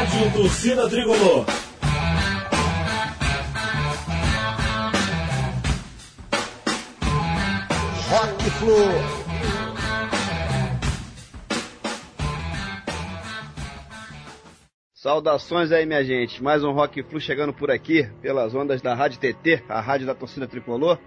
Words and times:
Rádio 0.00 0.32
Torcida 0.32 0.88
Tricolor. 0.88 1.44
Rock 8.08 8.50
Flu. 8.50 8.76
Saudações 14.94 15.70
aí, 15.70 15.84
minha 15.84 16.02
gente. 16.02 16.42
Mais 16.42 16.64
um 16.64 16.72
Rock 16.72 17.02
Flu 17.02 17.20
chegando 17.20 17.52
por 17.52 17.70
aqui, 17.70 18.10
pelas 18.22 18.54
ondas 18.54 18.80
da 18.80 18.94
Rádio 18.94 19.20
TT, 19.20 19.64
a 19.68 19.82
rádio 19.82 20.06
da 20.06 20.14
torcida 20.14 20.48
tricolor. 20.48 20.98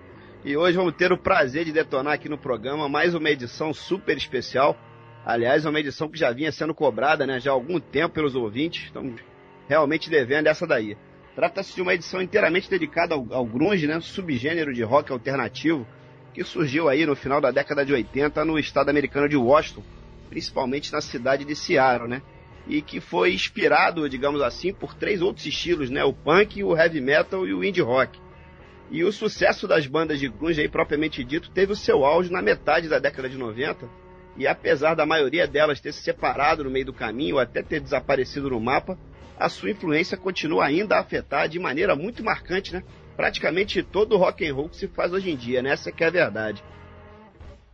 E 0.45 0.55
hoje 0.55 0.77
vamos 0.77 0.93
ter 0.93 1.11
o 1.11 1.17
prazer 1.17 1.65
de 1.65 1.71
detonar 1.71 2.13
aqui 2.13 2.29
no 2.29 2.37
programa 2.37 2.87
mais 2.87 3.15
uma 3.15 3.31
edição 3.31 3.73
super 3.73 4.15
especial. 4.15 4.77
Aliás, 5.25 5.65
uma 5.65 5.79
edição 5.79 6.09
que 6.09 6.19
já 6.19 6.31
vinha 6.31 6.51
sendo 6.51 6.73
cobrada 6.73 7.25
né, 7.25 7.39
já 7.39 7.51
há 7.51 7.53
algum 7.53 7.79
tempo 7.79 8.15
pelos 8.15 8.35
ouvintes. 8.35 8.85
Estamos 8.85 9.21
realmente 9.69 10.09
devendo 10.09 10.47
essa 10.47 10.67
daí. 10.67 10.97
Trata-se 11.33 11.73
de 11.73 11.81
uma 11.81 11.93
edição 11.93 12.21
inteiramente 12.21 12.69
dedicada 12.69 13.15
ao, 13.15 13.25
ao 13.31 13.45
grunge, 13.45 13.87
né, 13.87 13.99
subgênero 14.01 14.73
de 14.73 14.83
rock 14.83 15.11
alternativo, 15.11 15.87
que 16.33 16.43
surgiu 16.43 16.89
aí 16.89 17.05
no 17.05 17.15
final 17.15 17.39
da 17.39 17.51
década 17.51 17.85
de 17.85 17.93
80 17.93 18.43
no 18.43 18.59
estado 18.59 18.89
americano 18.89 19.29
de 19.29 19.37
Washington, 19.37 19.83
principalmente 20.29 20.91
na 20.91 20.99
cidade 20.99 21.45
de 21.45 21.55
Seattle, 21.55 22.09
né? 22.09 22.21
E 22.67 22.81
que 22.81 22.99
foi 22.99 23.33
inspirado, 23.33 24.07
digamos 24.09 24.41
assim, 24.41 24.73
por 24.73 24.93
três 24.93 25.21
outros 25.21 25.45
estilos, 25.45 25.89
né? 25.89 26.03
O 26.03 26.13
punk, 26.13 26.63
o 26.63 26.75
heavy 26.75 27.01
metal 27.01 27.47
e 27.47 27.53
o 27.53 27.63
indie 27.63 27.81
rock. 27.81 28.19
E 28.91 29.03
o 29.03 29.11
sucesso 29.11 29.67
das 29.67 29.87
bandas 29.87 30.19
de 30.19 30.27
grunge 30.27 30.61
aí 30.61 30.69
propriamente 30.69 31.23
dito 31.23 31.49
teve 31.51 31.71
o 31.71 31.75
seu 31.75 32.05
auge 32.05 32.31
na 32.31 32.41
metade 32.41 32.87
da 32.87 32.99
década 32.99 33.29
de 33.29 33.37
90, 33.37 33.87
e 34.37 34.47
apesar 34.47 34.95
da 34.95 35.05
maioria 35.05 35.47
delas 35.47 35.79
ter 35.79 35.91
se 35.91 36.01
separado 36.01 36.63
no 36.63 36.71
meio 36.71 36.85
do 36.85 36.93
caminho 36.93 37.35
ou 37.35 37.41
até 37.41 37.61
ter 37.61 37.79
desaparecido 37.79 38.49
no 38.49 38.59
mapa, 38.59 38.97
a 39.37 39.49
sua 39.49 39.71
influência 39.71 40.17
continua 40.17 40.65
ainda 40.65 40.95
a 40.95 41.01
afetar 41.01 41.47
de 41.47 41.59
maneira 41.59 41.95
muito 41.95 42.23
marcante, 42.23 42.73
né? 42.73 42.83
praticamente 43.15 43.83
todo 43.83 44.15
o 44.15 44.17
rock 44.17 44.47
and 44.47 44.53
roll 44.53 44.69
que 44.69 44.75
se 44.75 44.87
faz 44.87 45.13
hoje 45.13 45.31
em 45.31 45.35
dia, 45.35 45.61
né? 45.61 45.71
Essa 45.71 45.91
que 45.91 46.03
é 46.03 46.07
a 46.07 46.11
verdade. 46.11 46.63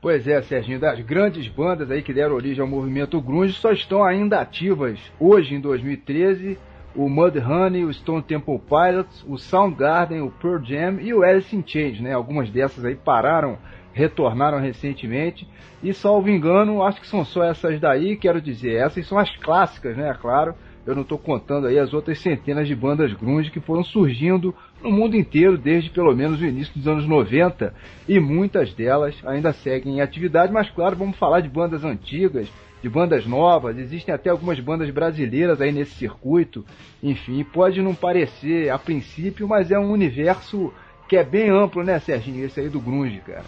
Pois 0.02 0.28
é, 0.28 0.42
Serginho, 0.42 0.80
das 0.80 1.00
grandes 1.02 1.48
bandas 1.50 1.92
aí 1.92 2.02
que 2.02 2.14
deram 2.14 2.36
origem 2.36 2.62
ao 2.62 2.68
movimento 2.68 3.20
grunge 3.22 3.54
só 3.54 3.72
estão 3.72 4.04
ainda 4.04 4.40
ativas 4.40 4.98
hoje 5.20 5.56
em 5.56 5.60
2013 5.60 6.58
o 6.96 7.08
Mudhoney, 7.08 7.86
o 7.86 7.94
Stone 7.94 8.24
Temple 8.24 8.60
Pilots, 8.60 9.24
o 9.28 9.38
Soundgarden, 9.38 10.22
o 10.22 10.32
Pearl 10.32 10.64
Jam 10.64 11.00
e 11.00 11.14
o 11.14 11.24
Alice 11.24 11.56
in 11.56 11.64
Chains, 11.66 12.00
né? 12.02 12.14
Algumas 12.14 12.50
dessas 12.50 12.84
aí 12.84 12.96
pararam, 12.96 13.58
retornaram 14.00 14.60
recentemente 14.60 15.46
e 15.84 15.94
salvo 15.94 16.30
engano, 16.30 16.82
acho 16.82 17.02
que 17.02 17.08
são 17.08 17.26
só 17.26 17.44
essas 17.44 17.80
daí, 17.80 18.16
quero 18.16 18.42
dizer, 18.42 18.76
essas 18.76 19.06
são 19.06 19.18
as 19.18 19.36
clássicas, 19.38 19.98
né? 19.98 20.16
Claro, 20.22 20.56
eu 20.86 20.96
não 20.96 21.02
estou 21.02 21.18
contando 21.18 21.68
aí 21.68 21.78
as 21.78 21.94
outras 21.94 22.20
centenas 22.20 22.68
de 22.68 22.74
bandas 22.74 23.14
grunge 23.14 23.52
que 23.52 23.60
foram 23.60 23.84
surgindo 23.84 24.56
no 24.82 24.90
mundo 24.90 25.18
inteiro 25.18 25.58
desde 25.58 25.90
pelo 25.90 26.16
menos 26.16 26.40
o 26.40 26.46
início 26.46 26.74
dos 26.74 26.88
anos 26.88 27.06
90 27.06 27.74
e 28.08 28.20
muitas 28.20 28.74
delas 28.74 29.16
ainda 29.26 29.52
seguem 29.52 29.98
em 29.98 30.02
atividade, 30.02 30.54
mas 30.54 30.70
claro, 30.70 30.96
vamos 30.96 31.18
falar 31.18 31.42
de 31.42 31.50
bandas 31.50 31.84
antigas, 31.84 32.50
de 32.82 32.90
bandas 32.90 33.26
novas, 33.26 33.78
existem 33.78 34.16
até 34.16 34.30
algumas 34.30 34.60
bandas 34.62 34.90
brasileiras 34.90 35.60
aí 35.60 35.74
nesse 35.74 35.96
circuito. 35.96 36.66
Enfim, 37.04 37.44
pode 37.44 37.82
não 37.82 37.94
parecer 37.94 38.70
a 38.70 38.80
princípio, 38.80 39.46
mas 39.48 39.70
é 39.70 39.78
um 39.78 39.92
universo 39.92 40.74
que 41.10 41.18
é 41.18 41.24
bem 41.24 41.50
amplo, 41.50 41.84
né, 41.84 42.00
Serginho? 42.00 42.46
Esse 42.46 42.62
aí 42.62 42.70
do 42.70 42.80
grunge, 42.80 43.20
cara. 43.26 43.46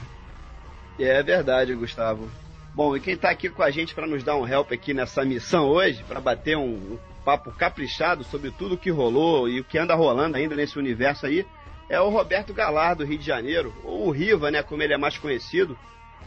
É 1.03 1.23
verdade, 1.23 1.73
Gustavo. 1.73 2.29
Bom, 2.73 2.95
e 2.95 2.99
quem 2.99 3.15
está 3.15 3.29
aqui 3.29 3.49
com 3.49 3.63
a 3.63 3.71
gente 3.71 3.93
para 3.93 4.07
nos 4.07 4.23
dar 4.23 4.35
um 4.37 4.47
help 4.47 4.71
aqui 4.71 4.93
nessa 4.93 5.25
missão 5.25 5.67
hoje, 5.67 6.03
para 6.07 6.21
bater 6.21 6.57
um, 6.57 6.97
papo 7.23 7.51
caprichado 7.51 8.23
sobre 8.23 8.51
tudo 8.51 8.75
o 8.75 8.77
que 8.77 8.89
rolou 8.89 9.47
e 9.47 9.59
o 9.59 9.63
que 9.63 9.77
anda 9.77 9.95
rolando 9.95 10.37
ainda 10.37 10.55
nesse 10.55 10.77
universo 10.77 11.25
aí, 11.25 11.45
é 11.89 11.99
o 11.99 12.09
Roberto 12.09 12.53
Galar, 12.53 12.95
do 12.95 13.05
Rio 13.05 13.17
de 13.17 13.25
Janeiro, 13.25 13.73
ou 13.83 14.07
o 14.07 14.11
Riva, 14.11 14.49
né, 14.49 14.63
como 14.63 14.81
ele 14.81 14.93
é 14.93 14.97
mais 14.97 15.17
conhecido. 15.17 15.77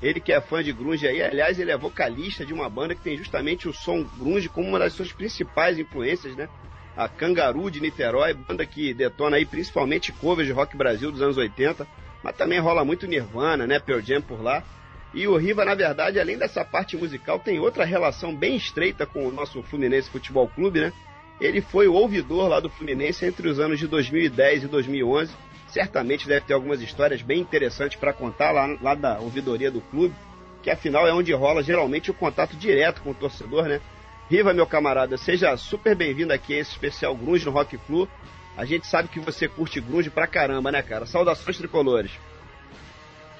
Ele 0.02 0.20
que 0.20 0.32
é 0.32 0.40
fã 0.40 0.62
de 0.62 0.72
grunge 0.72 1.06
aí, 1.06 1.22
aliás, 1.22 1.58
ele 1.58 1.70
é 1.70 1.78
vocalista 1.78 2.44
de 2.44 2.52
uma 2.52 2.68
banda 2.68 2.94
que 2.94 3.00
tem 3.00 3.16
justamente 3.16 3.68
o 3.68 3.72
som 3.72 4.04
grunge 4.18 4.48
como 4.48 4.68
uma 4.68 4.78
das 4.78 4.92
suas 4.92 5.12
principais 5.12 5.78
influências, 5.78 6.36
né? 6.36 6.48
A 6.96 7.08
Cangaru 7.08 7.70
de 7.70 7.80
Niterói, 7.80 8.34
banda 8.34 8.66
que 8.66 8.92
detona 8.92 9.36
aí 9.36 9.46
principalmente 9.46 10.12
covers 10.12 10.46
de 10.46 10.52
rock 10.52 10.76
Brasil 10.76 11.10
dos 11.10 11.22
anos 11.22 11.36
80, 11.36 11.86
mas 12.24 12.34
também 12.34 12.58
rola 12.58 12.86
muito 12.86 13.06
Nirvana, 13.06 13.66
né, 13.66 13.78
Pearl 13.78 14.00
Jam 14.00 14.22
por 14.22 14.42
lá. 14.42 14.64
E 15.12 15.28
o 15.28 15.36
Riva, 15.36 15.62
na 15.62 15.74
verdade, 15.74 16.18
além 16.18 16.38
dessa 16.38 16.64
parte 16.64 16.96
musical, 16.96 17.38
tem 17.38 17.60
outra 17.60 17.84
relação 17.84 18.34
bem 18.34 18.56
estreita 18.56 19.04
com 19.04 19.28
o 19.28 19.30
nosso 19.30 19.62
Fluminense 19.62 20.10
Futebol 20.10 20.48
Clube, 20.48 20.80
né? 20.80 20.92
Ele 21.40 21.60
foi 21.60 21.86
o 21.86 21.92
ouvidor 21.92 22.48
lá 22.48 22.58
do 22.58 22.70
Fluminense 22.70 23.26
entre 23.26 23.46
os 23.46 23.60
anos 23.60 23.78
de 23.78 23.86
2010 23.86 24.64
e 24.64 24.66
2011. 24.66 25.32
Certamente 25.68 26.26
deve 26.26 26.46
ter 26.46 26.54
algumas 26.54 26.80
histórias 26.80 27.20
bem 27.20 27.40
interessantes 27.40 27.98
para 27.98 28.12
contar 28.12 28.52
lá, 28.52 28.76
lá 28.80 28.94
da 28.94 29.18
ouvidoria 29.20 29.70
do 29.70 29.80
clube, 29.82 30.14
que 30.62 30.70
afinal 30.70 31.06
é 31.06 31.12
onde 31.12 31.32
rola 31.32 31.62
geralmente 31.62 32.10
o 32.10 32.14
contato 32.14 32.56
direto 32.56 33.02
com 33.02 33.10
o 33.10 33.14
torcedor, 33.14 33.66
né? 33.66 33.80
Riva, 34.30 34.54
meu 34.54 34.66
camarada, 34.66 35.18
seja 35.18 35.56
super 35.56 35.94
bem-vindo 35.94 36.32
aqui 36.32 36.54
a 36.54 36.60
esse 36.60 36.70
especial 36.70 37.14
Grunge 37.14 37.44
no 37.44 37.52
Rock 37.52 37.76
Flu. 37.76 38.08
A 38.56 38.64
gente 38.64 38.86
sabe 38.86 39.08
que 39.08 39.18
você 39.18 39.48
curte 39.48 39.80
Grunge 39.80 40.10
pra 40.10 40.26
caramba, 40.26 40.70
né, 40.70 40.80
cara? 40.82 41.06
Saudações 41.06 41.58
tricolores. 41.58 42.12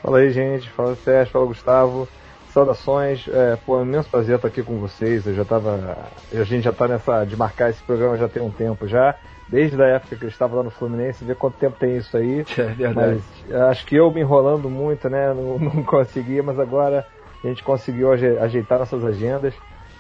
Fala 0.03 0.19
aí, 0.19 0.31
gente. 0.31 0.69
Fala 0.71 0.97
Sérgio, 0.97 1.33
fala 1.33 1.47
Gustavo. 1.47 2.09
Saudações. 2.53 3.27
É, 3.29 3.57
pô, 3.57 3.77
é 3.77 3.79
um 3.81 3.85
imenso 3.85 4.09
prazer 4.11 4.37
estar 4.37 4.49
aqui 4.49 4.63
com 4.63 4.79
vocês. 4.79 5.27
Eu 5.27 5.35
já 5.35 5.45
tava. 5.45 5.99
A 6.33 6.45
gente 6.45 6.65
já 6.65 6.73
tá 6.73 6.89
nessa. 6.89 7.25
de 7.25 7.37
marcar 7.37 7.71
esse 7.71 7.83
programa 7.83 8.19
já 8.19 8.29
tem 8.29 8.43
um 8.43 8.51
tempo 8.51 8.87
já. 8.87 9.15
Desde 9.49 9.81
a 9.81 9.87
época 9.87 10.17
que 10.17 10.25
eu 10.25 10.29
estava 10.29 10.57
lá 10.57 10.63
no 10.63 10.71
Fluminense, 10.71 11.25
ver 11.25 11.37
quanto 11.37 11.59
tempo 11.59 11.77
tem 11.79 11.97
isso 11.97 12.17
aí. 12.17 12.45
É 12.59 12.65
verdade. 12.65 13.23
Mas 13.49 13.63
acho 13.71 13.87
que 13.87 13.97
eu 13.97 14.11
me 14.11 14.21
enrolando 14.21 14.69
muito, 14.69 15.09
né? 15.09 15.33
Não, 15.33 15.59
não 15.61 15.83
consegui, 15.85 16.43
mas 16.43 16.59
agora 16.59 17.07
a 17.43 17.47
gente 17.47 17.63
conseguiu 17.63 18.11
ajeitar 18.13 18.79
nossas 18.79 19.05
agendas. 19.05 19.55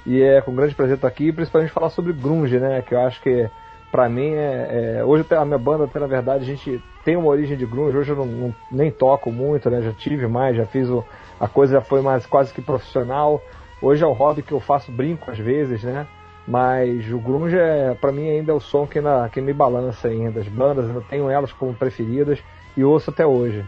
E 0.04 0.20
é 0.20 0.40
com 0.42 0.54
grande 0.54 0.74
prazer 0.74 0.96
estar 0.96 1.08
aqui, 1.08 1.32
principalmente 1.32 1.72
falar 1.72 1.88
sobre 1.88 2.12
Grunge, 2.12 2.58
né? 2.58 2.82
Que 2.82 2.94
eu 2.94 3.00
acho 3.00 3.22
que 3.22 3.48
para 3.94 4.08
mim 4.08 4.32
é, 4.32 4.96
é, 4.98 5.04
hoje 5.04 5.24
a 5.30 5.44
minha 5.44 5.56
banda 5.56 5.84
até 5.84 6.00
na 6.00 6.08
verdade 6.08 6.42
a 6.42 6.46
gente 6.48 6.82
tem 7.04 7.14
uma 7.14 7.28
origem 7.28 7.56
de 7.56 7.64
grunge 7.64 7.96
hoje 7.96 8.10
eu 8.10 8.16
não, 8.16 8.26
não, 8.26 8.54
nem 8.68 8.90
toco 8.90 9.30
muito 9.30 9.70
né 9.70 9.80
já 9.82 9.92
tive 9.92 10.26
mais 10.26 10.56
já 10.56 10.66
fiz 10.66 10.88
o, 10.88 11.04
a 11.38 11.46
coisa 11.46 11.74
já 11.74 11.80
foi 11.80 12.00
mais 12.00 12.26
quase 12.26 12.52
que 12.52 12.60
profissional. 12.60 13.40
Hoje 13.80 14.02
é 14.02 14.06
o 14.06 14.12
hobby 14.12 14.42
que 14.42 14.50
eu 14.50 14.58
faço 14.58 14.90
brinco 14.90 15.30
às 15.30 15.38
vezes 15.38 15.84
né 15.84 16.08
mas 16.44 17.08
o 17.12 17.18
grunge 17.18 17.56
é 17.56 17.94
para 17.94 18.10
mim 18.10 18.28
ainda 18.28 18.50
é 18.50 18.54
o 18.54 18.58
som 18.58 18.84
que, 18.84 19.00
na, 19.00 19.28
que 19.28 19.40
me 19.40 19.52
balança 19.52 20.08
ainda. 20.08 20.40
As 20.40 20.48
bandas 20.48 20.92
eu 20.92 21.00
tenho 21.02 21.30
elas 21.30 21.52
como 21.52 21.72
preferidas 21.72 22.42
e 22.76 22.82
ouço 22.82 23.10
até 23.10 23.24
hoje 23.24 23.64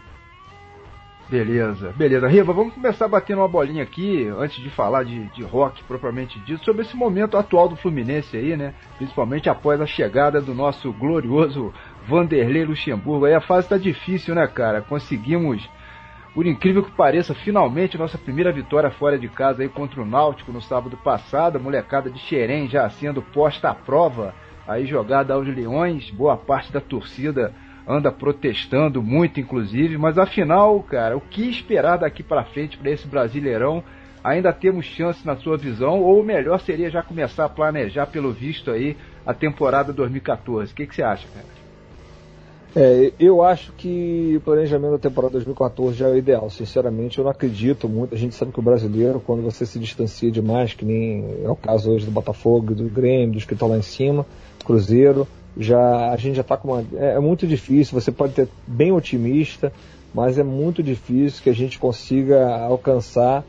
Beleza, 1.29 1.93
beleza. 1.97 2.25
Riva, 2.25 2.53
vamos 2.53 2.73
começar 2.73 3.05
batendo 3.05 3.41
uma 3.41 3.49
bolinha 3.49 3.83
aqui, 3.83 4.25
antes 4.39 4.63
de 4.63 4.69
falar 4.69 5.03
de, 5.03 5.25
de 5.31 5.43
rock 5.43 5.83
propriamente 5.83 6.39
dito, 6.39 6.63
sobre 6.63 6.83
esse 6.83 6.95
momento 6.95 7.35
atual 7.35 7.67
do 7.67 7.75
Fluminense 7.75 8.37
aí, 8.37 8.55
né? 8.55 8.73
Principalmente 8.95 9.49
após 9.49 9.81
a 9.81 9.85
chegada 9.85 10.39
do 10.39 10.53
nosso 10.53 10.93
glorioso 10.93 11.73
Vanderlei 12.07 12.63
Luxemburgo. 12.63 13.25
Aí 13.25 13.33
a 13.33 13.41
fase 13.41 13.67
tá 13.67 13.77
difícil, 13.77 14.33
né, 14.35 14.47
cara? 14.47 14.81
Conseguimos, 14.81 15.69
por 16.33 16.47
incrível 16.47 16.81
que 16.81 16.91
pareça, 16.91 17.35
finalmente 17.35 17.97
nossa 17.97 18.17
primeira 18.17 18.53
vitória 18.53 18.89
fora 18.89 19.19
de 19.19 19.27
casa 19.27 19.63
aí 19.63 19.67
contra 19.67 20.01
o 20.01 20.05
Náutico 20.05 20.53
no 20.53 20.61
sábado 20.61 20.95
passado. 20.95 21.57
A 21.57 21.59
molecada 21.59 22.09
de 22.09 22.19
Xerém 22.19 22.69
já 22.69 22.89
sendo 22.89 23.21
posta 23.21 23.69
à 23.69 23.75
prova, 23.75 24.33
aí 24.65 24.85
jogada 24.85 25.33
aos 25.33 25.45
leões, 25.45 26.09
boa 26.09 26.37
parte 26.37 26.71
da 26.71 26.79
torcida 26.79 27.53
anda 27.87 28.11
protestando 28.11 29.01
muito, 29.01 29.39
inclusive. 29.39 29.97
Mas 29.97 30.17
afinal, 30.17 30.79
cara, 30.81 31.15
o 31.15 31.21
que 31.21 31.49
esperar 31.49 31.97
daqui 31.97 32.21
para 32.21 32.43
frente 32.43 32.77
para 32.77 32.91
esse 32.91 33.07
Brasileirão? 33.07 33.83
Ainda 34.23 34.51
temos 34.51 34.85
chance 34.85 35.25
na 35.25 35.37
sua 35.37 35.57
visão? 35.57 36.01
Ou 36.01 36.21
melhor 36.23 36.59
seria 36.59 36.89
já 36.89 37.01
começar 37.01 37.45
a 37.45 37.49
planejar, 37.49 38.07
pelo 38.07 38.33
visto 38.33 38.71
aí, 38.71 38.97
a 39.25 39.33
temporada 39.33 39.93
2014? 39.93 40.73
O 40.73 40.75
que, 40.75 40.85
que 40.85 40.95
você 40.95 41.03
acha, 41.03 41.27
cara? 41.33 41.57
É, 42.75 43.11
eu 43.19 43.41
acho 43.41 43.71
que 43.71 44.35
o 44.37 44.41
planejamento 44.41 44.91
da 44.91 44.99
temporada 44.99 45.31
2014 45.33 45.97
já 45.97 46.09
é 46.09 46.11
o 46.11 46.17
ideal. 46.17 46.49
Sinceramente, 46.49 47.17
eu 47.17 47.23
não 47.23 47.31
acredito 47.31 47.87
muito. 47.87 48.13
A 48.13 48.17
gente 48.17 48.35
sabe 48.35 48.51
que 48.51 48.59
o 48.59 48.61
brasileiro, 48.61 49.19
quando 49.19 49.41
você 49.41 49.65
se 49.65 49.79
distancia 49.79 50.29
demais, 50.29 50.73
que 50.73 50.85
nem 50.85 51.25
é 51.43 51.49
o 51.49 51.55
caso 51.55 51.91
hoje 51.91 52.05
do 52.05 52.11
Botafogo, 52.11 52.75
do 52.75 52.83
Grêmio, 52.89 53.33
dos 53.33 53.45
que 53.45 53.53
estão 53.53 53.69
lá 53.69 53.77
em 53.77 53.81
cima, 53.81 54.25
Cruzeiro, 54.63 55.27
já 55.59 56.11
a 56.11 56.17
gente 56.17 56.35
já 56.35 56.41
está 56.41 56.57
com 56.57 56.69
uma. 56.69 56.85
É, 56.95 57.13
é, 57.13 57.19
muito 57.19 57.47
difícil, 57.47 57.99
você 57.99 58.11
pode 58.11 58.33
ter 58.33 58.47
bem 58.65 58.91
otimista, 58.91 59.71
mas 60.13 60.37
é 60.37 60.43
muito 60.43 60.83
difícil 60.83 61.41
que 61.43 61.49
a 61.49 61.55
gente 61.55 61.79
consiga 61.79 62.57
alcançar 62.57 63.43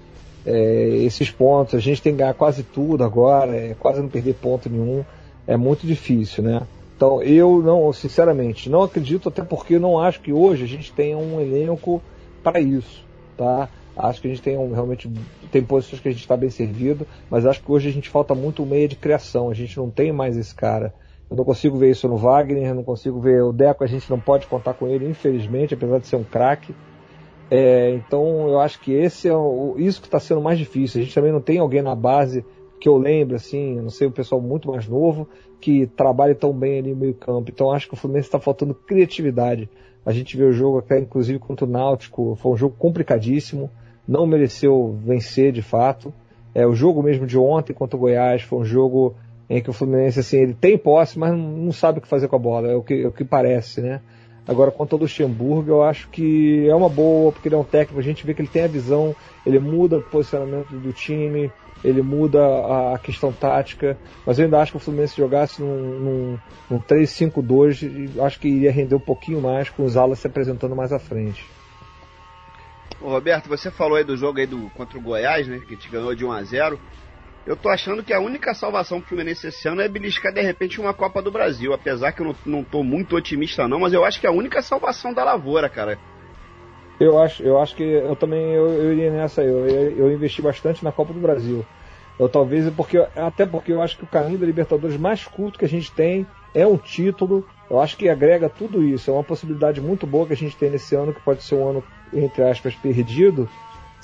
é, 0.44 0.88
esses 1.02 1.30
pontos. 1.30 1.74
A 1.74 1.80
gente 1.80 2.02
tem 2.02 2.12
que 2.12 2.18
ganhar 2.18 2.34
quase 2.34 2.62
tudo 2.62 3.04
agora, 3.04 3.54
é, 3.56 3.74
quase 3.78 4.00
não 4.00 4.08
perder 4.08 4.34
ponto 4.34 4.68
nenhum. 4.68 5.04
É 5.46 5.56
muito 5.56 5.86
difícil, 5.86 6.42
né? 6.42 6.62
Então 6.96 7.22
eu 7.22 7.62
não, 7.62 7.92
sinceramente, 7.92 8.68
não 8.68 8.82
acredito, 8.82 9.28
até 9.28 9.42
porque 9.42 9.76
eu 9.76 9.80
não 9.80 10.00
acho 10.00 10.20
que 10.20 10.32
hoje 10.32 10.64
a 10.64 10.68
gente 10.68 10.92
tenha 10.92 11.16
um 11.16 11.40
elenco 11.40 12.02
para 12.42 12.60
isso, 12.60 13.04
tá? 13.36 13.68
Acho 13.96 14.20
que 14.20 14.28
a 14.28 14.30
gente 14.30 14.42
tem 14.42 14.56
um, 14.56 14.72
realmente 14.72 15.10
tem 15.50 15.62
posições 15.62 16.00
que 16.00 16.08
a 16.08 16.12
gente 16.12 16.20
está 16.20 16.36
bem 16.36 16.50
servido, 16.50 17.06
mas 17.30 17.46
acho 17.46 17.62
que 17.62 17.70
hoje 17.70 17.88
a 17.88 17.92
gente 17.92 18.08
falta 18.08 18.34
muito 18.34 18.64
meia 18.64 18.86
de 18.86 18.96
criação. 18.96 19.50
A 19.50 19.54
gente 19.54 19.76
não 19.76 19.90
tem 19.90 20.12
mais 20.12 20.36
esse 20.36 20.54
cara. 20.54 20.94
Eu 21.30 21.36
não 21.36 21.44
consigo 21.44 21.76
ver 21.76 21.90
isso 21.90 22.08
no 22.08 22.16
Wagner, 22.16 22.74
não 22.74 22.82
consigo 22.82 23.20
ver 23.20 23.42
o 23.42 23.52
Deco, 23.52 23.84
a 23.84 23.86
gente 23.86 24.08
não 24.08 24.18
pode 24.18 24.46
contar 24.46 24.74
com 24.74 24.88
ele, 24.88 25.06
infelizmente, 25.06 25.74
apesar 25.74 25.98
de 25.98 26.06
ser 26.06 26.16
um 26.16 26.24
craque. 26.24 26.74
É, 27.50 27.90
então 27.90 28.48
eu 28.48 28.60
acho 28.60 28.80
que 28.80 28.92
esse 28.92 29.28
é 29.28 29.34
o, 29.34 29.74
isso 29.78 30.00
que 30.00 30.06
está 30.06 30.18
sendo 30.18 30.40
mais 30.40 30.58
difícil. 30.58 31.00
A 31.00 31.04
gente 31.04 31.14
também 31.14 31.32
não 31.32 31.40
tem 31.40 31.58
alguém 31.58 31.82
na 31.82 31.94
base 31.94 32.44
que 32.80 32.88
eu 32.88 32.96
lembro, 32.96 33.36
assim, 33.36 33.76
não 33.80 33.90
sei, 33.90 34.06
o 34.06 34.12
pessoal 34.12 34.40
muito 34.40 34.68
mais 34.68 34.86
novo, 34.86 35.28
que 35.60 35.86
trabalhe 35.86 36.34
tão 36.34 36.52
bem 36.52 36.78
ali 36.78 36.90
no 36.90 37.00
meio 37.00 37.14
campo. 37.14 37.50
Então 37.50 37.72
acho 37.72 37.88
que 37.88 37.94
o 37.94 37.96
Fluminense 37.96 38.28
está 38.28 38.38
faltando 38.38 38.74
criatividade. 38.74 39.68
A 40.06 40.12
gente 40.12 40.36
viu 40.36 40.48
o 40.48 40.52
jogo 40.52 40.78
até, 40.78 40.98
inclusive, 40.98 41.38
contra 41.38 41.66
o 41.66 41.68
Náutico, 41.68 42.36
foi 42.36 42.52
um 42.52 42.56
jogo 42.56 42.74
complicadíssimo, 42.78 43.70
não 44.06 44.26
mereceu 44.26 44.96
vencer 45.04 45.52
de 45.52 45.60
fato. 45.60 46.12
É, 46.54 46.66
o 46.66 46.74
jogo 46.74 47.02
mesmo 47.02 47.26
de 47.26 47.36
ontem 47.36 47.72
contra 47.72 47.96
o 47.96 48.00
Goiás 48.00 48.42
foi 48.42 48.60
um 48.60 48.64
jogo 48.64 49.16
em 49.48 49.62
que 49.62 49.70
o 49.70 49.72
Fluminense, 49.72 50.20
assim, 50.20 50.38
ele 50.38 50.54
tem 50.54 50.76
posse, 50.76 51.18
mas 51.18 51.32
não 51.32 51.72
sabe 51.72 51.98
o 51.98 52.02
que 52.02 52.08
fazer 52.08 52.28
com 52.28 52.36
a 52.36 52.38
bola, 52.38 52.68
é 52.68 52.74
o 52.74 52.82
que, 52.82 53.02
é 53.02 53.06
o 53.06 53.12
que 53.12 53.24
parece, 53.24 53.80
né? 53.80 54.00
Agora, 54.46 54.70
quanto 54.70 54.94
ao 54.94 55.00
Luxemburgo, 55.00 55.70
eu 55.70 55.82
acho 55.82 56.08
que 56.08 56.66
é 56.68 56.74
uma 56.74 56.88
boa, 56.88 57.32
porque 57.32 57.48
ele 57.48 57.54
é 57.54 57.58
um 57.58 57.64
técnico, 57.64 58.00
a 58.00 58.02
gente 58.02 58.24
vê 58.24 58.32
que 58.32 58.40
ele 58.40 58.48
tem 58.48 58.64
a 58.64 58.68
visão, 58.68 59.14
ele 59.44 59.58
muda 59.58 59.98
o 59.98 60.02
posicionamento 60.02 60.70
do 60.70 60.92
time, 60.92 61.50
ele 61.84 62.02
muda 62.02 62.40
a, 62.94 62.98
questão 62.98 63.32
tática, 63.32 63.96
mas 64.26 64.38
eu 64.38 64.46
ainda 64.46 64.58
acho 64.58 64.72
que 64.72 64.78
o 64.78 64.80
Fluminense 64.80 65.16
jogasse 65.16 65.62
num, 65.62 65.76
num, 65.76 66.38
num 66.70 66.80
3-5-2, 66.80 68.18
acho 68.20 68.40
que 68.40 68.48
iria 68.48 68.72
render 68.72 68.94
um 68.94 69.00
pouquinho 69.00 69.40
mais 69.40 69.68
com 69.68 69.84
os 69.84 69.96
alas 69.96 70.18
se 70.18 70.26
apresentando 70.26 70.74
mais 70.74 70.92
à 70.92 70.98
frente. 70.98 71.44
Ô 73.00 73.10
Roberto, 73.10 73.48
você 73.48 73.70
falou 73.70 73.96
aí 73.96 74.04
do 74.04 74.16
jogo 74.16 74.40
aí 74.40 74.46
do, 74.46 74.70
contra 74.70 74.98
o 74.98 75.02
Goiás, 75.02 75.46
né, 75.46 75.60
que 75.68 75.76
te 75.76 75.88
ganhou 75.88 76.14
de 76.14 76.24
1 76.24 76.32
a 76.32 76.42
0 76.42 76.80
eu 77.48 77.56
tô 77.56 77.70
achando 77.70 78.04
que 78.04 78.12
a 78.12 78.20
única 78.20 78.52
salvação 78.52 79.00
pro 79.00 79.08
Fluminense 79.08 79.46
esse 79.46 79.66
ano 79.66 79.80
é 79.80 79.88
beliscar 79.88 80.30
de 80.34 80.42
repente 80.42 80.78
uma 80.78 80.92
Copa 80.92 81.22
do 81.22 81.30
Brasil. 81.30 81.72
Apesar 81.72 82.12
que 82.12 82.20
eu 82.20 82.26
não, 82.26 82.36
não 82.44 82.62
tô 82.62 82.84
muito 82.84 83.16
otimista 83.16 83.66
não, 83.66 83.80
mas 83.80 83.94
eu 83.94 84.04
acho 84.04 84.20
que 84.20 84.26
é 84.26 84.28
a 84.28 84.32
única 84.32 84.60
salvação 84.60 85.14
da 85.14 85.24
lavoura, 85.24 85.66
cara. 85.66 85.98
Eu 87.00 87.18
acho, 87.18 87.42
eu 87.42 87.58
acho 87.58 87.74
que 87.74 87.82
eu 87.82 88.14
também 88.14 88.52
eu, 88.52 88.68
eu 88.68 88.92
iria 88.92 89.10
nessa. 89.10 89.42
Eu, 89.42 89.66
eu 89.66 90.12
investi 90.12 90.42
bastante 90.42 90.84
na 90.84 90.92
Copa 90.92 91.14
do 91.14 91.20
Brasil. 91.20 91.64
Eu 92.18 92.28
talvez 92.28 92.68
porque 92.74 92.98
até 93.16 93.46
porque 93.46 93.72
eu 93.72 93.80
acho 93.80 93.96
que 93.96 94.04
o 94.04 94.08
caminho 94.08 94.38
da 94.38 94.44
Libertadores 94.44 94.98
mais 94.98 95.24
curto 95.24 95.58
que 95.58 95.64
a 95.64 95.68
gente 95.68 95.90
tem 95.90 96.26
é 96.54 96.66
um 96.66 96.76
título. 96.76 97.46
Eu 97.70 97.80
acho 97.80 97.96
que 97.96 98.10
agrega 98.10 98.50
tudo 98.50 98.84
isso. 98.84 99.10
É 99.10 99.14
uma 99.14 99.24
possibilidade 99.24 99.80
muito 99.80 100.06
boa 100.06 100.26
que 100.26 100.34
a 100.34 100.36
gente 100.36 100.56
tem 100.56 100.68
nesse 100.68 100.94
ano 100.94 101.14
que 101.14 101.20
pode 101.20 101.42
ser 101.42 101.54
um 101.54 101.66
ano 101.66 101.84
entre 102.12 102.42
aspas 102.42 102.74
perdido. 102.74 103.48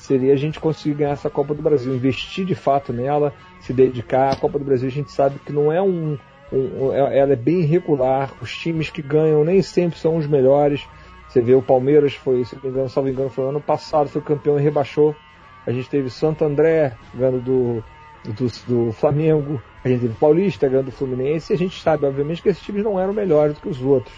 Seria 0.04 0.34
a 0.34 0.36
gente 0.36 0.60
conseguir 0.60 0.96
ganhar 0.96 1.12
essa 1.12 1.30
Copa 1.30 1.54
do 1.54 1.62
Brasil, 1.62 1.94
investir 1.94 2.44
de 2.44 2.54
fato 2.54 2.92
nela, 2.92 3.32
se 3.58 3.72
dedicar. 3.72 4.34
A 4.34 4.36
Copa 4.36 4.58
do 4.58 4.64
Brasil 4.64 4.86
a 4.86 4.92
gente 4.92 5.10
sabe 5.10 5.38
que 5.38 5.50
não 5.50 5.72
é 5.72 5.80
um, 5.80 6.18
um 6.52 6.92
é, 6.92 7.20
ela 7.20 7.32
é 7.32 7.36
bem 7.36 7.60
irregular. 7.60 8.30
Os 8.42 8.54
times 8.54 8.90
que 8.90 9.00
ganham 9.00 9.42
nem 9.44 9.62
sempre 9.62 9.98
são 9.98 10.16
os 10.16 10.26
melhores. 10.26 10.86
Você 11.26 11.40
vê 11.40 11.54
o 11.54 11.62
Palmeiras 11.62 12.12
foi, 12.12 12.44
se 12.44 12.54
não 12.54 12.62
me 12.62 12.68
engano, 12.68 12.88
salvo 12.90 13.08
engano, 13.08 13.30
foi 13.30 13.48
ano 13.48 13.62
passado, 13.62 14.10
foi 14.10 14.20
campeão 14.20 14.60
e 14.60 14.62
rebaixou. 14.62 15.16
A 15.66 15.72
gente 15.72 15.88
teve 15.88 16.10
Santo 16.10 16.44
André 16.44 16.92
ganhando 17.14 17.40
do, 17.40 17.84
do, 18.30 18.46
do 18.68 18.92
Flamengo, 18.92 19.58
a 19.82 19.88
gente 19.88 20.02
teve 20.02 20.14
Paulista 20.16 20.68
ganhando 20.68 20.86
do 20.86 20.92
Fluminense, 20.92 21.50
e 21.50 21.56
a 21.56 21.58
gente 21.58 21.80
sabe, 21.80 22.04
obviamente, 22.04 22.42
que 22.42 22.50
esses 22.50 22.62
times 22.62 22.84
não 22.84 23.00
eram 23.00 23.14
melhores 23.14 23.54
do 23.54 23.60
que 23.62 23.70
os 23.70 23.80
outros. 23.80 24.14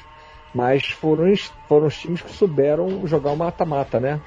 Mas 0.53 0.87
foram, 0.87 1.33
foram 1.69 1.87
os 1.87 1.97
times 1.97 2.23
que 2.23 2.31
souberam 2.33 3.07
jogar 3.07 3.31
o 3.31 3.37
mata-mata, 3.37 4.01
né? 4.01 4.21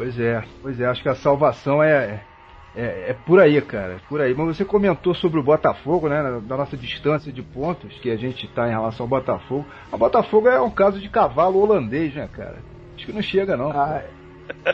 Pois 0.00 0.18
é, 0.18 0.42
pois 0.62 0.80
é, 0.80 0.86
acho 0.86 1.02
que 1.02 1.10
a 1.10 1.14
salvação 1.14 1.82
é, 1.82 2.22
é, 2.74 3.10
é, 3.10 3.16
por 3.26 3.38
aí, 3.38 3.60
cara, 3.60 3.92
é 3.92 3.98
por 4.08 4.18
aí. 4.18 4.34
Mas 4.34 4.56
você 4.56 4.64
comentou 4.64 5.14
sobre 5.14 5.38
o 5.38 5.42
Botafogo, 5.42 6.08
né? 6.08 6.40
Da 6.44 6.56
nossa 6.56 6.74
distância 6.74 7.30
de 7.30 7.42
pontos 7.42 7.92
que 7.98 8.10
a 8.10 8.16
gente 8.16 8.46
está 8.46 8.66
em 8.66 8.70
relação 8.70 9.04
ao 9.04 9.10
Botafogo. 9.10 9.66
A 9.92 9.98
Botafogo 9.98 10.48
é 10.48 10.58
um 10.58 10.70
caso 10.70 10.98
de 10.98 11.06
cavalo 11.10 11.60
holandês, 11.60 12.14
né, 12.14 12.26
cara? 12.32 12.60
Acho 12.96 13.04
que 13.04 13.12
não 13.12 13.20
chega, 13.20 13.58
não. 13.58 13.72
Ah, 13.72 14.02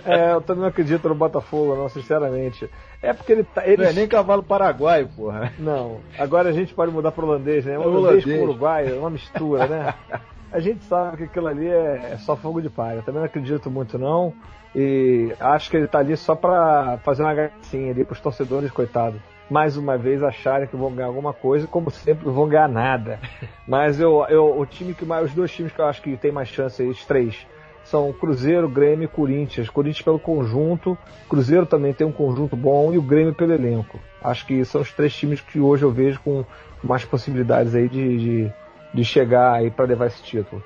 é, 0.04 0.32
eu 0.32 0.40
também 0.42 0.62
não 0.62 0.68
acredito 0.68 1.08
no 1.08 1.14
Botafogo, 1.16 1.74
não, 1.74 1.88
sinceramente. 1.88 2.70
É 3.02 3.12
porque 3.12 3.32
ele 3.32 3.42
tá. 3.42 3.66
Ele... 3.66 3.82
Não 3.82 3.90
é 3.90 3.92
nem 3.92 4.06
cavalo 4.06 4.44
paraguaio, 4.44 5.08
porra. 5.08 5.52
Não. 5.58 5.98
Agora 6.16 6.50
a 6.50 6.52
gente 6.52 6.72
pode 6.72 6.92
mudar 6.92 7.10
pro 7.10 7.26
holandês, 7.26 7.64
né? 7.64 7.76
O 7.76 7.82
holandês, 7.82 8.24
com 8.24 8.44
uruguaio, 8.44 8.94
é 8.94 8.98
uma 9.00 9.10
mistura, 9.10 9.66
né? 9.66 9.94
A 10.56 10.58
gente 10.58 10.82
sabe 10.84 11.18
que 11.18 11.24
aquilo 11.24 11.48
ali 11.48 11.68
é, 11.68 12.12
é 12.12 12.16
só 12.16 12.34
fogo 12.34 12.62
de 12.62 12.70
palha. 12.70 13.02
Também 13.02 13.20
não 13.20 13.26
acredito 13.26 13.70
muito, 13.70 13.98
não. 13.98 14.32
E 14.74 15.30
acho 15.38 15.68
que 15.68 15.76
ele 15.76 15.86
tá 15.86 15.98
ali 15.98 16.16
só 16.16 16.34
para 16.34 16.96
fazer 17.04 17.22
uma 17.22 17.34
gracinha 17.34 17.90
ali 17.90 18.06
pros 18.06 18.20
torcedores, 18.20 18.70
coitado. 18.70 19.20
Mais 19.50 19.76
uma 19.76 19.98
vez 19.98 20.22
acharem 20.22 20.66
que 20.66 20.74
vão 20.74 20.90
ganhar 20.94 21.08
alguma 21.08 21.34
coisa, 21.34 21.66
como 21.66 21.90
sempre, 21.90 22.30
vão 22.30 22.48
ganhar 22.48 22.70
nada. 22.70 23.20
Mas 23.68 24.00
eu, 24.00 24.24
eu, 24.30 24.58
o 24.58 24.64
time 24.64 24.94
que 24.94 25.04
mais, 25.04 25.26
os 25.26 25.34
dois 25.34 25.52
times 25.52 25.72
que 25.72 25.78
eu 25.78 25.84
acho 25.84 26.00
que 26.00 26.16
tem 26.16 26.32
mais 26.32 26.48
chance 26.48 26.80
aí, 26.80 26.88
os 26.88 27.04
três, 27.04 27.46
são 27.84 28.10
Cruzeiro, 28.14 28.66
Grêmio 28.66 29.04
e 29.04 29.08
Corinthians. 29.08 29.68
Corinthians 29.68 30.06
pelo 30.06 30.18
conjunto, 30.18 30.96
Cruzeiro 31.28 31.66
também 31.66 31.92
tem 31.92 32.06
um 32.06 32.12
conjunto 32.12 32.56
bom 32.56 32.94
e 32.94 32.98
o 32.98 33.02
Grêmio 33.02 33.34
pelo 33.34 33.52
elenco. 33.52 34.00
Acho 34.24 34.46
que 34.46 34.64
são 34.64 34.80
os 34.80 34.90
três 34.90 35.14
times 35.14 35.38
que 35.42 35.60
hoje 35.60 35.84
eu 35.84 35.90
vejo 35.90 36.18
com 36.20 36.46
mais 36.82 37.04
possibilidades 37.04 37.74
aí 37.74 37.90
de, 37.90 38.18
de, 38.18 38.52
de 38.96 39.04
chegar 39.04 39.52
aí 39.52 39.70
para 39.70 39.84
levar 39.84 40.06
esse 40.06 40.22
título. 40.22 40.62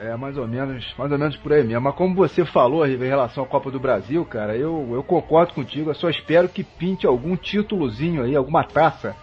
É, 0.00 0.16
mais 0.16 0.36
ou 0.36 0.48
menos, 0.48 0.92
mais 0.98 1.12
ou 1.12 1.18
menos 1.18 1.36
por 1.36 1.52
aí 1.52 1.62
mesmo. 1.62 1.82
Mas 1.82 1.94
como 1.94 2.14
você 2.14 2.44
falou 2.44 2.84
em 2.86 2.96
relação 2.96 3.44
à 3.44 3.46
Copa 3.46 3.70
do 3.70 3.78
Brasil, 3.78 4.24
cara, 4.24 4.56
eu, 4.56 4.88
eu 4.92 5.02
concordo 5.04 5.54
contigo. 5.54 5.90
Eu 5.90 5.94
só 5.94 6.08
espero 6.08 6.48
que 6.48 6.64
pinte 6.64 7.06
algum 7.06 7.36
títulozinho 7.36 8.24
aí, 8.24 8.34
alguma 8.34 8.64
taça 8.64 9.14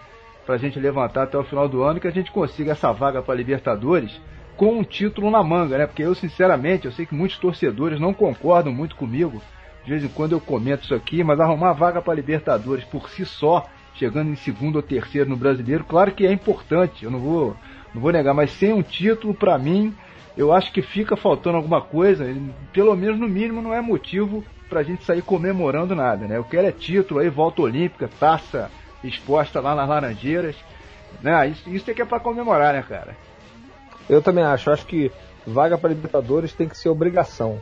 pra 0.46 0.56
gente 0.56 0.78
levantar 0.78 1.24
até 1.24 1.36
o 1.36 1.44
final 1.44 1.68
do 1.68 1.82
ano 1.82 1.98
e 1.98 2.00
que 2.00 2.08
a 2.08 2.12
gente 2.12 2.32
consiga 2.32 2.72
essa 2.72 2.92
vaga 2.92 3.20
para 3.22 3.34
Libertadores 3.34 4.20
com 4.56 4.78
um 4.78 4.84
título 4.84 5.30
na 5.30 5.42
manga, 5.42 5.78
né? 5.78 5.86
Porque 5.86 6.02
eu, 6.02 6.14
sinceramente, 6.14 6.86
eu 6.86 6.92
sei 6.92 7.06
que 7.06 7.14
muitos 7.14 7.38
torcedores 7.38 8.00
não 8.00 8.14
concordam 8.14 8.72
muito 8.72 8.96
comigo. 8.96 9.42
De 9.84 9.90
vez 9.90 10.04
em 10.04 10.08
quando 10.08 10.32
eu 10.32 10.40
comento 10.40 10.84
isso 10.84 10.94
aqui, 10.94 11.24
mas 11.24 11.40
arrumar 11.40 11.72
vaga 11.72 12.00
para 12.00 12.14
Libertadores 12.14 12.84
por 12.84 13.10
si 13.10 13.26
só, 13.26 13.66
chegando 13.94 14.30
em 14.30 14.36
segundo 14.36 14.76
ou 14.76 14.82
terceiro 14.82 15.28
no 15.28 15.36
brasileiro, 15.36 15.84
claro 15.84 16.12
que 16.12 16.26
é 16.26 16.32
importante, 16.32 17.04
eu 17.04 17.10
não 17.10 17.18
vou, 17.18 17.56
não 17.94 18.00
vou 18.00 18.12
negar, 18.12 18.34
mas 18.34 18.52
sem 18.52 18.72
um 18.72 18.82
título, 18.82 19.34
para 19.34 19.58
mim, 19.58 19.94
eu 20.36 20.52
acho 20.52 20.72
que 20.72 20.82
fica 20.82 21.16
faltando 21.16 21.56
alguma 21.56 21.80
coisa, 21.80 22.24
pelo 22.72 22.94
menos 22.96 23.18
no 23.18 23.28
mínimo 23.28 23.60
não 23.60 23.74
é 23.74 23.80
motivo 23.80 24.44
pra 24.68 24.82
gente 24.82 25.04
sair 25.04 25.20
comemorando 25.20 25.94
nada, 25.94 26.26
né? 26.26 26.36
Eu 26.38 26.44
quero 26.44 26.66
é 26.66 26.72
título 26.72 27.20
aí, 27.20 27.28
volta 27.28 27.62
olímpica, 27.62 28.08
taça 28.18 28.70
exposta 29.04 29.60
lá 29.60 29.74
nas 29.74 29.88
Laranjeiras, 29.88 30.56
né? 31.22 31.48
Isso, 31.48 31.68
isso 31.68 31.90
é 31.90 31.94
que 31.94 32.00
é 32.00 32.04
pra 32.06 32.18
comemorar, 32.18 32.72
né, 32.72 32.82
cara? 32.82 33.14
Eu 34.08 34.22
também 34.22 34.44
acho, 34.44 34.70
eu 34.70 34.74
acho 34.74 34.86
que 34.86 35.12
vaga 35.46 35.76
para 35.76 35.90
Libertadores 35.90 36.54
tem 36.54 36.68
que 36.68 36.78
ser 36.78 36.88
obrigação. 36.88 37.60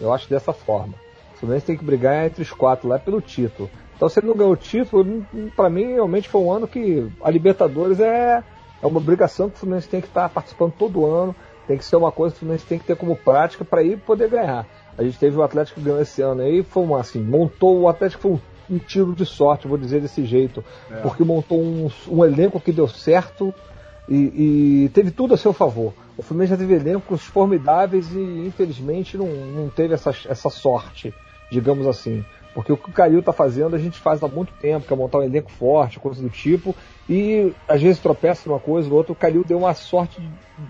Eu 0.00 0.12
acho 0.12 0.28
dessa 0.28 0.52
forma. 0.52 0.94
O 1.34 1.38
Fluminense 1.38 1.66
tem 1.66 1.76
que 1.76 1.84
brigar 1.84 2.26
entre 2.26 2.42
os 2.42 2.50
quatro 2.50 2.88
lá 2.88 2.98
pelo 2.98 3.20
título. 3.20 3.70
Então 3.96 4.08
se 4.08 4.20
ele 4.20 4.26
não 4.28 4.36
ganhou 4.36 4.52
o 4.52 4.56
título, 4.56 5.26
para 5.56 5.70
mim 5.70 5.94
realmente 5.94 6.28
foi 6.28 6.40
um 6.40 6.52
ano 6.52 6.68
que 6.68 7.10
a 7.22 7.30
Libertadores 7.30 8.00
é, 8.00 8.42
é 8.82 8.86
uma 8.86 8.98
obrigação 8.98 9.48
que 9.48 9.56
o 9.56 9.58
Fluminense 9.58 9.88
tem 9.88 10.00
que 10.00 10.06
estar 10.06 10.28
participando 10.28 10.72
todo 10.72 11.06
ano 11.06 11.34
tem 11.70 11.78
que 11.78 11.84
ser 11.84 11.94
uma 11.94 12.10
coisa 12.10 12.32
que 12.32 12.38
o 12.38 12.40
Fluminense 12.40 12.66
tem 12.66 12.80
que 12.80 12.84
ter 12.84 12.96
como 12.96 13.14
prática 13.14 13.64
para 13.64 13.80
ir 13.80 13.96
poder 13.98 14.28
ganhar. 14.28 14.66
A 14.98 15.04
gente 15.04 15.16
teve 15.16 15.36
o 15.36 15.42
Atlético 15.42 15.78
que 15.78 15.86
ganhou 15.86 16.02
esse 16.02 16.20
ano 16.20 16.42
aí, 16.42 16.64
foi 16.64 16.82
uma, 16.82 16.98
assim, 16.98 17.22
montou 17.22 17.78
o 17.78 17.88
Atlético 17.88 18.22
foi 18.22 18.32
um, 18.32 18.40
um 18.74 18.78
tiro 18.78 19.14
de 19.14 19.24
sorte, 19.24 19.68
vou 19.68 19.78
dizer 19.78 20.00
desse 20.00 20.24
jeito, 20.24 20.64
é. 20.90 20.96
porque 20.96 21.22
montou 21.22 21.62
um, 21.62 21.88
um, 22.08 22.24
elenco 22.24 22.60
que 22.60 22.72
deu 22.72 22.88
certo 22.88 23.54
e, 24.08 24.84
e, 24.84 24.88
teve 24.88 25.12
tudo 25.12 25.32
a 25.32 25.36
seu 25.36 25.52
favor. 25.52 25.92
O 26.16 26.22
Fluminense 26.22 26.50
já 26.50 26.56
teve 26.56 26.74
elencos 26.74 27.22
formidáveis 27.22 28.10
e 28.10 28.18
infelizmente 28.44 29.16
não, 29.16 29.28
não 29.28 29.68
teve 29.68 29.94
essa, 29.94 30.10
essa 30.28 30.50
sorte, 30.50 31.14
digamos 31.52 31.86
assim. 31.86 32.24
Porque 32.54 32.72
o 32.72 32.76
que 32.76 32.90
o 32.90 32.92
Calil 32.92 33.20
está 33.20 33.32
fazendo 33.32 33.76
a 33.76 33.78
gente 33.78 33.98
faz 33.98 34.22
há 34.22 34.28
muito 34.28 34.52
tempo, 34.54 34.86
que 34.86 34.92
é 34.92 34.96
montar 34.96 35.18
um 35.18 35.22
elenco 35.22 35.50
forte, 35.52 36.00
coisa 36.00 36.20
do 36.20 36.28
tipo, 36.28 36.74
e 37.08 37.52
às 37.68 37.80
vezes 37.80 38.00
tropeça 38.00 38.48
uma 38.48 38.58
coisa 38.58 38.88
ou 38.88 38.96
outra. 38.96 39.12
O 39.12 39.16
Calil 39.16 39.44
deu 39.44 39.58
uma 39.58 39.74
sorte 39.74 40.20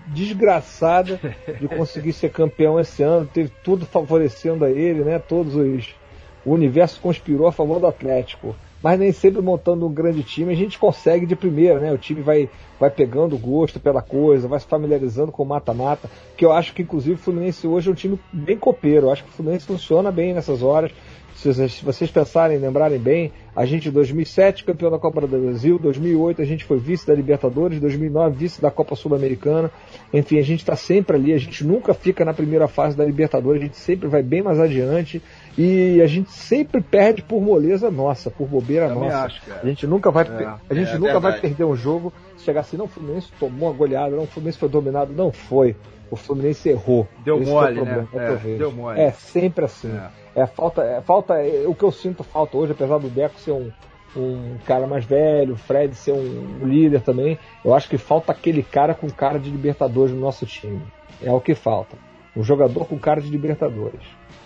desgraçada 0.07 1.19
de 1.59 1.67
conseguir 1.67 2.13
ser 2.13 2.29
campeão 2.29 2.79
esse 2.79 3.01
ano, 3.01 3.29
teve 3.31 3.51
tudo 3.63 3.85
favorecendo 3.85 4.65
a 4.65 4.69
ele, 4.69 5.03
né? 5.03 5.19
Todos 5.19 5.55
os. 5.55 5.95
O 6.43 6.53
universo 6.53 6.99
conspirou 6.99 7.47
a 7.47 7.51
favor 7.51 7.79
do 7.79 7.87
Atlético. 7.87 8.55
Mas 8.81 8.99
nem 8.99 9.11
sempre 9.11 9.41
montando 9.41 9.85
um 9.85 9.93
grande 9.93 10.23
time 10.23 10.51
a 10.51 10.55
gente 10.55 10.79
consegue 10.79 11.25
de 11.27 11.35
primeira, 11.35 11.79
né? 11.79 11.93
O 11.93 11.99
time 11.99 12.21
vai, 12.21 12.49
vai 12.79 12.89
pegando 12.89 13.37
gosto 13.37 13.79
pela 13.79 14.01
coisa, 14.01 14.47
vai 14.47 14.59
se 14.59 14.65
familiarizando 14.65 15.31
com 15.31 15.43
o 15.43 15.45
mata-mata. 15.45 16.09
Que 16.35 16.43
eu 16.43 16.51
acho 16.51 16.73
que, 16.73 16.81
inclusive, 16.81 17.13
o 17.13 17.23
Fluminense 17.23 17.67
hoje 17.67 17.89
é 17.89 17.91
um 17.91 17.95
time 17.95 18.19
bem 18.33 18.57
copeiro. 18.57 19.07
Eu 19.07 19.11
acho 19.11 19.23
que 19.23 19.29
o 19.29 19.33
Fluminense 19.33 19.67
funciona 19.67 20.11
bem 20.11 20.33
nessas 20.33 20.63
horas 20.63 20.91
se 21.41 21.83
vocês 21.83 22.11
pensarem, 22.11 22.57
lembrarem 22.57 22.99
bem, 22.99 23.31
a 23.55 23.65
gente 23.65 23.89
em 23.89 23.91
2007 23.91 24.63
campeão 24.63 24.91
da 24.91 24.99
Copa 24.99 25.21
do 25.21 25.27
Brasil, 25.27 25.79
2008 25.79 26.41
a 26.41 26.45
gente 26.45 26.63
foi 26.63 26.77
vice 26.77 27.07
da 27.07 27.15
Libertadores, 27.15 27.79
2009 27.79 28.35
vice 28.37 28.61
da 28.61 28.69
Copa 28.69 28.95
Sul-Americana. 28.95 29.71
Enfim, 30.13 30.37
a 30.37 30.43
gente 30.43 30.59
está 30.59 30.75
sempre 30.75 31.17
ali, 31.17 31.33
a 31.33 31.37
gente 31.37 31.65
nunca 31.65 31.93
fica 31.93 32.23
na 32.23 32.33
primeira 32.33 32.67
fase 32.67 32.95
da 32.95 33.03
Libertadores, 33.03 33.61
a 33.61 33.65
gente 33.65 33.77
sempre 33.77 34.07
vai 34.07 34.21
bem 34.21 34.41
mais 34.41 34.59
adiante. 34.59 35.21
E 35.57 35.99
a 36.01 36.07
gente 36.07 36.31
sempre 36.31 36.79
perde 36.79 37.21
por 37.21 37.41
moleza 37.41 37.91
nossa, 37.91 38.29
por 38.29 38.47
bobeira 38.47 38.87
Também 38.87 39.09
nossa. 39.09 39.25
acho. 39.25 39.41
A 39.61 39.65
gente 39.65 39.85
nunca 39.85 40.09
vai, 40.11 40.25
É. 40.25 40.53
a 40.69 40.73
gente 40.73 40.91
É 40.91 40.97
nunca 40.97 41.19
vai 41.19 41.39
perder 41.39 41.65
um 41.65 41.75
jogo 41.75 42.13
se 42.37 42.45
chegar 42.45 42.61
assim, 42.61 42.77
não, 42.77 42.85
o 42.85 42.87
Fluminense 42.87 43.29
tomou 43.39 43.69
uma 43.69 43.77
goleada, 43.77 44.15
não, 44.15 44.23
o 44.23 44.27
Fluminense 44.27 44.57
foi 44.57 44.69
dominado, 44.69 45.11
não 45.13 45.31
foi. 45.31 45.75
O 46.11 46.15
Fluminense 46.17 46.69
errou. 46.69 47.07
Deu 47.23 47.41
Esse 47.41 47.49
mole, 47.49 47.79
é 47.79 47.81
o 47.81 47.85
né? 47.85 47.93
problema, 47.93 48.27
é 48.27 48.33
É, 48.33 48.57
deu 48.57 48.71
mole. 48.71 48.99
É 48.99 49.11
sempre 49.11 49.65
assim. 49.65 49.89
É. 49.89 50.43
É 50.43 50.45
falta, 50.45 50.83
é 50.83 51.01
falta, 51.01 51.33
é, 51.35 51.65
o 51.67 51.73
que 51.73 51.83
eu 51.83 51.91
sinto 51.91 52.23
falta 52.23 52.57
hoje, 52.57 52.73
apesar 52.73 52.97
do 52.99 53.09
Deco 53.09 53.39
ser 53.39 53.51
um, 53.51 53.71
um 54.15 54.57
cara 54.65 54.87
mais 54.87 55.03
velho, 55.03 55.53
o 55.53 55.57
Fred 55.57 55.93
ser 55.95 56.13
um 56.13 56.65
líder 56.65 57.01
também, 57.01 57.37
eu 57.65 57.73
acho 57.73 57.89
que 57.89 57.97
falta 57.97 58.31
aquele 58.31 58.63
cara 58.63 58.93
com 58.93 59.09
cara 59.09 59.39
de 59.39 59.49
Libertadores 59.49 60.13
no 60.13 60.21
nosso 60.21 60.45
time. 60.45 60.81
É 61.21 61.31
o 61.31 61.41
que 61.41 61.55
falta. 61.55 61.97
Um 62.35 62.43
jogador 62.43 62.85
com 62.85 62.97
cara 62.97 63.19
de 63.19 63.29
Libertadores. 63.29 64.01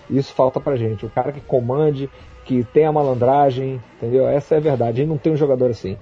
Isso 0.09 0.33
falta 0.33 0.59
pra 0.59 0.75
gente. 0.75 1.05
O 1.05 1.09
cara 1.09 1.31
que 1.31 1.41
comande, 1.41 2.09
que 2.45 2.63
tenha 2.63 2.91
malandragem, 2.91 3.81
entendeu? 3.97 4.27
Essa 4.27 4.55
é 4.55 4.57
a 4.57 4.61
verdade. 4.61 4.99
A 4.99 5.03
gente 5.03 5.09
não 5.09 5.17
tem 5.17 5.33
um 5.33 5.37
jogador 5.37 5.69
assim. 5.69 5.97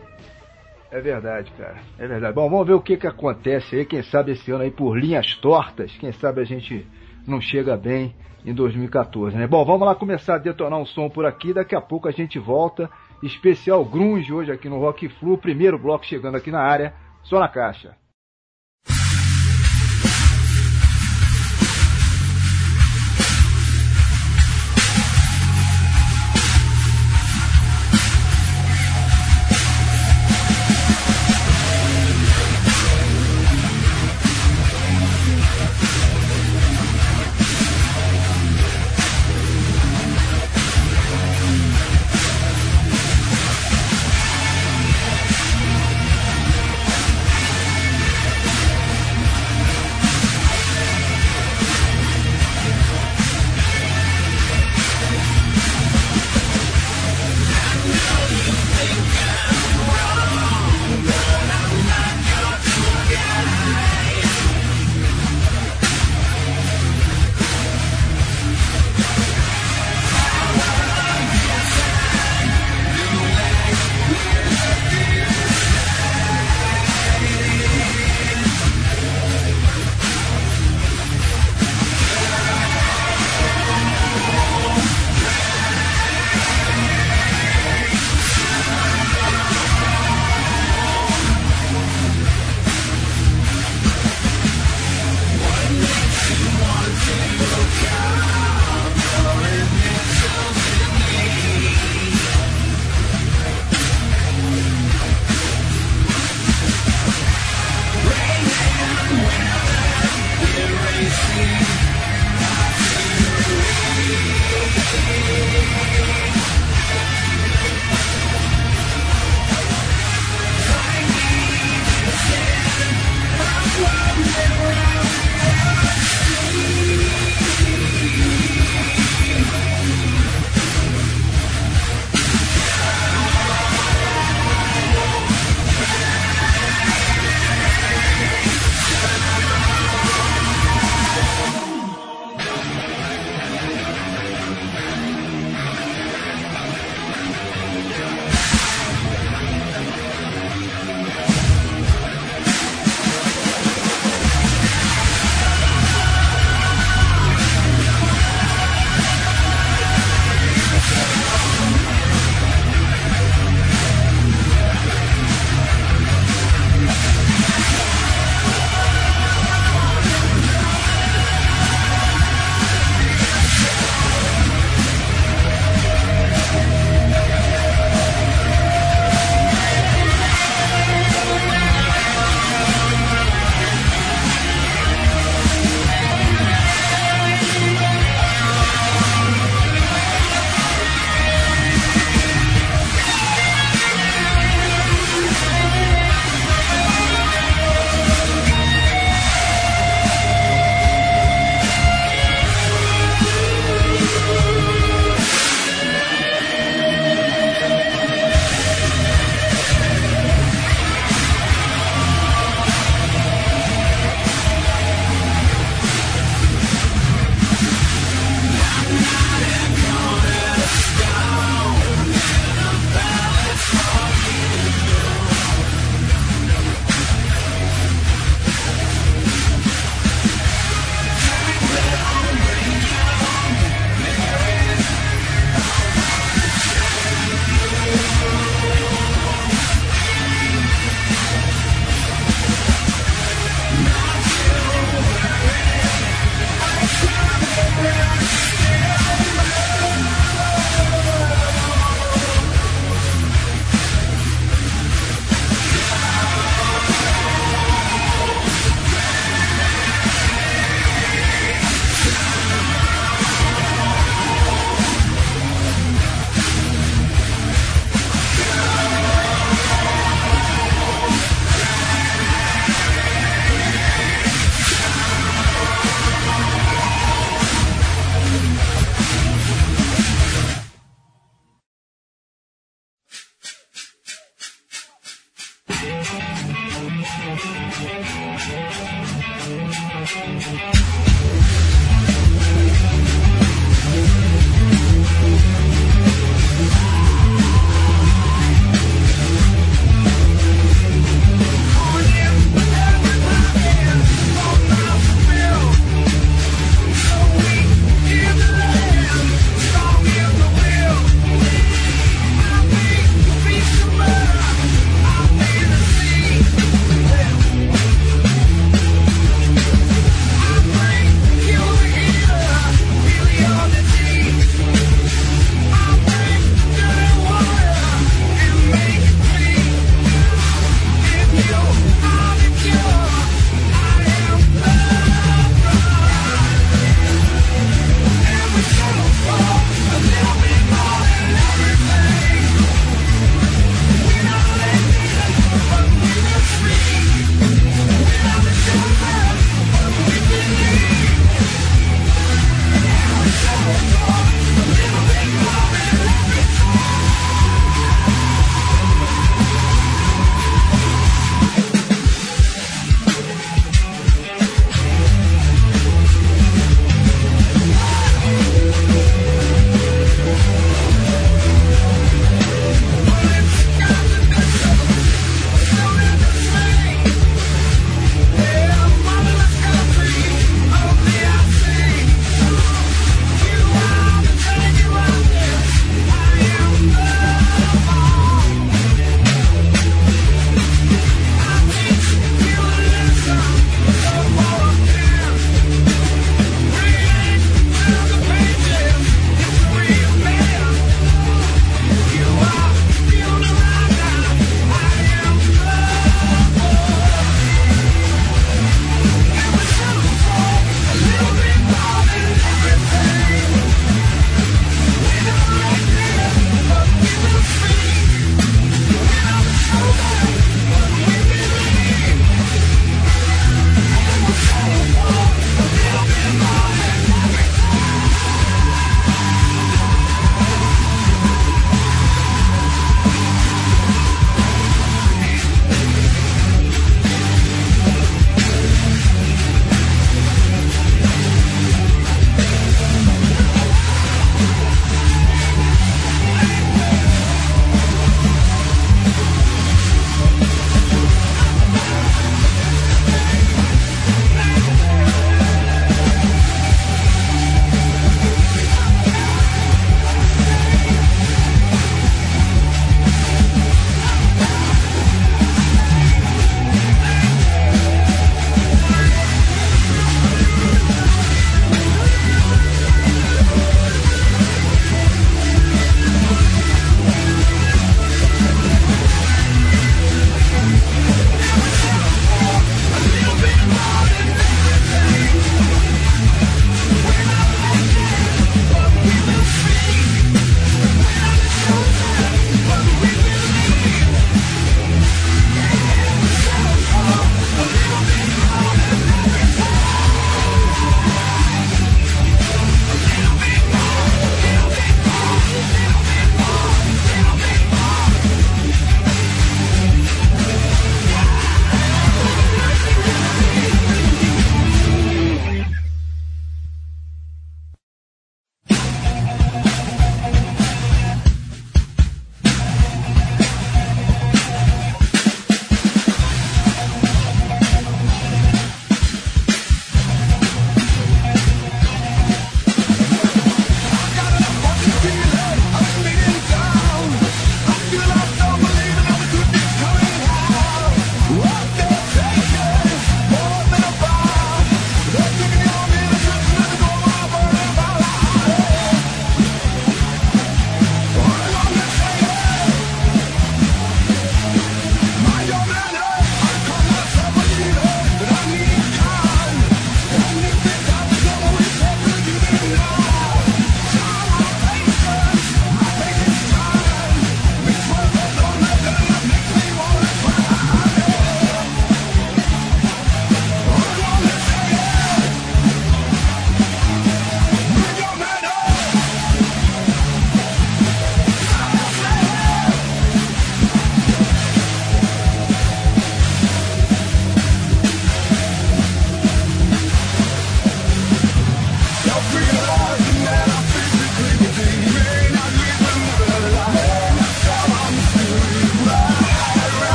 É 0.94 1.02
verdade, 1.02 1.52
cara. 1.58 1.78
É 1.98 2.08
verdade. 2.08 2.36
Bom, 2.36 2.48
vamos 2.48 2.68
ver 2.68 2.74
o 2.74 2.80
que 2.80 2.96
que 2.96 3.08
acontece 3.08 3.76
aí. 3.76 3.84
Quem 3.84 4.04
sabe 4.04 4.34
esse 4.34 4.52
ano 4.52 4.64
aí 4.64 4.70
por 4.70 4.96
linhas 4.96 5.36
tortas, 5.38 5.92
quem 5.98 6.12
sabe 6.12 6.40
a 6.40 6.44
gente 6.44 6.86
não 7.26 7.42
chega 7.42 7.76
bem 7.76 8.14
em 8.46 8.54
2014, 8.54 9.36
né? 9.36 9.48
Bom, 9.48 9.66
vamos 9.66 9.88
lá 9.88 9.96
começar 9.96 10.36
a 10.36 10.38
detonar 10.38 10.78
um 10.78 10.86
som 10.86 11.10
por 11.10 11.26
aqui. 11.26 11.52
Daqui 11.52 11.76
a 11.76 11.82
pouco 11.82 12.08
a 12.08 12.12
gente 12.12 12.38
volta. 12.38 12.88
Especial 13.24 13.84
Grunge 13.84 14.32
hoje 14.32 14.52
aqui 14.52 14.70
no 14.70 14.78
Rock 14.78 15.10
Flu. 15.10 15.36
Primeiro 15.36 15.80
bloco 15.80 16.06
chegando 16.06 16.38
aqui 16.38 16.52
na 16.52 16.62
área. 16.62 16.94
Só 17.24 17.40
na 17.40 17.48
caixa. 17.48 17.96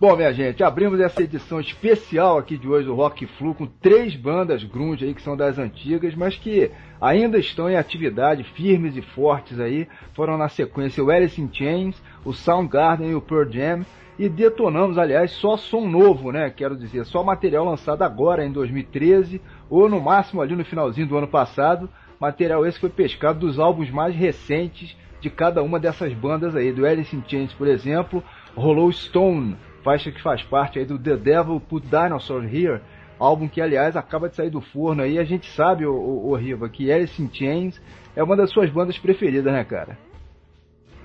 Bom, 0.00 0.16
minha 0.16 0.32
gente, 0.32 0.64
abrimos 0.64 0.98
essa 0.98 1.22
edição 1.22 1.60
especial 1.60 2.38
aqui 2.38 2.56
de 2.56 2.66
hoje 2.66 2.86
do 2.86 2.94
Rock 2.94 3.26
Flu 3.26 3.54
com 3.54 3.66
três 3.66 4.16
bandas 4.16 4.64
grunge 4.64 5.04
aí 5.04 5.12
que 5.12 5.20
são 5.20 5.36
das 5.36 5.58
antigas, 5.58 6.14
mas 6.14 6.38
que 6.38 6.70
ainda 6.98 7.36
estão 7.36 7.68
em 7.68 7.76
atividade, 7.76 8.42
firmes 8.42 8.96
e 8.96 9.02
fortes 9.02 9.60
aí. 9.60 9.86
Foram 10.14 10.38
na 10.38 10.48
sequência 10.48 11.04
o 11.04 11.10
Alice 11.10 11.38
in 11.38 11.50
Chains, 11.52 12.02
o 12.24 12.32
Soundgarden 12.32 13.10
e 13.10 13.14
o 13.14 13.20
Pearl 13.20 13.50
Jam. 13.50 13.84
E 14.18 14.26
detonamos, 14.26 14.96
aliás, 14.96 15.32
só 15.32 15.58
som 15.58 15.86
novo, 15.86 16.32
né? 16.32 16.48
Quero 16.48 16.78
dizer, 16.78 17.04
só 17.04 17.22
material 17.22 17.66
lançado 17.66 18.00
agora 18.00 18.42
em 18.42 18.50
2013 18.50 19.38
ou 19.68 19.86
no 19.86 20.00
máximo 20.00 20.40
ali 20.40 20.56
no 20.56 20.64
finalzinho 20.64 21.08
do 21.08 21.18
ano 21.18 21.28
passado. 21.28 21.90
Material 22.18 22.64
esse 22.64 22.80
foi 22.80 22.88
pescado 22.88 23.40
dos 23.40 23.58
álbuns 23.58 23.90
mais 23.90 24.16
recentes 24.16 24.96
de 25.20 25.28
cada 25.28 25.62
uma 25.62 25.78
dessas 25.78 26.14
bandas 26.14 26.56
aí. 26.56 26.72
Do 26.72 26.86
Alice 26.86 27.14
in 27.14 27.22
Chains, 27.28 27.52
por 27.52 27.68
exemplo, 27.68 28.24
rolou 28.56 28.90
Stone, 28.90 29.56
faixa 29.82 30.10
que 30.10 30.22
faz 30.22 30.42
parte 30.42 30.78
aí 30.78 30.84
do 30.84 30.98
The 30.98 31.16
Devil 31.16 31.60
Put 31.60 31.86
Dinosaur 31.86 32.44
Here, 32.44 32.80
álbum 33.18 33.48
que 33.48 33.60
aliás 33.60 33.96
acaba 33.96 34.28
de 34.28 34.36
sair 34.36 34.50
do 34.50 34.60
forno 34.60 35.02
aí, 35.02 35.18
a 35.18 35.24
gente 35.24 35.50
sabe, 35.52 35.86
o, 35.86 35.92
o, 35.92 36.30
o 36.30 36.34
Riva, 36.34 36.68
que 36.68 36.90
Alice 36.90 37.22
in 37.22 37.28
Chains 37.32 37.80
é 38.16 38.22
uma 38.22 38.36
das 38.36 38.50
suas 38.50 38.70
bandas 38.70 38.98
preferidas, 38.98 39.52
né, 39.52 39.64
cara? 39.64 39.98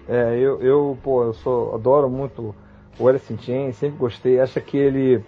É, 0.08 0.38
eu, 0.38 0.62
eu 0.62 0.98
pô, 1.04 1.24
eu 1.24 1.34
sou, 1.34 1.76
adoro 1.76 2.10
muito 2.10 2.56
o 3.00 3.08
Alice 3.08 3.32
in 3.34 3.38
Chains, 3.38 3.76
sempre 3.76 3.98
gostei, 3.98 4.40
acho 4.40 4.62
que 4.62 4.78
ele 4.78 5.24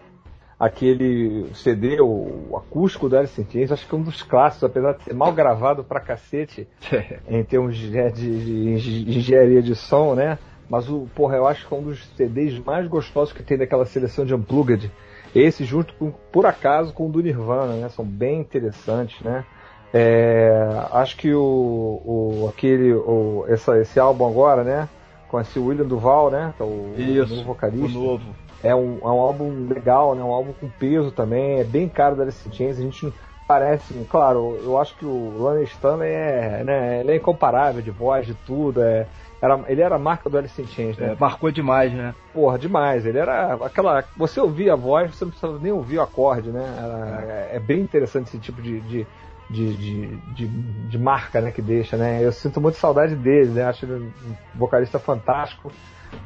aquele 0.60 1.54
CD, 1.54 2.02
o, 2.02 2.48
o 2.50 2.58
acústico 2.58 3.08
do 3.08 3.18
Alice 3.18 3.40
in 3.40 3.46
Chains, 3.50 3.72
acho 3.72 3.88
que 3.88 3.94
é 3.94 3.98
um 3.98 4.04
dos 4.04 4.24
clássicos, 4.24 4.64
apesar 4.64 4.94
de 4.94 5.04
ser 5.04 5.14
mal 5.14 5.32
gravado 5.32 5.84
pra 5.84 6.00
cacete, 6.00 6.68
em 7.28 7.44
termos 7.44 7.78
de, 7.78 7.92
de, 8.12 9.04
de 9.06 9.18
engenharia 9.18 9.62
de 9.62 9.76
som, 9.76 10.16
né? 10.16 10.40
Mas 10.70 10.90
o, 10.90 11.08
porra, 11.16 11.38
eu 11.38 11.48
acho 11.48 11.66
que 11.66 11.74
é 11.74 11.78
um 11.78 11.84
dos 11.84 12.06
CDs 12.16 12.60
mais 12.60 12.88
gostosos 12.88 13.34
que 13.34 13.44
tem 13.44 13.58
daquela 13.58 13.86
seleção 13.86 14.26
de 14.26 14.34
Unplugged. 14.34 14.92
Esse 15.34 15.64
junto 15.64 15.94
com, 15.94 16.12
por 16.32 16.46
acaso, 16.46 16.94
com 16.94 17.08
o 17.08 17.12
do 17.12 17.22
Nirvana, 17.22 17.74
né? 17.74 17.90
São 17.90 18.04
bem 18.04 18.40
interessantes, 18.40 19.22
né? 19.22 19.46
É, 19.94 20.60
acho 20.92 21.16
que 21.16 21.34
o, 21.34 22.02
o 22.06 22.50
aquele 22.50 22.94
o, 22.94 23.46
essa, 23.48 23.80
esse 23.80 24.00
álbum 24.00 24.28
agora, 24.28 24.64
né? 24.64 24.90
Com 25.30 25.40
esse 25.40 25.58
William 25.60 25.86
Duval, 25.86 26.30
né? 26.30 26.54
Que 26.58 26.64
é 26.64 26.66
o, 26.66 26.94
Isso, 26.98 27.36
novo 27.36 27.48
vocalista. 27.48 27.98
O 27.98 28.02
novo. 28.02 28.24
É 28.64 28.76
um, 28.76 28.98
é 29.02 29.08
um 29.08 29.22
álbum 29.22 29.68
legal, 29.68 30.16
né? 30.16 30.24
Um 30.24 30.32
álbum 30.32 30.52
com 30.54 30.68
peso 30.68 31.12
também. 31.12 31.60
É 31.60 31.64
bem 31.64 31.88
caro 31.88 32.16
da 32.16 32.24
Alice 32.24 32.50
Chains. 32.52 32.80
A 32.80 32.82
gente 32.82 33.14
parece, 33.48 33.94
claro, 34.10 34.60
eu 34.64 34.78
acho 34.78 34.96
que 34.98 35.06
o 35.06 35.38
Lana 35.38 35.62
Stanley 35.64 36.12
é, 36.12 36.64
né? 36.66 37.00
Ele 37.02 37.12
é 37.12 37.16
incomparável 37.16 37.82
de 37.82 37.92
voz, 37.92 38.26
de 38.26 38.34
tudo. 38.34 38.82
É, 38.82 39.08
era, 39.42 39.60
ele 39.68 39.82
era 39.82 39.96
a 39.96 40.00
marca 40.00 40.30
do 40.30 40.38
Alice 40.38 40.60
in 40.60 40.68
Chains, 40.68 40.98
né? 40.98 41.14
É, 41.14 41.16
marcou 41.20 41.52
demais, 41.52 41.94
né? 41.94 42.16
Porra, 42.34 42.58
demais. 42.58 43.06
Ele 43.06 43.20
era 43.20 43.54
aquela. 43.54 44.04
Você 44.18 44.40
ouvia 44.40 44.74
a 44.74 44.76
voz, 44.76 45.16
você 45.16 45.26
não 45.26 45.32
precisava 45.32 45.60
nem 45.60 45.72
ouvir 45.72 46.00
o 46.00 46.02
acorde, 46.02 46.50
né? 46.50 46.64
Era, 46.78 47.26
é. 47.52 47.56
é 47.58 47.60
bem 47.60 47.82
interessante 47.82 48.30
esse 48.30 48.40
tipo 48.40 48.62
de, 48.62 48.80
de, 48.82 49.08
de, 49.50 49.74
de, 49.76 50.16
de, 50.34 50.48
de 50.48 50.98
marca 50.98 51.40
né, 51.40 51.52
que 51.52 51.62
deixa, 51.62 51.98
né? 51.98 52.24
Eu 52.24 52.32
sinto 52.32 52.60
muito 52.60 52.78
saudade 52.78 53.16
dele, 53.16 53.52
né? 53.52 53.64
Acho 53.64 53.86
ele 53.86 53.94
um 53.94 54.12
vocalista 54.56 54.98
fantástico. 54.98 55.72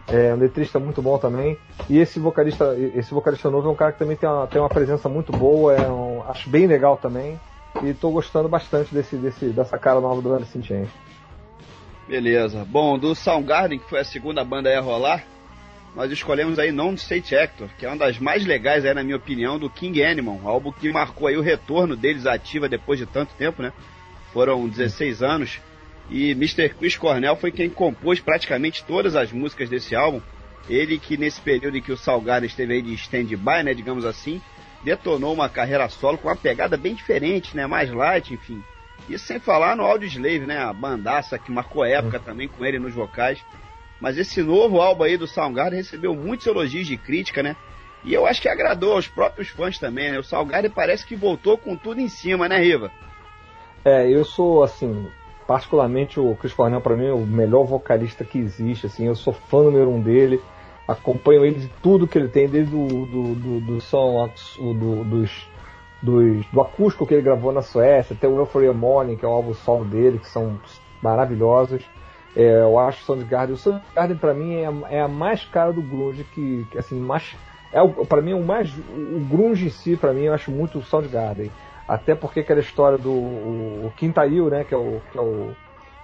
É 0.07 0.33
um 0.33 0.37
letrista 0.37 0.79
muito 0.79 1.01
bom 1.01 1.17
também. 1.17 1.57
E 1.89 1.99
esse 1.99 2.19
vocalista, 2.19 2.75
esse 2.95 3.13
vocalista 3.13 3.49
novo 3.49 3.67
é 3.67 3.71
um 3.71 3.75
cara 3.75 3.91
que 3.91 3.99
também 3.99 4.15
tem 4.15 4.29
uma, 4.29 4.47
tem 4.47 4.61
uma 4.61 4.69
presença 4.69 5.09
muito 5.09 5.31
boa, 5.31 5.73
é 5.73 5.89
um, 5.89 6.23
acho 6.29 6.49
bem 6.49 6.67
legal 6.67 6.97
também. 6.97 7.39
E 7.81 7.89
estou 7.89 8.11
gostando 8.11 8.47
bastante 8.47 8.93
desse, 8.93 9.15
desse, 9.15 9.47
dessa 9.47 9.77
cara 9.77 9.99
nova 9.99 10.21
do 10.21 10.33
Alice 10.33 10.57
in 10.57 10.63
Chains. 10.63 10.89
Beleza. 12.11 12.65
Bom, 12.65 12.99
do 12.99 13.15
Soundgarden, 13.15 13.79
que 13.79 13.89
foi 13.89 14.01
a 14.01 14.03
segunda 14.03 14.43
banda 14.43 14.69
a 14.77 14.81
rolar, 14.81 15.23
nós 15.95 16.11
escolhemos 16.11 16.59
aí 16.59 16.69
Non 16.69 16.93
State 16.95 17.33
Actor, 17.33 17.69
que 17.79 17.85
é 17.85 17.87
uma 17.87 17.95
das 17.95 18.19
mais 18.19 18.45
legais 18.45 18.83
aí, 18.83 18.93
na 18.93 19.01
minha 19.01 19.15
opinião, 19.15 19.57
do 19.57 19.69
King 19.69 20.03
Animal, 20.03 20.41
álbum 20.43 20.73
que 20.73 20.91
marcou 20.91 21.29
aí 21.29 21.37
o 21.37 21.41
retorno 21.41 21.95
deles 21.95 22.25
ativa 22.25 22.67
depois 22.67 22.99
de 22.99 23.05
tanto 23.05 23.33
tempo, 23.35 23.61
né? 23.61 23.71
Foram 24.33 24.67
16 24.67 25.23
anos. 25.23 25.61
E 26.09 26.31
Mr. 26.31 26.75
Chris 26.77 26.97
Cornell 26.97 27.37
foi 27.37 27.49
quem 27.49 27.69
compôs 27.69 28.19
praticamente 28.19 28.83
todas 28.83 29.15
as 29.15 29.31
músicas 29.31 29.69
desse 29.69 29.95
álbum. 29.95 30.19
Ele 30.67 30.99
que 30.99 31.15
nesse 31.15 31.39
período 31.39 31.77
em 31.77 31.81
que 31.81 31.93
o 31.93 31.97
Salgado 31.97 32.45
esteve 32.45 32.73
aí 32.73 32.81
de 32.81 32.93
stand-by, 32.93 33.63
né, 33.63 33.73
digamos 33.73 34.03
assim, 34.03 34.41
detonou 34.83 35.33
uma 35.33 35.47
carreira 35.47 35.87
solo 35.87 36.17
com 36.17 36.27
uma 36.27 36.35
pegada 36.35 36.75
bem 36.75 36.93
diferente, 36.93 37.55
né, 37.55 37.65
mais 37.67 37.89
light, 37.89 38.33
enfim. 38.33 38.61
Isso 39.09 39.25
sem 39.25 39.39
falar 39.39 39.75
no 39.75 39.83
Audio 39.83 40.07
Slave, 40.07 40.45
né? 40.45 40.57
A 40.57 40.71
bandaça 40.71 41.37
que 41.37 41.51
marcou 41.51 41.83
época 41.83 42.17
uhum. 42.17 42.23
também 42.23 42.47
com 42.47 42.65
ele 42.65 42.79
nos 42.79 42.93
vocais. 42.93 43.43
Mas 43.99 44.17
esse 44.17 44.41
novo 44.41 44.81
álbum 44.81 45.03
aí 45.03 45.17
do 45.17 45.27
Soundgarden 45.27 45.77
recebeu 45.77 46.15
muitos 46.15 46.47
elogios 46.47 46.87
de 46.87 46.97
crítica, 46.97 47.43
né? 47.43 47.55
E 48.03 48.13
eu 48.13 48.25
acho 48.25 48.41
que 48.41 48.49
agradou 48.49 48.93
aos 48.93 49.07
próprios 49.07 49.49
fãs 49.49 49.77
também, 49.77 50.11
né? 50.11 50.19
O 50.19 50.23
Soundgarden 50.23 50.71
parece 50.71 51.05
que 51.05 51.15
voltou 51.15 51.57
com 51.57 51.75
tudo 51.75 52.01
em 52.01 52.09
cima, 52.09 52.49
né, 52.49 52.57
Riva? 52.57 52.91
É, 53.85 54.09
eu 54.09 54.23
sou, 54.23 54.63
assim, 54.63 55.07
particularmente 55.47 56.19
o 56.19 56.35
Chris 56.35 56.53
Cornell 56.53 56.81
para 56.81 56.95
mim 56.95 57.07
é 57.07 57.13
o 57.13 57.25
melhor 57.25 57.65
vocalista 57.65 58.23
que 58.23 58.39
existe, 58.39 58.85
assim, 58.87 59.05
eu 59.05 59.15
sou 59.15 59.33
fã 59.33 59.63
número 59.63 59.89
um 59.89 60.01
dele, 60.01 60.41
acompanho 60.87 61.45
ele 61.45 61.59
de 61.59 61.67
tudo 61.81 62.07
que 62.07 62.17
ele 62.17 62.27
tem, 62.27 62.47
desde 62.47 62.73
o 62.75 62.87
do, 62.87 63.35
do, 63.35 63.59
do 63.59 63.81
som, 63.81 64.29
do, 64.57 65.03
dos 65.03 65.47
dos, 66.01 66.45
do 66.47 66.61
acústico 66.61 67.05
que 67.05 67.13
ele 67.13 67.21
gravou 67.21 67.51
na 67.51 67.61
Suécia, 67.61 68.15
até 68.15 68.27
o 68.27 68.37
Euphoria 68.37 68.73
Morning, 68.73 69.15
que 69.15 69.25
é 69.25 69.27
o 69.27 69.31
álbum 69.31 69.53
solo 69.53 69.85
dele, 69.85 70.19
que 70.19 70.27
são 70.27 70.59
maravilhosos. 71.01 71.83
É, 72.35 72.61
eu 72.61 72.79
acho 72.79 73.01
o 73.01 73.05
Soundgarden. 73.05 73.55
O 73.55 73.57
Soundgarden 73.57 74.17
para 74.17 74.33
mim 74.33 74.55
é 74.55 74.65
a, 74.65 74.73
é 74.89 75.01
a, 75.01 75.07
mais 75.07 75.43
cara 75.45 75.71
do 75.73 75.81
grunge 75.81 76.23
que, 76.23 76.65
que 76.71 76.77
assim, 76.77 76.99
mais 76.99 77.35
é 77.73 77.79
para 78.05 78.21
mim 78.21 78.33
o 78.33 78.43
mais 78.43 78.73
o 78.73 79.19
grunge 79.29 79.67
em 79.67 79.69
si 79.69 79.95
para 79.95 80.13
mim 80.13 80.23
eu 80.23 80.33
acho 80.33 80.51
muito 80.51 80.79
o 80.79 80.83
Soundgarden. 80.83 81.51
Até 81.87 82.15
porque 82.15 82.39
aquela 82.39 82.61
história 82.61 82.97
do 82.97 83.11
o, 83.11 83.85
o 83.87 83.93
Quintail, 83.97 84.49
né, 84.49 84.63
que 84.63 84.73
é 84.73 84.77
o 84.77 85.01
que 85.11 85.17
é 85.17 85.21
o, 85.21 85.51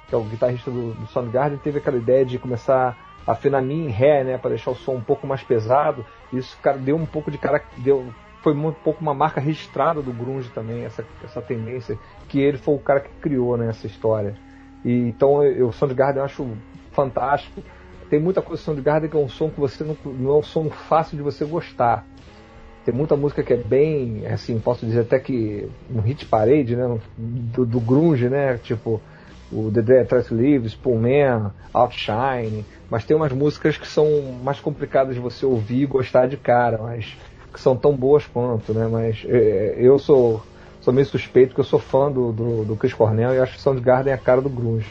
que 0.07 0.15
é 0.15 0.17
o 0.17 0.23
guitarrista 0.23 0.69
do, 0.69 0.93
do 0.93 1.07
Soundgarden, 1.07 1.59
teve 1.59 1.77
aquela 1.77 1.97
ideia 1.97 2.25
de 2.25 2.37
começar 2.37 2.97
a 3.25 3.31
afinar 3.31 3.63
em 3.63 3.87
ré, 3.87 4.23
né, 4.23 4.37
para 4.37 4.49
deixar 4.49 4.71
o 4.71 4.75
som 4.75 4.95
um 4.95 5.01
pouco 5.01 5.25
mais 5.25 5.43
pesado. 5.43 6.05
Isso 6.31 6.57
cara 6.61 6.77
deu 6.77 6.95
um 6.97 7.05
pouco 7.05 7.31
de 7.31 7.37
cara 7.37 7.63
deu 7.77 8.05
foi 8.41 8.53
um 8.53 8.71
pouco 8.71 9.01
uma 9.01 9.13
marca 9.13 9.41
registrada 9.41 10.01
do 10.01 10.11
grunge 10.11 10.49
também, 10.49 10.83
essa, 10.83 11.05
essa 11.23 11.41
tendência, 11.41 11.97
que 12.27 12.39
ele 12.39 12.57
foi 12.57 12.75
o 12.75 12.79
cara 12.79 12.99
que 12.99 13.09
criou 13.21 13.57
né, 13.57 13.69
essa 13.69 13.87
história. 13.87 14.35
E, 14.85 15.09
então 15.09 15.43
eu, 15.43 15.67
o 15.67 15.73
Soundgarden 15.73 16.19
eu 16.19 16.25
acho 16.25 16.47
fantástico. 16.91 17.61
Tem 18.09 18.19
muita 18.19 18.41
coisa 18.41 18.61
do 18.61 18.65
Soundgarden 18.65 19.09
que 19.09 19.17
é 19.17 19.19
um 19.19 19.29
som 19.29 19.49
que 19.49 19.59
você 19.59 19.83
não, 19.83 19.97
não 20.05 20.35
é 20.35 20.37
um 20.37 20.43
som 20.43 20.69
fácil 20.69 21.17
de 21.17 21.23
você 21.23 21.43
gostar. 21.45 22.05
Tem 22.85 22.93
muita 22.95 23.17
música 23.17 23.43
que 23.43 23.51
é 23.51 23.57
bem, 23.57 24.25
assim, 24.27 24.57
posso 24.59 24.85
dizer 24.85 25.01
até 25.01 25.19
que 25.19 25.69
um 25.93 25.99
hit 25.99 26.25
parade, 26.25 26.73
né, 26.73 26.97
do, 27.17 27.65
do 27.65 27.81
grunge, 27.81 28.29
né, 28.29 28.57
tipo 28.57 29.01
o 29.51 29.71
The 29.71 29.81
Dead 29.81 30.31
Leaves, 30.31 30.75
Pullman, 30.75 31.51
Outshine, 31.73 32.65
mas 32.89 33.05
tem 33.05 33.15
umas 33.15 33.31
músicas 33.31 33.77
que 33.77 33.87
são 33.87 34.05
mais 34.43 34.59
complicadas 34.59 35.15
de 35.15 35.21
você 35.21 35.45
ouvir 35.45 35.83
e 35.83 35.85
gostar 35.85 36.27
de 36.27 36.37
cara, 36.37 36.77
mas 36.77 37.17
que 37.57 37.63
são 37.63 37.75
tão 37.75 37.95
boas 37.95 38.25
quanto, 38.27 38.71
né? 38.71 38.87
Mas 38.89 39.25
é, 39.27 39.75
eu 39.79 39.97
sou, 39.97 40.43
sou 40.79 40.93
meio 40.93 41.07
suspeito 41.07 41.55
que 41.55 41.59
eu 41.59 41.65
sou 41.65 41.79
fã 41.79 42.11
do, 42.11 42.31
do, 42.31 42.65
do 42.65 42.75
Chris 42.75 42.93
Cornell 42.93 43.33
e 43.33 43.39
acho 43.39 43.55
que 43.55 43.61
Soundgarden 43.61 44.11
é 44.11 44.15
a 44.15 44.19
cara 44.19 44.41
do 44.41 44.49
grunge. 44.49 44.87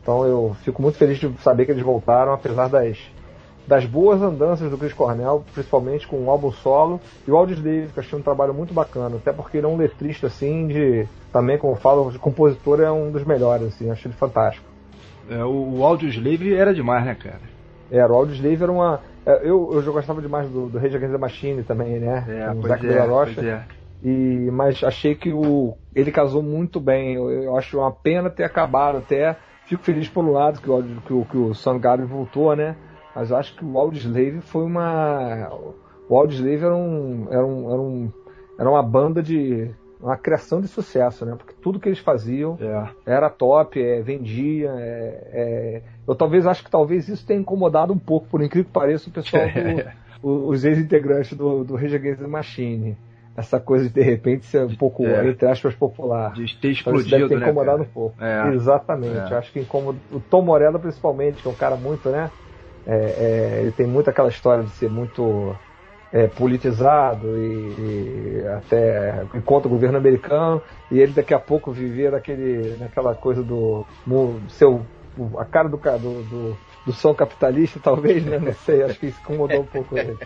Então 0.00 0.24
eu 0.24 0.56
fico 0.62 0.80
muito 0.80 0.96
feliz 0.96 1.18
de 1.18 1.28
saber 1.42 1.66
que 1.66 1.72
eles 1.72 1.82
voltaram, 1.82 2.32
apesar 2.32 2.68
das, 2.68 2.96
das 3.66 3.84
boas 3.84 4.22
andanças 4.22 4.70
do 4.70 4.78
Chris 4.78 4.92
Cornell, 4.92 5.44
principalmente 5.52 6.06
com 6.06 6.24
o 6.24 6.30
álbum 6.30 6.52
solo 6.52 7.00
e 7.26 7.30
o 7.32 7.36
Audioslave, 7.36 7.88
que 7.92 7.98
eu 7.98 8.04
achei 8.04 8.16
um 8.16 8.22
trabalho 8.22 8.54
muito 8.54 8.72
bacana, 8.72 9.16
até 9.16 9.32
porque 9.32 9.56
ele 9.56 9.66
é 9.66 9.68
um 9.68 9.76
letrista 9.76 10.28
assim 10.28 10.68
de 10.68 11.08
também 11.32 11.58
como 11.58 11.72
eu 11.72 11.76
falo, 11.76 12.12
de 12.12 12.20
compositor 12.20 12.80
é 12.80 12.90
um 12.90 13.10
dos 13.10 13.24
melhores 13.24 13.66
assim, 13.66 13.90
achei 13.90 14.08
ele 14.08 14.16
fantástico. 14.16 14.64
É, 15.28 15.44
o, 15.44 15.78
o 15.78 15.84
Audioslave 15.84 16.54
era 16.54 16.72
demais, 16.72 17.04
né, 17.04 17.16
cara? 17.16 17.40
Era, 17.90 18.12
o 18.12 18.16
Audioslave 18.16 18.62
era 18.62 18.70
uma 18.70 19.00
eu, 19.32 19.70
eu 19.72 19.82
já 19.82 19.90
gostava 19.90 20.22
demais 20.22 20.48
do, 20.48 20.68
do 20.68 20.78
Rage 20.78 20.96
Against 20.96 21.12
the 21.12 21.18
Machine 21.18 21.62
também, 21.64 21.98
né? 21.98 22.24
É, 22.28 22.50
o 22.52 22.62
Zac 22.62 22.86
é, 22.86 23.00
Rocha. 23.00 23.40
É. 23.40 23.64
E, 24.02 24.50
mas 24.52 24.84
achei 24.84 25.14
que 25.14 25.32
o, 25.32 25.76
ele 25.94 26.12
casou 26.12 26.42
muito 26.42 26.78
bem. 26.80 27.14
Eu, 27.14 27.30
eu, 27.30 27.56
acho 27.56 27.78
uma 27.78 27.90
pena 27.90 28.30
ter 28.30 28.44
acabado 28.44 28.98
até. 28.98 29.36
Fico 29.64 29.82
feliz 29.82 30.08
por 30.08 30.24
um 30.24 30.30
lado 30.30 30.60
que 30.60 30.70
o, 30.70 30.82
que 31.00 31.12
o, 31.12 31.24
que 31.24 31.36
o 31.36 31.54
Soundgarden 31.54 32.06
voltou, 32.06 32.54
né? 32.54 32.76
Mas 33.14 33.32
acho 33.32 33.56
que 33.56 33.64
o 33.64 33.78
Audioslave 33.78 34.40
foi 34.42 34.64
uma. 34.64 35.50
O 36.08 36.16
Audioslave 36.16 36.64
era 36.64 36.76
um, 36.76 37.26
era 37.30 37.44
um, 37.44 37.72
era 37.72 37.80
um. 37.80 38.12
Era 38.58 38.70
uma 38.70 38.82
banda 38.82 39.22
de 39.22 39.74
uma 40.06 40.16
criação 40.16 40.60
de 40.60 40.68
sucesso, 40.68 41.26
né? 41.26 41.34
Porque 41.36 41.54
tudo 41.60 41.80
que 41.80 41.88
eles 41.88 41.98
faziam 41.98 42.56
é. 42.60 42.88
era 43.04 43.28
top, 43.28 43.82
é, 43.82 44.00
vendia. 44.00 44.70
É, 44.70 45.30
é, 45.32 45.82
eu 46.06 46.14
talvez 46.14 46.46
acho 46.46 46.62
que 46.62 46.70
talvez 46.70 47.08
isso 47.08 47.26
tenha 47.26 47.40
incomodado 47.40 47.92
um 47.92 47.98
pouco, 47.98 48.28
por 48.28 48.40
incrível 48.40 48.66
que 48.66 48.72
pareça, 48.72 49.10
o 49.10 49.12
pessoal, 49.12 49.42
do, 50.22 50.48
os 50.48 50.64
ex-integrantes 50.64 51.36
do, 51.36 51.64
do 51.64 51.74
Rage 51.74 51.96
Against 51.96 52.20
the 52.20 52.26
Machine. 52.28 52.96
Essa 53.36 53.60
coisa 53.60 53.88
de 53.88 53.94
de 53.94 54.00
repente 54.00 54.46
ser 54.46 54.64
um 54.64 54.76
pouco, 54.76 55.04
é. 55.04 55.28
entre 55.28 55.46
aspas, 55.46 55.74
popular. 55.74 56.32
De 56.32 56.56
ter 56.56 56.70
explodido, 56.70 57.08
então, 57.08 57.18
deve 57.18 57.28
ter 57.28 57.40
né, 57.40 57.46
incomodado 57.46 57.82
um 57.82 57.86
pouco. 57.86 58.24
É. 58.24 58.54
Exatamente. 58.54 59.34
Acho 59.34 59.52
que 59.52 59.60
incomoda. 59.60 59.98
O 60.10 60.20
Tom 60.20 60.42
Morello, 60.42 60.78
principalmente, 60.78 61.42
que 61.42 61.48
é 61.48 61.50
um 61.50 61.54
cara 61.54 61.76
muito, 61.76 62.08
né? 62.08 62.30
ele 63.58 63.72
tem 63.72 63.84
muito 63.84 64.08
aquela 64.08 64.28
história 64.28 64.62
de 64.62 64.70
ser 64.70 64.88
muito 64.88 65.56
é, 66.12 66.26
politizado 66.26 67.26
e, 67.36 67.74
e 67.78 68.48
até 68.48 69.24
contra 69.44 69.68
o 69.68 69.70
governo 69.70 69.98
americano 69.98 70.62
e 70.90 70.98
ele 70.98 71.12
daqui 71.12 71.34
a 71.34 71.38
pouco 71.38 71.72
viver 71.72 72.12
naquele, 72.12 72.76
naquela 72.78 73.14
coisa 73.14 73.42
do, 73.42 73.84
do 74.06 74.40
seu 74.48 74.84
a 75.38 75.44
cara 75.44 75.68
do, 75.68 75.78
do, 75.78 76.22
do, 76.24 76.56
do 76.86 76.92
som 76.92 77.14
capitalista 77.14 77.80
talvez 77.82 78.24
né? 78.24 78.38
Não 78.38 78.52
sei 78.52 78.82
acho 78.82 78.98
que 78.98 79.06
isso 79.06 79.20
incomodou 79.22 79.60
um 79.60 79.66
pouco 79.66 79.96
ele. 79.98 80.16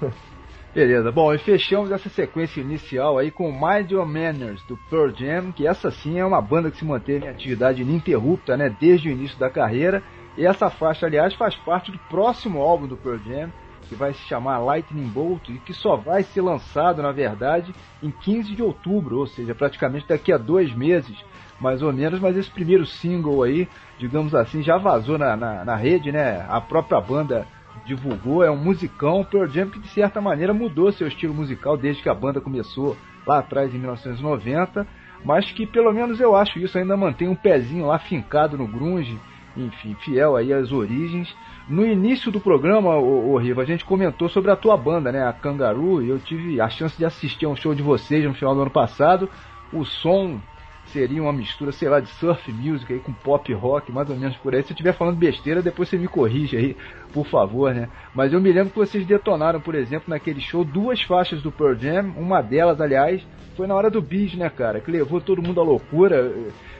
Beleza, 0.76 1.10
bom, 1.10 1.32
e 1.32 1.38
fechamos 1.38 1.90
essa 1.90 2.10
sequência 2.10 2.60
inicial 2.60 3.16
aí 3.16 3.30
com 3.30 3.50
Mind 3.50 3.90
Your 3.90 4.04
Manners, 4.04 4.62
do 4.64 4.76
Pearl 4.90 5.08
Jam, 5.08 5.50
que 5.50 5.66
essa 5.66 5.90
sim 5.90 6.18
é 6.18 6.24
uma 6.24 6.42
banda 6.42 6.70
que 6.70 6.76
se 6.76 6.84
manteve 6.84 7.24
em 7.24 7.30
atividade 7.30 7.80
ininterrupta, 7.80 8.58
né, 8.58 8.68
desde 8.78 9.08
o 9.08 9.10
início 9.10 9.38
da 9.38 9.48
carreira, 9.48 10.02
e 10.36 10.44
essa 10.44 10.68
faixa, 10.68 11.06
aliás, 11.06 11.32
faz 11.34 11.56
parte 11.56 11.90
do 11.90 11.98
próximo 12.10 12.60
álbum 12.60 12.86
do 12.86 12.94
Pearl 12.94 13.16
Jam, 13.26 13.50
que 13.88 13.94
vai 13.94 14.12
se 14.12 14.20
chamar 14.26 14.58
Lightning 14.58 15.08
Bolt, 15.08 15.48
e 15.48 15.58
que 15.58 15.72
só 15.72 15.96
vai 15.96 16.22
ser 16.22 16.40
lançado, 16.40 17.02
na 17.02 17.12
verdade, 17.12 17.74
em 18.02 18.10
15 18.10 18.54
de 18.54 18.62
outubro, 18.62 19.18
ou 19.18 19.26
seja, 19.26 19.54
praticamente 19.54 20.08
daqui 20.08 20.32
a 20.32 20.38
dois 20.38 20.74
meses, 20.74 21.16
mais 21.60 21.82
ou 21.82 21.92
menos, 21.92 22.20
mas 22.20 22.36
esse 22.36 22.50
primeiro 22.50 22.84
single 22.84 23.42
aí, 23.42 23.68
digamos 23.98 24.34
assim, 24.34 24.62
já 24.62 24.76
vazou 24.76 25.16
na, 25.18 25.36
na, 25.36 25.64
na 25.64 25.76
rede, 25.76 26.12
né, 26.12 26.44
a 26.48 26.60
própria 26.60 27.00
banda 27.00 27.46
divulgou, 27.84 28.42
é 28.42 28.50
um 28.50 28.56
musicão, 28.56 29.24
Pearl 29.24 29.46
Jam 29.46 29.68
que 29.68 29.78
de 29.78 29.88
certa 29.88 30.20
maneira 30.20 30.52
mudou 30.52 30.90
seu 30.92 31.06
estilo 31.06 31.34
musical 31.34 31.76
desde 31.76 32.02
que 32.02 32.08
a 32.08 32.14
banda 32.14 32.40
começou 32.40 32.96
lá 33.26 33.38
atrás 33.38 33.74
em 33.74 33.78
1990, 33.78 34.86
mas 35.24 35.50
que 35.52 35.66
pelo 35.66 35.92
menos 35.92 36.20
eu 36.20 36.36
acho 36.36 36.58
isso 36.58 36.78
ainda 36.78 36.96
mantém 36.96 37.28
um 37.28 37.34
pezinho 37.34 37.86
lá 37.86 37.98
fincado 37.98 38.56
no 38.56 38.66
grunge, 38.66 39.18
enfim, 39.56 39.96
fiel 40.00 40.36
aí 40.36 40.52
às 40.52 40.70
origens. 40.70 41.34
No 41.68 41.84
início 41.84 42.30
do 42.30 42.40
programa, 42.40 42.96
o, 42.96 43.36
Riva, 43.38 43.62
a 43.62 43.64
gente 43.64 43.84
comentou 43.84 44.28
sobre 44.28 44.52
a 44.52 44.56
tua 44.56 44.76
banda, 44.76 45.10
né, 45.10 45.26
a 45.26 45.32
Kangaroo, 45.32 46.00
e 46.00 46.08
eu 46.08 46.18
tive 46.20 46.60
a 46.60 46.68
chance 46.68 46.96
de 46.96 47.04
assistir 47.04 47.44
a 47.44 47.48
um 47.48 47.56
show 47.56 47.74
de 47.74 47.82
vocês 47.82 48.24
no 48.24 48.34
final 48.34 48.54
do 48.54 48.62
ano 48.62 48.70
passado. 48.70 49.28
O 49.72 49.84
som 49.84 50.40
seria 50.86 51.20
uma 51.20 51.32
mistura, 51.32 51.72
sei 51.72 51.88
lá, 51.88 51.98
de 51.98 52.08
surf 52.08 52.52
music 52.52 52.92
aí 52.92 53.00
com 53.00 53.12
pop 53.12 53.52
rock, 53.52 53.90
mais 53.90 54.08
ou 54.08 54.14
menos 54.14 54.36
por 54.36 54.54
aí. 54.54 54.62
Se 54.62 54.70
eu 54.70 54.74
estiver 54.74 54.92
falando 54.92 55.16
besteira, 55.16 55.60
depois 55.60 55.88
você 55.88 55.98
me 55.98 56.06
corrige 56.06 56.56
aí, 56.56 56.76
por 57.12 57.26
favor, 57.26 57.74
né? 57.74 57.88
Mas 58.14 58.32
eu 58.32 58.40
me 58.40 58.52
lembro 58.52 58.70
que 58.70 58.78
vocês 58.78 59.04
detonaram, 59.04 59.60
por 59.60 59.74
exemplo, 59.74 60.04
naquele 60.08 60.40
show, 60.40 60.64
duas 60.64 61.02
faixas 61.02 61.42
do 61.42 61.50
Pearl 61.50 61.74
Jam, 61.74 62.14
uma 62.16 62.42
delas, 62.42 62.80
aliás, 62.80 63.26
foi 63.56 63.66
na 63.66 63.74
hora 63.74 63.90
do 63.90 64.00
bis, 64.00 64.36
né, 64.36 64.48
cara? 64.48 64.80
Que 64.80 64.92
levou 64.92 65.20
todo 65.20 65.42
mundo 65.42 65.60
à 65.60 65.64
loucura. 65.64 66.32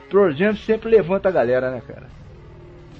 Pearl 0.09 0.31
Jam 0.31 0.55
sempre 0.55 0.89
levanta 0.89 1.27
a 1.27 1.31
galera, 1.31 1.71
né, 1.71 1.81
cara? 1.85 2.07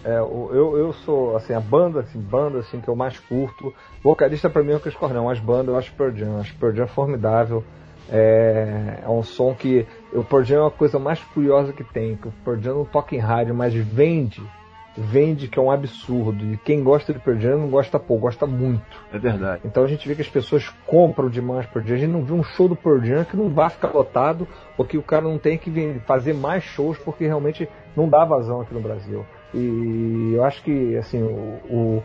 É, 0.04 0.20
eu, 0.20 0.78
eu 0.78 0.94
sou, 0.94 1.36
assim, 1.36 1.54
a 1.54 1.60
banda, 1.60 2.02
assim, 2.02 2.20
banda, 2.20 2.60
assim, 2.60 2.80
que 2.80 2.88
eu 2.88 2.96
mais 2.96 3.20
curto. 3.20 3.74
Vocalista 4.04 4.50
pra 4.50 4.64
mim 4.64 4.72
é 4.72 4.76
o 4.76 4.80
Chris 4.80 4.96
Cornell, 4.96 5.26
mas 5.26 5.40
banda 5.40 5.72
eu 5.72 5.78
acho 5.78 5.94
Pearl 5.94 6.16
Jam. 6.16 6.40
Acho 6.40 6.56
Pearl 6.56 6.76
Jam 6.76 6.88
formidável. 6.88 7.64
É, 8.10 9.00
é 9.04 9.10
um 9.10 9.22
som 9.22 9.54
que 9.54 9.86
o 10.14 10.24
Pearl 10.24 10.44
Jam 10.44 10.60
é 10.60 10.62
uma 10.62 10.72
coisa 10.72 10.98
mais 10.98 11.20
curiosa 11.20 11.74
que 11.74 11.84
tem, 11.84 12.16
que 12.16 12.28
o 12.28 12.34
Pearl 12.44 12.60
Jam 12.62 12.76
não 12.76 12.86
toca 12.86 13.16
em 13.16 13.20
rádio, 13.20 13.54
mas 13.54 13.74
vende, 13.74 14.42
vende 14.96 15.50
que 15.50 15.60
é 15.60 15.62
um 15.62 15.70
absurdo. 15.70 16.54
E 16.54 16.58
quem 16.58 16.82
gosta 16.84 17.12
de 17.12 17.20
Pearl 17.20 17.38
Jam 17.38 17.58
não 17.58 17.70
gosta 17.70 18.00
pouco, 18.00 18.22
gosta 18.22 18.48
muito. 18.48 18.86
É 19.12 19.20
verdade. 19.20 19.62
Então 19.66 19.84
a 19.84 19.88
gente 19.88 20.08
vê 20.08 20.16
que 20.16 20.22
as 20.22 20.30
pessoas 20.30 20.70
compram 20.86 21.30
demais 21.30 21.66
Pearl 21.66 21.86
Jam. 21.86 21.96
A 21.96 22.00
gente 22.00 22.12
não 22.12 22.24
vê 22.24 22.34
um 22.34 22.44
show 22.44 22.70
do 22.70 22.78
Pearl 22.78 23.04
Jam 23.04 23.26
que 23.26 23.36
não 23.36 23.50
vai 23.50 23.70
ficar 23.70 23.90
lotado, 23.90 24.48
ou 24.78 24.86
que 24.86 24.98
o 24.98 25.04
cara 25.04 25.24
não 25.24 25.38
tem 25.38 25.58
que 25.58 26.00
fazer 26.06 26.34
mais 26.34 26.64
shows 26.64 26.98
porque 27.00 27.26
realmente 27.26 27.68
não 27.94 28.08
dá 28.08 28.24
vazão 28.24 28.62
aqui 28.62 28.74
no 28.74 28.80
Brasil. 28.80 29.26
E 29.54 30.34
eu 30.36 30.44
acho 30.44 30.62
que 30.64 30.98
assim 30.98 31.22
o, 31.24 31.60
o 31.70 32.04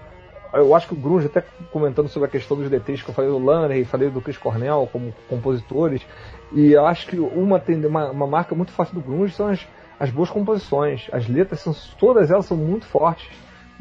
eu 0.52 0.74
acho 0.74 0.86
que 0.86 0.94
o 0.94 0.96
Grunge, 0.96 1.26
até 1.26 1.42
comentando 1.70 2.08
sobre 2.08 2.28
a 2.28 2.30
questão 2.30 2.56
dos 2.56 2.68
DTs 2.68 3.02
que 3.02 3.08
eu 3.08 3.14
falei 3.14 3.30
do 3.30 3.38
Lanner, 3.38 3.84
falei 3.86 4.10
do 4.10 4.20
Chris 4.20 4.36
Cornell 4.36 4.88
como 4.92 5.14
compositores, 5.28 6.06
e 6.52 6.72
eu 6.72 6.84
acho 6.84 7.06
que 7.06 7.18
uma, 7.18 7.62
uma, 7.88 8.10
uma 8.10 8.26
marca 8.26 8.54
muito 8.54 8.70
forte 8.70 8.94
do 8.94 9.00
Grunge 9.00 9.32
são 9.32 9.48
as, 9.48 9.66
as 9.98 10.10
boas 10.10 10.28
composições. 10.28 11.08
As 11.10 11.26
letras, 11.26 11.60
são, 11.60 11.74
todas 11.98 12.30
elas 12.30 12.44
são 12.44 12.56
muito 12.56 12.84
fortes. 12.86 13.26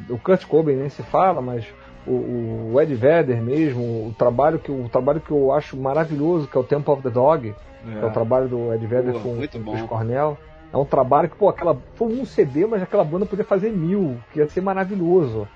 O 0.09 0.17
Kurt 0.17 0.45
Cobain 0.45 0.77
nem 0.77 0.89
se 0.89 1.03
fala, 1.03 1.41
mas 1.41 1.65
o, 2.07 2.71
o 2.73 2.81
Ed 2.81 2.95
Vedder 2.95 3.41
mesmo, 3.41 4.07
o 4.07 4.15
trabalho, 4.17 4.57
que, 4.57 4.71
o 4.71 4.87
trabalho 4.87 5.19
que 5.19 5.31
eu 5.31 5.51
acho 5.51 5.75
maravilhoso, 5.75 6.47
que 6.47 6.57
é 6.57 6.59
o 6.59 6.63
Temple 6.63 6.93
of 6.93 7.03
the 7.03 7.09
Dog, 7.09 7.49
é, 7.49 7.99
que 7.99 8.05
é 8.05 8.07
o 8.07 8.11
trabalho 8.11 8.47
do 8.47 8.73
Ed 8.73 8.85
Vedder 8.87 9.13
com, 9.15 9.35
com 9.35 9.39
o 9.41 9.71
Chris 9.73 9.81
Cornell. 9.83 10.37
É 10.73 10.77
um 10.77 10.85
trabalho 10.85 11.29
que, 11.29 11.35
pô, 11.35 11.49
aquela, 11.49 11.77
foi 11.95 12.07
um 12.07 12.25
CD, 12.25 12.65
mas 12.65 12.81
aquela 12.81 13.03
banda 13.03 13.25
podia 13.25 13.43
fazer 13.43 13.71
mil, 13.71 14.17
que 14.31 14.39
ia 14.39 14.47
ser 14.47 14.61
maravilhoso. 14.61 15.47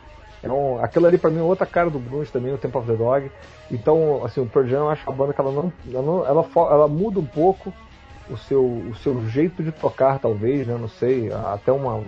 Então, 0.43 0.77
aquilo 0.83 1.07
ali 1.07 1.17
pra 1.17 1.31
mim 1.31 1.39
é 1.39 1.43
outra 1.43 1.65
cara 1.65 1.89
do 1.89 1.97
blues 1.97 2.29
também, 2.29 2.53
o 2.53 2.57
Temple 2.57 2.79
of 2.79 2.87
the 2.87 2.95
Dog. 2.95 3.31
Então, 3.71 4.23
assim, 4.23 4.41
o 4.41 4.45
Pearl 4.45 4.67
Jam 4.67 4.79
eu 4.79 4.89
acho 4.89 5.09
a 5.09 5.13
banda 5.13 5.33
que 5.33 5.41
ela 5.41 5.51
não, 5.51 5.73
ela, 5.91 6.01
não, 6.03 6.25
ela, 6.25 6.45
ela, 6.55 6.87
muda 6.87 7.19
um 7.19 7.25
pouco 7.25 7.73
o 8.29 8.37
seu, 8.37 8.63
o 8.63 8.95
seu 8.95 9.25
jeito 9.27 9.63
de 9.63 9.71
tocar, 9.71 10.19
talvez, 10.19 10.67
né? 10.67 10.77
Não 10.79 10.87
sei, 10.87 11.31
até 11.31 11.71
uma, 11.71 12.03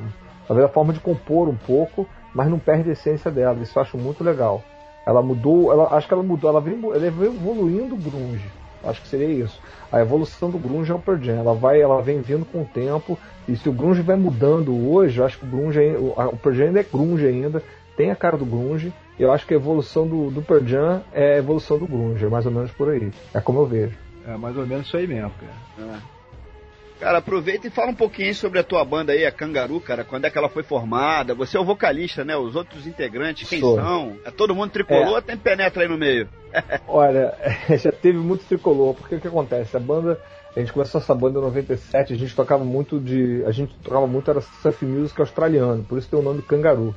talvez 0.47 0.67
a 0.67 0.71
forma 0.71 0.93
de 0.93 0.99
compor 0.99 1.47
um 1.47 1.55
pouco, 1.55 2.05
mas 2.33 2.49
não 2.49 2.59
perde 2.59 2.89
a 2.89 2.93
essência 2.93 3.31
dela. 3.31 3.57
Isso 3.61 3.77
eu 3.77 3.81
acho 3.81 3.97
muito 3.97 4.23
legal. 4.23 4.61
Ela 5.05 5.21
mudou, 5.21 5.71
ela, 5.71 5.95
acho 5.95 6.07
que 6.07 6.13
ela 6.13 6.21
mudou, 6.21 6.49
ela 6.49 6.61
veio, 6.61 6.93
ela 6.93 7.09
veio 7.09 7.33
evoluindo 7.33 7.95
o 7.95 7.97
grunge. 7.97 8.51
Acho 8.83 9.01
que 9.01 9.07
seria 9.07 9.27
isso. 9.27 9.59
A 9.91 10.01
evolução 10.01 10.49
do 10.49 10.57
grunge 10.57 10.91
é 10.91 10.95
o 10.95 10.99
Pearl 10.99 11.21
Jam. 11.21 11.37
Ela 11.37 11.53
vai, 11.53 11.81
ela 11.81 12.01
vem 12.01 12.21
vindo 12.21 12.45
com 12.45 12.61
o 12.61 12.65
tempo. 12.65 13.17
E 13.47 13.55
se 13.55 13.67
o 13.69 13.73
grunge 13.73 14.01
vai 14.01 14.15
mudando 14.15 14.91
hoje, 14.91 15.19
eu 15.19 15.25
acho 15.25 15.39
que 15.39 15.45
o 15.45 15.49
grunge, 15.49 15.79
o, 15.79 16.11
o 16.11 16.37
Pearl 16.37 16.55
Jam 16.55 16.67
ainda 16.67 16.79
é 16.79 16.83
grunge 16.83 17.25
ainda 17.25 17.63
tem 17.97 18.11
a 18.11 18.15
cara 18.15 18.37
do 18.37 18.45
grunge. 18.45 18.93
E 19.19 19.23
eu 19.23 19.31
acho 19.31 19.47
que 19.47 19.53
a 19.53 19.57
evolução 19.57 20.07
do, 20.07 20.29
do 20.29 20.41
Pearl 20.43 20.63
Jam 20.63 21.01
é 21.11 21.33
a 21.33 21.37
evolução 21.39 21.79
do 21.79 21.87
grunge, 21.87 22.23
é 22.23 22.29
mais 22.29 22.45
ou 22.45 22.51
menos 22.51 22.71
por 22.71 22.89
aí. 22.89 23.11
É 23.33 23.41
como 23.41 23.59
eu 23.59 23.65
vejo. 23.65 23.97
É 24.25 24.37
mais 24.37 24.55
ou 24.55 24.67
menos 24.67 24.85
isso 24.85 24.95
aí 24.95 25.07
mesmo, 25.07 25.31
cara. 25.31 25.91
É. 25.95 26.16
Cara, 26.99 27.19
aproveita 27.19 27.67
e 27.67 27.69
fala 27.69 27.91
um 27.91 27.95
pouquinho 27.95 28.33
sobre 28.33 28.57
a 28.57 28.63
tua 28.63 28.83
banda 28.83 29.13
aí, 29.13 29.23
a 29.23 29.31
Cangaru, 29.31 29.79
cara. 29.79 30.03
Quando 30.03 30.25
é 30.25 30.31
que 30.31 30.37
ela 30.37 30.49
foi 30.49 30.63
formada? 30.63 31.35
Você 31.35 31.55
é 31.55 31.59
o 31.59 31.65
vocalista, 31.65 32.25
né? 32.25 32.35
Os 32.35 32.55
outros 32.55 32.87
integrantes, 32.87 33.47
quem 33.47 33.59
Sou. 33.59 33.75
são? 33.75 34.17
É 34.25 34.31
todo 34.31 34.55
mundo 34.55 34.71
tricolor 34.71 35.05
é. 35.05 35.09
ou 35.11 35.21
tem 35.21 35.37
penetra 35.37 35.83
aí 35.83 35.87
no 35.87 35.97
meio? 35.97 36.27
Olha, 36.87 37.37
já 37.77 37.91
teve 37.91 38.17
muito 38.17 38.45
tricolor, 38.45 38.95
porque 38.95 39.15
o 39.15 39.21
que 39.21 39.27
acontece? 39.27 39.77
A 39.77 39.79
banda, 39.79 40.19
a 40.55 40.59
gente 40.59 40.73
começou 40.73 40.99
essa 40.99 41.13
banda 41.13 41.37
em 41.37 41.43
97, 41.43 42.13
a 42.13 42.17
gente 42.17 42.35
tocava 42.35 42.63
muito 42.63 42.99
de. 42.99 43.43
A 43.45 43.51
gente 43.51 43.75
tocava 43.83 44.07
muito, 44.07 44.31
era 44.31 44.41
surf 44.41 44.83
music 44.83 45.21
australiano, 45.21 45.83
por 45.83 45.99
isso 45.99 46.09
tem 46.09 46.19
o 46.19 46.23
nome 46.23 46.41
Cangaru. 46.41 46.95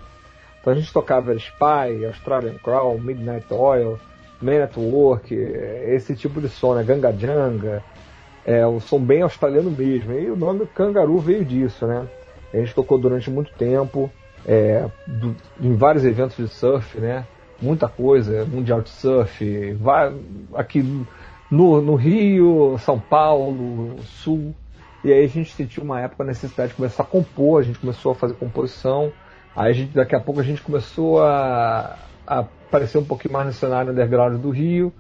Então 0.60 0.72
a 0.72 0.76
gente 0.76 0.90
tocava 0.92 1.34
Spy, 1.34 2.06
Australian 2.06 2.54
Crawl, 2.62 2.98
Midnight 2.98 3.46
Oil, 3.50 3.98
Man 4.40 4.62
at 4.62 4.76
Work, 4.78 5.34
esse 5.34 6.16
tipo 6.16 6.40
de 6.40 6.48
som, 6.48 6.74
né? 6.74 6.82
Ganga 6.82 7.12
Janga, 7.12 7.82
é, 8.44 8.66
um 8.66 8.80
som 8.80 9.00
bem 9.00 9.22
australiano 9.22 9.70
mesmo. 9.70 10.12
E 10.12 10.30
o 10.30 10.36
nome 10.36 10.66
Kangaroo 10.66 11.18
veio 11.18 11.44
disso, 11.44 11.86
né? 11.86 12.06
A 12.52 12.56
gente 12.56 12.74
tocou 12.74 12.98
durante 12.98 13.30
muito 13.30 13.52
tempo, 13.52 14.10
é, 14.46 14.88
do, 15.06 15.36
em 15.60 15.74
vários 15.74 16.04
eventos 16.04 16.36
de 16.36 16.48
surf, 16.48 16.98
né? 16.98 17.24
Muita 17.60 17.88
coisa, 17.88 18.44
Mundial 18.46 18.80
de 18.80 18.88
Surf, 18.88 19.74
vai, 19.74 20.14
aqui 20.54 20.82
no, 21.50 21.80
no 21.82 21.94
Rio, 21.94 22.76
São 22.78 22.98
Paulo, 22.98 23.96
Sul. 24.02 24.54
E 25.04 25.12
aí 25.12 25.24
a 25.24 25.28
gente 25.28 25.52
sentiu 25.52 25.82
uma 25.82 26.00
época 26.00 26.22
a 26.22 26.26
necessidade 26.26 26.70
de 26.70 26.76
começar 26.76 27.02
a 27.02 27.06
compor, 27.06 27.60
a 27.60 27.64
gente 27.64 27.78
começou 27.78 28.12
a 28.12 28.14
fazer 28.14 28.34
composição. 28.34 29.12
Aí 29.54 29.74
gente, 29.74 29.94
daqui 29.94 30.14
a 30.14 30.20
pouco 30.20 30.40
a 30.40 30.44
gente 30.44 30.62
começou 30.62 31.22
a, 31.22 31.96
a 32.26 32.38
aparecer 32.40 32.98
um 32.98 33.04
pouquinho 33.04 33.34
mais 33.34 33.46
no 33.46 33.52
cenário 33.52 33.92
underground 33.92 34.40
do 34.40 34.50
Rio. 34.50 34.92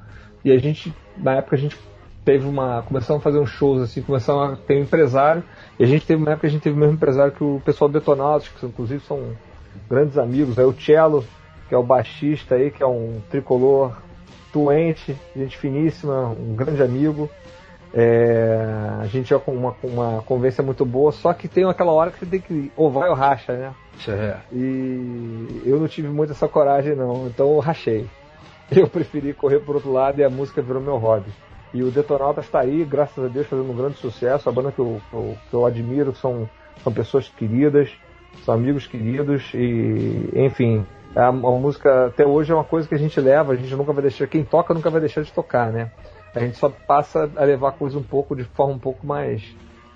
E 0.44 0.50
a 0.50 0.58
gente, 0.58 0.94
na 1.16 1.36
época, 1.36 1.56
a 1.56 1.58
gente 1.58 1.76
teve 2.24 2.46
uma. 2.46 2.82
Começamos 2.82 3.20
a 3.20 3.24
fazer 3.24 3.38
uns 3.38 3.50
shows 3.50 3.82
assim, 3.82 4.02
começamos 4.02 4.52
a 4.52 4.56
ter 4.56 4.78
um 4.78 4.82
empresário. 4.82 5.42
E 5.78 5.84
a 5.84 5.86
gente 5.86 6.06
teve, 6.06 6.22
na 6.22 6.32
época, 6.32 6.46
a 6.46 6.50
gente 6.50 6.62
teve 6.62 6.76
o 6.76 6.78
mesmo 6.78 6.94
empresário 6.94 7.32
que 7.32 7.42
o 7.42 7.60
pessoal 7.64 7.88
do 7.88 7.98
Detonados, 7.98 8.48
que 8.48 8.66
inclusive 8.66 9.02
são 9.04 9.32
grandes 9.88 10.18
amigos. 10.18 10.58
Aí 10.58 10.64
o 10.64 10.72
Cello, 10.72 11.24
que 11.68 11.74
é 11.74 11.78
o 11.78 11.82
baixista 11.82 12.54
aí, 12.54 12.70
que 12.70 12.82
é 12.82 12.86
um 12.86 13.20
tricolor 13.30 13.96
doente, 14.52 15.16
gente 15.36 15.56
finíssima, 15.56 16.28
um 16.28 16.54
grande 16.54 16.82
amigo. 16.82 17.30
É, 17.92 18.64
a 19.00 19.06
gente 19.06 19.30
já 19.30 19.38
com 19.38 19.52
uma, 19.52 19.74
uma 19.82 20.22
convivência 20.22 20.62
muito 20.62 20.84
boa, 20.84 21.10
só 21.10 21.32
que 21.32 21.48
tem 21.48 21.68
aquela 21.68 21.90
hora 21.90 22.12
que 22.12 22.20
você 22.20 22.26
tem 22.26 22.40
que 22.40 22.70
ou 22.76 22.88
vai 22.88 23.08
ou 23.08 23.16
racha, 23.16 23.52
né? 23.52 23.74
É. 24.06 24.36
E 24.52 25.62
eu 25.66 25.78
não 25.80 25.88
tive 25.88 26.08
muito 26.08 26.32
essa 26.32 26.46
coragem 26.46 26.94
não, 26.94 27.26
então 27.26 27.52
eu 27.52 27.58
rachei. 27.58 28.06
Eu 28.70 28.86
preferi 28.86 29.34
correr 29.34 29.58
por 29.58 29.74
outro 29.74 29.92
lado 29.92 30.20
e 30.20 30.24
a 30.24 30.30
música 30.30 30.62
virou 30.62 30.80
meu 30.80 30.96
hobby. 30.96 31.32
E 31.72 31.82
o 31.82 31.90
Detonautas 31.90 32.44
está 32.44 32.60
aí, 32.60 32.84
graças 32.84 33.24
a 33.24 33.28
Deus, 33.28 33.46
fazendo 33.46 33.70
um 33.70 33.76
grande 33.76 33.96
sucesso. 33.96 34.48
A 34.48 34.52
banda 34.52 34.72
que 34.72 34.78
eu, 34.78 35.00
eu, 35.12 35.36
que 35.48 35.54
eu 35.54 35.64
admiro 35.64 36.14
são, 36.14 36.48
são 36.82 36.92
pessoas 36.92 37.28
queridas, 37.28 37.90
são 38.44 38.54
amigos 38.54 38.86
queridos 38.86 39.52
e, 39.54 40.30
enfim, 40.34 40.84
a, 41.14 41.26
a, 41.26 41.32
música 41.32 42.06
até 42.06 42.26
hoje 42.26 42.52
é 42.52 42.54
uma 42.54 42.64
coisa 42.64 42.88
que 42.88 42.94
a 42.94 42.98
gente 42.98 43.20
leva, 43.20 43.52
a 43.52 43.56
gente 43.56 43.74
nunca 43.74 43.92
vai 43.92 44.02
deixar, 44.02 44.26
quem 44.26 44.44
toca 44.44 44.74
nunca 44.74 44.90
vai 44.90 45.00
deixar 45.00 45.22
de 45.22 45.32
tocar, 45.32 45.72
né? 45.72 45.90
A 46.34 46.40
gente 46.40 46.56
só 46.56 46.68
passa 46.68 47.30
a 47.36 47.44
levar 47.44 47.70
a 47.70 47.72
coisa 47.72 47.98
um 47.98 48.02
pouco 48.02 48.36
de 48.36 48.44
forma 48.44 48.74
um 48.74 48.78
pouco 48.78 49.06
mais 49.06 49.42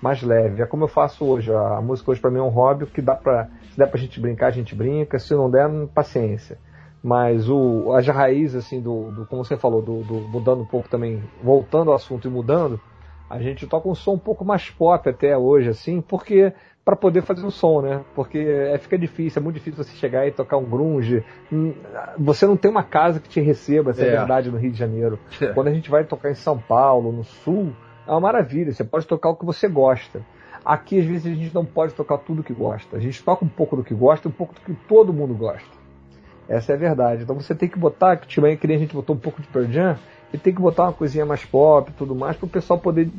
mais 0.01 0.21
leve. 0.21 0.61
É 0.61 0.65
como 0.65 0.83
eu 0.83 0.87
faço 0.87 1.25
hoje. 1.25 1.51
A 1.53 1.81
música 1.81 2.11
hoje 2.11 2.21
para 2.21 2.29
mim 2.29 2.39
é 2.39 2.41
um 2.41 2.49
hobby 2.49 2.85
que 2.85 3.01
dá 3.01 3.15
para 3.15 3.49
se 3.71 3.77
der 3.77 3.87
pra 3.87 3.99
gente 3.99 4.19
brincar, 4.19 4.47
a 4.47 4.51
gente 4.51 4.75
brinca. 4.75 5.17
Se 5.17 5.33
não 5.33 5.49
der, 5.49 5.67
paciência. 5.93 6.57
Mas 7.05 7.47
o, 7.47 7.93
as 7.93 8.07
raízes, 8.07 8.65
assim, 8.65 8.81
do, 8.81 9.11
do 9.11 9.25
como 9.27 9.45
você 9.45 9.55
falou, 9.55 9.79
do, 9.79 10.01
do, 10.01 10.15
mudando 10.15 10.63
um 10.63 10.65
pouco 10.65 10.89
também, 10.89 11.21
voltando 11.43 11.91
ao 11.91 11.97
assunto 11.97 12.27
e 12.27 12.31
mudando, 12.31 12.81
a 13.29 13.39
gente 13.39 13.67
toca 13.67 13.87
um 13.87 13.93
som 13.93 14.13
um 14.13 14.17
pouco 14.17 14.43
mais 14.43 14.71
pop 14.71 15.07
até 15.07 15.37
hoje, 15.37 15.69
assim, 15.69 16.01
porque 16.01 16.51
para 16.83 16.95
poder 16.95 17.21
fazer 17.21 17.45
o 17.45 17.51
som, 17.51 17.81
né? 17.81 18.03
Porque 18.15 18.39
é, 18.39 18.75
fica 18.79 18.97
difícil, 18.97 19.39
é 19.39 19.43
muito 19.43 19.53
difícil 19.53 19.83
você 19.83 19.95
chegar 19.97 20.25
e 20.27 20.31
tocar 20.31 20.57
um 20.57 20.65
grunge. 20.65 21.23
Hum, 21.53 21.75
você 22.17 22.47
não 22.47 22.57
tem 22.57 22.71
uma 22.71 22.81
casa 22.81 23.19
que 23.19 23.29
te 23.29 23.39
receba, 23.39 23.91
essa 23.91 24.03
é, 24.03 24.07
é 24.07 24.17
verdade, 24.17 24.49
no 24.49 24.57
Rio 24.57 24.71
de 24.71 24.77
Janeiro. 24.77 25.19
É. 25.39 25.53
Quando 25.53 25.67
a 25.67 25.73
gente 25.73 25.91
vai 25.91 26.05
tocar 26.05 26.31
em 26.31 26.35
São 26.35 26.57
Paulo, 26.57 27.11
no 27.11 27.23
Sul, 27.23 27.71
é 28.07 28.11
uma 28.11 28.21
maravilha. 28.21 28.73
Você 28.73 28.83
pode 28.83 29.05
tocar 29.05 29.29
o 29.29 29.35
que 29.35 29.45
você 29.45 29.67
gosta. 29.67 30.25
Aqui, 30.65 30.97
às 30.97 31.05
vezes, 31.05 31.27
a 31.27 31.35
gente 31.35 31.53
não 31.53 31.65
pode 31.65 31.93
tocar 31.93 32.17
tudo 32.17 32.41
que 32.41 32.53
gosta. 32.53 32.97
A 32.97 32.99
gente 32.99 33.23
toca 33.23 33.45
um 33.45 33.49
pouco 33.49 33.75
do 33.75 33.83
que 33.83 33.93
gosta 33.93 34.27
e 34.27 34.31
um 34.31 34.33
pouco 34.33 34.55
do 34.55 34.61
que 34.61 34.73
todo 34.87 35.13
mundo 35.13 35.35
gosta. 35.35 35.84
Essa 36.47 36.73
é 36.73 36.75
a 36.75 36.77
verdade. 36.77 37.23
Então 37.23 37.35
você 37.35 37.55
tem 37.55 37.69
que 37.69 37.79
botar, 37.79 38.17
que 38.17 38.33
também 38.33 38.57
que 38.57 38.67
a 38.67 38.77
gente 38.77 38.93
botou 38.93 39.15
um 39.15 39.19
pouco 39.19 39.41
de 39.41 39.47
Pearl 39.47 39.65
Jam, 39.71 39.97
e 40.33 40.37
tem 40.37 40.53
que 40.53 40.61
botar 40.61 40.83
uma 40.83 40.93
coisinha 40.93 41.25
mais 41.25 41.45
pop 41.45 41.89
e 41.89 41.93
tudo 41.93 42.13
mais, 42.15 42.35
para 42.35 42.45
o 42.45 42.49
pessoal 42.49 42.79
poder 42.79 43.09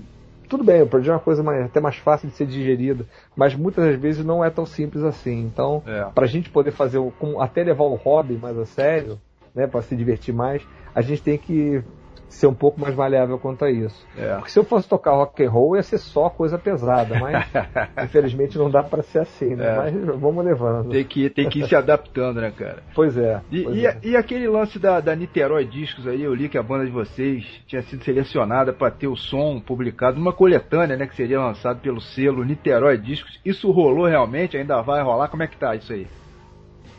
tudo 0.48 0.62
bem, 0.62 0.82
o 0.82 0.86
Pearl 0.86 1.04
é 1.04 1.10
uma 1.10 1.18
coisa 1.18 1.42
mais, 1.42 1.64
até 1.64 1.80
mais 1.80 1.96
fácil 1.96 2.28
de 2.28 2.34
ser 2.36 2.46
digerida, 2.46 3.04
mas 3.34 3.54
muitas 3.54 3.84
das 3.84 3.98
vezes 3.98 4.24
não 4.24 4.44
é 4.44 4.50
tão 4.50 4.64
simples 4.64 5.02
assim. 5.02 5.40
Então, 5.40 5.82
é. 5.86 6.06
para 6.14 6.24
a 6.24 6.28
gente 6.28 6.50
poder 6.50 6.70
fazer, 6.70 7.00
até 7.40 7.64
levar 7.64 7.84
o 7.84 7.94
hobby 7.94 8.34
mais 8.36 8.56
a 8.56 8.64
sério, 8.64 9.18
né, 9.54 9.66
para 9.66 9.82
se 9.82 9.96
divertir 9.96 10.32
mais, 10.32 10.62
a 10.94 11.02
gente 11.02 11.22
tem 11.22 11.36
que 11.36 11.82
ser 12.28 12.46
um 12.46 12.54
pouco 12.54 12.80
mais 12.80 12.94
maleável 12.94 13.38
quanto 13.38 13.64
a 13.64 13.70
isso. 13.70 14.06
É. 14.16 14.34
Porque 14.34 14.50
se 14.50 14.58
eu 14.58 14.64
fosse 14.64 14.88
tocar 14.88 15.12
rock 15.12 15.44
and 15.44 15.50
roll 15.50 15.76
ia 15.76 15.82
ser 15.82 15.98
só 15.98 16.28
coisa 16.28 16.58
pesada, 16.58 17.18
mas 17.18 17.46
infelizmente 18.04 18.58
não 18.58 18.70
dá 18.70 18.82
para 18.82 19.02
ser 19.02 19.20
assim, 19.20 19.54
né? 19.54 19.66
É. 19.66 19.76
Mas 19.76 20.18
vamos 20.18 20.44
levando. 20.44 20.90
Tem 20.90 21.04
que, 21.04 21.30
tem 21.30 21.48
que 21.48 21.60
ir 21.60 21.68
se 21.68 21.76
adaptando, 21.76 22.40
né, 22.40 22.50
cara? 22.50 22.82
Pois 22.94 23.16
é. 23.16 23.40
E, 23.50 23.62
pois 23.62 23.76
e, 23.76 23.86
é. 23.86 23.98
e, 24.02 24.16
aquele 24.16 24.48
lance 24.48 24.78
da, 24.78 25.00
da 25.00 25.14
Niterói 25.14 25.64
Discos 25.64 26.06
aí, 26.06 26.22
eu 26.22 26.34
li 26.34 26.48
que 26.48 26.58
a 26.58 26.62
banda 26.62 26.84
de 26.84 26.90
vocês 26.90 27.44
tinha 27.66 27.82
sido 27.82 28.04
selecionada 28.04 28.72
para 28.72 28.90
ter 28.90 29.06
o 29.06 29.16
som 29.16 29.60
publicado 29.60 30.18
numa 30.18 30.32
coletânea, 30.32 30.96
né, 30.96 31.06
que 31.06 31.16
seria 31.16 31.40
lançado 31.40 31.80
pelo 31.80 32.00
selo 32.00 32.44
Niterói 32.44 32.98
Discos. 32.98 33.40
Isso 33.44 33.70
rolou 33.70 34.06
realmente? 34.06 34.56
Ainda 34.56 34.82
vai 34.82 35.02
rolar? 35.02 35.28
Como 35.28 35.42
é 35.42 35.46
que 35.46 35.56
tá 35.56 35.74
isso 35.74 35.92
aí? 35.92 36.06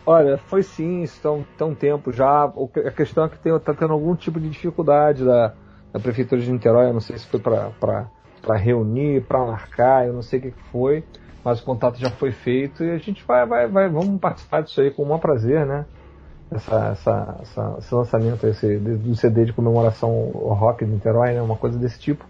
Olha, 0.09 0.37
foi 0.37 0.63
sim, 0.63 1.01
estão 1.01 1.45
tão 1.57 1.75
tempo 1.75 2.13
já. 2.13 2.45
A 2.45 2.91
questão 2.91 3.25
é 3.25 3.27
que 3.27 3.35
está 3.49 3.73
tendo 3.73 3.91
algum 3.91 4.15
tipo 4.15 4.39
de 4.39 4.47
dificuldade 4.47 5.25
da, 5.25 5.53
da 5.91 5.99
prefeitura 5.99 6.39
de 6.39 6.49
Niterói. 6.49 6.87
Eu 6.87 6.93
não 6.93 7.01
sei 7.01 7.17
se 7.17 7.27
foi 7.27 7.41
para 7.41 8.55
reunir, 8.55 9.23
para 9.23 9.45
marcar, 9.45 10.07
eu 10.07 10.13
não 10.13 10.21
sei 10.21 10.39
o 10.39 10.41
que 10.43 10.51
foi, 10.71 11.03
mas 11.43 11.59
o 11.59 11.65
contato 11.65 11.99
já 11.99 12.09
foi 12.09 12.31
feito 12.31 12.85
e 12.85 12.91
a 12.91 12.97
gente 12.97 13.21
vai, 13.25 13.45
vai, 13.45 13.67
vai 13.67 13.89
vamos 13.89 14.17
participar 14.21 14.61
disso 14.61 14.79
aí 14.79 14.91
com 14.91 15.03
o 15.03 15.05
maior 15.05 15.19
prazer, 15.19 15.65
né? 15.65 15.85
Essa, 16.49 16.87
essa, 16.93 17.37
essa, 17.41 17.75
esse 17.77 17.93
lançamento 17.93 18.47
esse, 18.47 18.77
do 18.77 19.13
CD 19.13 19.43
de 19.43 19.51
comemoração 19.51 20.29
rock 20.31 20.85
de 20.85 20.91
Niterói, 20.91 21.33
né? 21.33 21.41
Uma 21.41 21.57
coisa 21.57 21.77
desse 21.77 21.99
tipo. 21.99 22.23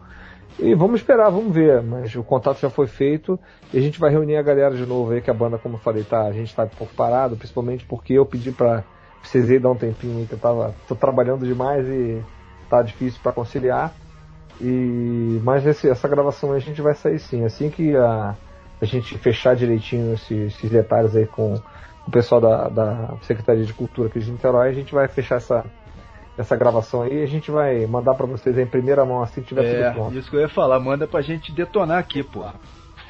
E 0.60 0.74
vamos 0.74 1.02
esperar, 1.02 1.30
vamos 1.30 1.54
ver. 1.54 1.82
Mas 1.84 2.16
o 2.16 2.24
contato 2.24 2.60
já 2.60 2.70
foi 2.70 2.88
feito 2.88 3.40
e 3.74 3.78
a 3.78 3.82
gente 3.82 4.00
vai 4.00 4.10
reunir 4.10 4.38
a 4.38 4.42
galera 4.42 4.76
de 4.76 4.86
novo 4.86 5.12
aí, 5.12 5.22
que 5.22 5.30
a 5.30 5.34
banda, 5.34 5.58
como 5.58 5.76
eu 5.76 5.80
falei, 5.80 6.04
tá, 6.04 6.22
a 6.24 6.32
gente 6.32 6.56
tá 6.56 6.64
um 6.64 6.70
pouco 6.70 6.94
parado, 6.96 7.36
principalmente 7.36 7.86
porque 7.86 8.14
eu 8.14 8.26
pedi 8.26 8.52
pra 8.52 8.84
precisei 9.22 9.60
dar 9.60 9.72
um 9.72 9.76
tempinho 9.76 10.20
aí 10.20 10.26
que 10.26 10.34
eu 10.34 10.40
tava 10.40 10.74
tô 10.88 10.96
trabalhando 10.96 11.46
demais 11.46 11.86
e 11.88 12.22
tá 12.70 12.82
difícil 12.82 13.20
para 13.22 13.32
conciliar. 13.32 13.94
E 14.60 15.40
mas 15.44 15.66
esse, 15.66 15.90
essa 15.90 16.08
gravação 16.08 16.52
a 16.54 16.60
gente 16.60 16.82
vai 16.82 16.96
sair 16.96 17.20
sim, 17.20 17.44
assim 17.44 17.70
que 17.70 17.96
a, 17.96 18.36
a 18.82 18.86
gente 18.86 19.18
fechar 19.18 19.56
direitinho 19.56 20.14
esses, 20.14 20.56
esses 20.56 20.70
detalhes 20.70 21.16
aí 21.16 21.28
com 21.28 21.56
o 22.08 22.12
pessoal 22.12 22.42
da, 22.42 22.70
da 22.70 23.14
Secretaria 23.22 23.66
de 23.66 23.74
Cultura 23.74 24.08
aqui 24.08 24.20
de 24.20 24.32
Niterói, 24.32 24.70
a 24.70 24.74
gente 24.74 24.94
vai 24.94 25.08
fechar 25.08 25.36
essa 25.36 25.66
essa 26.38 26.56
gravação 26.56 27.02
aí, 27.02 27.24
a 27.24 27.26
gente 27.26 27.50
vai 27.50 27.86
mandar 27.88 28.14
para 28.14 28.28
vocês 28.28 28.58
em 28.58 28.66
primeira 28.66 29.04
mão 29.04 29.24
assim 29.24 29.42
que 29.42 29.48
tiver 29.48 29.66
é, 29.66 29.84
tudo 29.84 29.94
pronto. 29.96 30.18
Isso 30.18 30.30
que 30.30 30.36
eu 30.36 30.42
ia 30.42 30.50
falar, 30.50 30.80
manda 30.80 31.08
pra 31.08 31.22
gente 31.22 31.52
detonar 31.52 31.98
aqui, 31.98 32.22
pô. 32.22 32.46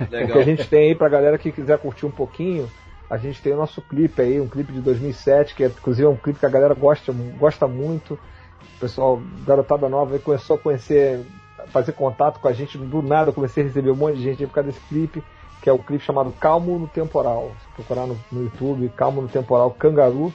Legal. 0.10 0.30
O 0.30 0.32
que 0.34 0.38
a 0.40 0.44
gente 0.44 0.68
tem 0.68 0.90
aí 0.90 0.96
pra 0.96 1.10
galera 1.10 1.38
que 1.38 1.52
quiser 1.52 1.78
curtir 1.80 2.06
um 2.06 2.12
pouquinho, 2.12 2.70
a 3.10 3.18
gente 3.18 3.42
tem 3.42 3.54
o 3.54 3.58
nosso 3.58 3.82
clipe 3.82 4.22
aí, 4.22 4.40
um 4.40 4.48
clipe 4.48 4.72
de 4.72 4.80
2007, 4.80 5.56
que 5.56 5.64
é, 5.64 5.68
inclusive 5.68 6.06
é 6.06 6.10
um 6.10 6.16
clipe 6.16 6.40
que 6.40 6.46
a 6.46 6.50
galera 6.50 6.74
gosta, 6.74 7.14
gosta 7.38 7.68
muito. 7.68 8.14
O 8.14 8.80
pessoal, 8.80 9.22
garotada 9.46 9.90
nova, 9.90 10.14
aí 10.14 10.20
começou 10.20 10.56
a 10.56 10.60
conhecer, 10.60 11.26
fazer 11.68 11.94
contato 11.94 12.40
com 12.40 12.48
a 12.48 12.54
gente, 12.54 12.78
do 12.78 13.02
nada 13.02 13.30
eu 13.30 13.34
comecei 13.34 13.64
a 13.64 13.68
receber 13.68 13.92
um 13.92 13.96
monte 13.96 14.18
de 14.18 14.24
gente 14.24 14.44
aí 14.44 14.48
por 14.48 14.54
causa 14.54 14.70
desse 14.70 14.82
clipe, 14.88 15.24
que 15.62 15.70
é 15.70 15.74
o 15.74 15.80
clipe 15.80 16.04
chamado 16.04 16.32
Calmo 16.40 16.78
no 16.78 16.88
Temporal. 16.88 17.52
Se 17.60 17.76
procurar 17.76 18.06
no, 18.06 18.18
no 18.32 18.44
YouTube, 18.44 18.90
Calmo 18.96 19.22
no 19.22 19.28
Temporal 19.28 19.72
Cangaru, 19.72 20.34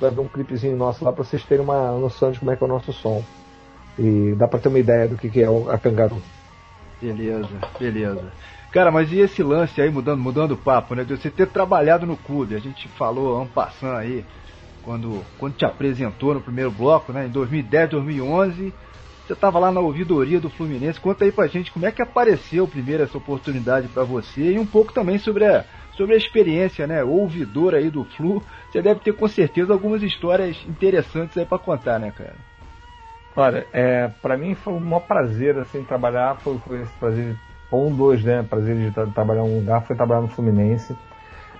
vai 0.00 0.10
ver 0.10 0.20
um 0.20 0.28
clipezinho 0.28 0.76
nosso 0.76 1.04
lá 1.04 1.12
para 1.12 1.24
vocês 1.24 1.42
terem 1.44 1.64
uma 1.64 1.92
noção 1.92 2.30
de 2.30 2.38
como 2.38 2.50
é 2.50 2.56
que 2.56 2.62
é 2.62 2.66
o 2.66 2.68
nosso 2.68 2.92
som. 2.92 3.24
E 3.98 4.34
dá 4.36 4.46
para 4.46 4.58
ter 4.58 4.68
uma 4.68 4.78
ideia 4.78 5.08
do 5.08 5.16
que, 5.16 5.28
que 5.28 5.42
é 5.42 5.46
a 5.46 5.78
Kangaroo. 5.78 6.22
Beleza, 7.00 7.48
beleza. 7.78 8.32
Cara, 8.72 8.90
mas 8.90 9.10
e 9.10 9.18
esse 9.18 9.42
lance 9.42 9.80
aí, 9.80 9.90
mudando, 9.90 10.20
mudando 10.20 10.52
o 10.52 10.56
papo, 10.56 10.94
né? 10.94 11.02
De 11.02 11.16
você 11.16 11.30
ter 11.30 11.48
trabalhado 11.48 12.06
no 12.06 12.16
clube. 12.16 12.54
A 12.54 12.60
gente 12.60 12.86
falou, 12.88 13.40
um 13.40 13.46
passando 13.46 13.96
aí, 13.96 14.24
quando, 14.84 15.24
quando 15.38 15.56
te 15.56 15.64
apresentou 15.64 16.34
no 16.34 16.40
primeiro 16.40 16.70
bloco, 16.70 17.12
né? 17.12 17.26
Em 17.26 17.30
2010, 17.30 17.90
2011, 17.90 18.72
você 19.26 19.32
estava 19.32 19.58
lá 19.58 19.72
na 19.72 19.80
ouvidoria 19.80 20.38
do 20.38 20.48
Fluminense. 20.48 21.00
Conta 21.00 21.24
aí 21.24 21.32
pra 21.32 21.48
gente 21.48 21.72
como 21.72 21.84
é 21.84 21.90
que 21.90 22.00
apareceu 22.00 22.68
primeiro 22.68 23.02
essa 23.02 23.18
oportunidade 23.18 23.88
para 23.88 24.04
você 24.04 24.52
e 24.52 24.58
um 24.58 24.66
pouco 24.66 24.92
também 24.92 25.18
sobre 25.18 25.44
a, 25.46 25.64
sobre 25.96 26.14
a 26.14 26.18
experiência, 26.18 26.86
né? 26.86 27.02
Ouvidor 27.02 27.74
aí 27.74 27.90
do 27.90 28.04
Flu, 28.04 28.42
você 28.70 28.80
deve 28.80 29.00
ter 29.00 29.12
com 29.12 29.28
certeza 29.28 29.72
algumas 29.72 30.02
histórias 30.02 30.56
interessantes 30.66 31.36
aí 31.36 31.44
para 31.44 31.58
contar, 31.58 31.98
né, 31.98 32.10
cara? 32.10 32.36
Olha, 33.36 33.66
é, 33.72 34.08
para 34.20 34.36
mim 34.36 34.54
foi 34.54 34.72
um 34.72 34.80
maior 34.80 35.00
prazer 35.00 35.56
assim 35.58 35.84
trabalhar, 35.84 36.36
foi, 36.36 36.58
foi 36.58 36.82
esse 36.82 36.92
prazer, 36.94 37.36
um 37.72 37.94
dois, 37.94 38.24
né, 38.24 38.42
prazer 38.42 38.76
de 38.76 38.90
tra 38.90 39.06
trabalhar 39.06 39.42
em 39.42 39.50
um 39.50 39.58
lugar, 39.60 39.86
foi 39.86 39.96
trabalhar 39.96 40.22
no 40.22 40.28
Fluminense. 40.28 40.96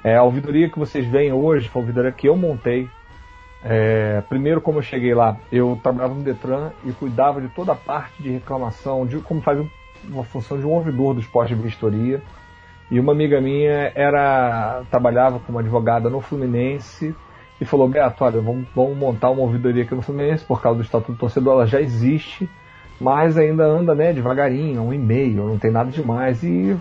É, 0.02 0.16
a 0.16 0.22
ouvidoria 0.22 0.68
que 0.68 0.78
vocês 0.78 1.06
veem 1.06 1.32
hoje 1.32 1.68
foi 1.68 1.80
a 1.80 1.84
ouvidoria 1.84 2.12
que 2.12 2.28
eu 2.28 2.36
montei. 2.36 2.88
É, 3.62 4.22
primeiro, 4.22 4.60
como 4.60 4.78
eu 4.78 4.82
cheguei 4.82 5.14
lá, 5.14 5.36
eu 5.52 5.78
trabalhava 5.82 6.14
no 6.14 6.22
Detran 6.22 6.72
e 6.84 6.92
cuidava 6.92 7.40
de 7.40 7.48
toda 7.48 7.72
a 7.72 7.76
parte 7.76 8.22
de 8.22 8.30
reclamação, 8.30 9.06
de 9.06 9.18
como 9.18 9.42
fazer 9.42 9.70
uma 10.08 10.24
função 10.24 10.58
de 10.58 10.64
um 10.64 10.70
ouvidor 10.70 11.14
do 11.14 11.20
esporte 11.20 11.54
de 11.54 11.62
vistoria. 11.62 12.22
E 12.90 12.98
uma 12.98 13.12
amiga 13.12 13.40
minha 13.40 13.92
era 13.94 14.82
trabalhava 14.90 15.38
como 15.40 15.58
advogada 15.58 16.10
no 16.10 16.20
Fluminense 16.20 17.14
e 17.60 17.64
falou: 17.64 17.88
Beto, 17.88 18.24
olha, 18.24 18.40
vamos, 18.40 18.66
vamos 18.74 18.96
montar 18.96 19.30
uma 19.30 19.42
ouvidoria 19.42 19.84
aqui 19.84 19.94
no 19.94 20.02
Fluminense 20.02 20.44
por 20.44 20.60
causa 20.60 20.78
do 20.78 20.84
Estatuto 20.84 21.12
do 21.12 21.18
Torcedor, 21.18 21.54
ela 21.54 21.66
já 21.66 21.80
existe, 21.80 22.50
mas 23.00 23.38
ainda 23.38 23.64
anda 23.64 23.94
né, 23.94 24.12
devagarinho, 24.12 24.82
um 24.82 24.92
e-mail, 24.92 25.46
não 25.46 25.58
tem 25.58 25.70
nada 25.70 25.90
demais. 25.90 26.42
E 26.42 26.76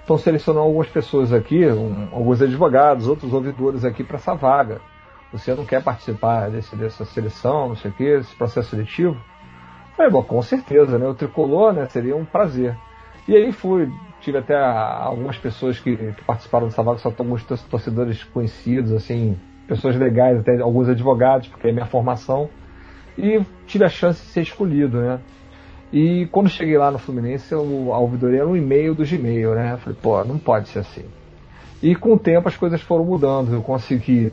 estão 0.00 0.16
selecionando 0.16 0.64
algumas 0.64 0.88
pessoas 0.88 1.32
aqui, 1.32 1.66
um, 1.66 2.08
alguns 2.12 2.40
advogados, 2.40 3.08
outros 3.08 3.32
ouvidores 3.32 3.84
aqui 3.84 4.04
para 4.04 4.16
essa 4.16 4.34
vaga. 4.34 4.80
Você 5.32 5.54
não 5.54 5.66
quer 5.66 5.82
participar 5.82 6.50
desse, 6.50 6.74
dessa 6.76 7.04
seleção, 7.04 7.68
não 7.68 7.76
sei 7.76 7.90
o 7.90 7.94
que, 7.94 8.16
desse 8.16 8.34
processo 8.34 8.70
seletivo? 8.70 9.16
Falei, 9.96 10.10
bom, 10.10 10.22
com 10.22 10.40
certeza, 10.40 10.98
né? 10.98 11.06
O 11.06 11.14
tricolor, 11.14 11.72
né? 11.72 11.84
Seria 11.86 12.16
um 12.16 12.24
prazer. 12.24 12.76
E 13.26 13.36
aí 13.36 13.52
fui, 13.52 13.90
tive 14.28 14.38
até 14.38 14.54
algumas 14.54 15.38
pessoas 15.38 15.80
que, 15.80 15.96
que 15.96 16.24
participaram 16.24 16.66
dessa 16.66 16.82
vaga, 16.82 16.98
só 16.98 17.08
alguns 17.08 17.42
torcedores 17.44 18.22
conhecidos, 18.24 18.92
assim, 18.92 19.38
pessoas 19.66 19.96
legais, 19.96 20.38
até 20.38 20.60
alguns 20.60 20.88
advogados, 20.88 21.48
porque 21.48 21.68
é 21.68 21.72
minha 21.72 21.86
formação, 21.86 22.50
e 23.16 23.40
tive 23.66 23.84
a 23.84 23.88
chance 23.88 24.22
de 24.22 24.28
ser 24.28 24.42
escolhido, 24.42 25.00
né? 25.00 25.18
E 25.90 26.26
quando 26.30 26.50
cheguei 26.50 26.76
lá 26.76 26.90
no 26.90 26.98
Fluminense, 26.98 27.50
eu, 27.50 27.92
a 27.94 27.98
ouvidoria 27.98 28.40
era 28.40 28.48
um 28.48 28.54
e-mail 28.54 28.94
do 28.94 29.04
Gmail, 29.04 29.54
né? 29.54 29.78
Falei, 29.78 29.98
pô, 30.00 30.22
não 30.24 30.38
pode 30.38 30.68
ser 30.68 30.80
assim. 30.80 31.06
E 31.82 31.96
com 31.96 32.12
o 32.12 32.18
tempo 32.18 32.46
as 32.48 32.56
coisas 32.56 32.82
foram 32.82 33.04
mudando, 33.04 33.54
eu 33.54 33.62
consegui. 33.62 34.30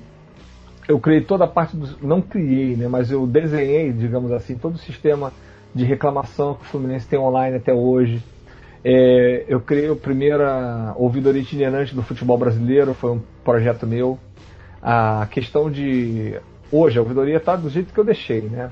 Eu 0.88 1.00
criei 1.00 1.22
toda 1.22 1.46
a 1.46 1.48
parte 1.48 1.78
do. 1.78 2.06
Não 2.06 2.22
criei, 2.22 2.76
né? 2.76 2.90
Mas 2.90 3.10
eu 3.10 3.26
desenhei, 3.26 3.94
digamos 3.94 4.34
assim, 4.34 4.58
todo 4.58 4.76
o 4.76 4.78
sistema 4.78 5.32
de 5.74 5.86
reclamação 5.86 6.56
que 6.56 6.64
o 6.64 6.66
Fluminense 6.66 7.08
tem 7.08 7.18
online 7.18 7.56
até 7.56 7.74
hoje 7.74 8.22
é, 8.88 9.46
eu 9.48 9.60
criei 9.60 9.90
a 9.90 9.96
primeira 9.96 10.94
ouvidoria 10.96 11.42
itinerante 11.42 11.96
do 11.96 12.04
futebol 12.04 12.38
brasileiro, 12.38 12.94
foi 12.94 13.14
um 13.14 13.22
projeto 13.44 13.88
meu. 13.88 14.20
A 14.80 15.28
questão 15.32 15.72
de. 15.72 16.40
Hoje, 16.72 17.00
a 17.00 17.02
ouvidoria 17.02 17.38
está 17.38 17.56
do 17.56 17.68
jeito 17.68 17.92
que 17.92 18.00
eu 18.00 18.04
deixei, 18.04 18.42
né? 18.42 18.70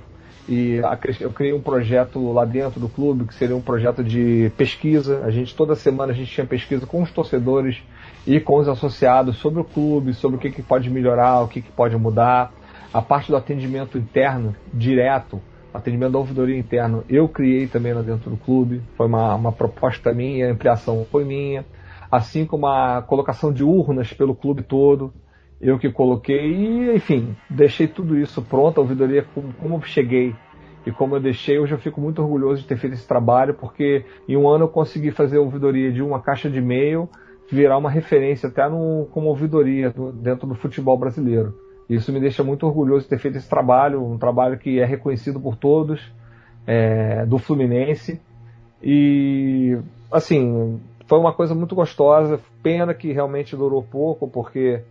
E 0.47 0.79
a, 0.83 0.99
eu 1.19 1.31
criei 1.31 1.51
um 1.51 1.61
projeto 1.61 2.31
lá 2.31 2.45
dentro 2.45 2.79
do 2.79 2.87
clube, 2.87 3.25
que 3.25 3.33
seria 3.33 3.55
um 3.55 3.61
projeto 3.61 4.03
de 4.03 4.51
pesquisa. 4.55 5.23
A 5.25 5.31
gente, 5.31 5.55
toda 5.55 5.73
semana, 5.73 6.13
a 6.13 6.15
gente 6.15 6.31
tinha 6.31 6.45
pesquisa 6.45 6.85
com 6.85 7.01
os 7.01 7.11
torcedores 7.11 7.81
e 8.27 8.39
com 8.39 8.59
os 8.59 8.67
associados 8.67 9.37
sobre 9.37 9.61
o 9.61 9.63
clube, 9.63 10.13
sobre 10.13 10.37
o 10.37 10.39
que, 10.39 10.51
que 10.51 10.61
pode 10.61 10.91
melhorar, 10.91 11.41
o 11.41 11.47
que, 11.47 11.59
que 11.59 11.71
pode 11.71 11.97
mudar. 11.97 12.53
A 12.93 13.01
parte 13.01 13.31
do 13.31 13.37
atendimento 13.37 13.97
interno, 13.97 14.55
direto, 14.71 15.41
atendimento 15.73 16.11
da 16.11 16.19
ouvidoria 16.19 16.57
interno 16.57 17.03
eu 17.09 17.27
criei 17.27 17.67
também 17.67 17.93
lá 17.93 18.01
dentro 18.01 18.29
do 18.29 18.37
clube, 18.37 18.81
foi 18.95 19.07
uma, 19.07 19.35
uma 19.35 19.51
proposta 19.51 20.13
minha, 20.13 20.47
a 20.47 20.51
ampliação 20.51 21.05
foi 21.11 21.25
minha, 21.25 21.65
assim 22.11 22.45
como 22.45 22.67
a 22.67 23.01
colocação 23.01 23.51
de 23.51 23.63
urnas 23.63 24.13
pelo 24.13 24.35
clube 24.35 24.63
todo, 24.63 25.13
eu 25.59 25.79
que 25.79 25.89
coloquei 25.89 26.53
e, 26.53 26.95
enfim, 26.95 27.35
deixei 27.49 27.87
tudo 27.87 28.17
isso 28.17 28.41
pronto, 28.41 28.79
a 28.79 28.81
ouvidoria 28.81 29.25
como, 29.33 29.53
como 29.53 29.81
cheguei. 29.81 30.35
E 30.85 30.91
como 30.91 31.15
eu 31.15 31.21
deixei, 31.21 31.57
hoje 31.57 31.73
eu 31.73 31.77
fico 31.77 32.01
muito 32.01 32.21
orgulhoso 32.21 32.61
de 32.61 32.67
ter 32.67 32.77
feito 32.77 32.93
esse 32.93 33.07
trabalho, 33.07 33.53
porque 33.53 34.03
em 34.27 34.35
um 34.35 34.49
ano 34.49 34.65
eu 34.65 34.67
consegui 34.67 35.11
fazer 35.11 35.37
a 35.37 35.41
ouvidoria 35.41 35.89
de 35.91 36.01
uma 36.01 36.21
caixa 36.21 36.49
de 36.49 36.57
e-mail 36.57 37.07
virar 37.49 37.77
uma 37.77 37.89
referência 37.89 38.49
até 38.49 38.67
no, 38.67 39.07
como 39.11 39.29
ouvidoria 39.29 39.89
do, 39.89 40.11
dentro 40.11 40.45
do 40.45 40.55
futebol 40.55 40.97
brasileiro. 40.97 41.53
Isso 41.89 42.11
me 42.11 42.19
deixa 42.19 42.43
muito 42.43 42.65
orgulhoso 42.65 43.03
de 43.03 43.09
ter 43.09 43.19
feito 43.19 43.37
esse 43.37 43.49
trabalho, 43.49 44.03
um 44.03 44.17
trabalho 44.17 44.57
que 44.57 44.79
é 44.79 44.85
reconhecido 44.85 45.39
por 45.39 45.55
todos, 45.55 46.01
é, 46.65 47.25
do 47.25 47.37
Fluminense. 47.37 48.21
E, 48.81 49.77
assim, 50.11 50.79
foi 51.07 51.19
uma 51.19 51.33
coisa 51.33 51.53
muito 51.53 51.75
gostosa. 51.75 52.39
Pena 52.61 52.93
que 52.93 53.11
realmente 53.11 53.55
durou 53.55 53.83
pouco, 53.83 54.27
porque, 54.27 54.81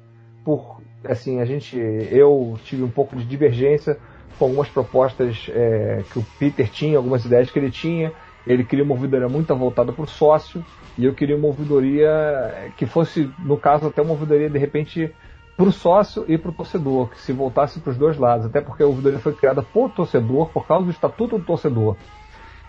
por, 0.45 0.81
assim, 1.05 1.41
a 1.41 1.45
gente, 1.45 1.79
eu 1.79 2.59
tive 2.65 2.83
um 2.83 2.91
pouco 2.91 3.17
de 3.17 3.25
divergência 3.25 3.99
com 4.39 4.47
algumas 4.47 4.69
propostas 4.69 5.51
é, 5.55 6.03
que 6.11 6.19
o 6.19 6.27
Peter 6.39 6.69
tinha, 6.69 6.97
algumas 6.97 7.25
ideias 7.25 7.51
que 7.51 7.59
ele 7.59 7.71
tinha. 7.71 8.13
Ele 8.47 8.65
queria 8.65 8.85
uma 8.85 8.95
ouvidoria 8.95 9.29
muito 9.29 9.55
voltada 9.55 9.93
para 9.93 10.03
o 10.03 10.07
sócio, 10.07 10.65
e 10.99 11.05
eu 11.05 11.15
queria 11.15 11.37
uma 11.37 11.47
ouvidoria 11.47 12.73
que 12.77 12.87
fosse, 12.87 13.31
no 13.39 13.57
caso, 13.57 13.87
até 13.87 14.03
uma 14.03 14.13
ouvidoria 14.13 14.51
de 14.51 14.59
repente 14.59 15.15
para 15.57 15.67
o 15.67 15.73
sócio 15.73 16.25
e 16.29 16.39
para 16.39 16.51
o 16.51 16.55
torcedor, 16.55 17.09
que 17.11 17.21
se 17.21 17.33
voltasse 17.33 17.81
para 17.81 17.91
os 17.91 17.97
dois 17.97 18.17
lados, 18.17 18.47
até 18.47 18.61
porque 18.61 18.83
a 18.83 18.87
ouvidoria 18.87 19.19
foi 19.19 19.35
criada 19.35 19.63
por 19.63 19.91
torcedor, 19.91 20.49
por 20.49 20.67
causa 20.67 20.85
do 20.85 20.91
estatuto 20.91 21.39
do 21.39 21.45
torcedor. 21.45 21.97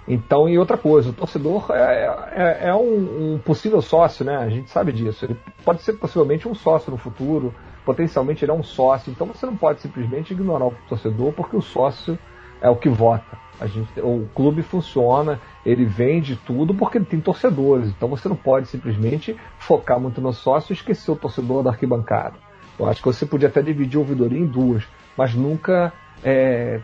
Então, 0.08 0.50
e 0.50 0.60
outra 0.60 0.78
coisa, 0.78 1.10
o 1.10 1.14
torcedor 1.14 1.68
é, 1.72 2.06
é, 2.34 2.68
é 2.68 2.76
um, 2.76 3.36
um, 3.36 3.40
possível 3.40 3.82
sócio, 3.82 4.26
né? 4.26 4.36
A 4.36 4.50
gente 4.50 4.70
sabe 4.70 4.92
disso. 4.92 5.24
Ele 5.24 5.38
pode 5.64 5.82
ser 5.82 5.94
possivelmente 5.94 6.48
um 6.48 6.54
sócio 6.54 6.92
no 6.92 6.98
futuro, 6.98 7.54
potencialmente 7.86 8.44
ele 8.44 8.52
é 8.52 8.56
um 8.56 8.64
sócio. 8.64 9.12
Então 9.12 9.28
você 9.28 9.46
não 9.46 9.56
pode 9.56 9.80
simplesmente 9.80 10.34
ignorar 10.34 10.68
o 10.68 10.74
torcedor 10.90 11.32
porque 11.32 11.56
o 11.56 11.62
sócio 11.62 12.20
é 12.62 12.70
o 12.70 12.76
que 12.76 12.90
vota. 12.90 13.38
A 13.62 13.68
gente, 13.68 14.00
o 14.02 14.28
clube 14.36 14.62
funciona, 14.62 15.40
ele 15.66 15.86
vende 15.86 16.36
tudo 16.36 16.74
porque 16.74 16.98
ele 16.98 17.06
tem 17.06 17.22
torcedores. 17.22 17.88
Então 17.90 18.10
você 18.10 18.28
não 18.28 18.36
pode 18.36 18.68
simplesmente 18.68 19.38
focar 19.58 20.00
muito 20.02 20.20
no 20.20 20.34
sócio 20.34 20.74
e 20.74 20.76
esquecer 20.76 21.12
o 21.12 21.16
torcedor 21.16 21.64
da 21.64 21.70
arquibancada. 21.70 22.36
Eu 22.80 22.88
acho 22.88 23.02
que 23.02 23.06
você 23.06 23.26
podia 23.26 23.48
até 23.48 23.62
dividir 23.62 23.98
a 23.98 24.00
ouvidoria 24.00 24.40
em 24.40 24.46
duas, 24.46 24.84
mas 25.18 25.34
nunca 25.34 25.94
é, 26.24 26.80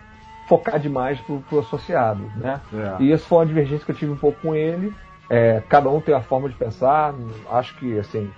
focar 0.48 0.80
demais 0.80 1.20
pro, 1.22 1.40
pro 1.42 1.60
associado, 1.60 2.24
né? 2.36 2.62
É. 2.74 3.04
E 3.04 3.12
essa 3.12 3.26
foi 3.26 3.40
uma 3.40 3.46
divergência 3.46 3.86
que 3.86 3.92
eu 3.92 3.96
tive 3.96 4.12
um 4.12 4.18
pouco 4.18 4.40
com 4.42 4.56
ele. 4.56 4.94
É, 5.30 5.62
cada 5.70 5.90
um 5.90 6.02
tem 6.02 6.14
a 6.14 6.22
forma 6.22 6.50
de 6.50 6.56
pensar. 6.56 7.14
Acho 7.52 7.76
que 7.78 7.98
assim 8.00 8.32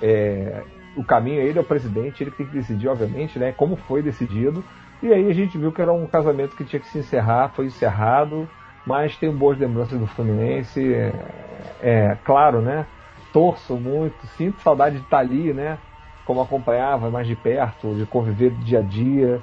é, 0.00 0.62
o 0.96 1.04
caminho 1.04 1.40
ele 1.40 1.58
é 1.58 1.62
o 1.62 1.64
presidente, 1.64 2.22
ele 2.22 2.30
que 2.30 2.38
tem 2.38 2.46
que 2.46 2.52
decidir, 2.52 2.88
obviamente, 2.88 3.38
né? 3.38 3.52
Como 3.52 3.76
foi 3.76 4.02
decidido. 4.02 4.64
E 5.02 5.12
aí 5.12 5.28
a 5.28 5.32
gente 5.32 5.56
viu 5.56 5.72
que 5.72 5.80
era 5.80 5.92
um 5.92 6.06
casamento 6.06 6.56
que 6.56 6.64
tinha 6.64 6.80
que 6.80 6.88
se 6.88 6.98
encerrar, 6.98 7.50
foi 7.50 7.66
encerrado, 7.66 8.48
mas 8.86 9.16
tenho 9.16 9.32
boas 9.32 9.58
lembranças 9.58 9.98
do 9.98 10.06
Fluminense. 10.06 10.92
É, 10.92 11.12
é 11.82 12.18
claro, 12.24 12.60
né? 12.60 12.86
Torço 13.32 13.76
muito, 13.76 14.26
sinto 14.36 14.60
saudade 14.60 14.96
de 14.96 15.04
estar 15.04 15.18
ali, 15.18 15.52
né? 15.52 15.78
Como 16.24 16.40
acompanhava 16.40 17.10
mais 17.10 17.26
de 17.26 17.34
perto, 17.34 17.94
de 17.94 18.06
conviver 18.06 18.50
dia 18.50 18.80
a 18.80 18.82
dia. 18.82 19.40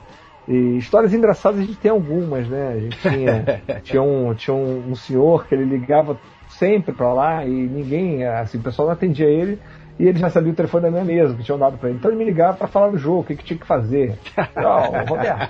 E 0.48 0.78
histórias 0.78 1.14
engraçadas 1.14 1.60
a 1.60 1.64
gente 1.64 1.78
tem 1.78 1.92
algumas, 1.92 2.48
né? 2.48 2.70
A 2.70 2.80
gente 2.80 2.98
tinha, 3.00 3.62
tinha, 3.84 4.02
um, 4.02 4.34
tinha 4.34 4.56
um, 4.56 4.92
um 4.92 4.96
senhor 4.96 5.46
que 5.46 5.54
ele 5.54 5.66
ligava 5.66 6.18
sempre 6.48 6.94
para 6.94 7.14
lá 7.14 7.46
e 7.46 7.50
ninguém, 7.52 8.26
assim, 8.26 8.58
o 8.58 8.62
pessoal 8.62 8.88
não 8.88 8.94
atendia 8.94 9.28
ele 9.28 9.60
e 10.00 10.08
ele 10.08 10.20
já 10.20 10.30
sabia 10.30 10.52
o 10.52 10.56
telefone 10.56 10.84
da 10.84 10.92
minha 10.92 11.04
mesa 11.04 11.34
que 11.34 11.44
tinham 11.44 11.58
dado 11.58 11.78
para 11.78 11.90
ele. 11.90 11.98
Então 11.98 12.12
ele 12.12 12.18
me 12.18 12.26
ligava 12.26 12.58
para 12.58 12.68
falar 12.68 12.90
do 12.90 12.98
jogo, 12.98 13.22
o 13.22 13.24
que, 13.24 13.36
que 13.36 13.44
tinha 13.44 13.60
que 13.60 13.66
fazer. 13.66 14.18
Não, 14.56 15.06
Roberto, 15.06 15.50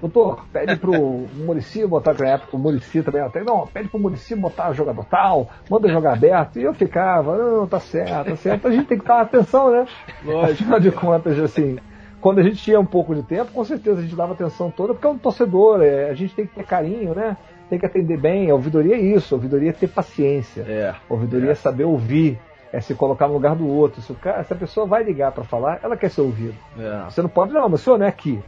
doutor, 0.00 0.44
pede 0.52 0.76
pro 0.76 1.26
Murici 1.34 1.84
botar 1.86 2.14
na 2.14 2.28
época, 2.28 2.56
o 2.56 2.58
Murici 2.58 3.02
também 3.02 3.20
até, 3.20 3.42
não, 3.42 3.66
pede 3.66 3.88
pro 3.88 3.98
Murici 3.98 4.36
botar 4.36 4.72
jogador 4.72 5.04
tal, 5.06 5.50
manda 5.68 5.88
jogar 5.88 6.12
aberto. 6.12 6.58
E 6.58 6.62
eu 6.62 6.72
ficava, 6.72 7.36
não, 7.36 7.66
tá 7.66 7.80
certo, 7.80 8.30
tá 8.30 8.36
certo. 8.36 8.68
A 8.68 8.70
gente 8.70 8.86
tem 8.86 8.98
que 8.98 9.04
dar 9.04 9.22
atenção, 9.22 9.70
né? 9.70 9.86
Lógico. 10.24 10.62
Afinal 10.62 10.80
de 10.80 10.92
contas, 10.92 11.38
assim, 11.40 11.78
quando 12.20 12.38
a 12.38 12.42
gente 12.42 12.62
tinha 12.62 12.78
um 12.78 12.86
pouco 12.86 13.14
de 13.14 13.22
tempo, 13.22 13.50
com 13.50 13.64
certeza 13.64 13.98
a 13.98 14.02
gente 14.02 14.14
dava 14.14 14.34
atenção 14.34 14.70
toda, 14.70 14.94
porque 14.94 15.06
é 15.06 15.10
um 15.10 15.18
torcedor, 15.18 15.82
é, 15.82 16.10
a 16.10 16.14
gente 16.14 16.34
tem 16.34 16.46
que 16.46 16.54
ter 16.54 16.64
carinho, 16.64 17.14
né? 17.14 17.36
Tem 17.68 17.78
que 17.78 17.86
atender 17.86 18.18
bem. 18.18 18.50
A 18.50 18.54
ouvidoria 18.54 18.94
é 18.94 19.00
isso, 19.00 19.34
a 19.34 19.36
ouvidoria 19.36 19.70
é 19.70 19.72
ter 19.72 19.88
paciência. 19.88 20.62
É, 20.62 20.90
a 20.90 21.12
ouvidoria 21.12 21.50
é. 21.50 21.52
é 21.52 21.54
saber 21.54 21.84
ouvir 21.84 22.38
é 22.72 22.80
se 22.80 22.94
colocar 22.94 23.26
no 23.26 23.34
lugar 23.34 23.54
do 23.54 23.66
outro. 23.66 24.00
Se, 24.00 24.12
o 24.12 24.14
cara, 24.14 24.42
se 24.44 24.52
a 24.52 24.56
pessoa 24.56 24.86
vai 24.86 25.02
ligar 25.02 25.32
para 25.32 25.44
falar, 25.44 25.80
ela 25.82 25.96
quer 25.96 26.10
ser 26.10 26.20
ouvida. 26.20 26.54
É. 26.78 27.04
Você 27.10 27.22
não 27.22 27.28
pode, 27.28 27.52
não, 27.52 27.68
mas 27.68 27.80
o 27.80 27.84
senhor 27.84 27.98
não 27.98 28.06
é 28.06 28.08
aqui. 28.08 28.40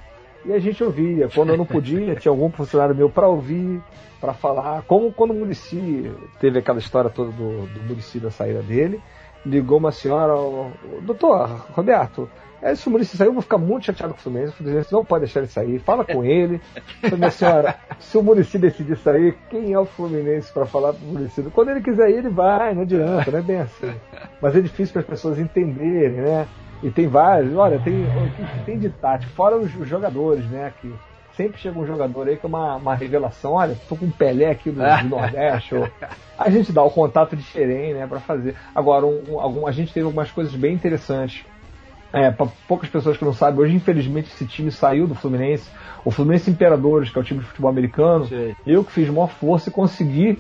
E 0.45 0.53
a 0.53 0.59
gente 0.59 0.83
ouvia. 0.83 1.29
Quando 1.29 1.51
eu 1.51 1.57
não 1.57 1.67
podia, 1.67 2.15
tinha 2.17 2.31
algum 2.31 2.51
funcionário 2.51 2.95
meu 2.95 3.11
para 3.11 3.27
ouvir, 3.27 3.81
para 4.21 4.33
falar. 4.33 4.83
Como 4.83 5.13
quando 5.13 5.33
o 5.33 5.35
Murici 5.35 6.11
teve 6.41 6.59
aquela 6.59 6.79
história 6.79 7.11
toda 7.11 7.31
do, 7.31 7.67
do 7.67 7.83
Murici 7.83 8.19
da 8.19 8.31
saída 8.31 8.63
dele, 8.63 9.01
ligou 9.45 9.79
uma 9.79 9.93
senhora, 9.93 10.35
doutor 11.03 11.67
Roberto, 11.73 12.29
é, 12.63 12.77
se 12.77 12.87
o 12.87 12.93
Muricy 12.93 13.17
sair, 13.17 13.27
eu 13.27 13.33
vou 13.33 13.43
ficar 13.43 13.59
muito 13.59 13.87
chateado 13.87 14.15
com 14.15 14.21
o 14.21 14.23
Fluminense. 14.23 14.53
O 14.53 14.57
Fluminense 14.57 14.93
não 14.93 15.05
pode 15.05 15.25
deixar 15.25 15.41
ele 15.41 15.49
sair. 15.49 15.81
Fala 15.81 16.05
com 16.05 16.25
ele. 16.25 16.61
minha 17.19 17.31
senhora, 17.31 17.75
se 17.99 18.17
o 18.17 18.23
Muricy 18.23 18.57
decidir 18.57 18.97
sair, 18.99 19.37
quem 19.51 19.73
é 19.73 19.79
o 19.79 19.85
Fluminense 19.85 20.53
para 20.53 20.65
falar 20.65 20.93
pro 20.93 21.05
Muricy? 21.05 21.43
Quando 21.53 21.71
ele 21.73 21.81
quiser 21.81 22.11
ir, 22.11 22.19
ele 22.19 22.29
vai, 22.29 22.73
não 22.73 22.83
adianta, 22.83 23.33
não 23.33 23.39
é 23.41 23.43
bem 23.43 23.59
assim. 23.59 23.93
Mas 24.41 24.55
é 24.55 24.61
difícil 24.61 24.93
para 24.93 25.03
as 25.03 25.09
pessoas 25.09 25.41
entenderem, 25.41 26.21
né? 26.21 26.47
E 26.85 26.91
tem 26.91 27.09
vários, 27.09 27.55
olha, 27.57 27.81
tem, 27.81 28.07
tem 28.65 28.79
de 28.79 28.91
tática, 28.91 29.33
fora 29.35 29.57
os, 29.57 29.75
os 29.75 29.89
jogadores, 29.89 30.45
né? 30.47 30.73
Que 30.81 30.93
sempre 31.37 31.61
chega 31.61 31.79
um 31.79 31.87
jogador 31.87 32.29
aí 32.29 32.37
que 32.37 32.47
é 32.47 32.49
uma, 32.49 32.77
uma 32.77 32.95
revelação, 32.95 33.55
olha, 33.55 33.77
tô 33.89 33.97
com 33.97 34.07
um 34.07 34.11
Pelé 34.11 34.51
aqui 34.51 34.71
do, 34.71 34.81
do 34.81 35.09
Nordeste, 35.09 35.75
ou... 35.75 35.89
a 36.39 36.51
gente 36.51 36.73
dá 36.73 36.83
o 36.83 36.91
contato 36.91 37.35
de 37.35 37.43
Xerém, 37.43 37.95
né, 37.95 38.07
para 38.07 38.21
fazer. 38.21 38.55
Agora, 38.75 39.07
um, 39.07 39.23
um, 39.29 39.41
algum, 39.41 39.67
a 39.67 39.73
gente 39.73 39.93
teve 39.93 40.05
algumas 40.05 40.31
coisas 40.31 40.55
bem 40.55 40.75
interessantes 40.75 41.45
é, 42.13 42.31
para 42.31 42.47
poucas 42.69 42.91
pessoas 42.91 43.17
que 43.17 43.25
não 43.25 43.33
sabem, 43.33 43.61
hoje 43.61 43.75
infelizmente 43.75 44.29
esse 44.29 44.47
time 44.47 44.71
saiu 44.71 45.07
do 45.07 45.15
Fluminense. 45.15 45.71
O 46.05 46.11
Fluminense 46.11 46.51
Imperadores, 46.51 47.11
que 47.11 47.19
é 47.19 47.21
o 47.21 47.25
time 47.25 47.41
de 47.41 47.47
futebol 47.47 47.71
americano, 47.71 48.27
Sim. 48.27 48.55
eu 48.67 48.85
que 48.85 48.93
fiz 48.93 49.09
maior 49.09 49.29
força 49.29 49.71
e 49.71 49.73
consegui 49.73 50.39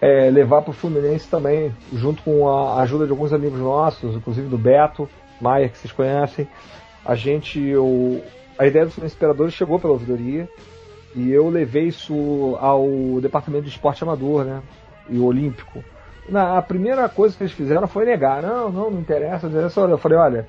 é, 0.00 0.30
levar 0.30 0.62
para 0.62 0.70
o 0.70 0.74
Fluminense 0.74 1.28
também, 1.28 1.74
junto 1.92 2.22
com 2.22 2.48
a 2.48 2.82
ajuda 2.82 3.06
de 3.06 3.12
alguns 3.12 3.32
amigos 3.32 3.58
nossos, 3.58 4.14
inclusive 4.14 4.48
do 4.48 4.58
Beto 4.58 5.08
Maia, 5.40 5.68
que 5.68 5.78
vocês 5.78 5.92
conhecem. 5.92 6.46
A 7.04 7.14
gente, 7.14 7.60
eu, 7.60 8.22
a 8.58 8.66
ideia 8.66 8.84
do 8.84 8.90
Fluminense 8.90 9.16
Imperadores 9.16 9.54
chegou 9.54 9.78
pela 9.78 9.94
ouvidoria 9.94 10.48
e 11.14 11.32
eu 11.32 11.48
levei 11.48 11.84
isso 11.84 12.58
ao 12.60 12.86
departamento 13.22 13.64
de 13.64 13.70
esporte 13.70 14.02
amador, 14.02 14.44
né? 14.44 14.60
E 15.08 15.16
o 15.16 15.24
olímpico. 15.24 15.82
Na, 16.28 16.58
a 16.58 16.62
primeira 16.62 17.08
coisa 17.08 17.36
que 17.36 17.44
eles 17.44 17.54
fizeram 17.54 17.86
foi 17.86 18.04
negar, 18.04 18.42
não, 18.42 18.70
não, 18.70 18.90
não 18.90 19.00
interessa, 19.00 19.46
não 19.46 19.56
interessa. 19.56 19.80
Eu 19.80 19.98
falei, 19.98 20.18
olha, 20.18 20.48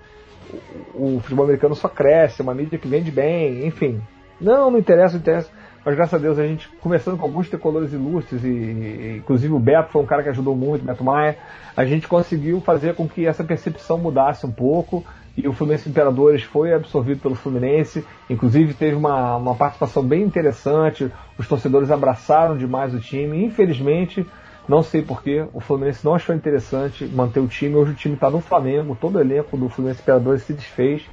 o, 0.94 1.20
futebol 1.20 1.46
americano 1.46 1.76
só 1.76 1.88
cresce, 1.88 2.42
é 2.42 2.44
uma 2.44 2.54
mídia 2.54 2.78
que 2.78 2.88
vende 2.88 3.12
bem, 3.12 3.66
enfim. 3.66 4.02
Não, 4.40 4.72
não 4.72 4.80
interessa, 4.80 5.14
não 5.14 5.22
interessa. 5.22 5.50
Mas 5.86 5.96
graças 5.96 6.14
a 6.14 6.18
Deus 6.18 6.38
a 6.38 6.46
gente, 6.46 6.68
começando 6.82 7.18
com 7.18 7.26
alguns 7.26 7.50
tricolores 7.50 7.94
ilustres, 7.94 8.44
e, 8.44 8.48
e, 8.48 9.18
inclusive 9.18 9.54
o 9.54 9.60
Beto 9.60 9.92
foi 9.92 10.02
um 10.02 10.06
cara 10.06 10.22
que 10.22 10.30
ajudou 10.30 10.56
muito, 10.56 10.84
Beto 10.84 11.04
Maia, 11.04 11.38
a 11.76 11.86
gente 11.86 12.08
conseguiu 12.08 12.60
fazer 12.60 12.94
com 12.96 13.08
que 13.08 13.26
essa 13.26 13.44
percepção 13.44 13.98
mudasse 13.98 14.46
um 14.46 14.52
pouco 14.52 15.04
e 15.38 15.48
o 15.48 15.54
Fluminense 15.54 15.88
Imperadores 15.88 16.42
foi 16.42 16.74
absorvido 16.74 17.22
pelo 17.22 17.36
Fluminense, 17.36 18.04
inclusive 18.28 18.74
teve 18.74 18.96
uma, 18.96 19.38
uma 19.38 19.56
participação 19.56 20.04
bem 20.04 20.24
interessante, 20.24 21.12
os 21.38 21.48
torcedores 21.48 21.92
abraçaram 21.92 22.58
demais 22.58 22.94
o 22.94 23.00
time, 23.00 23.46
infelizmente 23.46 24.26
não 24.68 24.84
sei 24.84 25.02
porquê, 25.02 25.48
o 25.54 25.62
Fluminense 25.62 26.04
não 26.04 26.16
achou 26.16 26.36
interessante 26.36 27.06
manter 27.06 27.40
o 27.40 27.48
time. 27.48 27.76
Hoje 27.76 27.92
o 27.92 27.96
time 27.96 28.16
está 28.16 28.30
no 28.30 28.42
Flamengo, 28.42 28.98
todo 29.00 29.16
o 29.16 29.22
elenco 29.22 29.56
do 29.56 29.70
Fluminense 29.70 30.02
Imperadores 30.02 30.44
se 30.44 30.54
desfez 30.54 31.04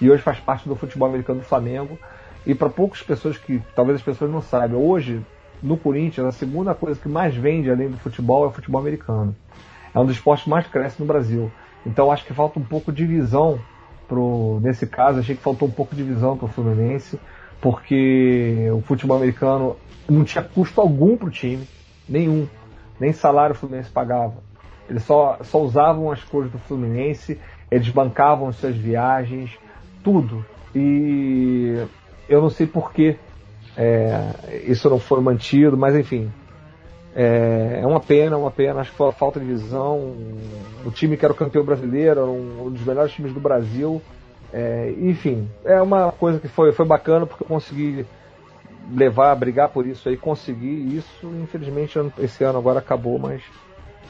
e 0.00 0.10
hoje 0.10 0.22
faz 0.22 0.40
parte 0.40 0.68
do 0.68 0.74
futebol 0.74 1.08
americano 1.08 1.38
do 1.38 1.44
Flamengo. 1.44 1.96
E 2.44 2.54
para 2.54 2.68
poucas 2.68 3.02
pessoas 3.02 3.38
que 3.38 3.62
talvez 3.74 3.98
as 3.98 4.04
pessoas 4.04 4.30
não 4.30 4.42
saibam, 4.42 4.84
hoje 4.84 5.24
no 5.62 5.76
Corinthians 5.76 6.26
a 6.26 6.32
segunda 6.32 6.74
coisa 6.74 7.00
que 7.00 7.08
mais 7.08 7.34
vende 7.36 7.70
além 7.70 7.88
do 7.88 7.96
futebol 7.98 8.44
é 8.44 8.48
o 8.48 8.50
futebol 8.50 8.80
americano. 8.80 9.34
É 9.94 9.98
um 9.98 10.04
dos 10.04 10.16
esportes 10.16 10.46
mais 10.46 10.66
cresce 10.66 11.00
no 11.00 11.06
Brasil. 11.06 11.52
Então 11.86 12.10
acho 12.10 12.24
que 12.24 12.34
falta 12.34 12.58
um 12.58 12.64
pouco 12.64 12.92
de 12.92 13.06
visão 13.06 13.60
pro, 14.08 14.58
nesse 14.60 14.88
caso, 14.88 15.20
achei 15.20 15.36
que 15.36 15.42
faltou 15.42 15.68
um 15.68 15.70
pouco 15.70 15.94
de 15.94 16.02
visão 16.02 16.36
para 16.36 16.46
o 16.46 16.48
Fluminense, 16.48 17.18
porque 17.60 18.68
o 18.72 18.80
futebol 18.80 19.16
americano 19.16 19.76
não 20.08 20.24
tinha 20.24 20.42
custo 20.42 20.80
algum 20.80 21.16
para 21.16 21.28
o 21.28 21.30
time, 21.30 21.66
nenhum 22.08 22.46
nem 22.98 23.12
salário 23.12 23.54
o 23.54 23.58
Fluminense 23.58 23.90
pagava. 23.90 24.34
Eles 24.88 25.02
só, 25.02 25.38
só 25.42 25.60
usavam 25.60 26.10
as 26.10 26.22
cores 26.22 26.50
do 26.50 26.58
Fluminense, 26.58 27.40
eles 27.70 27.88
bancavam 27.88 28.48
as 28.48 28.56
suas 28.56 28.76
viagens, 28.76 29.58
tudo. 30.02 30.44
E 30.74 31.84
eu 32.28 32.40
não 32.42 32.50
sei 32.50 32.66
porquê 32.66 33.16
é, 33.76 34.62
isso 34.66 34.88
não 34.90 34.98
foi 34.98 35.20
mantido, 35.20 35.76
mas 35.76 35.96
enfim. 35.96 36.30
É, 37.16 37.80
é 37.82 37.86
uma 37.86 38.00
pena, 38.00 38.36
uma 38.36 38.50
pena. 38.50 38.80
Acho 38.80 38.90
que 38.90 38.96
foi 38.96 39.08
a 39.08 39.12
falta 39.12 39.40
de 39.40 39.46
visão. 39.46 40.14
O 40.84 40.90
time 40.90 41.16
que 41.16 41.24
era 41.24 41.32
o 41.32 41.36
campeão 41.36 41.64
brasileiro, 41.64 42.26
um, 42.26 42.66
um 42.66 42.70
dos 42.70 42.84
melhores 42.84 43.12
times 43.12 43.32
do 43.32 43.40
Brasil, 43.40 44.02
É, 44.52 44.94
enfim, 44.98 45.48
é 45.64 45.82
uma 45.82 46.12
coisa 46.12 46.38
que 46.38 46.46
foi, 46.46 46.70
foi 46.70 46.86
bacana 46.86 47.26
porque 47.26 47.42
eu 47.42 47.48
consegui 47.48 48.06
levar, 48.92 49.34
brigar 49.34 49.68
por 49.68 49.86
isso 49.86 50.08
aí, 50.08 50.16
conseguir 50.16 50.96
isso. 50.96 51.26
Infelizmente 51.42 51.98
esse 52.18 52.44
ano 52.44 52.58
agora 52.58 52.78
acabou, 52.78 53.18
mas 53.18 53.42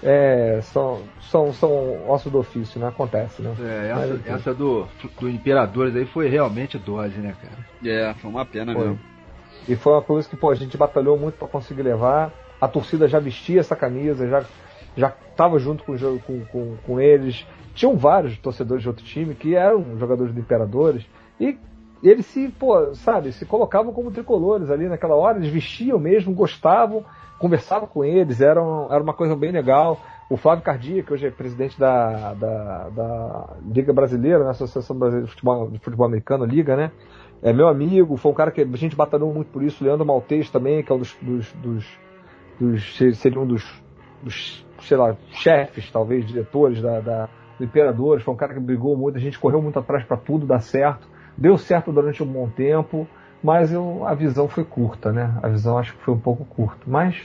é, 0.02 0.60
são, 0.62 1.02
são, 1.30 1.52
são 1.52 2.08
ossos 2.08 2.30
do 2.30 2.38
ofício, 2.38 2.80
né? 2.80 2.88
Acontece, 2.88 3.42
né? 3.42 3.54
É, 3.60 3.90
essa, 3.90 4.06
mas, 4.06 4.26
essa 4.26 4.54
do, 4.54 4.86
do 5.18 5.28
Imperadores 5.28 5.94
aí 5.96 6.06
foi 6.06 6.28
realmente 6.28 6.78
dose, 6.78 7.18
né, 7.18 7.34
cara? 7.40 7.66
É, 7.84 8.14
foi 8.14 8.30
uma 8.30 8.44
pena 8.44 8.72
foi. 8.72 8.82
mesmo. 8.82 9.00
E 9.66 9.76
foi 9.76 9.92
uma 9.92 10.02
coisa 10.02 10.28
que, 10.28 10.36
pô, 10.36 10.50
a 10.50 10.54
gente 10.54 10.76
batalhou 10.76 11.18
muito 11.18 11.36
para 11.36 11.48
conseguir 11.48 11.82
levar. 11.82 12.32
A 12.60 12.68
torcida 12.68 13.08
já 13.08 13.18
vestia 13.18 13.60
essa 13.60 13.74
camisa, 13.74 14.28
já 14.28 14.44
já 14.96 15.12
estava 15.30 15.58
junto 15.58 15.84
com, 15.84 15.96
com, 16.20 16.44
com, 16.46 16.76
com, 16.76 17.00
eles. 17.00 17.46
Tinham 17.74 17.96
vários 17.96 18.38
torcedores 18.38 18.82
de 18.82 18.88
outro 18.88 19.04
time 19.04 19.34
que 19.34 19.54
eram 19.54 19.98
jogadores 19.98 20.32
do 20.32 20.40
Imperadores 20.40 21.04
e 21.40 21.58
eles 22.10 22.26
se, 22.26 22.48
pô, 22.48 22.94
sabe, 22.94 23.32
se 23.32 23.46
colocavam 23.46 23.92
como 23.92 24.10
tricolores 24.10 24.70
ali 24.70 24.88
naquela 24.88 25.14
hora, 25.14 25.38
eles 25.38 25.50
vestiam 25.50 25.98
mesmo, 25.98 26.34
gostavam, 26.34 27.04
conversavam 27.38 27.88
com 27.88 28.04
eles, 28.04 28.40
era, 28.40 28.60
era 28.90 29.02
uma 29.02 29.14
coisa 29.14 29.34
bem 29.34 29.50
legal. 29.50 29.98
O 30.28 30.36
Flávio 30.36 30.64
Cardia, 30.64 31.02
que 31.02 31.12
hoje 31.12 31.26
é 31.26 31.30
presidente 31.30 31.78
da, 31.78 32.34
da, 32.34 32.88
da 32.88 33.56
Liga 33.66 33.92
Brasileira, 33.92 34.38
na 34.38 34.44
né, 34.46 34.50
Associação 34.50 34.96
Brasileira 34.96 35.26
de 35.26 35.32
Futebol, 35.32 35.70
de 35.70 35.78
Futebol 35.78 36.06
Americano, 36.06 36.44
Liga, 36.44 36.76
né? 36.76 36.90
É 37.42 37.52
meu 37.52 37.68
amigo, 37.68 38.16
foi 38.16 38.32
um 38.32 38.34
cara 38.34 38.50
que 38.50 38.62
a 38.62 38.76
gente 38.76 38.96
batalhou 38.96 39.32
muito 39.32 39.48
por 39.48 39.62
isso. 39.62 39.84
Leandro 39.84 40.06
Maltês 40.06 40.48
também, 40.50 40.82
que 40.82 40.90
é 40.90 40.94
um 40.94 40.98
dos, 40.98 41.14
dos, 41.20 41.52
dos, 41.52 41.98
dos 42.58 42.96
seria 43.18 43.38
um 43.38 43.46
dos, 43.46 43.82
dos, 44.22 44.66
sei 44.80 44.96
lá, 44.96 45.14
chefes, 45.30 45.90
talvez, 45.90 46.26
diretores 46.26 46.80
da, 46.80 47.00
da, 47.00 47.28
do 47.58 47.64
Imperadores. 47.64 48.24
Foi 48.24 48.32
um 48.32 48.36
cara 48.36 48.54
que 48.54 48.60
brigou 48.60 48.96
muito, 48.96 49.18
a 49.18 49.20
gente 49.20 49.38
correu 49.38 49.60
muito 49.60 49.78
atrás 49.78 50.04
para 50.06 50.16
tudo 50.16 50.46
dar 50.46 50.60
certo. 50.60 51.13
Deu 51.36 51.58
certo 51.58 51.92
durante 51.92 52.22
um 52.22 52.26
bom 52.26 52.48
tempo, 52.48 53.08
mas 53.42 53.72
eu, 53.72 54.06
a 54.06 54.14
visão 54.14 54.48
foi 54.48 54.64
curta, 54.64 55.12
né? 55.12 55.38
A 55.42 55.48
visão 55.48 55.76
acho 55.76 55.94
que 55.94 56.02
foi 56.02 56.14
um 56.14 56.20
pouco 56.20 56.44
curta. 56.44 56.82
Mas 56.86 57.20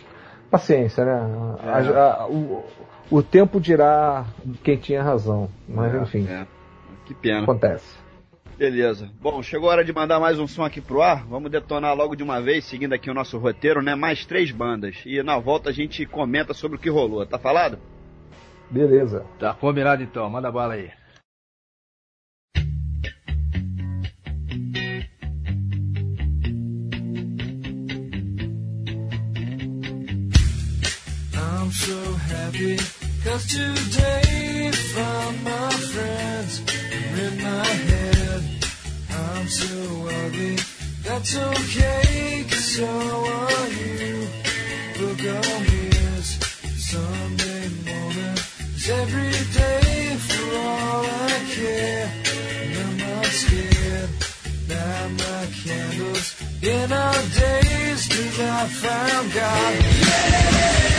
paciência, 0.49 1.05
né? 1.05 1.57
É. 1.64 1.70
A, 1.70 2.14
a, 2.14 2.28
o, 2.28 2.66
o 3.10 3.24
tempo 3.24 3.60
dirá 3.60 4.26
quem 4.64 4.78
tinha 4.78 5.03
razão. 5.03 5.49
Mas 5.68 5.93
é, 5.93 5.97
enfim. 5.97 6.28
É. 6.28 6.45
Que 7.05 7.14
pena. 7.14 7.43
Acontece. 7.43 7.97
Beleza. 8.57 9.10
Bom, 9.22 9.41
chegou 9.41 9.70
a 9.70 9.72
hora 9.72 9.86
de 9.86 9.93
mandar 9.93 10.20
mais 10.20 10.38
um 10.38 10.45
som 10.45 10.66
aqui 10.66 10.82
pro 10.82 11.01
ar. 11.01 11.26
Vamos 11.26 11.49
detonar 11.49 11.95
logo 11.95 12.14
de 12.14 12.24
uma 12.24 12.41
vez, 12.41 12.66
seguindo 12.66 12.91
aqui 12.91 13.10
o 13.10 13.14
nosso 13.14 13.38
roteiro, 13.38 13.82
né? 13.82 13.95
Mais 13.95 14.26
três 14.26 14.51
bandas. 14.51 15.01
E 15.05 15.24
na 15.24 15.39
volta 15.39 15.70
a 15.70 15.74
gente 15.74 16.05
comenta 16.05 16.53
sobre 16.53 16.78
o 16.78 16.80
que 16.80 16.89
rolou. 16.89 17.26
Tá 17.26 17.39
falado? 17.39 17.80
Beleza. 18.70 19.26
Tá 19.39 19.53
combinado 19.53 20.03
então. 20.03 20.30
Manda 20.30 20.51
bala 20.51 20.74
aí. 20.74 20.91
I'm 31.70 31.76
so 31.76 32.13
happy. 32.34 32.78
Cause 33.24 33.45
today 33.45 34.72
found 34.95 35.43
my 35.43 35.70
friends 35.70 36.61
in 37.13 37.43
my 37.43 37.67
head. 37.89 38.43
I'm 39.11 39.47
so 39.47 40.09
ugly. 40.09 40.57
That's 41.03 41.38
okay 41.38 42.43
cause 42.49 42.76
so 42.76 42.88
are 42.88 43.67
you. 43.70 44.28
Look 44.99 45.20
on 45.20 45.61
as 46.17 46.28
Sunday 46.89 47.70
morning. 47.86 48.38
Is 48.74 48.89
every 48.89 49.38
day 49.53 50.15
for 50.26 50.57
all 50.57 51.05
I 51.05 51.38
care 51.53 52.11
and 52.63 52.78
I'm 52.82 52.97
not 52.97 53.26
scared. 53.26 54.09
Light 54.70 55.11
my 55.22 55.45
candles 55.61 56.36
in 56.63 56.91
our 56.91 57.22
days 57.38 58.07
cause 58.07 58.39
I 58.39 58.67
found 58.82 59.34
God. 59.34 59.76
yeah! 60.01 60.99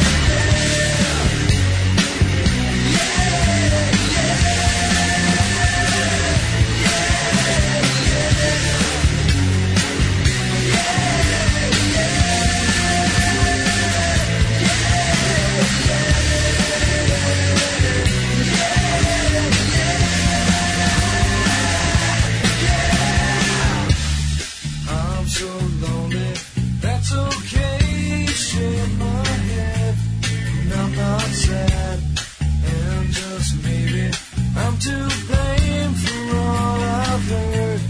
I'm 34.57 34.79
to 34.79 34.97
blame 35.27 35.93
for 35.95 36.37
all 36.37 36.81
I've 36.81 37.25
heard. 37.29 37.81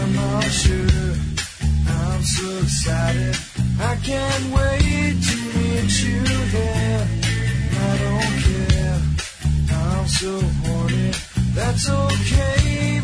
I'm 0.00 0.14
not 0.14 0.44
sure. 0.44 1.14
I'm 1.88 2.22
so 2.22 2.58
excited. 2.58 3.36
I 3.80 3.96
can't 3.96 4.44
wait 4.54 5.14
to 5.28 5.36
meet 5.58 5.92
you 6.04 6.20
there. 6.56 7.08
I 7.72 7.98
don't 8.04 8.34
care. 8.46 9.00
I'm 9.70 10.06
so 10.06 10.40
horny. 10.40 11.12
That's 11.54 11.88
okay. 11.88 13.01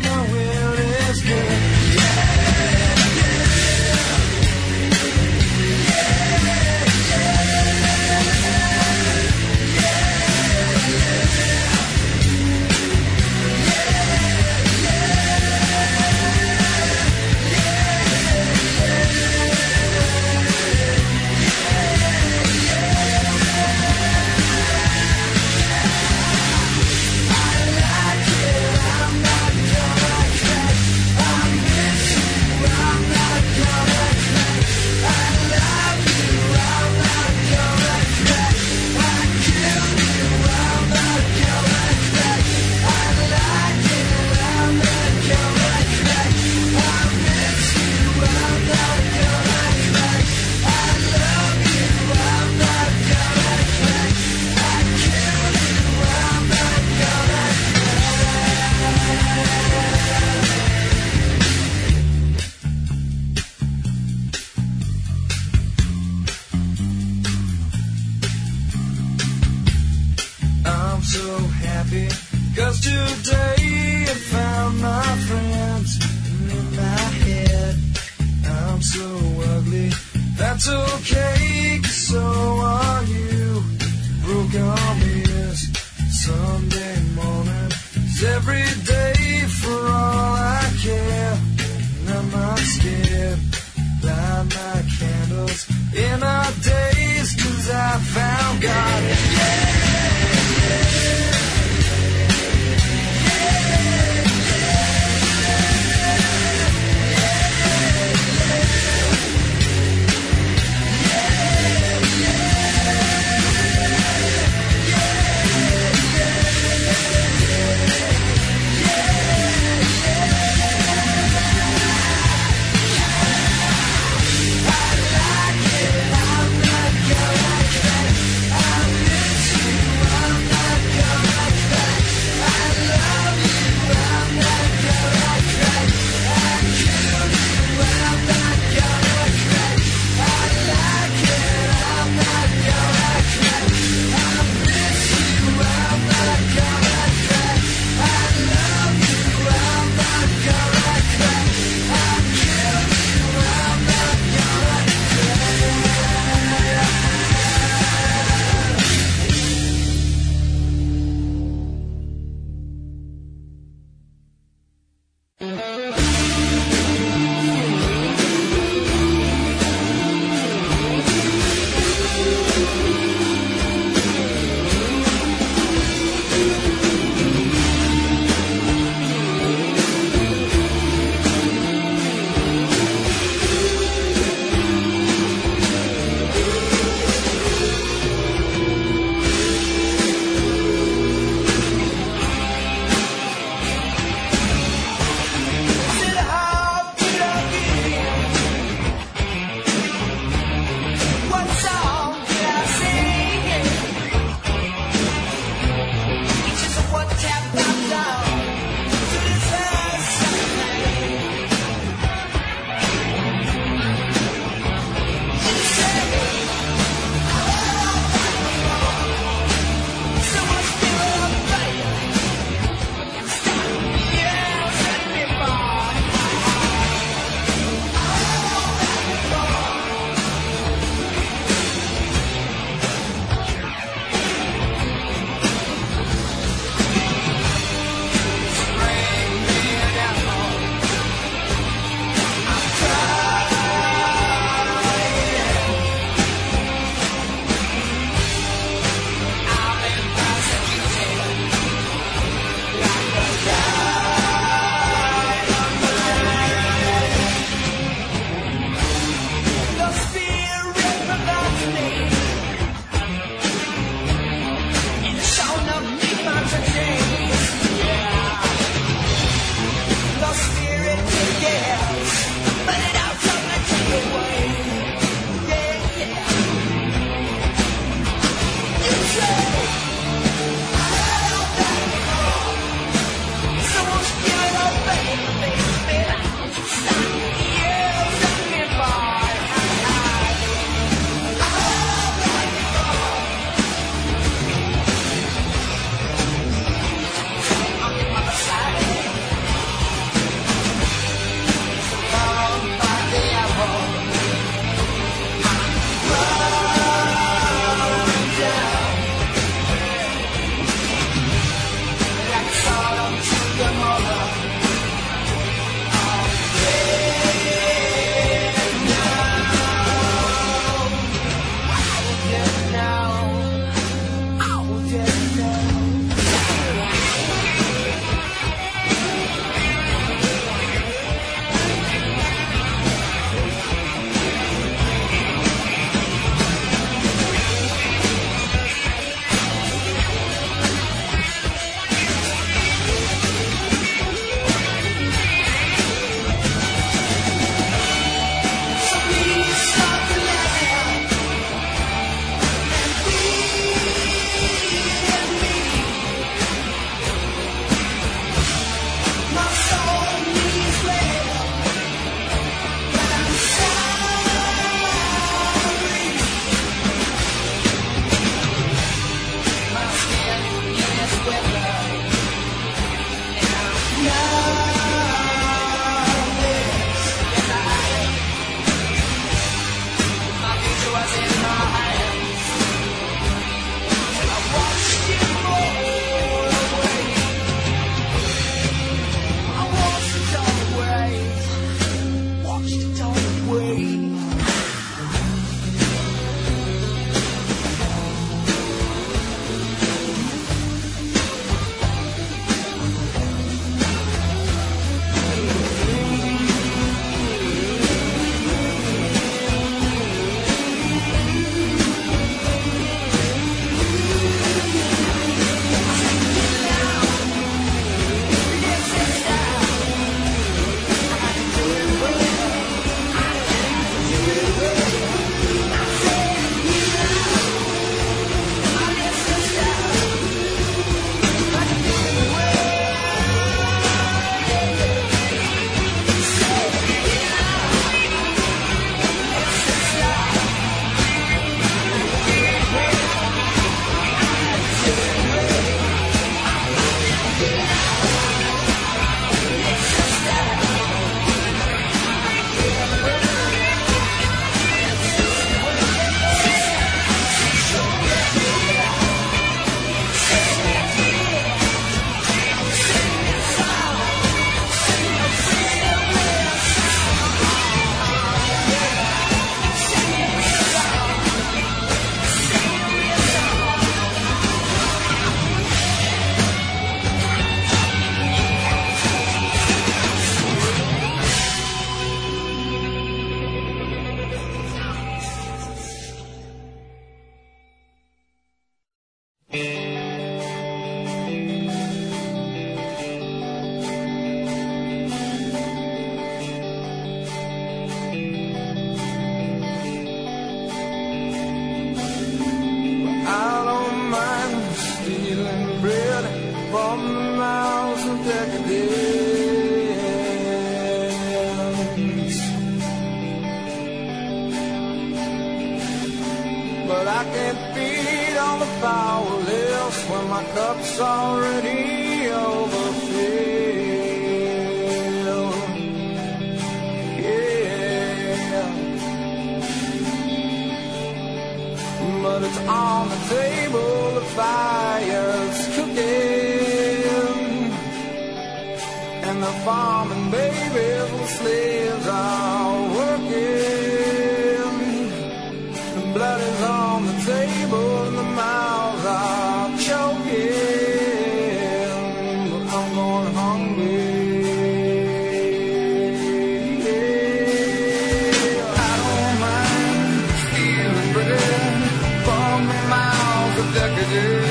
decadence. 563.73 564.48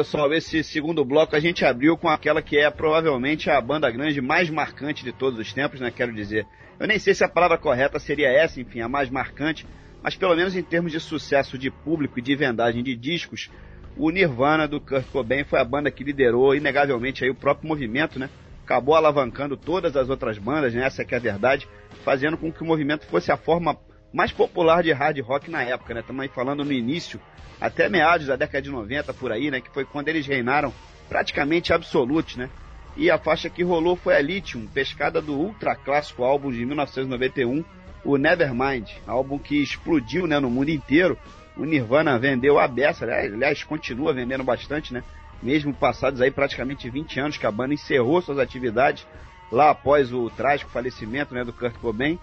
Pessoal, 0.00 0.32
esse 0.32 0.64
segundo 0.64 1.04
bloco 1.04 1.36
a 1.36 1.40
gente 1.40 1.62
abriu 1.62 1.94
com 1.94 2.08
aquela 2.08 2.40
que 2.40 2.56
é 2.56 2.70
provavelmente 2.70 3.50
a 3.50 3.60
banda 3.60 3.90
grande 3.90 4.18
mais 4.22 4.48
marcante 4.48 5.04
de 5.04 5.12
todos 5.12 5.38
os 5.38 5.52
tempos, 5.52 5.78
né? 5.78 5.92
Quero 5.94 6.10
dizer. 6.10 6.46
Eu 6.78 6.86
nem 6.86 6.98
sei 6.98 7.12
se 7.12 7.22
a 7.22 7.28
palavra 7.28 7.58
correta 7.58 7.98
seria 7.98 8.28
essa, 8.28 8.58
enfim, 8.58 8.80
a 8.80 8.88
mais 8.88 9.10
marcante, 9.10 9.66
mas 10.02 10.16
pelo 10.16 10.34
menos 10.34 10.56
em 10.56 10.62
termos 10.62 10.90
de 10.90 10.98
sucesso 10.98 11.58
de 11.58 11.70
público 11.70 12.18
e 12.18 12.22
de 12.22 12.34
vendagem 12.34 12.82
de 12.82 12.96
discos, 12.96 13.50
o 13.94 14.08
Nirvana 14.08 14.66
do 14.66 14.80
Kurt 14.80 15.04
Cobain 15.12 15.44
foi 15.44 15.60
a 15.60 15.64
banda 15.64 15.90
que 15.90 16.02
liderou 16.02 16.54
inegavelmente 16.54 17.22
aí 17.22 17.28
o 17.28 17.34
próprio 17.34 17.68
movimento, 17.68 18.18
né? 18.18 18.30
Acabou 18.64 18.94
alavancando 18.94 19.54
todas 19.54 19.94
as 19.98 20.08
outras 20.08 20.38
bandas, 20.38 20.72
né? 20.72 20.82
Essa 20.82 21.04
que 21.04 21.14
é 21.14 21.18
a 21.18 21.20
verdade, 21.20 21.68
fazendo 22.02 22.38
com 22.38 22.50
que 22.50 22.62
o 22.62 22.66
movimento 22.66 23.04
fosse 23.04 23.30
a 23.30 23.36
forma 23.36 23.76
mais 24.12 24.32
popular 24.32 24.82
de 24.82 24.92
hard 24.92 25.18
rock 25.20 25.50
na 25.50 25.62
época, 25.62 25.94
né? 25.94 26.00
Estamos 26.00 26.26
falando 26.32 26.64
no 26.64 26.72
início 26.72 27.20
até 27.60 27.88
meados 27.88 28.26
da 28.26 28.36
década 28.36 28.62
de 28.62 28.70
90 28.70 29.12
por 29.14 29.30
aí, 29.30 29.50
né? 29.50 29.60
Que 29.60 29.70
foi 29.70 29.84
quando 29.84 30.08
eles 30.08 30.26
reinaram 30.26 30.72
praticamente 31.08 31.72
absolutos, 31.72 32.36
né? 32.36 32.48
E 32.96 33.10
a 33.10 33.18
faixa 33.18 33.48
que 33.48 33.62
rolou 33.62 33.96
foi 33.96 34.16
a 34.16 34.20
Lithium, 34.20 34.66
pescada 34.66 35.20
do 35.20 35.34
ultra 35.34 35.76
clássico 35.76 36.24
álbum 36.24 36.50
de 36.50 36.64
1991, 36.64 37.64
o 38.04 38.16
Nevermind, 38.16 38.90
álbum 39.06 39.38
que 39.38 39.62
explodiu 39.62 40.26
né, 40.26 40.38
no 40.40 40.50
mundo 40.50 40.70
inteiro. 40.70 41.16
O 41.56 41.64
Nirvana 41.64 42.18
vendeu 42.18 42.58
a 42.58 42.66
beça, 42.66 43.06
né? 43.06 43.20
aliás, 43.20 43.62
continua 43.62 44.12
vendendo 44.12 44.42
bastante, 44.42 44.92
né? 44.92 45.04
Mesmo 45.42 45.72
passados 45.72 46.20
aí 46.20 46.30
praticamente 46.30 46.90
20 46.90 47.20
anos 47.20 47.36
que 47.36 47.46
a 47.46 47.50
banda 47.50 47.74
encerrou 47.74 48.20
suas 48.20 48.38
atividades 48.38 49.06
lá 49.50 49.70
após 49.70 50.12
o 50.12 50.28
trágico 50.30 50.70
falecimento 50.70 51.34
né, 51.34 51.44
do 51.44 51.52
Kurt 51.52 51.74
Cobain. 51.76 52.18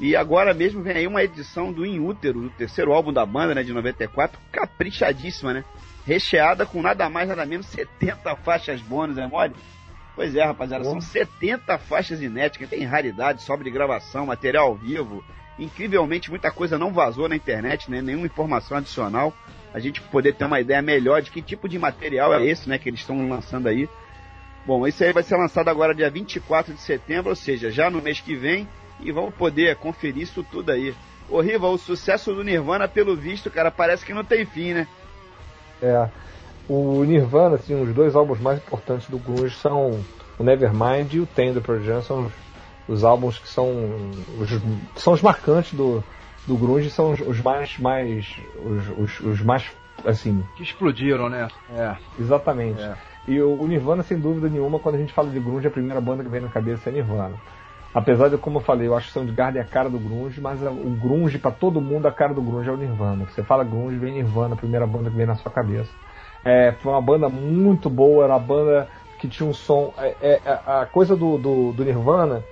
E 0.00 0.14
agora 0.14 0.54
mesmo 0.54 0.82
vem 0.82 0.96
aí 0.96 1.06
uma 1.06 1.22
edição 1.22 1.72
do 1.72 1.84
In 1.84 1.98
Útero, 1.98 2.42
do 2.42 2.50
terceiro 2.50 2.92
álbum 2.92 3.12
da 3.12 3.26
banda, 3.26 3.54
né, 3.54 3.62
de 3.64 3.72
94, 3.72 4.38
caprichadíssima, 4.52 5.52
né? 5.52 5.64
Recheada 6.06 6.64
com 6.64 6.80
nada 6.80 7.08
mais, 7.10 7.28
nada 7.28 7.44
menos 7.44 7.66
70 7.66 8.36
faixas 8.36 8.80
bônus, 8.80 9.18
é 9.18 9.26
mole? 9.26 9.54
Pois 10.14 10.34
é, 10.34 10.44
rapaziada, 10.44 10.84
são 10.84 11.00
70 11.00 11.78
faixas 11.78 12.22
inéditas, 12.22 12.68
tem 12.68 12.84
raridade, 12.84 13.42
sobre 13.42 13.64
de 13.64 13.70
gravação, 13.70 14.26
material 14.26 14.68
ao 14.68 14.74
vivo. 14.74 15.24
Incrivelmente, 15.58 16.30
muita 16.30 16.50
coisa 16.50 16.78
não 16.78 16.92
vazou 16.92 17.28
na 17.28 17.36
internet, 17.36 17.90
né? 17.90 18.00
Nenhuma 18.00 18.26
informação 18.26 18.76
adicional. 18.76 19.32
A 19.74 19.80
gente 19.80 20.00
poder 20.00 20.34
ter 20.34 20.44
uma 20.44 20.60
ideia 20.60 20.80
melhor 20.80 21.20
de 21.20 21.30
que 21.30 21.42
tipo 21.42 21.68
de 21.68 21.78
material 21.78 22.32
é 22.32 22.44
esse, 22.46 22.68
né? 22.68 22.78
Que 22.78 22.88
eles 22.88 23.00
estão 23.00 23.28
lançando 23.28 23.68
aí. 23.68 23.88
Bom, 24.64 24.86
esse 24.86 25.04
aí 25.04 25.12
vai 25.12 25.22
ser 25.22 25.36
lançado 25.36 25.68
agora 25.68 25.94
dia 25.94 26.10
24 26.10 26.72
de 26.72 26.80
setembro, 26.80 27.30
ou 27.30 27.36
seja, 27.36 27.70
já 27.70 27.90
no 27.90 28.00
mês 28.00 28.20
que 28.20 28.34
vem 28.36 28.68
e 29.00 29.12
vamos 29.12 29.34
poder 29.34 29.76
conferir 29.76 30.22
isso 30.22 30.42
tudo 30.42 30.70
aí. 30.70 30.94
Ô 31.28 31.40
Riva, 31.40 31.68
o 31.68 31.78
sucesso 31.78 32.34
do 32.34 32.42
Nirvana, 32.42 32.88
pelo 32.88 33.14
visto, 33.14 33.50
cara, 33.50 33.70
parece 33.70 34.04
que 34.04 34.14
não 34.14 34.24
tem 34.24 34.46
fim, 34.46 34.72
né? 34.72 34.88
É. 35.82 36.08
O 36.68 37.04
Nirvana, 37.04 37.56
assim, 37.56 37.80
os 37.80 37.94
dois 37.94 38.14
álbuns 38.16 38.40
mais 38.40 38.58
importantes 38.58 39.08
do 39.08 39.18
grunge 39.18 39.54
são 39.56 40.00
o 40.38 40.44
Nevermind 40.44 41.12
e 41.14 41.20
o 41.20 41.26
Tender 41.26 41.62
Pearl 41.62 41.82
Jam, 41.82 42.02
são 42.02 42.26
os, 42.26 42.32
os, 42.88 43.04
álbuns 43.04 43.38
que 43.38 43.48
são 43.48 43.70
os, 44.38 45.02
são 45.02 45.12
os 45.12 45.22
marcantes 45.22 45.74
do, 45.74 46.02
do 46.46 46.56
grunge, 46.56 46.90
são 46.90 47.12
os, 47.12 47.20
os 47.20 47.40
mais, 47.40 47.78
mais 47.78 48.26
os, 48.56 48.98
os, 48.98 49.20
os, 49.20 49.40
mais, 49.42 49.64
assim... 50.04 50.44
Que 50.56 50.62
explodiram, 50.62 51.28
né? 51.28 51.48
É. 51.74 51.96
Exatamente. 52.18 52.80
É. 52.80 52.96
E 53.26 53.40
o, 53.40 53.60
o 53.60 53.66
Nirvana, 53.66 54.02
sem 54.02 54.18
dúvida 54.18 54.48
nenhuma, 54.48 54.78
quando 54.78 54.94
a 54.94 54.98
gente 54.98 55.12
fala 55.12 55.28
de 55.30 55.40
grunge, 55.40 55.66
a 55.66 55.70
primeira 55.70 56.00
banda 56.00 56.22
que 56.22 56.30
vem 56.30 56.40
na 56.40 56.48
cabeça 56.48 56.88
é 56.88 56.92
Nirvana. 56.92 57.36
Apesar 57.94 58.28
de, 58.28 58.36
como 58.36 58.58
eu 58.58 58.62
falei, 58.62 58.86
eu 58.86 58.96
acho 58.96 59.06
que 59.06 59.12
Soundgarden 59.14 59.62
é 59.62 59.64
a 59.64 59.68
cara 59.68 59.88
do 59.88 59.98
grunge, 59.98 60.40
mas 60.40 60.60
o 60.62 60.90
grunge, 61.00 61.38
para 61.38 61.50
todo 61.50 61.80
mundo, 61.80 62.06
a 62.06 62.12
cara 62.12 62.34
do 62.34 62.42
grunge 62.42 62.68
é 62.68 62.72
o 62.72 62.76
Nirvana. 62.76 63.24
Você 63.24 63.42
fala 63.42 63.64
grunge, 63.64 63.96
vem 63.96 64.12
Nirvana, 64.12 64.54
a 64.54 64.58
primeira 64.58 64.86
banda 64.86 65.10
que 65.10 65.16
vem 65.16 65.26
na 65.26 65.34
sua 65.36 65.50
cabeça. 65.50 65.90
É, 66.44 66.72
foi 66.80 66.92
uma 66.92 67.00
banda 67.00 67.28
muito 67.28 67.88
boa, 67.88 68.24
era 68.24 68.34
uma 68.34 68.40
banda 68.40 68.88
que 69.18 69.26
tinha 69.26 69.48
um 69.48 69.54
som... 69.54 69.92
É, 69.98 70.16
é, 70.20 70.40
é 70.44 70.60
a 70.66 70.86
coisa 70.86 71.16
do, 71.16 71.38
do, 71.38 71.72
do, 71.72 71.84
Nirvana, 71.84 72.44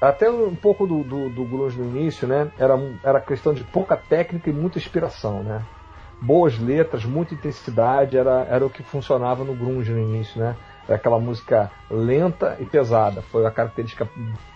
até 0.00 0.30
um 0.30 0.54
pouco 0.54 0.86
do, 0.86 1.02
do, 1.02 1.28
do 1.28 1.44
grunge 1.44 1.76
no 1.76 1.84
início, 1.84 2.28
né? 2.28 2.50
Era, 2.56 2.78
era 3.02 3.20
questão 3.20 3.52
de 3.52 3.64
pouca 3.64 3.96
técnica 3.96 4.48
e 4.48 4.52
muita 4.52 4.78
inspiração, 4.78 5.42
né? 5.42 5.60
Boas 6.20 6.58
letras, 6.58 7.04
muita 7.04 7.34
intensidade, 7.34 8.16
era, 8.16 8.46
era 8.48 8.64
o 8.64 8.70
que 8.70 8.82
funcionava 8.82 9.44
no 9.44 9.54
grunge 9.54 9.92
no 9.92 9.98
início, 9.98 10.40
né? 10.40 10.56
É 10.88 10.94
aquela 10.94 11.18
música 11.18 11.70
lenta 11.90 12.56
e 12.58 12.64
pesada. 12.64 13.20
Foi 13.22 13.46
a 13.46 13.50
característica 13.50 14.08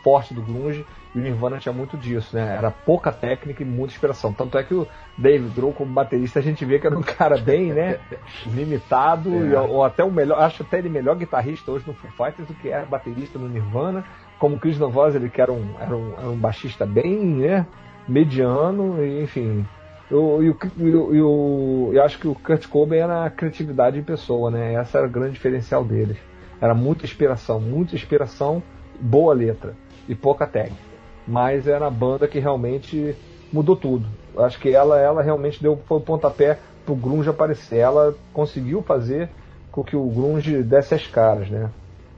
forte 0.03 0.33
do 0.33 0.43
grunge 0.43 0.85
e 1.15 1.19
o 1.19 1.23
Nirvana 1.23 1.59
tinha 1.59 1.73
muito 1.73 1.97
disso, 1.97 2.35
né? 2.35 2.57
Era 2.57 2.71
pouca 2.71 3.13
técnica 3.13 3.63
e 3.63 3.67
muita 3.67 3.93
inspiração. 3.93 4.33
Tanto 4.33 4.57
é 4.57 4.63
que 4.63 4.75
o 4.75 4.87
David 5.17 5.55
Grohl 5.55 5.73
como 5.73 5.93
baterista 5.93 6.39
a 6.39 6.43
gente 6.43 6.65
vê 6.65 6.79
que 6.79 6.87
era 6.87 6.99
um 6.99 7.03
cara 7.03 7.37
bem, 7.37 7.73
né, 7.73 7.99
limitado 8.47 9.31
é. 9.31 9.49
e, 9.49 9.55
ou 9.55 9.85
até 9.85 10.03
o 10.03 10.11
melhor, 10.11 10.41
acho 10.41 10.63
até 10.63 10.79
ele 10.79 10.89
melhor 10.89 11.17
guitarrista 11.17 11.71
hoje 11.71 11.85
no 11.87 11.93
Foo 11.93 12.11
Fighters 12.11 12.49
do 12.49 12.55
que 12.55 12.69
era 12.69 12.87
baterista 12.87 13.39
no 13.39 13.49
Nirvana. 13.49 14.05
Como 14.39 14.57
o 14.57 14.59
Chris 14.59 14.79
Novoselic, 14.79 15.35
que 15.35 15.41
era 15.41 15.53
um, 15.53 15.75
era 15.79 15.97
um, 15.97 16.15
era 16.19 16.29
um 16.29 16.37
baixista 16.37 16.85
bem, 16.85 17.17
né, 17.17 17.67
mediano, 18.09 19.05
e, 19.05 19.23
enfim, 19.23 19.65
eu, 20.13 20.57
eu, 20.79 21.15
eu, 21.15 21.91
eu, 21.95 22.03
acho 22.05 22.19
que 22.19 22.29
o 22.29 22.35
Kurt 22.35 22.69
Cobain 22.69 22.99
era 22.99 23.25
a 23.25 23.31
criatividade 23.31 23.99
em 23.99 24.03
pessoa, 24.03 24.51
né? 24.51 24.75
Essa 24.75 24.99
era 24.99 25.07
o 25.07 25.11
grande 25.11 25.33
diferencial 25.33 25.83
deles. 25.83 26.19
Era 26.61 26.75
muita 26.75 27.07
inspiração, 27.07 27.59
muita 27.59 27.95
inspiração, 27.95 28.63
boa 29.01 29.33
letra 29.33 29.75
e 30.07 30.15
pouca 30.15 30.47
técnica. 30.47 30.83
Mas 31.27 31.67
era 31.67 31.87
a 31.87 31.91
banda 31.91 32.29
que 32.29 32.39
realmente 32.39 33.17
mudou 33.51 33.75
tudo. 33.75 34.07
Acho 34.37 34.61
que 34.61 34.69
ela, 34.71 35.01
ela 35.01 35.23
realmente 35.23 35.63
deu 35.63 35.81
foi 35.87 35.97
o 35.97 36.03
pontapé 36.03 36.59
pro 36.85 36.95
grunge 36.95 37.31
aparecer. 37.31 37.79
Ela 37.79 38.15
conseguiu 38.35 38.83
fazer 38.83 39.31
com 39.71 39.83
que 39.83 39.97
o 39.97 40.07
grunge 40.07 40.63
desse 40.63 40.95
as 40.95 41.07
caras, 41.07 41.49
né? 41.49 41.71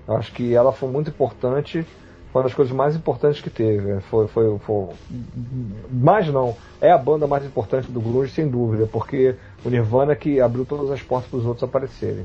Acho 0.08 0.32
que 0.32 0.52
ela 0.52 0.72
foi 0.72 0.88
muito 0.88 1.10
importante 1.10 1.86
uma 2.34 2.42
das 2.42 2.54
coisas 2.54 2.74
mais 2.74 2.96
importantes 2.96 3.40
que 3.40 3.48
teve. 3.48 4.00
Foi, 4.02 4.26
foi, 4.26 4.58
foi, 4.58 4.88
mais 5.90 6.26
não, 6.28 6.56
é 6.80 6.90
a 6.90 6.98
banda 6.98 7.26
mais 7.26 7.44
importante 7.44 7.90
do 7.90 8.00
grunge 8.00 8.32
sem 8.32 8.48
dúvida, 8.48 8.88
porque 8.90 9.36
o 9.64 9.70
Nirvana 9.70 10.16
que 10.16 10.40
abriu 10.40 10.64
todas 10.64 10.90
as 10.90 11.00
portas 11.00 11.30
para 11.30 11.38
os 11.38 11.46
outros 11.46 11.62
aparecerem. 11.62 12.24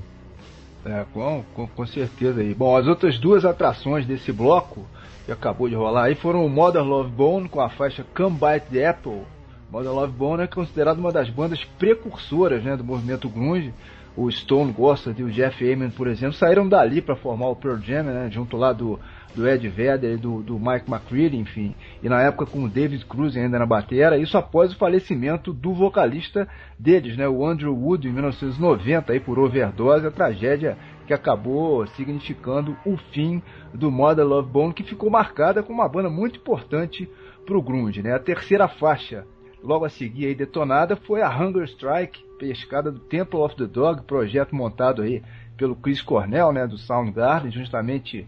É, 0.86 1.05
com, 1.14 1.43
com, 1.53 1.68
com, 1.68 1.86
certeza 1.86 2.41
aí. 2.41 2.53
Bom, 2.55 2.76
as 2.76 2.88
outras 2.88 3.20
duas 3.20 3.45
atrações 3.45 4.05
desse 4.05 4.32
bloco 4.32 4.86
que 5.26 5.32
acabou 5.32 5.70
de 5.70 5.76
rolar 5.76 6.05
aí 6.05 6.16
foram 6.16 6.45
o 6.45 6.49
Modern 6.49 6.88
Love 6.88 7.12
Bone 7.12 7.49
com 7.49 7.60
a 7.62 7.70
faixa 7.70 8.05
Come 8.16 8.38
Bite 8.38 8.68
the 8.72 8.88
Apple. 8.88 9.22
Modern 9.70 9.93
Love 9.93 10.14
Bone 10.14 10.43
é 10.43 10.47
considerado 10.47 10.97
uma 10.97 11.12
das 11.12 11.30
bandas 11.30 11.64
precursoras 11.78 12.64
né, 12.64 12.76
do 12.76 12.84
movimento 12.84 13.30
grunge. 13.30 13.74
O 14.18 14.30
Stone 14.32 14.72
Gossard 14.72 15.22
e 15.22 15.24
o 15.24 15.30
Jeff 15.30 15.72
Ament, 15.72 15.91
por 15.91 16.07
exemplo, 16.07 16.34
saíram 16.34 16.68
dali 16.68 17.01
para 17.01 17.16
formar 17.16 17.49
o 17.49 17.55
Pearl 17.55 17.78
Jam, 17.78 18.03
né, 18.03 18.30
junto 18.32 18.57
lá 18.57 18.74
do 18.74 18.99
do 19.36 19.47
Ed 19.47 19.67
Vedder, 19.67 20.17
do, 20.17 20.41
do 20.41 20.59
Mike 20.59 20.89
McCready, 20.89 21.38
enfim, 21.38 21.75
e 22.01 22.09
na 22.09 22.21
época 22.21 22.45
com 22.45 22.63
o 22.63 22.69
David 22.69 23.05
Cruz 23.05 23.38
ainda 23.38 23.59
na 23.59 23.65
batera, 23.65 24.17
isso 24.17 24.38
após 24.38 24.71
o 24.71 24.77
falecimento 24.77 25.53
do 25.53 25.73
vocalista 25.73 26.47
deles, 26.77 27.15
né, 27.15 27.27
o 27.27 27.45
Andrew 27.45 27.75
Wood, 27.75 28.07
em 28.07 28.11
1990, 28.11 29.13
aí 29.13 29.19
por 29.19 29.38
overdose, 29.38 30.05
a 30.05 30.11
tragédia 30.11 30.77
que 31.05 31.13
acabou 31.13 31.88
significando 31.88 32.77
o 32.86 32.95
fim 33.11 33.41
do 33.73 33.89
Mother 33.89 34.25
Love 34.25 34.49
Bone, 34.49 34.73
que 34.73 34.84
ficou 34.84 35.09
marcada 35.09 35.63
como 35.63 35.80
uma 35.82 35.89
banda 35.89 36.09
muito 36.09 36.38
importante 36.38 37.09
para 37.45 37.57
o 37.57 37.61
grunge, 37.61 38.03
né? 38.03 38.13
A 38.13 38.19
terceira 38.19 38.67
faixa, 38.67 39.25
logo 39.63 39.86
a 39.86 39.89
seguir 39.89 40.27
aí 40.27 40.36
detonada, 40.36 40.95
foi 40.95 41.23
a 41.23 41.30
Hunger 41.30 41.63
Strike, 41.63 42.23
pescada 42.38 42.91
do 42.91 42.99
Temple 42.99 43.39
of 43.39 43.55
the 43.55 43.65
Dog, 43.65 44.03
projeto 44.03 44.55
montado 44.55 45.01
aí 45.01 45.23
pelo 45.57 45.75
Chris 45.75 46.01
Cornell, 46.01 46.53
né, 46.53 46.65
do 46.65 46.77
Soundgarden, 46.77 47.51
justamente 47.51 48.27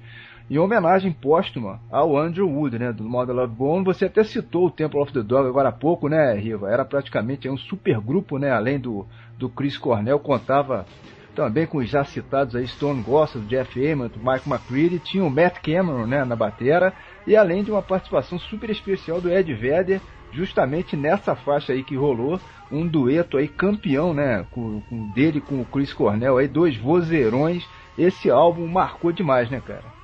em 0.52 0.60
homenagem 0.60 1.14
póstuma 1.14 1.80
ao 1.90 2.18
Andrew 2.18 2.46
Wood, 2.46 2.78
né, 2.78 2.92
do 2.92 3.06
Model 3.06 3.38
Love 3.38 3.56
Bone. 3.56 3.86
Você 3.86 4.04
até 4.04 4.22
citou 4.22 4.66
o 4.66 4.70
Temple 4.70 5.00
of 5.00 5.14
the 5.14 5.22
Dog 5.22 5.48
agora 5.48 5.70
há 5.70 5.72
pouco, 5.72 6.10
né, 6.10 6.34
Riva? 6.34 6.70
Era 6.70 6.84
praticamente 6.84 7.48
um 7.48 7.56
super 7.56 8.02
grupo, 8.02 8.38
né, 8.38 8.52
além 8.52 8.78
do, 8.78 9.08
do 9.38 9.48
Chris 9.48 9.78
Cornell, 9.78 10.20
contava 10.20 10.86
também 11.34 11.66
com 11.66 11.78
os 11.78 11.90
já 11.90 12.04
citados 12.04 12.54
aí 12.54 12.68
Stone 12.68 13.02
Gossard, 13.02 13.48
Jeff 13.48 13.80
Ament, 13.80 14.12
Mike 14.18 14.50
McCready, 14.50 15.00
tinha 15.00 15.24
o 15.24 15.30
Matt 15.30 15.60
Cameron, 15.62 16.06
né, 16.06 16.26
na 16.26 16.36
batera, 16.36 16.92
e 17.26 17.34
além 17.34 17.64
de 17.64 17.72
uma 17.72 17.82
participação 17.82 18.38
super 18.38 18.70
especial 18.70 19.22
do 19.22 19.32
Ed 19.32 19.54
Vedder, 19.54 20.02
justamente 20.34 20.98
nessa 20.98 21.34
faixa 21.34 21.72
aí 21.72 21.82
que 21.82 21.96
rolou, 21.96 22.38
um 22.70 22.86
dueto 22.86 23.38
aí 23.38 23.48
campeão, 23.48 24.14
né, 24.14 24.46
com, 24.52 24.82
com 24.82 25.08
dele 25.12 25.40
com 25.40 25.62
o 25.62 25.66
Chris 25.66 25.94
Cornell 25.94 26.38
aí, 26.38 26.50
dois 26.50 26.76
vozeirões. 26.76 27.66
Esse 27.98 28.30
álbum 28.30 28.68
marcou 28.68 29.14
demais, 29.14 29.50
né, 29.50 29.62
cara? 29.66 30.01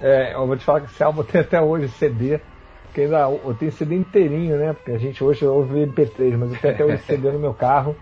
É, 0.00 0.34
eu 0.34 0.46
vou 0.46 0.56
te 0.56 0.64
falar 0.64 0.80
que 0.80 0.86
esse 0.86 1.02
álbum 1.02 1.22
tem 1.22 1.40
até 1.40 1.60
hoje 1.60 1.88
CD, 1.88 2.40
que 2.92 3.02
ainda 3.02 3.20
eu 3.20 3.54
tenho 3.58 3.72
CD 3.72 3.94
inteirinho, 3.96 4.56
né? 4.56 4.72
Porque 4.72 4.92
a 4.92 4.98
gente 4.98 5.22
hoje 5.22 5.44
ouve 5.46 5.86
MP3, 5.86 6.36
mas 6.36 6.52
eu 6.52 6.60
tenho 6.60 6.74
até 6.74 6.84
hoje 6.84 7.02
CD 7.02 7.30
no 7.30 7.38
meu 7.38 7.54
carro, 7.54 7.96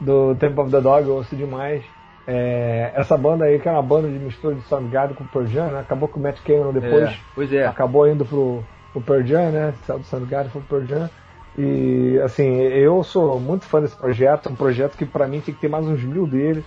do 0.00 0.34
Temple 0.34 0.60
of 0.60 0.70
the 0.70 0.80
Dog, 0.80 1.08
eu 1.08 1.14
ouço 1.16 1.36
demais. 1.36 1.84
É, 2.26 2.92
essa 2.94 3.16
banda 3.18 3.44
aí, 3.44 3.58
que 3.58 3.68
é 3.68 3.72
uma 3.72 3.82
banda 3.82 4.08
de 4.08 4.18
mistura 4.18 4.54
de 4.54 4.62
Soundgarden 4.62 5.14
com 5.14 5.24
Pearl 5.24 5.46
Jam, 5.46 5.70
né? 5.70 5.80
Acabou 5.80 6.08
com 6.08 6.18
o 6.18 6.22
Matt 6.22 6.40
Cameron 6.42 6.72
depois. 6.72 7.10
É, 7.10 7.16
pois 7.34 7.52
é. 7.52 7.66
Acabou 7.66 8.08
indo 8.08 8.24
pro, 8.24 8.64
pro 8.92 9.02
Pearl 9.02 9.22
Jam, 9.22 9.50
né? 9.50 9.74
Saiu 9.86 9.98
do 9.98 10.06
Soundgarden 10.06 10.50
pro 10.50 10.62
Pearl 10.62 10.84
Jam. 10.86 11.10
E, 11.56 12.18
assim, 12.24 12.60
eu 12.62 13.02
sou 13.02 13.38
muito 13.38 13.64
fã 13.64 13.80
desse 13.80 13.96
projeto. 13.96 14.48
Um 14.48 14.56
projeto 14.56 14.96
que 14.96 15.04
para 15.04 15.28
mim 15.28 15.40
tem 15.40 15.54
que 15.54 15.60
ter 15.60 15.68
mais 15.68 15.86
uns 15.86 16.02
mil 16.02 16.26
deles. 16.26 16.64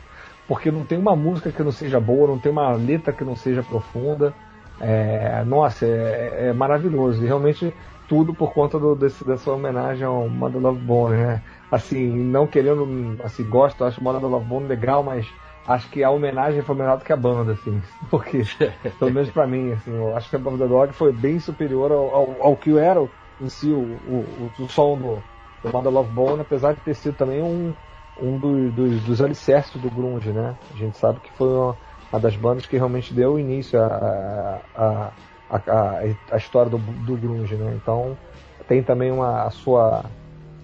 Porque 0.48 0.72
não 0.72 0.86
tem 0.86 0.98
uma 0.98 1.16
música 1.16 1.52
que 1.52 1.62
não 1.62 1.72
seja 1.72 2.00
boa, 2.00 2.28
não 2.28 2.40
tem 2.40 2.52
uma 2.52 2.72
letra 2.74 3.12
que 3.12 3.24
não 3.24 3.36
seja 3.36 3.64
profunda. 3.64 4.34
É, 4.80 5.44
nossa, 5.46 5.86
é, 5.86 6.50
é, 6.50 6.54
maravilhoso. 6.54 7.24
E 7.24 7.28
realmente 7.28 7.74
tudo 8.08 8.34
por 8.34 8.54
conta 8.54 8.80
do, 8.80 8.96
desse, 8.96 9.24
dessa 9.26 9.52
homenagem 9.52 10.06
ao 10.06 10.30
Mother 10.30 10.62
Love 10.62 10.80
Bone, 10.80 11.18
né? 11.18 11.42
Assim, 11.70 12.08
não 12.10 12.48
querendo, 12.48 13.18
assim, 13.24 13.44
gosto, 13.44 13.84
acho 13.84 14.02
Mother 14.04 14.26
Love 14.26 14.46
Bone 14.46 14.68
legal, 14.68 15.04
mas 15.04 15.28
acho 15.68 15.90
que 15.90 16.04
a 16.04 16.10
homenagem 16.10 16.62
foi 16.62 16.76
melhor 16.76 16.98
do 16.98 17.04
que 17.04 17.12
a 17.12 17.18
banda, 17.18 17.52
assim. 17.54 17.82
Porque, 18.10 18.44
pelo 18.98 19.12
menos 19.12 19.30
pra 19.30 19.46
mim, 19.46 19.74
assim, 19.74 19.94
eu 19.94 20.16
acho 20.16 20.30
que 20.30 20.36
a 20.36 20.40
banda 20.40 20.68
Dog 20.68 20.94
foi 20.94 21.12
bem 21.12 21.40
superior 21.40 21.92
ao, 21.92 22.16
ao, 22.16 22.36
ao 22.40 22.56
que 22.56 22.78
era 22.78 23.06
em 23.42 23.50
si 23.50 23.70
o, 23.72 23.98
o, 24.08 24.52
o 24.60 24.70
som 24.70 24.98
do, 24.98 25.24
do 25.62 25.74
Mother 25.74 25.92
Love 25.92 26.12
Bone, 26.12 26.42
apesar 26.42 26.74
de 26.74 26.82
ter 26.82 26.96
sido 26.96 27.16
também 27.16 27.42
um, 27.42 27.74
um 28.22 28.38
dos, 28.38 28.74
dos, 28.74 29.02
dos 29.04 29.22
alicerces 29.22 29.80
do 29.82 29.90
grunge, 29.90 30.32
né? 30.32 30.56
A 30.74 30.78
gente 30.78 30.98
sabe 30.98 31.20
que 31.20 31.32
foi 31.34 31.50
uma 31.50 31.78
uma 32.12 32.20
das 32.20 32.36
bandas 32.36 32.66
que 32.66 32.78
realmente 32.78 33.14
deu 33.14 33.40
início 33.40 33.80
à 33.80 34.62
a, 34.76 35.12
a, 35.50 35.58
a, 35.58 36.00
a, 36.32 36.38
história 36.38 36.70
do, 36.70 36.78
do 36.78 37.16
grunge, 37.18 37.56
né? 37.56 37.74
Então 37.76 38.18
tem 38.68 38.82
também 38.82 39.12
uma 39.12 39.44
a 39.44 39.50
sua 39.50 40.06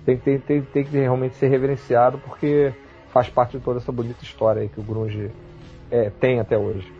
tem, 0.06 0.18
tem, 0.18 0.39
tem, 0.39 0.62
tem 0.62 0.84
que 0.84 0.98
realmente 0.98 1.36
ser 1.36 1.48
reverenciado 1.48 2.18
porque 2.20 2.74
faz 3.12 3.30
parte 3.30 3.58
de 3.58 3.64
toda 3.64 3.80
essa 3.80 3.91
bonita 3.91 4.24
história 4.24 4.68
que 4.68 4.80
o 4.80 4.84
grunge 4.84 5.32
é, 5.91 6.10
tem 6.10 6.39
até 6.39 6.58
hoje. 6.58 6.91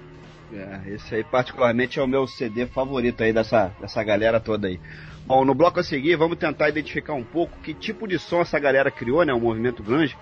É, 0.54 0.94
esse 0.94 1.16
aí 1.16 1.24
particularmente 1.24 2.00
é 2.00 2.04
o 2.04 2.08
meu 2.08 2.28
CD 2.28 2.68
favorito 2.68 3.24
aí 3.24 3.34
dessa, 3.34 3.72
dessa 3.82 4.04
galera 4.04 4.40
toda 4.40 4.68
aí. 4.68 4.80
Bom, 5.26 5.44
no 5.44 5.56
bloco 5.56 5.80
a 5.80 5.84
seguir 5.84 6.16
vamos 6.16 6.38
tentar 6.38 6.70
identificar 6.70 7.14
um 7.14 7.24
pouco 7.24 7.58
que 7.60 7.74
tipo 7.74 8.08
de 8.08 8.20
som 8.20 8.42
essa 8.42 8.60
galera 8.60 8.92
criou, 8.92 9.26
né, 9.26 9.34
o 9.34 9.40
movimento 9.40 9.82
grunge, 9.82 10.16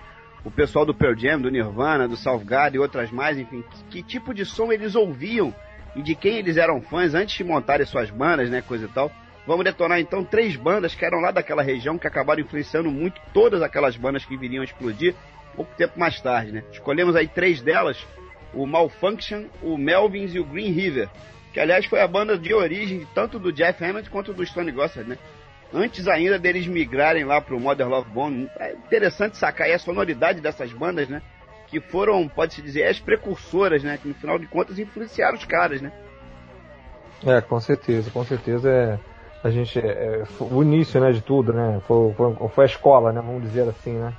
o 0.44 0.50
pessoal 0.50 0.84
do 0.84 0.94
Pearl 0.94 1.16
Jam, 1.16 1.40
do 1.40 1.50
Nirvana, 1.50 2.08
do 2.08 2.16
Soundgarden 2.16 2.76
e 2.76 2.82
outras 2.82 3.10
mais, 3.10 3.38
enfim, 3.38 3.62
que, 3.72 3.84
que, 3.84 4.02
tipo 4.02 4.34
de 4.34 4.44
som 4.44 4.72
eles 4.72 4.94
ouviam 4.94 5.54
e 5.94 6.02
de 6.02 6.14
quem 6.14 6.38
eles 6.38 6.56
eram 6.56 6.80
fãs 6.80 7.14
antes 7.14 7.36
de 7.36 7.44
montarem 7.44 7.86
suas 7.86 8.10
bandas, 8.10 8.50
né, 8.50 8.62
coisa 8.62 8.86
e 8.86 8.88
tal. 8.88 9.10
Vamos 9.46 9.64
detonar 9.64 10.00
então 10.00 10.24
três 10.24 10.56
bandas 10.56 10.94
que 10.94 11.04
eram 11.04 11.20
lá 11.20 11.30
daquela 11.30 11.62
região 11.62 11.98
que 11.98 12.06
acabaram 12.06 12.40
influenciando 12.40 12.90
muito 12.90 13.20
todas 13.32 13.60
aquelas 13.60 13.96
bandas 13.96 14.24
que 14.24 14.36
viriam 14.36 14.62
a 14.62 14.64
explodir 14.64 15.14
pouco 15.54 15.74
tempo 15.76 15.98
mais 15.98 16.20
tarde, 16.20 16.52
né? 16.52 16.64
Escolhemos 16.72 17.16
aí 17.16 17.28
três 17.28 17.60
delas, 17.60 18.06
o 18.54 18.66
Malfunction, 18.66 19.44
o 19.60 19.76
Melvins 19.76 20.34
e 20.34 20.38
o 20.38 20.44
Green 20.44 20.70
River, 20.70 21.08
que 21.52 21.60
aliás 21.60 21.84
foi 21.86 22.00
a 22.00 22.08
banda 22.08 22.38
de 22.38 22.54
origem 22.54 23.06
tanto 23.14 23.38
do 23.38 23.52
Jeff 23.52 23.84
Hammond 23.84 24.08
quanto 24.10 24.32
do 24.32 24.46
Stone 24.46 24.70
Gossard, 24.70 25.08
né? 25.08 25.18
Antes 25.72 26.06
ainda 26.08 26.38
deles 26.38 26.66
migrarem 26.66 27.24
lá 27.24 27.40
pro 27.40 27.60
Modern 27.60 27.90
Love 27.90 28.10
Bone. 28.10 28.50
É 28.58 28.72
interessante 28.72 29.36
sacar 29.36 29.66
aí 29.66 29.72
a 29.72 29.78
sonoridade 29.78 30.40
dessas 30.40 30.72
bandas, 30.72 31.08
né? 31.08 31.22
Que 31.68 31.80
foram, 31.80 32.28
pode-se 32.28 32.60
dizer, 32.60 32.84
as 32.84 33.00
precursoras, 33.00 33.82
né? 33.82 33.98
Que 34.00 34.08
no 34.08 34.14
final 34.14 34.38
de 34.38 34.46
contas 34.46 34.78
influenciaram 34.78 35.36
os 35.36 35.44
caras, 35.44 35.80
né? 35.80 35.92
É, 37.24 37.40
com 37.40 37.60
certeza, 37.60 38.10
com 38.10 38.24
certeza 38.24 38.68
é 38.68 38.98
a 39.42 39.50
gente 39.50 39.78
é, 39.78 40.22
é 40.22 40.24
o 40.40 40.62
início, 40.62 41.00
né, 41.00 41.10
de 41.10 41.20
tudo, 41.20 41.52
né? 41.52 41.80
Foi, 41.86 42.12
foi, 42.14 42.48
foi, 42.48 42.64
a 42.64 42.66
escola, 42.66 43.12
né? 43.12 43.20
Vamos 43.20 43.42
dizer 43.42 43.68
assim, 43.68 43.92
né? 43.92 44.12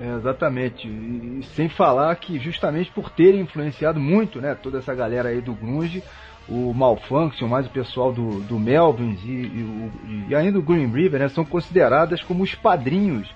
É, 0.00 0.16
exatamente. 0.16 0.88
E, 0.88 1.40
e 1.40 1.42
sem 1.54 1.68
falar 1.68 2.14
que 2.16 2.38
justamente 2.38 2.90
por 2.90 3.10
terem 3.10 3.42
influenciado 3.42 4.00
muito, 4.00 4.40
né, 4.40 4.54
toda 4.54 4.78
essa 4.78 4.94
galera 4.94 5.28
aí 5.28 5.42
do 5.42 5.52
grunge, 5.52 6.02
o 6.48 6.72
Malfunction, 6.74 7.46
mais 7.46 7.66
o 7.66 7.70
pessoal 7.70 8.12
do, 8.12 8.40
do 8.40 8.58
Melvins 8.58 9.22
e, 9.24 9.28
e, 9.28 10.26
e, 10.28 10.34
ainda 10.34 10.58
o 10.58 10.62
Green 10.62 10.90
River, 10.90 11.20
né, 11.20 11.28
são 11.28 11.44
consideradas 11.44 12.22
como 12.22 12.42
os 12.42 12.54
padrinhos 12.54 13.28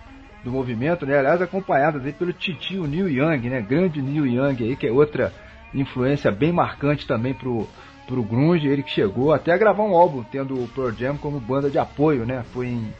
do 0.42 0.50
movimento, 0.50 1.06
né, 1.06 1.18
aliás 1.18 1.40
acompanhadas 1.40 2.04
aí 2.04 2.12
pelo 2.12 2.32
titio 2.32 2.86
Neil 2.86 3.08
Young, 3.08 3.48
né, 3.48 3.60
grande 3.60 4.02
Neil 4.02 4.26
Young 4.26 4.64
aí, 4.64 4.76
que 4.76 4.86
é 4.86 4.92
outra 4.92 5.32
influência 5.72 6.30
bem 6.30 6.52
marcante 6.52 7.06
também 7.06 7.34
pro, 7.34 7.68
pro 8.06 8.22
grunge, 8.22 8.68
ele 8.68 8.82
que 8.82 8.90
chegou 8.90 9.32
até 9.32 9.52
a 9.52 9.58
gravar 9.58 9.84
um 9.84 9.94
álbum, 9.94 10.24
tendo 10.24 10.54
o 10.54 10.68
Pearl 10.68 10.90
Jam 10.90 11.16
como 11.16 11.40
banda 11.40 11.70
de 11.70 11.78
apoio, 11.78 12.26
né, 12.26 12.44
foi 12.52 12.68
em, 12.68 12.92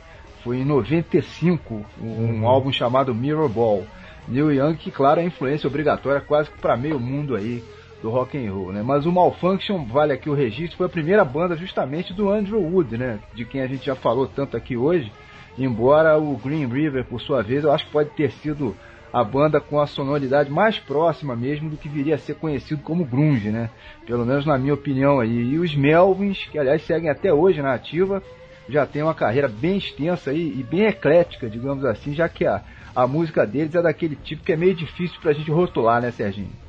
foi 0.43 0.59
em 0.59 0.65
95, 0.65 1.85
um, 2.01 2.41
um 2.41 2.49
álbum 2.49 2.73
chamado 2.73 3.15
Mirror 3.15 3.49
Ball. 3.49 3.85
Neil 4.27 4.53
Young, 4.53 4.77
que 4.77 4.91
claro, 4.91 5.21
é 5.21 5.25
influência 5.25 5.67
obrigatória 5.67 6.21
quase 6.21 6.51
que 6.51 6.59
para 6.59 6.77
meio 6.77 6.99
mundo 6.99 7.37
aí 7.37 7.63
do 8.05 8.11
rock 8.11 8.37
and 8.37 8.53
roll, 8.53 8.71
né? 8.71 8.83
Mas 8.83 9.07
o 9.07 9.13
Malfunction, 9.13 9.87
vale 9.87 10.13
aqui 10.13 10.29
o 10.29 10.35
registro, 10.35 10.77
foi 10.77 10.85
a 10.85 10.91
primeira 10.91 11.25
banda 11.25 11.57
justamente 11.57 12.13
do 12.13 12.29
Andrew 12.29 12.61
Wood, 12.61 12.99
né? 12.99 13.19
De 13.35 13.47
quem 13.47 13.63
a 13.63 13.67
gente 13.67 13.87
já 13.87 13.95
falou 13.95 14.27
tanto 14.27 14.59
aqui 14.59 14.77
hoje. 14.77 15.11
Embora 15.57 16.19
o 16.19 16.37
Green 16.37 16.67
River, 16.67 17.07
por 17.07 17.19
sua 17.19 17.43
vez, 17.43 17.65
eu 17.65 17.73
acho 17.73 17.87
que 17.87 17.93
pode 17.93 18.11
ter 18.11 18.31
sido 18.31 18.77
a 19.11 19.25
banda 19.25 19.59
com 19.59 19.81
a 19.81 19.87
sonoridade 19.87 20.51
mais 20.51 20.79
próxima 20.79 21.35
mesmo 21.35 21.71
do 21.71 21.79
que 21.79 21.89
viria 21.89 22.17
a 22.17 22.19
ser 22.19 22.35
conhecido 22.35 22.83
como 22.83 23.07
grunge, 23.07 23.49
né? 23.49 23.71
Pelo 24.05 24.27
menos 24.27 24.45
na 24.45 24.59
minha 24.59 24.75
opinião 24.75 25.19
aí. 25.19 25.53
E 25.53 25.59
os 25.59 25.75
Melvins, 25.75 26.45
que 26.53 26.59
aliás 26.59 26.83
seguem 26.83 27.09
até 27.09 27.33
hoje 27.33 27.63
na 27.63 27.73
ativa, 27.73 28.23
já 28.69 28.85
tem 28.85 29.03
uma 29.03 29.15
carreira 29.15 29.49
bem 29.49 29.79
extensa 29.79 30.31
aí, 30.31 30.55
e 30.59 30.63
bem 30.63 30.85
eclética, 30.85 31.49
digamos 31.49 31.83
assim, 31.87 32.13
já 32.13 32.29
que 32.29 32.45
a, 32.45 32.63
a 32.95 33.07
música 33.07 33.47
deles 33.47 33.75
é 33.75 33.81
daquele 33.81 34.15
tipo 34.17 34.45
que 34.45 34.53
é 34.53 34.57
meio 34.57 34.75
difícil 34.75 35.19
pra 35.23 35.33
gente 35.33 35.51
rotular, 35.51 36.03
né, 36.03 36.11
Serginho? 36.11 36.64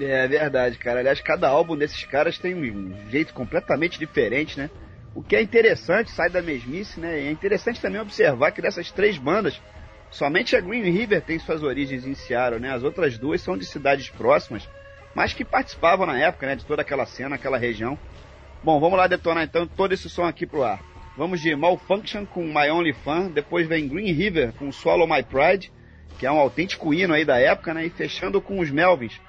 É 0.00 0.26
verdade, 0.26 0.78
cara. 0.78 1.00
Aliás, 1.00 1.20
cada 1.20 1.48
álbum 1.48 1.76
desses 1.76 2.04
caras 2.04 2.38
tem 2.38 2.54
um 2.54 3.10
jeito 3.10 3.34
completamente 3.34 3.98
diferente, 3.98 4.58
né? 4.58 4.70
O 5.14 5.22
que 5.22 5.36
é 5.36 5.42
interessante, 5.42 6.10
sai 6.10 6.30
da 6.30 6.40
mesmice, 6.40 6.98
né? 6.98 7.20
E 7.20 7.28
é 7.28 7.30
interessante 7.30 7.80
também 7.80 8.00
observar 8.00 8.52
que 8.52 8.62
dessas 8.62 8.90
três 8.90 9.18
bandas, 9.18 9.60
somente 10.10 10.56
a 10.56 10.60
Green 10.60 10.90
River 10.90 11.20
tem 11.20 11.38
suas 11.38 11.62
origens 11.62 12.06
em 12.06 12.14
Seattle, 12.14 12.60
né? 12.60 12.72
As 12.72 12.82
outras 12.82 13.18
duas 13.18 13.42
são 13.42 13.56
de 13.56 13.66
cidades 13.66 14.08
próximas, 14.08 14.66
mas 15.14 15.34
que 15.34 15.44
participavam 15.44 16.06
na 16.06 16.18
época, 16.18 16.46
né? 16.46 16.56
De 16.56 16.64
toda 16.64 16.80
aquela 16.80 17.04
cena, 17.04 17.34
aquela 17.34 17.58
região. 17.58 17.98
Bom, 18.64 18.80
vamos 18.80 18.96
lá 18.96 19.06
detonar 19.06 19.44
então 19.44 19.66
todo 19.66 19.92
esse 19.92 20.08
som 20.08 20.24
aqui 20.24 20.46
pro 20.46 20.62
ar. 20.62 20.80
Vamos 21.14 21.42
de 21.42 21.54
Malfunction 21.54 22.24
com 22.24 22.42
My 22.46 22.70
Only 22.70 22.94
Fan, 22.94 23.26
depois 23.26 23.68
vem 23.68 23.86
Green 23.86 24.12
River 24.12 24.54
com 24.54 24.72
Swallow 24.72 25.06
My 25.06 25.22
Pride, 25.22 25.70
que 26.18 26.24
é 26.24 26.32
um 26.32 26.38
autêntico 26.38 26.94
hino 26.94 27.12
aí 27.12 27.26
da 27.26 27.38
época, 27.38 27.74
né? 27.74 27.84
E 27.84 27.90
fechando 27.90 28.40
com 28.40 28.58
os 28.58 28.70
Melvins. 28.70 29.20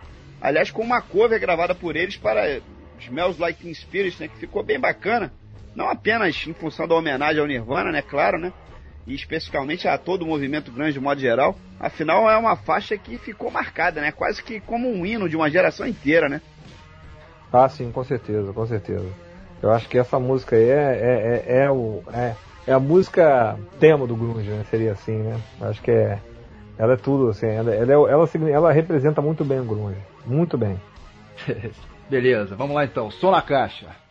Aliás, 0.44 0.70
com 0.70 0.82
uma 0.82 1.02
cover 1.02 1.40
gravada 1.40 1.74
por 1.74 1.96
eles 1.96 2.18
para 2.18 2.60
Smells 3.00 3.40
Like 3.40 3.62
Teen 3.62 3.74
Spirit, 3.74 4.20
né? 4.20 4.28
Que 4.28 4.38
ficou 4.38 4.62
bem 4.62 4.78
bacana. 4.78 5.32
Não 5.74 5.88
apenas 5.88 6.46
em 6.46 6.54
função 6.54 6.86
da 6.86 6.96
homenagem 6.96 7.40
ao 7.40 7.48
Nirvana, 7.48 7.94
né? 7.94 8.02
Claro, 8.02 8.38
né? 8.38 8.52
E 9.08 9.16
especificamente 9.16 9.88
a 9.88 9.98
todo 9.98 10.24
o 10.24 10.28
movimento 10.28 10.70
grande 10.70 10.94
de 10.94 11.00
modo 11.00 11.22
geral. 11.22 11.56
Afinal, 11.80 12.30
é 12.30 12.36
uma 12.38 12.58
faixa 12.58 12.98
que 12.98 13.18
ficou 13.18 13.50
marcada, 13.50 14.02
né? 14.02 14.12
Quase 14.12 14.44
que 14.44 14.60
como 14.60 14.92
um 14.92 15.06
hino 15.06 15.30
de 15.30 15.38
uma 15.38 15.50
geração 15.50 15.88
inteira, 15.88 16.28
né? 16.28 16.42
Ah, 17.52 17.70
sim, 17.70 17.90
com 17.90 18.04
certeza, 18.04 18.52
com 18.52 18.68
certeza. 18.68 19.08
Eu 19.62 19.72
acho 19.72 19.88
que 19.88 19.98
essa 19.98 20.20
música 20.20 20.58
aí 20.58 20.70
é, 20.70 20.74
é, 20.74 21.44
é, 21.48 21.64
é 21.64 21.72
o, 21.72 22.04
é, 22.14 22.36
é, 22.68 22.74
a 22.74 22.80
música 22.80 23.58
tema 23.80 24.06
do 24.06 24.16
grunge, 24.16 24.50
né? 24.50 24.66
Seria 24.70 24.92
assim, 24.92 25.20
né? 25.20 25.40
Acho 25.62 25.82
que 25.82 25.92
é, 25.92 26.20
ela 26.78 26.94
é 26.94 26.98
tudo, 26.98 27.30
assim, 27.30 27.48
ela, 27.48 27.74
ela, 27.74 27.92
ela, 27.92 28.10
ela, 28.10 28.50
ela 28.50 28.72
representa 28.72 29.22
muito 29.22 29.44
bem 29.46 29.60
o 29.60 29.66
grunge, 29.66 30.00
muito 30.26 30.58
bem. 30.58 30.80
Beleza, 32.10 32.56
vamos 32.56 32.76
lá 32.76 32.84
então, 32.86 33.10
som 33.10 33.32
na 33.32 33.42
caixa. 33.42 34.03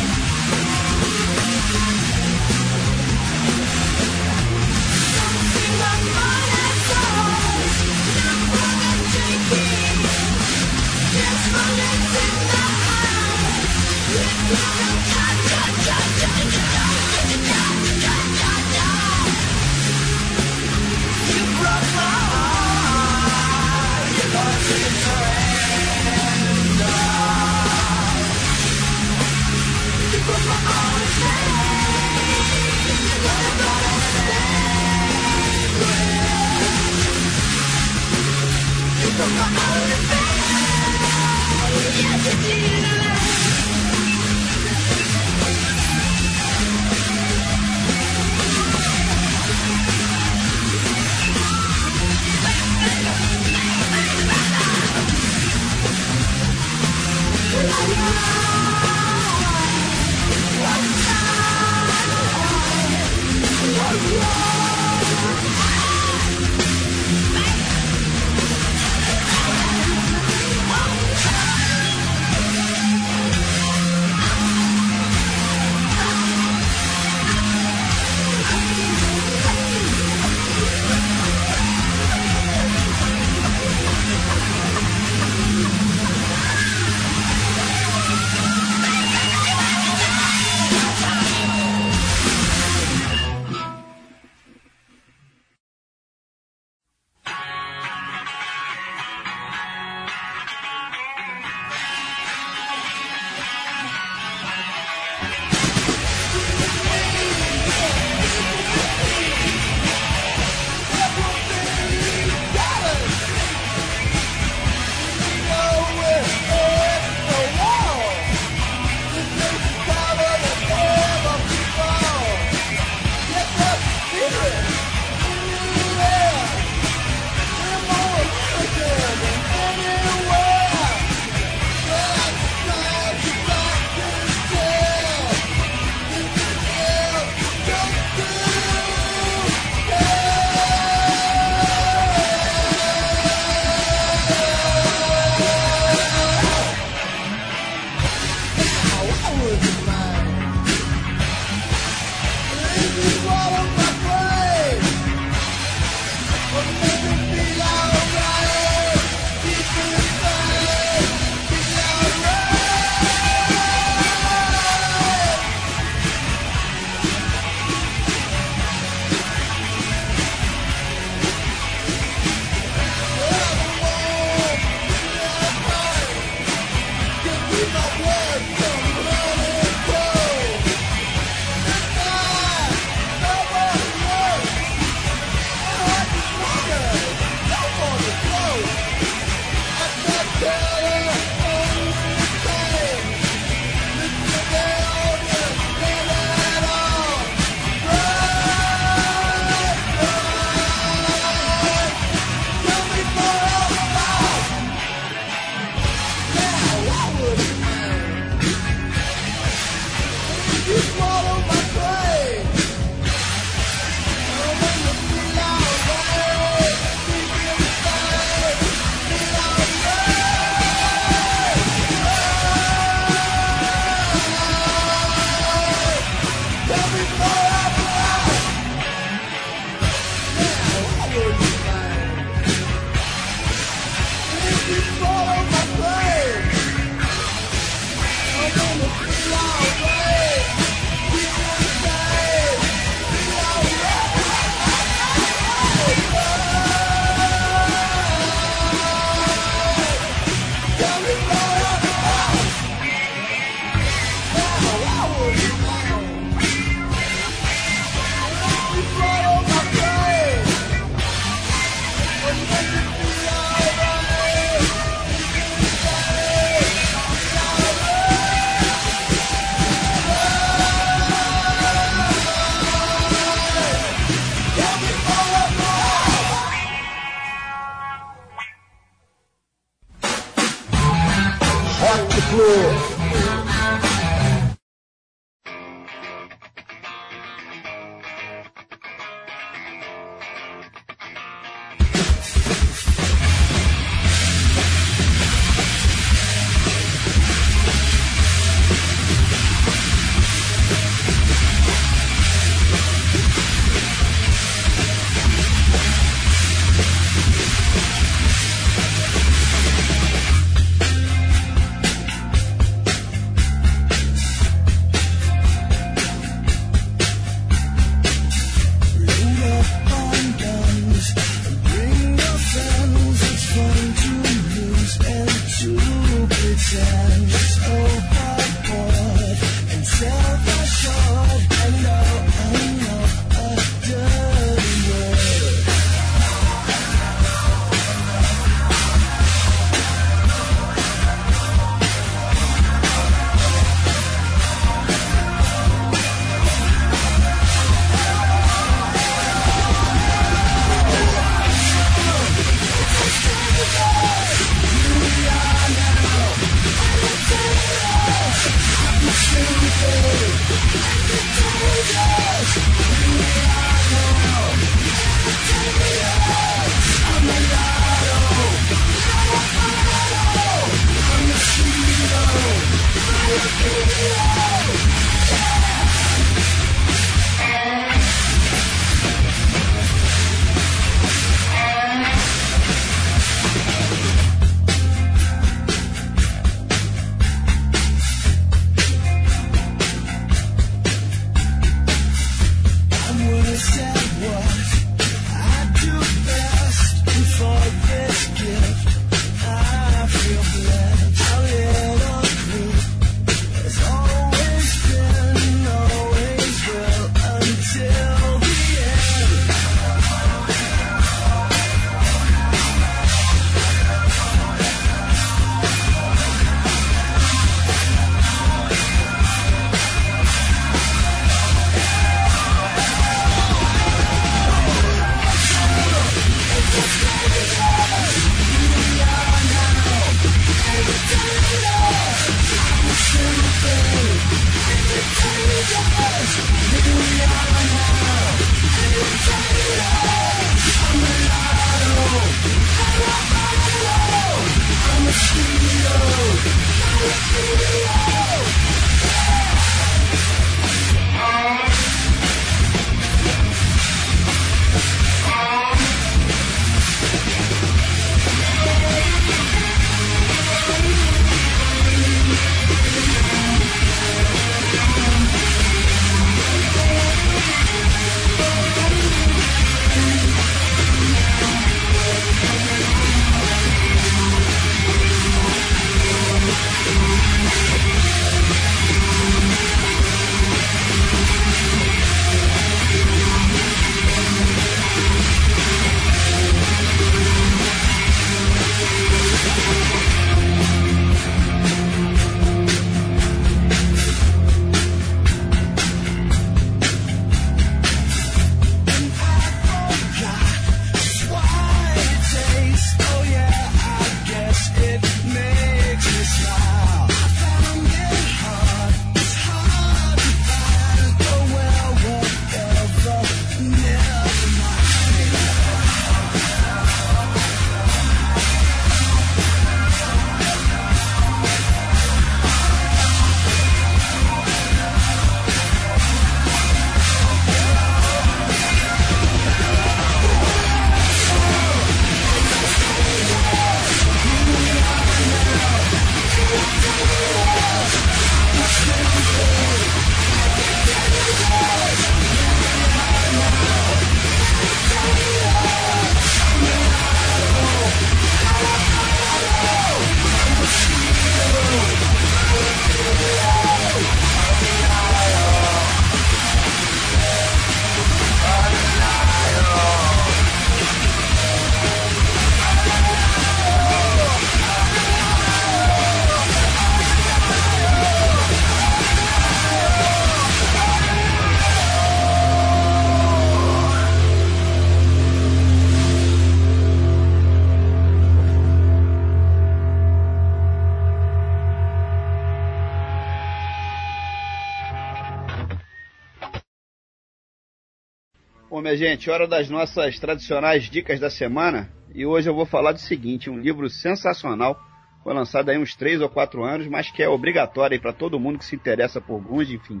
Minha 588.90 588.96
gente, 588.96 589.30
hora 589.30 589.46
das 589.46 589.70
nossas 589.70 590.18
tradicionais 590.18 590.90
dicas 590.90 591.20
da 591.20 591.30
semana. 591.30 591.88
E 592.12 592.26
hoje 592.26 592.50
eu 592.50 592.54
vou 592.54 592.66
falar 592.66 592.90
do 592.90 592.98
seguinte: 592.98 593.48
um 593.48 593.58
livro 593.58 593.88
sensacional. 593.88 594.80
Foi 595.22 595.32
lançado 595.32 595.68
aí 595.68 595.78
uns 595.78 595.94
3 595.94 596.20
ou 596.22 596.28
4 596.28 596.64
anos, 596.64 596.88
mas 596.88 597.10
que 597.10 597.22
é 597.22 597.28
obrigatório 597.28 598.00
para 598.00 598.12
todo 598.12 598.40
mundo 598.40 598.58
que 598.58 598.64
se 598.64 598.74
interessa 598.74 599.20
por 599.20 599.40
grunge, 599.40 599.76
enfim. 599.76 600.00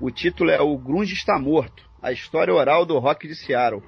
O 0.00 0.10
título 0.10 0.50
é 0.50 0.60
O 0.60 0.76
Grunge 0.76 1.14
Está 1.14 1.38
Morto, 1.38 1.88
a 2.02 2.12
história 2.12 2.52
oral 2.52 2.84
do 2.84 2.98
rock 2.98 3.26
de 3.26 3.34
Seattle. 3.34 3.82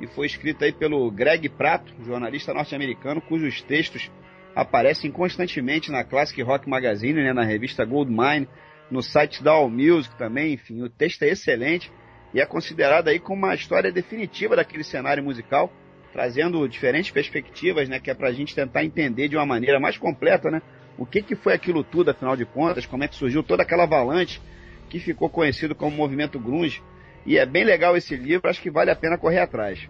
E 0.00 0.06
foi 0.08 0.26
escrito 0.26 0.64
aí 0.64 0.72
pelo 0.72 1.10
Greg 1.10 1.48
Prato, 1.48 1.94
jornalista 2.04 2.52
norte-americano, 2.52 3.22
cujos 3.22 3.62
textos 3.62 4.10
aparecem 4.54 5.10
constantemente 5.10 5.90
na 5.90 6.04
Classic 6.04 6.42
Rock 6.42 6.68
Magazine, 6.68 7.22
né, 7.22 7.32
na 7.32 7.44
revista 7.44 7.84
Goldmine, 7.84 8.48
no 8.90 9.02
site 9.02 9.42
da 9.42 9.52
All 9.52 9.70
Music 9.70 10.14
também, 10.18 10.54
enfim, 10.54 10.82
o 10.82 10.90
texto 10.90 11.22
é 11.22 11.28
excelente 11.28 11.90
e 12.32 12.40
é 12.40 12.46
considerado 12.46 13.08
aí 13.08 13.18
como 13.18 13.46
uma 13.46 13.54
história 13.54 13.90
definitiva 13.90 14.56
daquele 14.56 14.84
cenário 14.84 15.22
musical, 15.22 15.72
trazendo 16.12 16.68
diferentes 16.68 17.10
perspectivas, 17.10 17.88
né, 17.88 17.98
que 17.98 18.10
é 18.10 18.14
para 18.14 18.28
a 18.28 18.32
gente 18.32 18.54
tentar 18.54 18.84
entender 18.84 19.28
de 19.28 19.36
uma 19.36 19.46
maneira 19.46 19.78
mais 19.78 19.96
completa, 19.96 20.50
né, 20.50 20.62
o 20.96 21.06
que, 21.06 21.22
que 21.22 21.36
foi 21.36 21.52
aquilo 21.54 21.84
tudo, 21.84 22.10
afinal 22.10 22.36
de 22.36 22.44
contas, 22.44 22.86
como 22.86 23.04
é 23.04 23.08
que 23.08 23.14
surgiu 23.14 23.42
toda 23.42 23.62
aquela 23.62 23.84
avalanche 23.84 24.40
que 24.88 24.98
ficou 24.98 25.28
conhecido 25.28 25.74
como 25.74 25.96
movimento 25.96 26.38
grunge, 26.38 26.82
e 27.24 27.36
é 27.36 27.44
bem 27.44 27.64
legal 27.64 27.96
esse 27.96 28.16
livro, 28.16 28.48
acho 28.48 28.60
que 28.60 28.70
vale 28.70 28.90
a 28.90 28.96
pena 28.96 29.18
correr 29.18 29.40
atrás. 29.40 29.88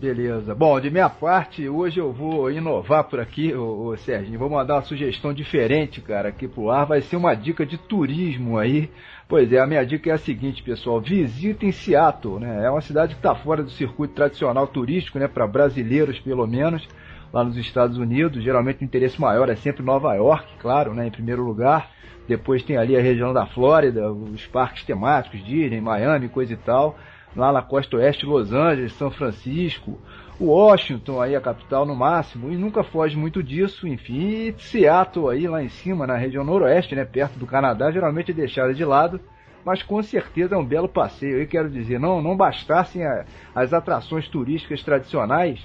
Beleza. 0.00 0.54
Bom, 0.54 0.78
de 0.80 0.90
minha 0.90 1.08
parte, 1.08 1.66
hoje 1.68 1.98
eu 1.98 2.12
vou 2.12 2.50
inovar 2.50 3.04
por 3.04 3.20
aqui, 3.20 3.54
ô, 3.54 3.86
ô 3.86 3.96
Serginho. 3.96 4.38
Vou 4.38 4.50
mandar 4.50 4.74
uma 4.74 4.82
sugestão 4.82 5.32
diferente, 5.32 6.00
cara, 6.00 6.28
aqui 6.28 6.48
pro 6.48 6.68
ar. 6.68 6.84
Vai 6.84 7.00
ser 7.00 7.16
uma 7.16 7.34
dica 7.34 7.64
de 7.64 7.78
turismo 7.78 8.58
aí. 8.58 8.90
Pois 9.26 9.50
é, 9.52 9.58
a 9.58 9.66
minha 9.66 9.84
dica 9.84 10.10
é 10.10 10.12
a 10.12 10.18
seguinte, 10.18 10.62
pessoal. 10.62 11.00
Visitem 11.00 11.72
Seattle, 11.72 12.40
né? 12.40 12.66
É 12.66 12.70
uma 12.70 12.82
cidade 12.82 13.14
que 13.14 13.18
está 13.18 13.34
fora 13.34 13.62
do 13.62 13.70
circuito 13.70 14.14
tradicional 14.14 14.66
turístico, 14.66 15.18
né? 15.18 15.26
Para 15.26 15.46
brasileiros, 15.46 16.20
pelo 16.20 16.46
menos, 16.46 16.86
lá 17.32 17.42
nos 17.42 17.56
Estados 17.56 17.96
Unidos. 17.96 18.44
Geralmente 18.44 18.82
o 18.82 18.84
interesse 18.84 19.18
maior 19.18 19.48
é 19.48 19.56
sempre 19.56 19.82
Nova 19.82 20.14
York, 20.14 20.46
claro, 20.60 20.92
né? 20.92 21.06
Em 21.06 21.10
primeiro 21.10 21.42
lugar. 21.42 21.90
Depois 22.28 22.62
tem 22.62 22.76
ali 22.76 22.96
a 22.96 23.02
região 23.02 23.32
da 23.32 23.46
Flórida, 23.46 24.10
os 24.10 24.46
parques 24.46 24.84
temáticos, 24.84 25.44
Disney, 25.44 25.80
Miami, 25.80 26.28
coisa 26.28 26.52
e 26.52 26.56
tal 26.56 26.96
lá 27.36 27.52
na 27.52 27.62
costa 27.62 27.96
oeste, 27.96 28.24
Los 28.24 28.52
Angeles, 28.52 28.92
São 28.92 29.10
Francisco, 29.10 29.98
Washington 30.40 31.20
aí 31.20 31.36
a 31.36 31.40
capital 31.40 31.86
no 31.86 31.94
máximo, 31.94 32.50
e 32.52 32.56
nunca 32.56 32.82
foge 32.82 33.16
muito 33.16 33.42
disso, 33.42 33.86
enfim, 33.86 34.18
e 34.18 34.54
Seattle 34.58 35.30
aí 35.30 35.46
lá 35.46 35.62
em 35.62 35.68
cima, 35.68 36.06
na 36.06 36.16
região 36.16 36.44
noroeste, 36.44 36.94
né, 36.94 37.04
perto 37.04 37.38
do 37.38 37.46
Canadá, 37.46 37.90
geralmente 37.90 38.32
é 38.32 38.34
deixada 38.34 38.74
de 38.74 38.84
lado, 38.84 39.20
mas 39.64 39.82
com 39.82 40.02
certeza 40.02 40.54
é 40.54 40.58
um 40.58 40.64
belo 40.64 40.88
passeio, 40.88 41.40
eu 41.40 41.46
quero 41.46 41.70
dizer, 41.70 42.00
não, 42.00 42.20
não 42.20 42.36
bastassem 42.36 43.04
a, 43.04 43.24
as 43.54 43.72
atrações 43.72 44.28
turísticas 44.28 44.82
tradicionais, 44.82 45.64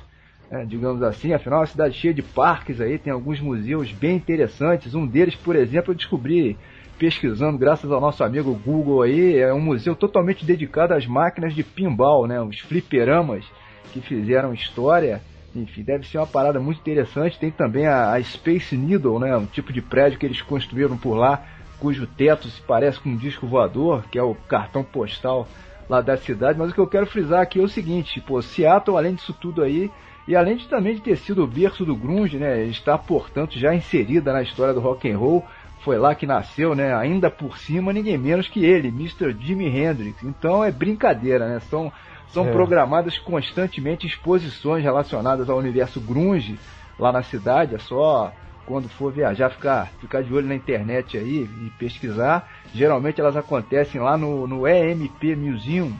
é, 0.51 0.63
digamos 0.65 1.01
assim, 1.03 1.33
afinal 1.33 1.59
é 1.59 1.61
uma 1.61 1.67
cidade 1.67 1.95
cheia 1.95 2.13
de 2.13 2.21
parques 2.21 2.79
aí, 2.79 2.97
tem 2.97 3.11
alguns 3.11 3.39
museus 3.39 3.91
bem 3.91 4.15
interessantes, 4.15 4.93
um 4.93 5.05
deles, 5.05 5.35
por 5.35 5.55
exemplo, 5.55 5.91
eu 5.91 5.97
descobri 5.97 6.57
pesquisando, 6.97 7.57
graças 7.57 7.89
ao 7.91 8.01
nosso 8.01 8.23
amigo 8.23 8.53
Google 8.53 9.01
aí, 9.01 9.37
é 9.37 9.53
um 9.53 9.61
museu 9.61 9.95
totalmente 9.95 10.45
dedicado 10.45 10.93
às 10.93 11.07
máquinas 11.07 11.55
de 11.55 11.63
pinball, 11.63 12.27
né? 12.27 12.41
Os 12.41 12.59
fliperamas 12.59 13.45
que 13.89 14.01
fizeram 14.01 14.53
história. 14.53 15.21
Enfim, 15.55 15.83
deve 15.83 16.07
ser 16.07 16.17
uma 16.19 16.27
parada 16.27 16.59
muito 16.59 16.79
interessante. 16.79 17.39
Tem 17.39 17.51
também 17.51 17.87
a, 17.87 18.13
a 18.13 18.23
Space 18.23 18.77
Needle, 18.77 19.19
né? 19.19 19.35
Um 19.35 19.45
tipo 19.45 19.73
de 19.73 19.81
prédio 19.81 20.19
que 20.19 20.25
eles 20.25 20.41
construíram 20.41 20.97
por 20.97 21.15
lá, 21.15 21.43
cujo 21.79 22.05
teto 22.05 22.47
se 22.47 22.61
parece 22.61 22.99
com 22.99 23.09
um 23.09 23.17
disco 23.17 23.47
voador, 23.47 24.03
que 24.11 24.19
é 24.19 24.23
o 24.23 24.35
cartão 24.35 24.83
postal 24.83 25.47
lá 25.89 26.01
da 26.01 26.15
cidade. 26.17 26.59
Mas 26.59 26.71
o 26.71 26.73
que 26.73 26.79
eu 26.79 26.87
quero 26.87 27.07
frisar 27.07 27.41
aqui 27.41 27.59
é 27.59 27.63
o 27.63 27.67
seguinte, 27.67 28.21
pô, 28.21 28.41
Seattle, 28.41 28.97
além 28.97 29.15
disso 29.15 29.33
tudo 29.33 29.63
aí, 29.63 29.91
e 30.27 30.35
além 30.35 30.57
de 30.57 30.67
também 30.67 30.93
de 30.93 31.01
ter 31.01 31.17
sido 31.17 31.43
o 31.43 31.47
berço 31.47 31.83
do 31.83 31.95
grunge, 31.95 32.37
né, 32.37 32.63
está 32.65 32.95
portanto 32.97 33.57
já 33.57 33.73
inserida 33.73 34.31
na 34.31 34.43
história 34.43 34.73
do 34.73 34.79
rock 34.79 35.09
and 35.09 35.17
roll, 35.17 35.43
foi 35.83 35.97
lá 35.97 36.13
que 36.13 36.27
nasceu, 36.27 36.75
né? 36.75 36.93
Ainda 36.93 37.31
por 37.31 37.57
cima, 37.57 37.93
ninguém 37.93 38.17
menos 38.17 38.47
que 38.47 38.63
ele, 38.63 38.89
Mr. 38.89 39.35
Jimi 39.39 39.67
Hendrix. 39.67 40.21
Então 40.23 40.63
é 40.63 40.71
brincadeira, 40.71 41.47
né? 41.47 41.59
São, 41.61 41.91
são 42.31 42.47
é. 42.47 42.51
programadas 42.51 43.17
constantemente 43.17 44.07
exposições 44.07 44.83
relacionadas 44.83 45.49
ao 45.49 45.57
universo 45.57 45.99
grunge 45.99 46.59
lá 46.97 47.11
na 47.11 47.23
cidade. 47.23 47.75
É 47.75 47.79
só 47.79 48.31
quando 48.65 48.87
for 48.87 49.11
viajar 49.11 49.49
ficar, 49.49 49.91
ficar 49.99 50.21
de 50.21 50.33
olho 50.33 50.47
na 50.47 50.55
internet 50.55 51.17
aí 51.17 51.49
e 51.65 51.71
pesquisar. 51.79 52.47
Geralmente 52.73 53.19
elas 53.19 53.35
acontecem 53.35 53.99
lá 53.99 54.17
no, 54.17 54.45
no 54.45 54.67
EMP 54.67 55.35
Museum. 55.35 55.93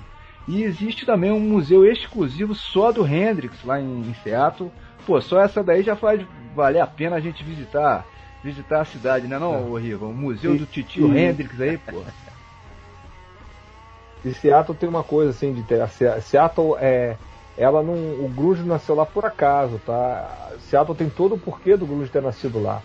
E 0.48 0.64
existe 0.64 1.06
também 1.06 1.32
um 1.32 1.40
museu 1.40 1.86
exclusivo 1.86 2.56
só 2.56 2.92
do 2.92 3.06
Hendrix 3.06 3.64
lá 3.64 3.80
em, 3.80 4.02
em 4.02 4.14
Seattle. 4.24 4.72
Pô, 5.06 5.20
só 5.22 5.42
essa 5.42 5.64
daí 5.64 5.84
já 5.84 5.96
faz 5.96 6.22
valer 6.56 6.82
a 6.82 6.88
pena 6.88 7.16
a 7.16 7.20
gente 7.20 7.44
visitar 7.44 8.06
visitar 8.44 8.82
a 8.82 8.86
cidade, 8.86 9.28
né 9.28 9.38
não, 9.38 9.78
é. 9.78 9.82
Riva? 9.82 10.06
O 10.06 10.14
museu 10.14 10.56
e, 10.56 10.60
do 10.60 10.66
Titio 10.66 11.14
e... 11.14 11.20
Hendrix 11.20 11.60
aí, 11.60 11.78
pô. 11.78 12.02
E 14.24 14.34
Seattle 14.34 14.78
tem 14.78 14.90
uma 14.90 15.04
coisa 15.04 15.32
assim 15.32 15.54
de 15.54 15.64
ter. 15.64 15.88
Seattle 16.22 16.76
é. 16.80 17.16
Ela 17.58 17.84
não. 17.84 17.94
O 17.94 18.32
Grunge 18.34 18.64
nasceu 18.64 18.96
lá 18.96 19.06
por 19.06 19.26
acaso, 19.26 19.80
tá? 19.86 20.50
Seattle 20.70 20.98
tem 20.98 21.10
todo 21.10 21.36
o 21.36 21.40
porquê 21.40 21.76
do 21.76 21.86
Grunge 21.86 22.10
ter 22.10 22.22
nascido 22.22 22.62
lá. 22.62 22.82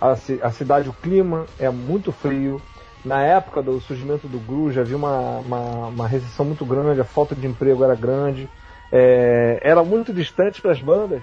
A, 0.00 0.12
a 0.42 0.50
cidade, 0.50 0.88
o 0.88 0.92
clima 0.92 1.46
é 1.58 1.68
muito 1.70 2.12
frio. 2.12 2.60
Na 3.04 3.22
época 3.22 3.62
do 3.62 3.80
surgimento 3.80 4.26
do 4.26 4.38
Grunge 4.38 4.80
havia 4.80 4.96
uma, 4.96 5.38
uma, 5.38 5.86
uma 5.86 6.08
recessão 6.08 6.44
muito 6.44 6.64
grande, 6.64 7.00
a 7.00 7.04
falta 7.04 7.34
de 7.34 7.46
emprego 7.46 7.84
era 7.84 7.94
grande. 7.94 8.48
É, 8.90 9.60
era 9.62 9.82
muito 9.84 10.12
distante 10.12 10.60
para 10.60 10.72
as 10.72 10.80
bandas 10.80 11.22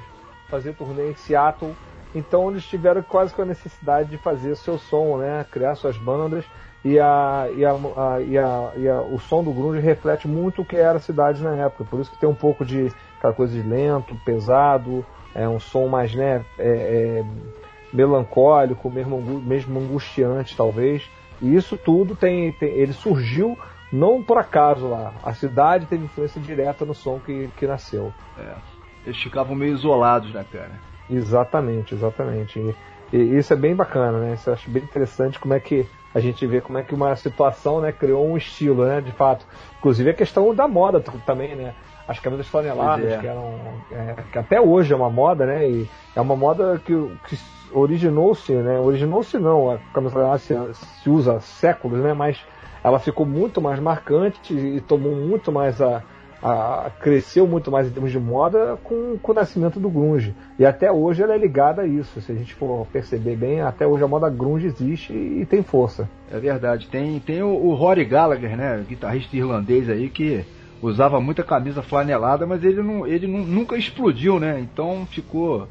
fazer 0.50 0.74
turnê 0.74 1.10
em 1.10 1.16
Seattle 1.16 1.76
então 2.16 2.50
eles 2.50 2.66
tiveram 2.66 3.04
quase 3.04 3.34
com 3.34 3.42
a 3.42 3.46
necessidade 3.46 4.10
de 4.10 4.18
fazer 4.18 4.56
seu 4.56 4.80
som, 4.80 5.18
né? 5.18 5.46
Criar 5.52 5.76
suas 5.76 5.98
bandas 5.98 6.46
e, 6.86 7.00
a, 7.00 7.50
e, 7.58 7.66
a, 7.66 7.72
a, 7.72 8.22
e, 8.22 8.38
a, 8.38 8.72
e 8.78 8.88
a, 8.88 9.02
o 9.02 9.20
som 9.20 9.44
do 9.44 9.52
grunge 9.52 9.80
reflete 9.80 10.28
muito 10.28 10.62
o 10.62 10.66
que 10.66 10.76
era 10.76 11.00
a 11.00 11.02
cidade 11.02 11.44
na 11.44 11.56
época. 11.56 11.84
Por 11.84 12.00
isso 12.00 12.12
que 12.12 12.20
tem 12.20 12.30
um 12.30 12.36
pouco 12.36 12.64
de 12.64 12.92
aquela 13.18 13.34
coisa 13.34 13.60
de 13.60 13.68
lento, 13.68 14.16
pesado, 14.24 15.04
é 15.34 15.50
um 15.50 15.60
som 15.60 15.88
mais 15.88 16.14
né, 16.14 16.46
é, 16.60 16.68
é, 16.70 17.26
melancólico, 17.92 18.92
mesmo, 18.92 19.20
mesmo 19.20 19.80
angustiante 19.80 20.56
talvez. 20.56 21.10
E 21.42 21.56
isso 21.56 21.76
tudo 21.76 22.16
tem, 22.16 22.52
tem, 22.52 22.70
ele 22.70 22.94
surgiu 22.94 23.58
não 23.92 24.22
por 24.22 24.38
acaso 24.38 24.88
lá. 24.88 25.12
A 25.24 25.34
cidade 25.34 25.88
teve 25.88 26.06
influência 26.06 26.40
direta 26.40 26.86
no 26.86 26.94
som 26.94 27.20
que, 27.20 27.50
que 27.58 27.66
nasceu. 27.66 28.14
É. 28.38 28.54
Eles 29.08 29.20
ficavam 29.20 29.56
meio 29.56 29.74
isolados, 29.74 30.32
né, 30.32 30.46
cara? 30.52 30.80
Exatamente, 31.10 31.96
exatamente. 31.96 32.60
E, 32.60 33.18
e, 33.18 33.38
isso 33.38 33.52
é 33.54 33.56
bem 33.56 33.76
bacana, 33.76 34.20
né? 34.20 34.34
Isso 34.36 34.52
eu 34.52 34.54
acho 34.54 34.70
bem 34.70 34.84
interessante 34.84 35.40
como 35.40 35.56
é 35.56 35.60
que 35.60 35.88
a 36.16 36.20
gente 36.22 36.48
vê 36.48 36.62
como 36.62 36.78
é 36.78 36.82
que 36.82 36.96
uma 36.96 37.14
situação 37.18 37.82
né, 37.82 37.92
criou 37.92 38.26
um 38.26 38.38
estilo, 38.38 38.86
né? 38.86 39.02
De 39.02 39.12
fato. 39.12 39.46
Inclusive 39.78 40.12
a 40.12 40.14
questão 40.14 40.56
da 40.56 40.66
moda 40.66 41.04
também, 41.26 41.54
né? 41.58 41.76
As 42.08 42.20
camisas 42.20 42.48
flaneladas, 42.48 43.12
é. 43.12 43.18
que 43.18 43.28
eram. 43.28 43.54
É, 43.92 44.16
que 44.32 44.40
até 44.40 44.62
hoje 44.62 44.94
é 44.94 44.96
uma 44.96 45.10
moda, 45.10 45.46
né? 45.46 45.70
E 45.70 45.90
é 46.16 46.22
uma 46.22 46.38
moda 46.38 46.82
que, 46.86 46.94
que 47.28 47.38
originou-se, 47.74 48.54
né? 48.54 48.80
Originou-se 48.80 49.38
não, 49.38 49.72
a 49.72 49.78
camisa 49.94 50.14
flanelada 50.14 50.40
se, 50.40 50.56
se 50.74 51.10
usa 51.10 51.36
há 51.36 51.40
séculos, 51.42 52.00
né? 52.00 52.14
Mas 52.14 52.40
ela 52.82 52.98
ficou 52.98 53.26
muito 53.26 53.62
mais 53.62 53.78
marcante 53.80 54.54
e 54.54 54.80
tomou 54.80 55.14
muito 55.14 55.52
mais 55.52 55.82
a, 55.82 56.02
a, 56.46 56.92
cresceu 57.00 57.48
muito 57.48 57.72
mais 57.72 57.88
em 57.88 57.90
termos 57.90 58.12
de 58.12 58.20
moda 58.20 58.78
com, 58.84 59.18
com, 59.18 59.32
o 59.32 59.36
nascimento 59.36 59.80
do 59.80 59.90
grunge. 59.90 60.36
E 60.60 60.66
até 60.66 60.92
hoje 60.92 61.24
ela 61.24 61.34
é 61.34 61.38
ligada 61.40 61.82
a 61.82 61.88
isso. 61.88 62.22
Se 62.22 62.32
a 62.32 62.36
gente 62.36 62.54
for 62.54 62.86
perceber 62.94 63.36
bem, 63.36 63.62
até 63.62 63.88
hoje 63.88 64.04
a 64.04 64.08
moda 64.08 64.30
grunge 64.30 64.68
existe 64.68 65.12
e, 65.12 65.42
e 65.42 65.46
tem 65.48 65.64
força. 65.64 66.08
É 66.32 66.38
verdade. 66.38 66.88
Tem, 66.88 67.20
tem 67.20 67.42
o, 67.42 67.48
o 67.48 67.74
Rory 67.74 68.06
Gallagher, 68.06 68.56
né, 68.56 68.86
guitarrista 68.88 69.36
irlandês 69.36 69.90
aí 69.90 70.08
que 70.08 70.46
usava 70.84 71.20
muita 71.20 71.44
camisa 71.44 71.82
flanelada, 71.82 72.46
mas 72.46 72.64
ele, 72.64 72.84
não, 72.84 73.08
ele 73.08 73.26
não, 73.26 73.40
nunca 73.40 73.76
explodiu, 73.76 74.40
né? 74.40 74.60
Então 74.60 75.08
ficou 75.10 75.68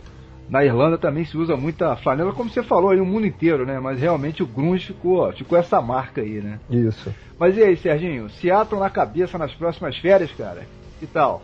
na 0.49 0.65
Irlanda 0.65 0.99
também 0.99 1.25
se 1.25 1.37
usa 1.37 1.57
muita 1.57 1.97
flanela, 1.97 2.33
como 2.33 2.51
você 2.51 2.63
falou 2.63 2.91
aí, 2.91 3.01
o 3.01 3.07
mundo 3.07 3.27
inteiro, 3.27 3.65
né? 3.65 3.81
Mas 3.81 4.01
realmente 4.01 4.43
o 4.43 4.47
grunge 4.47 4.87
ficou, 4.87 5.33
ficou 5.33 5.59
essa 5.59 5.81
marca 5.81 6.21
aí, 6.21 6.41
né? 6.41 6.61
Isso. 6.71 7.15
Mas 7.39 7.57
e 7.57 7.63
aí, 7.63 7.77
Serginho? 7.77 8.29
Seattle 8.29 8.81
na 8.81 8.91
cabeça 8.91 9.39
nas 9.39 9.53
próximas 9.55 9.97
férias, 9.99 10.31
cara? 10.33 10.67
Que 11.01 11.07
tal? 11.07 11.43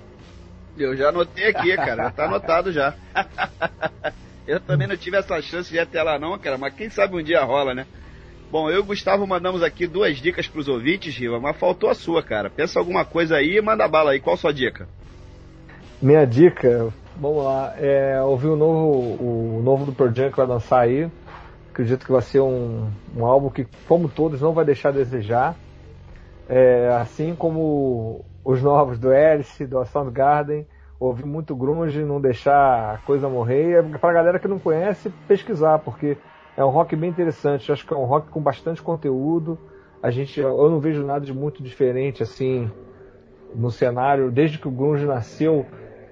Eu 0.77 0.97
já 0.97 1.09
anotei 1.09 1.49
aqui, 1.49 1.75
cara. 1.77 2.05
Já 2.05 2.11
tá 2.11 2.25
anotado 2.27 2.73
já. 2.73 2.95
eu 4.47 4.61
também 4.61 4.87
não 4.87 4.97
tive 4.97 5.17
essa 5.17 5.41
chance 5.43 5.71
de 5.71 5.77
ir 5.77 5.81
até 5.81 6.03
lá 6.03 6.19
não, 6.19 6.39
cara. 6.39 6.59
Mas 6.59 6.75
quem 6.75 6.91
sabe 6.91 7.17
um 7.17 7.23
dia 7.23 7.43
rola, 7.43 7.75
né? 7.75 7.87
Bom, 8.51 8.69
eu 8.69 8.77
e 8.77 8.81
o 8.81 8.85
Gustavo 8.85 9.27
mandamos 9.27 9.63
aqui 9.63 9.87
duas 9.87 10.19
dicas 10.19 10.47
pros 10.49 10.69
ouvintes, 10.69 11.17
Riva, 11.17 11.39
mas 11.39 11.57
faltou 11.57 11.89
a 11.89 11.95
sua, 11.95 12.23
cara. 12.23 12.51
Pensa 12.51 12.79
alguma 12.79 13.05
coisa 13.05 13.37
aí 13.37 13.57
e 13.57 13.63
manda 13.63 13.87
bala 13.87 14.11
aí. 14.11 14.21
Qual 14.21 14.35
a 14.35 14.39
sua 14.39 14.53
dica? 14.53 14.89
Minha 16.03 16.25
dica 16.25 16.93
Vamos 17.21 17.45
lá. 17.45 17.75
É, 17.77 18.19
ouvi 18.23 18.47
o 18.47 18.57
novo, 18.57 19.23
o 19.23 19.63
novo 19.63 19.85
do 19.85 19.93
Pearl 19.93 20.11
Jam 20.15 20.31
que 20.31 20.39
vai 20.39 20.47
lançar 20.47 20.81
aí. 20.81 21.11
Acredito 21.71 22.07
que 22.07 22.13
vai 22.13 22.23
ser 22.23 22.41
um, 22.41 22.91
um 23.15 23.27
álbum 23.27 23.51
que, 23.51 23.69
como 23.87 24.09
todos, 24.09 24.41
não 24.41 24.55
vai 24.55 24.65
deixar 24.65 24.89
a 24.89 24.93
desejar. 24.93 25.55
É, 26.49 26.89
assim 26.99 27.35
como 27.35 28.25
os 28.43 28.63
novos 28.63 28.99
do 28.99 29.11
Alice, 29.11 29.67
do 29.67 29.85
Soundgarden, 29.85 30.67
ouvir 30.99 31.27
muito 31.27 31.55
grunge, 31.55 32.03
não 32.03 32.23
deixar 32.23 32.95
a 32.95 32.99
coisa 33.05 33.29
morrer. 33.29 33.81
É 33.81 33.99
pra 33.99 34.15
galera 34.15 34.39
que 34.39 34.49
não 34.49 34.59
conhece, 34.59 35.11
pesquisar, 35.29 35.79
porque 35.81 36.17
é 36.57 36.65
um 36.65 36.71
rock 36.71 36.97
bem 36.97 37.11
interessante. 37.11 37.71
acho 37.71 37.87
que 37.87 37.93
é 37.93 37.97
um 37.99 38.07
rock 38.07 38.31
com 38.31 38.41
bastante 38.41 38.81
conteúdo. 38.81 39.59
A 40.03 40.11
gente, 40.11 40.41
eu 40.41 40.71
não 40.71 40.81
vejo 40.81 41.05
nada 41.05 41.27
de 41.27 41.35
muito 41.35 41.63
diferente 41.63 42.23
assim 42.23 42.71
no 43.55 43.71
cenário. 43.71 44.31
Desde 44.31 44.59
que 44.59 44.67
o 44.67 44.71
grunge 44.71 45.05
nasceu, 45.05 45.67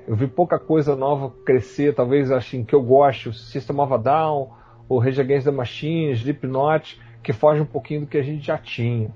eu 0.09 0.17
vi 0.17 0.27
pouca 0.27 0.59
coisa 0.59 0.97
nova 0.97 1.31
crescer. 1.45 1.95
Talvez 1.95 2.33
assim 2.33 2.65
que 2.65 2.75
eu 2.75 2.83
gosto, 2.83 3.33
System 3.33 3.79
of 3.79 3.93
a 3.93 3.99
Down, 3.99 4.49
o 4.89 4.99
Rage 4.99 5.21
Against 5.21 5.45
the 5.45 5.51
Machine, 5.51 6.13
Slipknot, 6.13 6.99
que 7.23 7.35
foge 7.35 7.61
um 7.61 7.67
pouquinho 7.67 8.01
do 8.01 8.07
que 8.07 8.17
a 8.17 8.23
gente 8.23 8.47
já 8.47 8.57
tinha. 8.57 9.11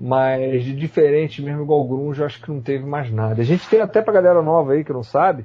Mas 0.00 0.62
de 0.62 0.72
diferente 0.72 1.42
mesmo, 1.42 1.62
igual 1.62 1.80
o 1.80 1.88
Grunge, 1.88 2.20
eu 2.20 2.26
acho 2.26 2.40
que 2.40 2.48
não 2.48 2.60
teve 2.60 2.84
mais 2.86 3.10
nada. 3.10 3.42
A 3.42 3.44
gente 3.44 3.68
tem 3.68 3.80
até 3.80 4.00
pra 4.00 4.12
galera 4.12 4.40
nova 4.40 4.74
aí 4.74 4.84
que 4.84 4.92
não 4.92 5.02
sabe, 5.02 5.44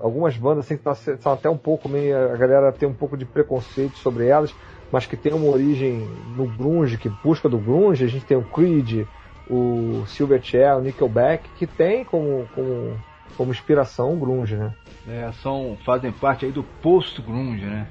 algumas 0.00 0.36
bandas 0.36 0.64
assim 0.64 0.76
que 0.76 0.82
tá, 0.82 0.94
são 0.94 1.32
até 1.32 1.48
um 1.48 1.56
pouco 1.56 1.88
meio. 1.88 2.32
A 2.32 2.36
galera 2.36 2.72
tem 2.72 2.88
um 2.88 2.94
pouco 2.94 3.16
de 3.16 3.24
preconceito 3.24 3.96
sobre 3.98 4.26
elas, 4.26 4.52
mas 4.90 5.06
que 5.06 5.16
tem 5.16 5.32
uma 5.32 5.48
origem 5.48 6.04
no 6.36 6.46
Grunge, 6.48 6.98
que 6.98 7.08
busca 7.08 7.48
do 7.48 7.58
Grunge. 7.58 8.04
A 8.04 8.08
gente 8.08 8.24
tem 8.24 8.36
o 8.36 8.42
Creed, 8.42 9.06
o 9.48 10.02
Silverchair, 10.06 10.76
o 10.76 10.80
Nickelback, 10.80 11.48
que 11.50 11.66
tem 11.66 12.04
como, 12.04 12.48
como, 12.56 12.96
como 13.36 13.52
inspiração 13.52 14.12
o 14.12 14.16
Grunge, 14.16 14.56
né? 14.56 14.72
É, 15.08 15.30
são, 15.42 15.76
fazem 15.84 16.12
parte 16.12 16.44
aí 16.44 16.52
do 16.52 16.62
post-Grunge, 16.62 17.64
né? 17.64 17.86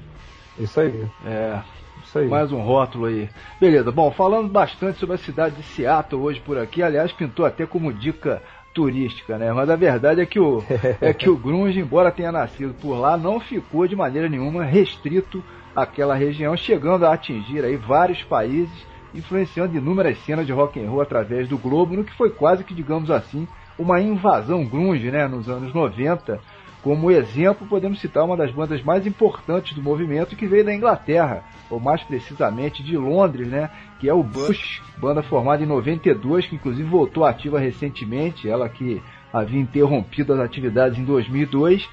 Isso 0.58 0.80
aí. 0.80 1.06
É, 1.26 1.60
isso 2.04 2.18
aí. 2.18 2.28
Mais 2.28 2.52
um 2.52 2.60
rótulo 2.60 3.06
aí. 3.06 3.28
Beleza, 3.60 3.90
bom, 3.90 4.10
falando 4.10 4.48
bastante 4.48 4.98
sobre 4.98 5.14
a 5.14 5.18
cidade 5.18 5.56
de 5.56 5.62
Seattle 5.62 6.20
hoje 6.20 6.40
por 6.40 6.58
aqui, 6.58 6.82
aliás, 6.82 7.12
pintou 7.12 7.44
até 7.44 7.66
como 7.66 7.92
dica 7.92 8.42
turística, 8.74 9.36
né? 9.38 9.52
Mas 9.52 9.68
a 9.68 9.76
verdade 9.76 10.20
é 10.20 10.26
que 10.26 10.40
o, 10.40 10.62
é 11.00 11.12
que 11.12 11.28
o 11.28 11.36
grunge, 11.36 11.78
embora 11.78 12.10
tenha 12.10 12.32
nascido 12.32 12.74
por 12.74 12.94
lá, 12.94 13.16
não 13.16 13.40
ficou 13.40 13.86
de 13.86 13.96
maneira 13.96 14.28
nenhuma 14.28 14.64
restrito 14.64 15.42
àquela 15.74 16.14
região, 16.14 16.56
chegando 16.56 17.06
a 17.06 17.12
atingir 17.12 17.64
aí 17.64 17.76
vários 17.76 18.22
países, 18.22 18.86
influenciando 19.14 19.76
inúmeras 19.76 20.18
cenas 20.24 20.46
de 20.46 20.52
rock 20.52 20.82
and 20.82 20.88
roll 20.88 21.02
através 21.02 21.48
do 21.48 21.58
globo, 21.58 21.94
no 21.94 22.04
que 22.04 22.14
foi 22.14 22.30
quase 22.30 22.64
que, 22.64 22.74
digamos 22.74 23.10
assim, 23.10 23.46
uma 23.78 24.00
invasão 24.00 24.64
grunge, 24.64 25.10
né, 25.10 25.26
nos 25.26 25.48
anos 25.48 25.72
90, 25.72 26.40
como 26.82 27.12
exemplo, 27.12 27.66
podemos 27.66 28.00
citar 28.00 28.24
uma 28.24 28.36
das 28.36 28.50
bandas 28.50 28.82
mais 28.82 29.06
importantes 29.06 29.72
do 29.72 29.82
movimento 29.82 30.34
que 30.34 30.48
veio 30.48 30.64
da 30.64 30.74
Inglaterra, 30.74 31.44
ou 31.70 31.78
mais 31.78 32.02
precisamente 32.02 32.82
de 32.82 32.96
Londres, 32.96 33.46
né? 33.46 33.70
Que 34.00 34.08
é 34.08 34.14
o 34.14 34.22
Bush, 34.22 34.82
banda 34.98 35.22
formada 35.22 35.62
em 35.62 35.66
92, 35.66 36.46
que 36.46 36.56
inclusive 36.56 36.88
voltou 36.88 37.24
ativa 37.24 37.60
recentemente, 37.60 38.48
ela 38.48 38.68
que 38.68 39.00
havia 39.32 39.60
interrompido 39.60 40.32
as 40.32 40.40
atividades 40.40 40.98
em 40.98 41.04
2002, 41.04 41.88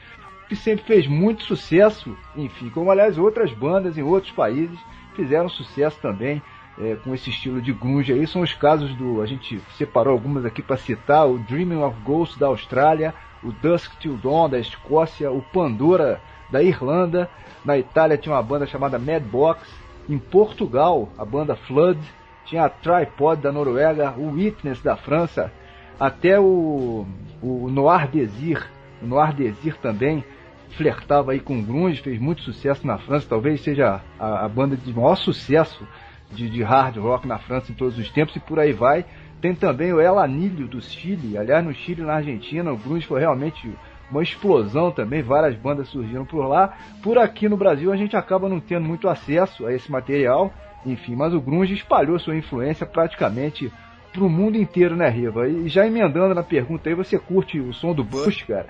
que 0.47 0.55
sempre 0.55 0.83
fez 0.83 1.05
muito 1.05 1.43
sucesso, 1.43 2.17
enfim, 2.35 2.69
como 2.69 2.89
aliás 2.89 3.15
outras 3.19 3.53
bandas 3.53 3.95
em 3.95 4.01
outros 4.01 4.33
países 4.33 4.77
fizeram 5.15 5.47
sucesso 5.49 5.99
também 6.01 6.41
é, 6.79 6.95
com 6.95 7.13
esse 7.13 7.29
estilo 7.29 7.61
de 7.61 7.73
grunge 7.73 8.13
aí. 8.13 8.25
São 8.25 8.41
os 8.41 8.53
casos 8.53 8.95
do. 8.95 9.21
A 9.21 9.25
gente 9.25 9.59
separou 9.77 10.13
algumas 10.13 10.45
aqui 10.45 10.61
para 10.61 10.77
citar: 10.77 11.27
o 11.27 11.37
Dreaming 11.37 11.81
of 11.81 11.99
Ghosts 12.03 12.37
da 12.37 12.47
Austrália, 12.47 13.13
o 13.43 13.51
Dusk 13.51 13.93
Till 13.99 14.17
Dawn 14.17 14.49
da 14.49 14.59
Escócia, 14.59 15.31
o 15.31 15.41
Pandora 15.41 16.21
da 16.49 16.63
Irlanda. 16.63 17.29
Na 17.65 17.77
Itália 17.77 18.17
tinha 18.17 18.33
uma 18.33 18.43
banda 18.43 18.65
chamada 18.65 18.97
Madbox. 18.97 19.67
Em 20.07 20.17
Portugal, 20.17 21.09
a 21.17 21.25
banda 21.25 21.55
Flood. 21.55 21.99
Tinha 22.45 22.65
a 22.65 22.69
Tripod 22.69 23.39
da 23.41 23.51
Noruega, 23.51 24.15
o 24.17 24.31
Witness 24.31 24.81
da 24.81 24.95
França. 24.95 25.51
Até 25.99 26.39
o, 26.39 27.05
o 27.43 27.69
Noir 27.69 28.07
Desir, 28.07 28.67
o 29.03 29.05
Noir 29.05 29.35
Desir 29.35 29.77
também 29.77 30.23
flertava 30.71 31.33
aí 31.33 31.39
com 31.39 31.61
grunge, 31.61 32.01
fez 32.01 32.19
muito 32.19 32.41
sucesso 32.41 32.87
na 32.87 32.97
França, 32.97 33.27
talvez 33.29 33.61
seja 33.61 34.01
a, 34.17 34.45
a 34.45 34.47
banda 34.47 34.77
de 34.77 34.93
maior 34.93 35.15
sucesso 35.15 35.85
de, 36.31 36.49
de, 36.49 36.63
hard 36.63 36.97
rock 36.97 37.27
na 37.27 37.37
França 37.37 37.71
em 37.71 37.75
todos 37.75 37.97
os 37.97 38.09
tempos 38.11 38.35
e 38.35 38.39
por 38.39 38.59
aí 38.59 38.71
vai. 38.71 39.05
Tem 39.41 39.55
também 39.55 39.93
o 39.93 39.99
El 39.99 40.19
Anilho 40.19 40.67
do 40.67 40.81
Chile, 40.81 41.37
aliás, 41.37 41.63
no 41.63 41.73
Chile 41.73 42.01
e 42.01 42.05
na 42.05 42.15
Argentina, 42.15 42.71
o 42.71 42.77
grunge 42.77 43.07
foi 43.07 43.19
realmente 43.19 43.73
uma 44.11 44.23
explosão 44.23 44.91
também, 44.91 45.21
várias 45.21 45.55
bandas 45.55 45.87
surgiram 45.87 46.25
por 46.25 46.45
lá. 46.45 46.73
Por 47.01 47.17
aqui 47.17 47.47
no 47.47 47.55
Brasil 47.55 47.91
a 47.91 47.95
gente 47.95 48.15
acaba 48.15 48.49
não 48.49 48.59
tendo 48.59 48.85
muito 48.85 49.07
acesso 49.07 49.65
a 49.65 49.73
esse 49.73 49.91
material, 49.91 50.51
enfim, 50.85 51.15
mas 51.15 51.33
o 51.33 51.41
grunge 51.41 51.73
espalhou 51.73 52.19
sua 52.19 52.35
influência 52.35 52.85
praticamente 52.85 53.71
para 54.11 54.23
o 54.23 54.29
mundo 54.29 54.57
inteiro, 54.57 54.95
né, 54.95 55.07
Riva? 55.07 55.47
E 55.47 55.69
já 55.69 55.85
emendando 55.85 56.33
na 56.33 56.43
pergunta 56.43 56.89
aí, 56.89 56.95
você 56.95 57.17
curte 57.19 57.59
o 57.59 57.73
som 57.73 57.93
do 57.93 58.03
Bush, 58.03 58.43
cara? 58.43 58.69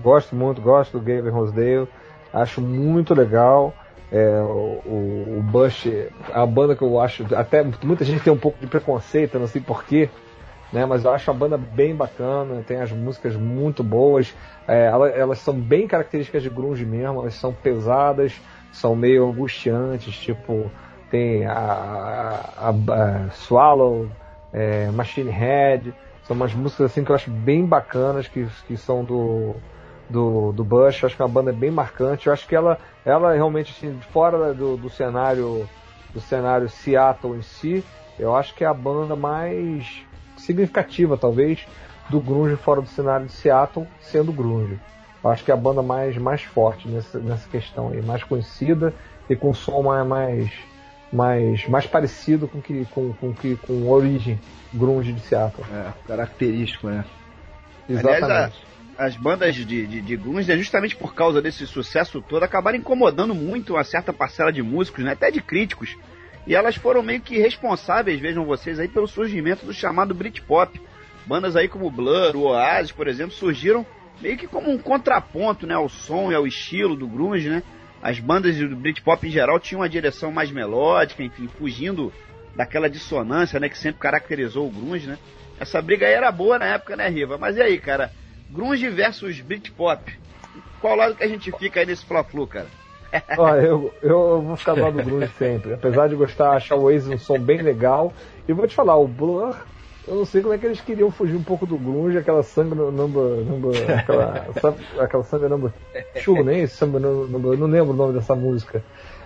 Gosto 0.00 0.34
muito, 0.34 0.60
gosto 0.62 0.98
do 0.98 1.04
Gavin 1.04 1.30
Rosedale, 1.30 1.88
acho 2.32 2.60
muito 2.60 3.12
legal. 3.14 3.74
É, 4.12 4.42
o, 4.42 5.38
o 5.38 5.42
Bush, 5.42 5.88
a 6.34 6.44
banda 6.44 6.76
que 6.76 6.82
eu 6.82 7.00
acho, 7.00 7.24
até 7.34 7.64
muita 7.82 8.04
gente 8.04 8.22
tem 8.22 8.30
um 8.30 8.36
pouco 8.36 8.58
de 8.60 8.66
preconceito, 8.66 9.38
não 9.38 9.46
sei 9.46 9.62
porquê, 9.62 10.10
né? 10.70 10.84
Mas 10.84 11.04
eu 11.04 11.10
acho 11.12 11.30
a 11.30 11.34
banda 11.34 11.56
bem 11.56 11.96
bacana, 11.96 12.62
tem 12.66 12.78
as 12.78 12.92
músicas 12.92 13.34
muito 13.34 13.82
boas, 13.82 14.34
é, 14.68 14.84
elas, 14.84 15.16
elas, 15.16 15.38
são 15.38 15.54
bem 15.54 15.86
características 15.86 16.42
de 16.42 16.50
grunge 16.50 16.84
mesmo, 16.84 17.20
elas 17.20 17.34
são 17.34 17.54
pesadas, 17.54 18.38
são 18.70 18.94
meio 18.94 19.26
angustiantes, 19.26 20.14
tipo 20.14 20.70
tem 21.10 21.46
a, 21.46 21.52
a, 22.56 22.68
a, 22.70 23.30
Swallow, 23.30 24.08
é, 24.52 24.90
Machine 24.90 25.30
Head, 25.30 25.94
são 26.24 26.36
umas 26.36 26.54
músicas 26.54 26.90
assim 26.90 27.02
que 27.02 27.10
eu 27.10 27.16
acho 27.16 27.30
bem 27.30 27.64
bacanas 27.64 28.28
que, 28.28 28.46
que 28.66 28.76
são 28.76 29.04
do 29.04 29.54
do, 30.12 30.52
do 30.52 30.62
Bush, 30.62 31.02
acho 31.04 31.16
que 31.16 31.22
é 31.22 31.24
uma 31.24 31.30
banda 31.32 31.52
bem 31.52 31.70
marcante. 31.70 32.26
Eu 32.26 32.32
acho 32.32 32.46
que 32.46 32.54
ela, 32.54 32.78
ela 33.04 33.34
realmente, 33.34 33.72
assim, 33.76 33.98
fora 34.12 34.54
do, 34.54 34.76
do 34.76 34.88
cenário 34.88 35.68
do 36.12 36.20
cenário 36.20 36.68
Seattle 36.68 37.36
em 37.36 37.42
si, 37.42 37.82
eu 38.18 38.36
acho 38.36 38.54
que 38.54 38.64
é 38.64 38.66
a 38.66 38.74
banda 38.74 39.16
mais 39.16 40.04
significativa, 40.36 41.16
talvez, 41.16 41.66
do 42.10 42.20
grunge 42.20 42.56
fora 42.56 42.80
do 42.80 42.88
cenário 42.88 43.26
de 43.26 43.32
Seattle, 43.32 43.86
sendo 44.00 44.32
grunge. 44.32 44.78
Eu 45.24 45.30
acho 45.30 45.44
que 45.44 45.50
é 45.50 45.54
a 45.54 45.56
banda 45.56 45.82
mais, 45.82 46.16
mais 46.18 46.42
forte 46.42 46.88
nessa, 46.88 47.18
nessa 47.18 47.48
questão 47.48 47.90
aí, 47.90 48.02
mais 48.02 48.22
conhecida 48.24 48.92
e 49.30 49.36
com 49.36 49.54
som 49.54 49.82
mais, 49.82 50.06
mais, 50.06 50.50
mais, 51.12 51.68
mais 51.68 51.86
parecido 51.86 52.48
com 52.48 52.60
que 52.60 52.84
com, 52.86 53.12
com 53.14 53.32
que 53.32 53.56
com 53.56 53.88
origem 53.88 54.38
grunge 54.74 55.12
de 55.12 55.20
Seattle. 55.20 55.64
É, 55.72 55.92
característico, 56.06 56.88
né? 56.88 57.04
Exatamente. 57.88 58.24
Aliás, 58.24 58.54
as 59.02 59.16
bandas 59.16 59.56
de, 59.56 59.64
de, 59.64 60.00
de 60.00 60.16
grunge, 60.16 60.48
né, 60.48 60.56
justamente 60.56 60.94
por 60.94 61.12
causa 61.12 61.42
desse 61.42 61.66
sucesso 61.66 62.22
todo, 62.22 62.44
acabaram 62.44 62.78
incomodando 62.78 63.34
muito 63.34 63.74
uma 63.74 63.82
certa 63.82 64.12
parcela 64.12 64.52
de 64.52 64.62
músicos, 64.62 65.02
né, 65.02 65.10
até 65.12 65.28
de 65.28 65.42
críticos. 65.42 65.96
E 66.46 66.54
elas 66.54 66.76
foram 66.76 67.02
meio 67.02 67.20
que 67.20 67.36
responsáveis, 67.36 68.20
vejam 68.20 68.44
vocês 68.44 68.78
aí, 68.78 68.86
pelo 68.86 69.08
surgimento 69.08 69.66
do 69.66 69.74
chamado 69.74 70.14
Britpop. 70.14 70.80
Bandas 71.26 71.56
aí 71.56 71.66
como 71.66 71.90
Blur, 71.90 72.36
o 72.36 72.42
Oasis, 72.42 72.92
por 72.92 73.08
exemplo, 73.08 73.32
surgiram 73.32 73.84
meio 74.20 74.36
que 74.36 74.46
como 74.46 74.70
um 74.70 74.78
contraponto, 74.78 75.66
né, 75.66 75.74
ao 75.74 75.88
som 75.88 76.30
e 76.30 76.34
ao 76.36 76.46
estilo 76.46 76.94
do 76.94 77.08
grunge, 77.08 77.48
né? 77.48 77.62
As 78.00 78.20
bandas 78.20 78.56
do 78.56 78.76
Britpop 78.76 79.26
em 79.26 79.30
geral 79.30 79.58
tinham 79.58 79.80
uma 79.80 79.88
direção 79.88 80.30
mais 80.30 80.50
melódica, 80.50 81.24
enfim, 81.24 81.48
fugindo 81.58 82.12
daquela 82.54 82.88
dissonância, 82.88 83.58
né, 83.58 83.68
que 83.68 83.78
sempre 83.78 84.00
caracterizou 84.00 84.68
o 84.68 84.70
grunge, 84.70 85.08
né? 85.08 85.18
Essa 85.58 85.82
briga 85.82 86.06
aí 86.06 86.12
era 86.12 86.30
boa 86.30 86.58
na 86.58 86.66
época, 86.66 86.96
né, 86.96 87.08
Riva? 87.08 87.36
Mas 87.38 87.56
e 87.56 87.62
aí, 87.62 87.78
cara? 87.78 88.12
Grunge 88.52 88.88
versus 88.90 89.40
Britpop. 89.40 90.12
Qual 90.80 90.96
lado 90.96 91.14
que 91.14 91.24
a 91.24 91.28
gente 91.28 91.50
fica 91.52 91.80
aí 91.80 91.86
nesse 91.86 92.04
Fla-Flu, 92.04 92.46
cara? 92.46 92.66
Olha, 93.38 93.60
eu, 93.60 93.94
eu 94.02 94.42
vou 94.42 94.56
ficar 94.56 94.74
do 94.74 94.82
lado 94.82 94.96
do 94.96 95.02
Grunge 95.02 95.30
sempre. 95.38 95.74
Apesar 95.74 96.08
de 96.08 96.14
gostar, 96.14 96.52
achar 96.52 96.76
o 96.76 96.82
Oasis 96.82 97.08
um 97.08 97.18
som 97.18 97.38
bem 97.38 97.62
legal. 97.62 98.12
E 98.46 98.52
vou 98.52 98.66
te 98.66 98.74
falar, 98.74 98.96
o 98.96 99.08
Blur, 99.08 99.56
eu 100.06 100.16
não 100.16 100.24
sei 100.24 100.42
como 100.42 100.52
é 100.52 100.58
que 100.58 100.66
eles 100.66 100.80
queriam 100.80 101.10
fugir 101.10 101.36
um 101.36 101.42
pouco 101.42 101.64
do 101.64 101.78
Grunge, 101.78 102.18
aquela 102.18 102.42
sangue 102.42 102.74
number, 102.74 103.22
number 103.44 103.98
aquela, 103.98 104.46
aquela 104.98 105.22
sangue 105.22 105.48
number 105.48 105.72
two, 106.24 106.42
nem 106.42 106.64
isso, 106.64 106.84
number, 106.86 107.58
não 107.58 107.68
lembro 107.68 107.92
o 107.92 107.96
nome 107.96 108.12
dessa 108.12 108.34
música. 108.34 108.82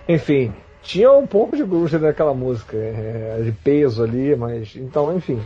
Enfim, 0.07 0.53
tinha 0.83 1.11
um 1.11 1.25
pouco 1.25 1.57
de 1.57 1.63
Grunge 1.63 1.97
naquela 1.97 2.33
música, 2.33 2.77
é, 2.77 3.41
de 3.43 3.51
peso 3.51 4.03
ali, 4.03 4.35
mas, 4.35 4.75
então, 4.75 5.15
enfim, 5.15 5.41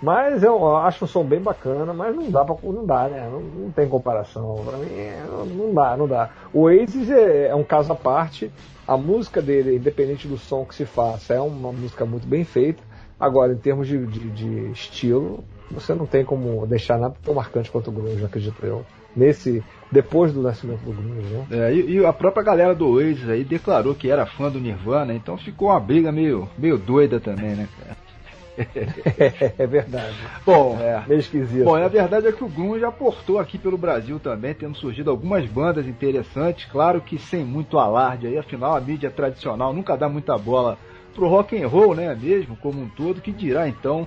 mas 0.00 0.42
eu 0.42 0.76
acho 0.76 1.04
o 1.04 1.08
som 1.08 1.24
bem 1.24 1.40
bacana, 1.40 1.92
mas 1.92 2.14
não 2.14 2.30
dá 2.30 2.44
pra, 2.44 2.56
não 2.62 2.84
dá, 2.84 3.08
né? 3.08 3.28
Não, 3.30 3.40
não 3.40 3.70
tem 3.70 3.88
comparação. 3.88 4.62
Pra 4.64 4.76
mim, 4.76 4.86
não, 5.26 5.46
não, 5.46 5.74
dá, 5.74 5.96
não 5.96 6.06
dá. 6.06 6.30
O 6.52 6.62
Oasis 6.62 7.10
é, 7.10 7.48
é, 7.48 7.54
um 7.54 7.64
caso 7.64 7.92
à 7.92 7.96
parte. 7.96 8.50
A 8.86 8.96
música 8.96 9.42
dele, 9.42 9.76
independente 9.76 10.28
do 10.28 10.36
som 10.36 10.64
que 10.64 10.74
se 10.74 10.84
faça, 10.84 11.34
é 11.34 11.40
uma 11.40 11.72
música 11.72 12.04
muito 12.04 12.26
bem 12.26 12.44
feita. 12.44 12.82
Agora, 13.18 13.52
em 13.52 13.56
termos 13.56 13.88
de, 13.88 14.06
de, 14.06 14.30
de 14.30 14.70
estilo, 14.70 15.42
você 15.70 15.94
não 15.94 16.06
tem 16.06 16.24
como 16.24 16.66
deixar 16.66 16.98
nada 16.98 17.16
tão 17.24 17.34
marcante 17.34 17.70
quanto 17.70 17.88
o 17.88 17.92
grunge, 17.92 18.24
acredito 18.24 18.64
eu. 18.64 18.84
Nesse, 19.16 19.64
depois 19.90 20.30
do 20.32 20.42
nascimento 20.42 20.80
do 20.80 20.92
grunge, 20.92 21.26
né? 21.26 21.46
É, 21.50 21.74
e, 21.74 21.96
e, 21.96 22.06
a 22.06 22.12
própria 22.12 22.44
galera 22.44 22.74
do 22.74 22.86
Oasis 22.86 23.28
aí 23.28 23.42
declarou 23.42 23.94
que 23.94 24.10
era 24.10 24.26
fã 24.26 24.50
do 24.50 24.60
Nirvana, 24.60 25.14
então 25.14 25.38
ficou 25.38 25.68
uma 25.68 25.80
briga 25.80 26.12
meio, 26.12 26.46
meio 26.58 26.76
doida 26.76 27.18
também, 27.18 27.56
né, 27.56 27.66
cara? 27.80 28.05
é 29.58 29.66
verdade. 29.66 30.16
Bom, 30.44 30.78
é. 30.80 31.04
Meio 31.06 31.20
esquisito. 31.20 31.64
Bom, 31.64 31.76
a 31.76 31.88
verdade 31.88 32.26
é 32.26 32.32
que 32.32 32.44
o 32.44 32.48
grunge 32.48 32.84
aportou 32.84 33.38
aqui 33.38 33.58
pelo 33.58 33.76
Brasil 33.76 34.18
também, 34.18 34.54
tendo 34.54 34.76
surgido 34.76 35.10
algumas 35.10 35.46
bandas 35.46 35.86
interessantes, 35.86 36.66
claro 36.66 37.00
que 37.00 37.18
sem 37.18 37.44
muito 37.44 37.78
alarde 37.78 38.26
aí, 38.26 38.38
afinal 38.38 38.76
a 38.76 38.80
mídia 38.80 39.10
tradicional 39.10 39.72
nunca 39.72 39.96
dá 39.96 40.08
muita 40.08 40.36
bola 40.38 40.78
pro 41.14 41.28
rock 41.28 41.60
and 41.60 41.68
roll, 41.68 41.94
né, 41.94 42.14
mesmo 42.14 42.56
como 42.56 42.80
um 42.80 42.88
todo, 42.88 43.20
que 43.20 43.32
dirá 43.32 43.68
então 43.68 44.06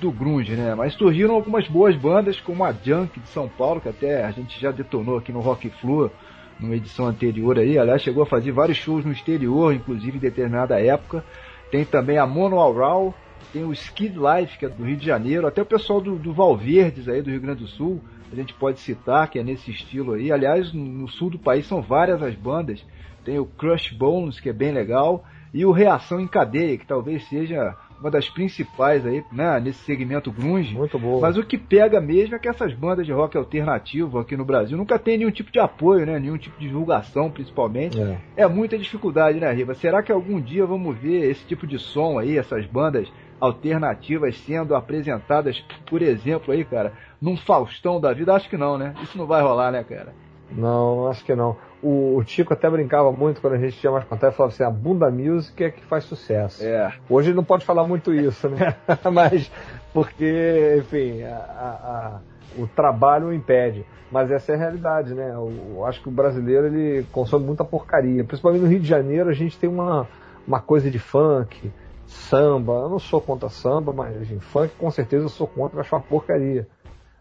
do 0.00 0.10
grunge, 0.10 0.54
né? 0.54 0.74
Mas 0.74 0.94
surgiram 0.94 1.34
algumas 1.34 1.66
boas 1.68 1.96
bandas 1.96 2.40
como 2.40 2.64
a 2.64 2.72
Junk 2.72 3.18
de 3.18 3.28
São 3.28 3.48
Paulo, 3.48 3.80
que 3.80 3.88
até 3.88 4.24
a 4.24 4.30
gente 4.30 4.60
já 4.60 4.70
detonou 4.70 5.18
aqui 5.18 5.32
no 5.32 5.40
Rock 5.40 5.70
Flu, 5.80 6.10
numa 6.58 6.76
edição 6.76 7.06
anterior 7.06 7.58
aí, 7.58 7.78
aliás, 7.78 8.02
chegou 8.02 8.22
a 8.22 8.26
fazer 8.26 8.52
vários 8.52 8.78
shows 8.78 9.04
no 9.04 9.12
exterior, 9.12 9.72
inclusive 9.72 10.16
em 10.16 10.20
determinada 10.20 10.80
época. 10.80 11.24
Tem 11.70 11.84
também 11.84 12.18
a 12.18 12.26
Mono 12.26 12.58
Aural, 12.58 13.14
tem 13.52 13.64
o 13.64 13.72
Skid 13.72 14.16
Life, 14.16 14.58
que 14.58 14.66
é 14.66 14.68
do 14.68 14.84
Rio 14.84 14.96
de 14.96 15.06
Janeiro, 15.06 15.46
até 15.46 15.62
o 15.62 15.66
pessoal 15.66 16.00
do, 16.00 16.16
do 16.16 16.32
Valverdes 16.32 17.08
aí 17.08 17.22
do 17.22 17.30
Rio 17.30 17.40
Grande 17.40 17.62
do 17.62 17.68
Sul, 17.68 18.00
a 18.30 18.34
gente 18.34 18.52
pode 18.54 18.80
citar, 18.80 19.28
que 19.30 19.38
é 19.38 19.42
nesse 19.42 19.70
estilo 19.70 20.12
aí. 20.12 20.30
Aliás, 20.30 20.72
no 20.72 21.08
sul 21.08 21.30
do 21.30 21.38
país 21.38 21.66
são 21.66 21.80
várias 21.80 22.22
as 22.22 22.34
bandas. 22.34 22.84
Tem 23.24 23.38
o 23.38 23.46
Crush 23.46 23.92
Bones, 23.92 24.38
que 24.38 24.50
é 24.50 24.52
bem 24.52 24.72
legal, 24.72 25.24
e 25.52 25.64
o 25.64 25.72
Reação 25.72 26.20
em 26.20 26.26
Cadeia, 26.26 26.76
que 26.76 26.86
talvez 26.86 27.26
seja 27.28 27.74
uma 28.00 28.10
das 28.10 28.28
principais 28.28 29.04
aí, 29.04 29.24
né, 29.32 29.58
nesse 29.58 29.80
segmento 29.80 30.30
grunge. 30.30 30.74
Muito 30.74 30.98
boa. 30.98 31.20
Mas 31.20 31.36
o 31.36 31.42
que 31.42 31.58
pega 31.58 32.00
mesmo 32.00 32.36
é 32.36 32.38
que 32.38 32.48
essas 32.48 32.72
bandas 32.72 33.04
de 33.04 33.12
rock 33.12 33.36
alternativo 33.36 34.18
aqui 34.18 34.36
no 34.36 34.44
Brasil 34.44 34.78
nunca 34.78 34.98
tem 34.98 35.18
nenhum 35.18 35.30
tipo 35.30 35.50
de 35.50 35.58
apoio, 35.58 36.06
né, 36.06 36.18
nenhum 36.18 36.38
tipo 36.38 36.58
de 36.60 36.68
divulgação, 36.68 37.30
principalmente. 37.30 38.00
É. 38.00 38.18
É 38.36 38.46
muita 38.46 38.78
dificuldade, 38.78 39.40
né, 39.40 39.50
Riva? 39.52 39.74
Será 39.74 40.02
que 40.02 40.12
algum 40.12 40.40
dia 40.40 40.64
vamos 40.64 40.96
ver 40.96 41.28
esse 41.28 41.44
tipo 41.44 41.66
de 41.66 41.78
som 41.78 42.18
aí, 42.18 42.38
essas 42.38 42.64
bandas 42.66 43.10
alternativas 43.40 44.38
sendo 44.38 44.74
apresentadas, 44.74 45.64
por 45.88 46.02
exemplo, 46.02 46.52
aí, 46.52 46.64
cara, 46.64 46.92
num 47.20 47.36
Faustão 47.36 48.00
da 48.00 48.12
vida? 48.12 48.34
Acho 48.34 48.48
que 48.48 48.56
não, 48.56 48.78
né? 48.78 48.94
Isso 49.02 49.16
não 49.16 49.26
vai 49.26 49.42
rolar, 49.42 49.70
né, 49.70 49.84
cara? 49.84 50.12
Não, 50.50 51.08
acho 51.08 51.24
que 51.24 51.34
não. 51.34 51.56
O, 51.82 52.16
o 52.16 52.24
Tico 52.24 52.52
até 52.52 52.68
brincava 52.68 53.12
muito 53.12 53.40
quando 53.40 53.54
a 53.54 53.58
gente 53.58 53.78
tinha 53.78 53.92
mais 53.92 54.04
contato, 54.04 54.34
falava 54.34 54.52
assim, 54.52 54.64
a 54.64 54.70
bunda 54.70 55.10
music 55.10 55.62
é 55.62 55.70
que 55.70 55.84
faz 55.84 56.04
sucesso. 56.04 56.64
É. 56.64 56.92
Hoje 57.08 57.28
ele 57.28 57.36
não 57.36 57.44
pode 57.44 57.64
falar 57.64 57.86
muito 57.86 58.12
isso, 58.12 58.48
né? 58.48 58.74
Mas 59.12 59.50
porque, 59.92 60.76
enfim, 60.78 61.22
a, 61.22 61.36
a, 61.36 62.20
o 62.60 62.66
trabalho 62.66 63.28
o 63.28 63.34
impede. 63.34 63.84
Mas 64.10 64.30
essa 64.30 64.52
é 64.52 64.54
a 64.54 64.58
realidade, 64.58 65.14
né? 65.14 65.32
Eu, 65.34 65.84
acho 65.84 66.00
que 66.00 66.08
o 66.08 66.12
brasileiro 66.12 66.66
ele 66.66 67.06
consome 67.12 67.44
muita 67.44 67.64
porcaria. 67.64 68.24
Principalmente 68.24 68.62
no 68.62 68.68
Rio 68.68 68.80
de 68.80 68.88
Janeiro 68.88 69.28
a 69.28 69.34
gente 69.34 69.58
tem 69.58 69.68
uma, 69.68 70.08
uma 70.46 70.60
coisa 70.60 70.90
de 70.90 70.98
funk, 70.98 71.70
samba. 72.08 72.72
Eu 72.72 72.88
não 72.88 72.98
sou 72.98 73.20
contra 73.20 73.48
samba, 73.48 73.92
mas 73.92 74.20
enfim, 74.20 74.40
funk 74.40 74.74
com 74.76 74.90
certeza 74.90 75.26
eu 75.26 75.28
sou 75.28 75.46
contra, 75.46 75.80
acho 75.80 75.94
uma 75.94 76.02
porcaria. 76.02 76.66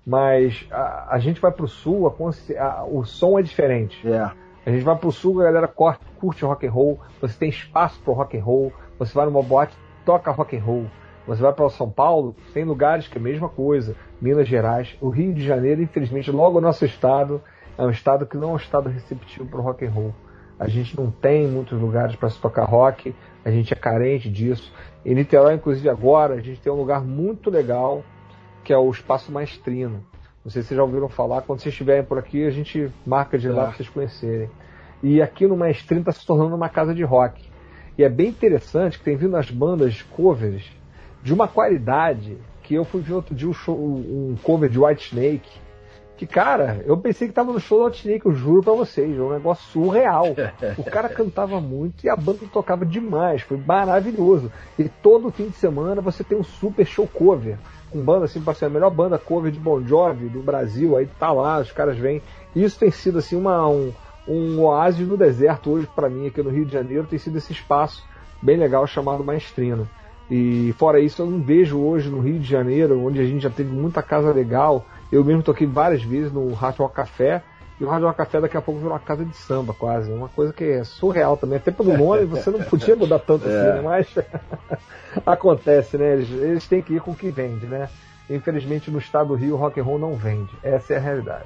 Mas 0.06 0.66
a, 0.72 1.16
a 1.16 1.20
gente 1.20 1.42
vai 1.42 1.52
pro 1.52 1.68
sul, 1.68 2.08
a, 2.08 2.86
o 2.86 3.04
som 3.04 3.38
é 3.38 3.42
diferente. 3.42 4.08
É. 4.10 4.32
A 4.66 4.72
gente 4.72 4.84
vai 4.84 4.96
pro 4.96 5.12
sul, 5.12 5.42
a 5.42 5.46
galera 5.46 5.68
curte, 5.68 6.04
curte 6.20 6.46
rock 6.46 6.66
and 6.66 6.72
roll, 6.72 7.00
você 7.22 7.38
tem 7.38 7.50
espaço 7.50 8.00
pro 8.02 8.14
rock 8.14 8.38
and 8.38 8.44
roll, 8.44 8.74
você 8.98 9.14
vai 9.14 9.26
numa 9.26 9.44
boate, 9.44 9.78
toca 10.06 10.32
rock 10.32 10.58
and 10.58 10.64
roll. 10.64 10.86
Você 11.28 11.42
vai 11.42 11.52
para 11.52 11.70
São 11.70 11.90
Paulo, 11.90 12.34
tem 12.54 12.64
lugares 12.64 13.08
que 13.08 13.18
é 13.18 13.22
a 13.22 13.24
mesma 13.24 13.50
coisa. 13.50 13.96
Minas 14.22 14.48
Gerais, 14.48 14.98
o 15.02 15.10
Rio 15.10 15.34
de 15.34 15.46
Janeiro, 15.46 15.82
infelizmente, 15.82 16.32
logo 16.32 16.58
o 16.58 16.62
nosso 16.62 16.86
estado 16.86 17.42
é 17.78 17.84
um 17.84 17.90
estado 17.90 18.26
que 18.26 18.38
não 18.38 18.52
é 18.52 18.54
um 18.54 18.58
estado 18.58 18.90
receptivo 18.90 19.46
para 19.46 19.60
o 19.60 19.64
rock 19.64 19.86
and 19.86 19.92
roll. 19.92 20.14
A 20.60 20.68
gente 20.68 20.98
não 20.98 21.12
tem 21.12 21.48
muitos 21.48 21.80
lugares 21.80 22.16
para 22.16 22.30
se 22.30 22.40
tocar 22.40 22.66
rock, 22.66 23.14
a 23.48 23.52
gente 23.52 23.72
é 23.74 23.76
carente 23.78 24.30
disso. 24.30 24.72
Em 25.06 25.16
Niterói, 25.16 25.54
inclusive 25.56 25.90
agora, 25.90 26.34
a 26.36 26.42
gente 26.42 26.60
tem 26.60 26.72
um 26.72 26.76
lugar 26.76 27.02
muito 27.02 27.50
legal 27.50 28.04
que 28.64 28.74
é 28.74 28.78
o 28.78 28.90
Espaço 28.92 29.32
Maestrino. 29.32 30.04
Não 30.44 30.52
sei 30.52 30.62
se 30.62 30.68
vocês 30.70 30.78
já 30.78 30.84
ouviram 30.84 31.08
falar, 31.08 31.42
quando 31.44 31.60
vocês 31.62 31.72
estiverem 31.74 32.04
por 32.04 32.18
aqui, 32.18 32.46
a 32.46 32.50
gente 32.50 32.92
marca 33.06 33.38
de 33.38 33.48
lá 33.48 33.64
É. 33.64 33.66
para 33.68 33.76
vocês 33.78 33.88
conhecerem. 33.90 34.50
E 35.02 35.22
aqui 35.22 35.48
no 35.48 35.56
Maestrino 35.56 36.02
está 36.02 36.12
se 36.12 36.26
tornando 36.26 36.56
uma 36.56 36.68
casa 36.68 36.94
de 36.94 37.04
rock. 37.04 37.42
E 37.98 38.04
é 38.04 38.10
bem 38.10 38.28
interessante 38.30 38.98
que 39.00 39.06
tem 39.06 39.16
vindo 39.16 39.38
as 39.38 39.50
bandas 39.50 40.02
covers 40.02 40.70
de 41.24 41.34
uma 41.34 41.48
qualidade 41.48 42.38
que 42.64 42.76
eu 42.76 42.84
fui 42.84 43.02
ver 43.02 43.14
outro 43.14 43.34
dia 43.34 43.48
um, 43.48 43.54
show- 43.54 43.78
um 43.78 44.36
cover 44.44 44.70
de 44.70 44.78
White 44.78 45.08
Snake. 45.16 45.50
Que, 46.18 46.26
cara, 46.26 46.84
eu 46.86 46.98
pensei 46.98 47.28
que 47.28 47.34
tava 47.34 47.54
no 47.54 47.60
show 47.60 47.88
do 47.88 47.96
Snake, 47.96 48.26
eu 48.26 48.34
juro 48.34 48.64
pra 48.64 48.74
vocês, 48.74 49.16
é 49.18 49.22
um 49.22 49.32
negócio 49.32 49.64
surreal. 49.72 50.36
O 50.78 50.84
cara 50.84 51.08
cantava 51.08 51.62
muito 51.62 52.04
e 52.04 52.10
a 52.10 52.16
banda 52.16 52.40
tocava 52.52 52.84
demais, 52.84 53.44
foi 53.44 53.58
maravilhoso. 53.58 54.52
E 54.80 54.90
todo 54.90 55.32
fim 55.32 55.48
de 55.48 55.56
semana 55.56 56.02
você 56.02 56.24
tem 56.24 56.36
um 56.36 56.44
super 56.44 56.86
show 56.86 57.08
cover. 57.08 57.58
Com 57.92 58.02
banda 58.02 58.26
assim, 58.26 58.42
para 58.42 58.56
ser 58.56 58.66
a 58.66 58.70
melhor 58.70 58.90
banda 58.90 59.20
cover 59.20 59.52
de 59.52 59.60
Bon 59.60 59.82
Jovi 59.82 60.28
do 60.28 60.42
Brasil, 60.42 60.98
aí 60.98 61.08
tá 61.20 61.32
lá, 61.32 61.60
os 61.60 61.72
caras 61.72 61.98
vêm. 61.98 62.22
Isso 62.56 62.80
tem 62.80 62.90
sido 62.90 63.20
assim 63.20 63.36
uma, 63.36 63.68
um, 63.70 63.94
um 64.28 64.60
oásis 64.62 65.08
no 65.08 65.16
deserto 65.16 65.70
hoje 65.70 65.88
pra 65.96 66.10
mim 66.10 66.28
aqui 66.28 66.42
no 66.42 66.50
Rio 66.50 66.66
de 66.66 66.74
Janeiro, 66.74 67.08
tem 67.08 67.20
sido 67.20 67.38
esse 67.38 67.54
espaço 67.54 68.04
bem 68.42 68.58
legal 68.58 68.86
chamado 68.88 69.24
Maestrino. 69.24 69.88
E 70.30 70.74
fora 70.78 71.00
isso, 71.00 71.22
eu 71.22 71.28
não 71.28 71.40
vejo 71.40 71.80
hoje 71.80 72.10
no 72.10 72.20
Rio 72.20 72.40
de 72.40 72.50
Janeiro, 72.50 73.06
onde 73.06 73.20
a 73.20 73.26
gente 73.26 73.44
já 73.44 73.50
teve 73.50 73.72
muita 73.72 74.02
casa 74.02 74.32
legal. 74.32 74.86
Eu 75.12 75.24
mesmo 75.24 75.44
toquei 75.44 75.68
várias 75.68 76.04
vezes 76.04 76.32
no 76.32 76.54
Hard 76.54 76.78
Rock 76.78 76.96
Café. 76.96 77.42
E 77.80 77.86
o 77.86 77.90
Hard 77.90 78.04
Rock 78.04 78.18
Café 78.18 78.42
daqui 78.42 78.58
a 78.58 78.62
pouco 78.62 78.80
virou 78.80 78.94
uma 78.94 79.00
casa 79.00 79.24
de 79.24 79.36
samba, 79.36 79.74
quase. 79.74 80.12
Uma 80.12 80.28
coisa 80.30 80.52
que 80.52 80.64
é 80.64 80.84
surreal 80.84 81.38
também. 81.38 81.58
Até 81.58 81.72
pelo 81.72 81.96
nome 81.96 82.26
você 82.26 82.50
não 82.50 82.62
podia 82.64 82.96
mudar 82.96 83.20
tanto 83.20 83.48
assim, 83.48 83.56
né? 83.56 83.82
Mas 83.82 84.16
acontece, 85.26 85.98
né? 85.98 86.14
Eles, 86.14 86.30
eles 86.32 86.68
têm 86.68 86.82
que 86.82 86.96
ir 86.96 87.02
com 87.02 87.12
o 87.12 87.16
que 87.16 87.30
vende, 87.30 87.68
né? 87.68 87.88
Infelizmente 88.30 88.92
no 88.92 89.00
estado 89.00 89.30
do 89.30 89.36
Rio 89.36 89.56
o 89.56 89.58
rock 89.58 89.80
and 89.80 89.84
roll 89.84 90.00
não 90.00 90.16
vende. 90.16 90.52
Essa 90.64 90.96
é 90.96 90.98
a 90.98 91.00
realidade. 91.00 91.46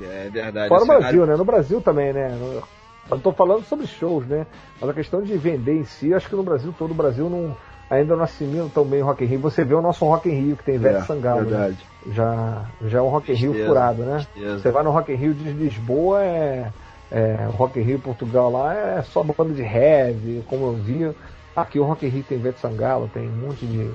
É 0.00 0.28
verdade. 0.30 0.68
Fora 0.68 0.82
o 0.82 0.86
Brasil, 0.86 1.26
né? 1.26 1.36
No 1.36 1.44
Brasil 1.44 1.80
também, 1.80 2.12
né? 2.12 2.30
Eu 2.40 2.62
não 3.10 3.18
tô 3.18 3.32
falando 3.32 3.64
sobre 3.64 3.86
shows, 3.86 4.26
né? 4.26 4.46
Mas 4.80 4.90
a 4.90 4.94
questão 4.94 5.22
de 5.22 5.36
vender 5.36 5.74
em 5.74 5.84
si, 5.84 6.14
acho 6.14 6.28
que 6.28 6.36
no 6.36 6.42
Brasil 6.42 6.74
todo, 6.78 6.92
o 6.92 6.94
Brasil 6.94 7.28
não, 7.28 7.56
ainda 7.92 8.16
não 8.16 8.24
assimila 8.24 8.70
tão 8.72 8.84
bem 8.84 9.02
o 9.02 9.06
Rock 9.06 9.22
in 9.24 9.26
Rio. 9.26 9.40
Você 9.40 9.64
vê 9.64 9.74
o 9.74 9.82
nosso 9.82 10.04
Rock 10.06 10.28
in 10.28 10.32
Rio, 10.32 10.56
que 10.56 10.64
tem 10.64 10.76
Ivete 10.76 10.96
É, 10.96 11.02
Sangalo, 11.02 11.42
né? 11.42 11.46
verdade. 11.46 11.78
Já, 12.10 12.64
já 12.86 12.98
é 12.98 13.02
um 13.02 13.08
Rock 13.08 13.30
in 13.30 13.34
Rio 13.34 13.66
furado, 13.66 14.02
né? 14.02 14.26
tristeza. 14.32 14.58
Você 14.58 14.70
vai 14.70 14.82
no 14.82 14.90
Rock 14.90 15.12
in 15.12 15.16
Rio 15.16 15.34
de 15.34 15.50
Lisboa, 15.52 16.22
é, 16.22 16.70
é 17.10 17.46
o 17.48 17.50
Rock 17.50 17.78
in 17.78 17.82
Rio 17.82 17.98
Portugal 17.98 18.50
lá 18.50 18.74
é 18.74 19.02
só 19.02 19.22
banda 19.22 19.52
de 19.52 19.62
heavy, 19.62 20.42
como 20.48 20.66
eu 20.66 20.72
vi. 20.72 21.14
Aqui 21.54 21.78
o 21.78 21.84
Rock 21.84 22.06
in 22.06 22.08
Rio 22.08 22.24
tem 22.26 22.38
Ivete 22.38 22.60
Sangalo, 22.60 23.10
tem 23.12 23.28
um 23.28 23.46
monte 23.46 23.66
de... 23.66 23.90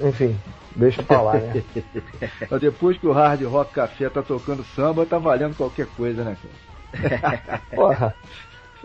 Enfim, 0.00 0.38
deixa 0.76 1.02
pra 1.02 1.22
lá, 1.22 1.32
né? 1.34 1.62
Depois 2.60 2.98
que 2.98 3.06
o 3.06 3.12
Hard 3.12 3.42
Rock 3.44 3.72
Café 3.72 4.10
tá 4.10 4.22
tocando 4.22 4.62
samba, 4.76 5.06
tá 5.06 5.18
valendo 5.18 5.56
qualquer 5.56 5.86
coisa, 5.96 6.22
né, 6.22 6.36
cara? 6.92 7.62
Porra, 7.74 8.14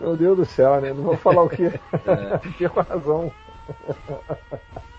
meu 0.00 0.16
Deus 0.16 0.36
do 0.38 0.44
céu, 0.44 0.80
né? 0.80 0.92
Não 0.92 1.02
vou 1.02 1.16
falar 1.16 1.42
o 1.42 1.48
quê? 1.48 1.70
É. 2.06 2.66
Razão. 2.88 3.30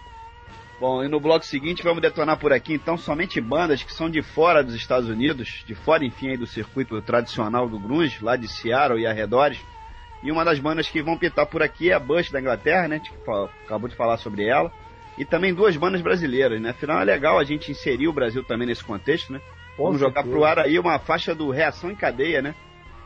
Bom, 0.80 1.04
e 1.04 1.08
no 1.08 1.22
bloco 1.22 1.46
seguinte 1.46 1.84
vamos 1.84 2.02
detonar 2.02 2.38
por 2.38 2.52
aqui 2.52 2.74
então 2.74 2.98
somente 2.98 3.40
bandas 3.40 3.82
que 3.82 3.94
são 3.94 4.10
de 4.10 4.22
fora 4.22 4.62
dos 4.62 4.76
Estados 4.76 5.08
Unidos, 5.08 5.64
de 5.66 5.74
fora, 5.74 6.04
enfim, 6.04 6.30
aí 6.30 6.38
do 6.38 6.46
circuito 6.46 7.02
tradicional 7.02 7.70
do 7.70 7.80
grunge, 7.80 8.18
lá 8.22 8.36
de 8.36 8.48
Seattle 8.48 9.00
e 9.00 9.08
arredores. 9.08 9.58
E 10.22 10.32
uma 10.32 10.44
das 10.44 10.60
bandas 10.60 10.90
que 10.90 11.02
vão 11.02 11.18
pintar 11.18 11.46
por 11.46 11.62
aqui 11.62 11.92
é 11.92 11.94
a 11.94 12.00
Bush 12.00 12.32
da 12.32 12.42
Inglaterra, 12.42 12.88
né? 12.88 12.96
A 12.96 12.98
gente 12.98 13.14
acabou 13.64 13.88
de 13.88 13.96
falar 13.96 14.18
sobre 14.18 14.46
ela. 14.46 14.72
E 15.18 15.24
também 15.24 15.54
duas 15.54 15.78
bandas 15.78 16.02
brasileiras, 16.02 16.60
né? 16.60 16.72
Afinal 16.72 17.00
é 17.00 17.06
legal 17.06 17.40
a 17.40 17.44
gente 17.44 17.72
inserir 17.72 18.08
o 18.08 18.14
Brasil 18.14 18.44
também 18.44 18.68
nesse 18.68 18.84
contexto, 18.84 19.32
né? 19.32 19.40
Com 19.78 19.84
Vamos 19.86 20.00
jogar 20.00 20.24
certeza. 20.24 20.36
pro 20.36 20.46
ar 20.46 20.60
aí 20.60 20.78
uma 20.80 21.00
faixa 21.00 21.34
do 21.34 21.52
Reação 21.52 21.92
em 21.92 21.96
Cadeia, 21.96 22.42
né? 22.42 22.56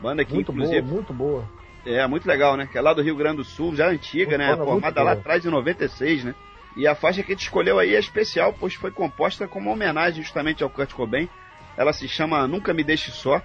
Banda 0.00 0.24
que 0.24 0.32
Muito 0.32 0.50
inclusive 0.50 0.80
boa, 0.80 0.94
muito 0.94 1.12
boa. 1.12 1.59
É, 1.86 2.06
muito 2.06 2.26
legal, 2.26 2.56
né? 2.56 2.68
Que 2.70 2.78
é 2.78 2.80
lá 2.80 2.92
do 2.92 3.02
Rio 3.02 3.16
Grande 3.16 3.38
do 3.38 3.44
Sul, 3.44 3.74
já 3.74 3.88
antiga, 3.88 4.36
Muito 4.36 4.38
né? 4.38 4.56
Formada 4.56 5.02
lá 5.02 5.12
atrás 5.12 5.44
em 5.44 5.50
96, 5.50 6.24
né? 6.24 6.34
E 6.76 6.86
a 6.86 6.94
faixa 6.94 7.22
que 7.22 7.32
a 7.32 7.34
gente 7.34 7.42
escolheu 7.42 7.78
aí 7.78 7.94
é 7.94 7.98
especial, 7.98 8.54
pois 8.58 8.74
foi 8.74 8.90
composta 8.90 9.48
como 9.48 9.66
uma 9.66 9.74
homenagem 9.74 10.22
justamente 10.22 10.62
ao 10.62 10.70
Kurt 10.70 10.92
Cobain. 10.92 11.28
Ela 11.76 11.92
se 11.92 12.06
chama 12.06 12.46
Nunca 12.46 12.72
Me 12.72 12.84
Deixe 12.84 13.10
Só. 13.10 13.42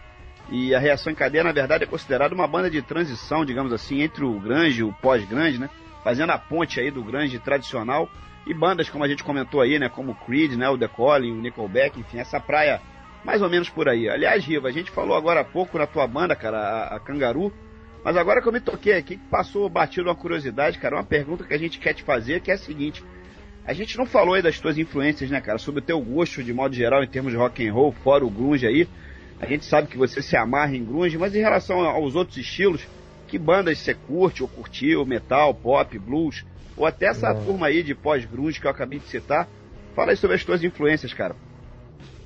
E 0.49 0.75
a 0.75 0.79
Reação 0.79 1.11
em 1.11 1.15
Cadeia, 1.15 1.43
na 1.43 1.51
verdade, 1.51 1.83
é 1.83 1.87
considerada 1.87 2.35
uma 2.35 2.47
banda 2.47 2.69
de 2.69 2.79
transição, 2.81 3.43
digamos 3.43 3.73
assim, 3.73 4.01
entre 4.01 4.23
o 4.23 4.39
grunge 4.39 4.81
e 4.81 4.83
o 4.83 4.93
pós-grunge, 4.93 5.57
né? 5.57 5.69
Fazendo 6.03 6.31
a 6.31 6.37
ponte 6.37 6.79
aí 6.79 6.91
do 6.91 7.03
grunge 7.03 7.39
tradicional 7.39 8.07
e 8.45 8.53
bandas, 8.53 8.87
como 8.87 9.03
a 9.03 9.07
gente 9.07 9.23
comentou 9.23 9.59
aí, 9.59 9.79
né? 9.79 9.89
Como 9.89 10.11
o 10.11 10.15
Creed, 10.15 10.53
né? 10.53 10.69
O 10.69 10.77
The 10.77 10.87
Calling, 10.87 11.31
o 11.31 11.41
Nickelback, 11.41 11.99
enfim, 11.99 12.19
essa 12.19 12.39
praia 12.39 12.79
mais 13.23 13.41
ou 13.41 13.49
menos 13.49 13.69
por 13.69 13.89
aí. 13.89 14.07
Aliás, 14.07 14.45
Riva, 14.45 14.67
a 14.67 14.71
gente 14.71 14.91
falou 14.91 15.17
agora 15.17 15.41
há 15.41 15.43
pouco 15.43 15.79
na 15.79 15.87
tua 15.87 16.05
banda, 16.05 16.35
cara, 16.35 16.59
a, 16.59 16.95
a 16.95 16.99
Cangaru, 16.99 17.51
mas 18.05 18.15
agora 18.15 18.41
que 18.41 18.47
eu 18.47 18.53
me 18.53 18.61
toquei 18.61 18.93
aqui, 18.93 19.17
que 19.17 19.27
passou 19.29 19.67
batido 19.67 20.07
uma 20.07 20.15
curiosidade, 20.15 20.77
cara, 20.77 20.95
uma 20.95 21.03
pergunta 21.03 21.43
que 21.43 21.53
a 21.53 21.57
gente 21.57 21.79
quer 21.79 21.93
te 21.93 22.03
fazer, 22.03 22.39
que 22.39 22.51
é 22.51 22.53
a 22.53 22.57
seguinte. 22.57 23.03
A 23.65 23.73
gente 23.73 23.97
não 23.97 24.05
falou 24.05 24.35
aí 24.35 24.43
das 24.43 24.59
tuas 24.59 24.77
influências, 24.77 25.29
né, 25.31 25.41
cara, 25.41 25.57
sobre 25.57 25.81
o 25.81 25.83
teu 25.83 25.99
gosto 25.99 26.43
de 26.43 26.53
modo 26.53 26.75
geral 26.75 27.03
em 27.03 27.07
termos 27.07 27.31
de 27.31 27.37
rock 27.37 27.67
and 27.67 27.73
roll, 27.73 27.91
fora 27.91 28.23
o 28.23 28.29
grunge 28.29 28.67
aí. 28.67 28.87
A 29.41 29.47
gente 29.47 29.65
sabe 29.65 29.87
que 29.87 29.97
você 29.97 30.21
se 30.21 30.37
amarra 30.37 30.75
em 30.75 30.85
grunge, 30.85 31.17
mas 31.17 31.35
em 31.35 31.39
relação 31.39 31.79
aos 31.79 32.15
outros 32.15 32.37
estilos, 32.37 32.87
que 33.27 33.39
bandas 33.39 33.79
você 33.79 33.95
curte 33.95 34.43
ou 34.43 34.47
curtiu, 34.47 35.03
metal, 35.03 35.53
pop, 35.53 35.97
blues? 35.97 36.45
ou 36.77 36.85
até 36.85 37.07
essa 37.07 37.33
turma 37.33 37.67
aí 37.67 37.81
de 37.81 37.95
pós-grunge 37.95 38.59
que 38.59 38.67
eu 38.67 38.71
acabei 38.71 38.99
de 38.99 39.07
citar. 39.07 39.47
Fala 39.95 40.11
aí 40.11 40.17
sobre 40.17 40.35
as 40.35 40.43
tuas 40.43 40.63
influências, 40.63 41.13
cara. 41.13 41.35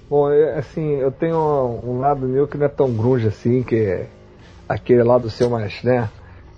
Bom, 0.10 0.31
é, 0.31 0.57
assim, 0.57 0.95
eu 0.95 1.11
tenho 1.11 1.38
um 1.84 1.99
lado 1.99 2.27
meu 2.27 2.47
que 2.47 2.57
não 2.57 2.65
é 2.65 2.69
tão 2.69 2.91
grunge 2.91 3.27
assim, 3.27 3.61
que 3.61 3.76
é 3.76 4.07
aquele 4.69 5.03
lado 5.03 5.29
seu 5.31 5.49
mais, 5.49 5.81
né? 5.83 6.07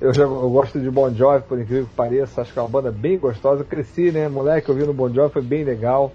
Eu 0.01 0.13
já 0.13 0.23
eu 0.23 0.49
gosto 0.49 0.79
de 0.79 0.91
Bon 0.91 1.09
Jovi, 1.13 1.43
por 1.47 1.59
incrível 1.59 1.85
que 1.85 1.93
pareça, 1.93 2.41
acho 2.41 2.51
que 2.51 2.59
é 2.59 2.61
uma 2.61 2.67
banda 2.67 2.91
bem 2.91 3.17
gostosa. 3.17 3.61
Eu 3.61 3.65
cresci, 3.65 4.11
né, 4.11 4.27
moleque, 4.27 4.69
ouvindo 4.69 4.91
Bon 4.91 5.09
Jovi, 5.09 5.31
foi 5.31 5.41
bem 5.41 5.63
legal. 5.63 6.11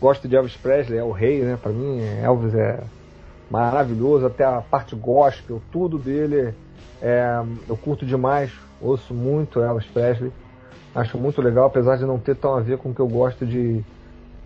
Gosto 0.00 0.26
de 0.26 0.34
Elvis 0.34 0.56
Presley, 0.56 0.98
é 0.98 1.04
o 1.04 1.10
rei, 1.10 1.42
né? 1.42 1.58
Pra 1.60 1.70
mim, 1.70 2.00
Elvis 2.22 2.54
é 2.54 2.82
maravilhoso, 3.50 4.26
até 4.26 4.44
a 4.44 4.60
parte 4.62 4.96
gospel, 4.96 5.60
tudo 5.70 5.98
dele 5.98 6.54
é, 7.02 7.42
eu 7.68 7.76
curto 7.76 8.06
demais, 8.06 8.50
ouço 8.80 9.12
muito 9.12 9.60
Elvis 9.60 9.86
Presley. 9.86 10.32
Acho 10.94 11.18
muito 11.18 11.42
legal, 11.42 11.66
apesar 11.66 11.96
de 11.96 12.06
não 12.06 12.18
ter 12.18 12.36
tão 12.36 12.54
a 12.54 12.60
ver 12.60 12.78
com 12.78 12.90
o 12.90 12.94
que 12.94 13.00
eu 13.00 13.08
gosto 13.08 13.44
de, 13.44 13.84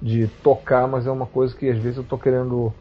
de 0.01 0.27
tocar, 0.43 0.89
mas 0.89 1.07
é 1.07 1.11
uma 1.11 1.27
coisa 1.27 1.55
que 1.55 1.69
às 1.69 1.79
vezes 1.79 1.99
eu 1.99 2.05
tô 2.05 2.19
querendo 2.19 2.73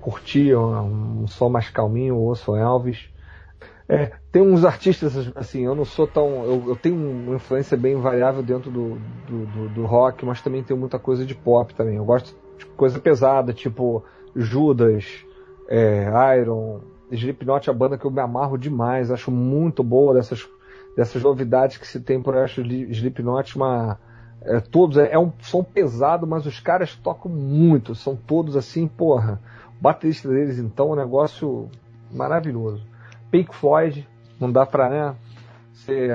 curtir, 0.00 0.56
um, 0.56 1.22
um 1.22 1.28
som 1.28 1.48
mais 1.50 1.68
calminho, 1.68 2.16
ouço 2.16 2.56
Elvis. 2.56 3.10
É, 3.90 4.12
tem 4.30 4.40
uns 4.40 4.64
artistas, 4.64 5.32
assim, 5.34 5.64
eu 5.64 5.74
não 5.74 5.84
sou 5.84 6.06
tão. 6.06 6.44
Eu, 6.44 6.64
eu 6.68 6.76
tenho 6.76 6.94
uma 6.94 7.34
influência 7.34 7.76
bem 7.76 7.96
variável 7.96 8.40
dentro 8.40 8.70
do, 8.70 8.96
do, 9.26 9.46
do, 9.46 9.68
do, 9.70 9.84
rock, 9.84 10.24
mas 10.24 10.40
também 10.40 10.62
tenho 10.62 10.78
muita 10.78 10.96
coisa 10.96 11.26
de 11.26 11.34
pop 11.34 11.74
também. 11.74 11.96
Eu 11.96 12.04
gosto 12.04 12.32
de 12.56 12.66
coisa 12.66 13.00
pesada, 13.00 13.52
tipo 13.52 14.04
Judas, 14.32 15.26
é, 15.68 16.08
Iron, 16.38 16.82
Slipknot 17.10 17.68
é 17.68 17.72
a 17.72 17.74
banda 17.74 17.98
que 17.98 18.04
eu 18.04 18.12
me 18.12 18.20
amarro 18.20 18.56
demais, 18.56 19.10
acho 19.10 19.28
muito 19.28 19.82
boa 19.82 20.14
dessas, 20.14 20.48
dessas 20.96 21.20
novidades 21.20 21.76
que 21.76 21.86
se 21.86 21.98
tem 21.98 22.22
por 22.22 22.36
acho 22.36 22.60
Slipknot, 22.60 23.56
uma. 23.56 23.98
É, 24.42 24.60
todos, 24.60 24.98
é, 24.98 25.10
é 25.10 25.18
um 25.18 25.32
som 25.40 25.64
pesado, 25.64 26.28
mas 26.28 26.46
os 26.46 26.60
caras 26.60 26.94
tocam 26.94 27.28
muito, 27.28 27.96
são 27.96 28.14
todos 28.14 28.56
assim, 28.56 28.86
porra. 28.86 29.42
O 29.80 29.82
baterista 29.82 30.28
deles 30.28 30.60
então 30.60 30.90
é 30.90 30.92
um 30.92 30.96
negócio 30.96 31.68
maravilhoso. 32.12 32.88
Pink 33.30 33.54
Floyd, 33.54 34.06
não 34.38 34.50
dá 34.50 34.66
pra, 34.66 34.88
né? 34.88 35.14
Você 35.72 36.08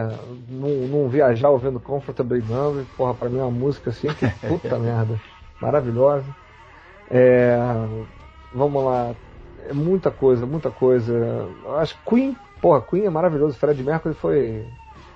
não, 0.47 0.69
não 0.69 1.09
viajar 1.09 1.49
ouvindo 1.49 1.79
Comfortably 1.79 2.43
Numb, 2.47 2.85
porra, 2.95 3.13
pra 3.13 3.29
mim 3.29 3.39
é 3.39 3.43
uma 3.43 3.51
música 3.51 3.89
assim 3.89 4.07
que 4.07 4.27
puta 4.47 4.77
merda, 4.77 5.19
maravilhosa. 5.59 6.25
É, 7.09 7.57
vamos 8.53 8.83
lá, 8.83 9.15
é 9.67 9.73
muita 9.73 10.11
coisa, 10.11 10.45
muita 10.45 10.69
coisa. 10.69 11.47
Acho 11.77 11.95
que 11.97 12.09
Queen, 12.09 12.37
porra, 12.61 12.81
Queen 12.81 13.05
é 13.05 13.09
maravilhoso. 13.09 13.57
Fred 13.57 13.81
Mercury 13.83 14.13
foi, 14.15 14.65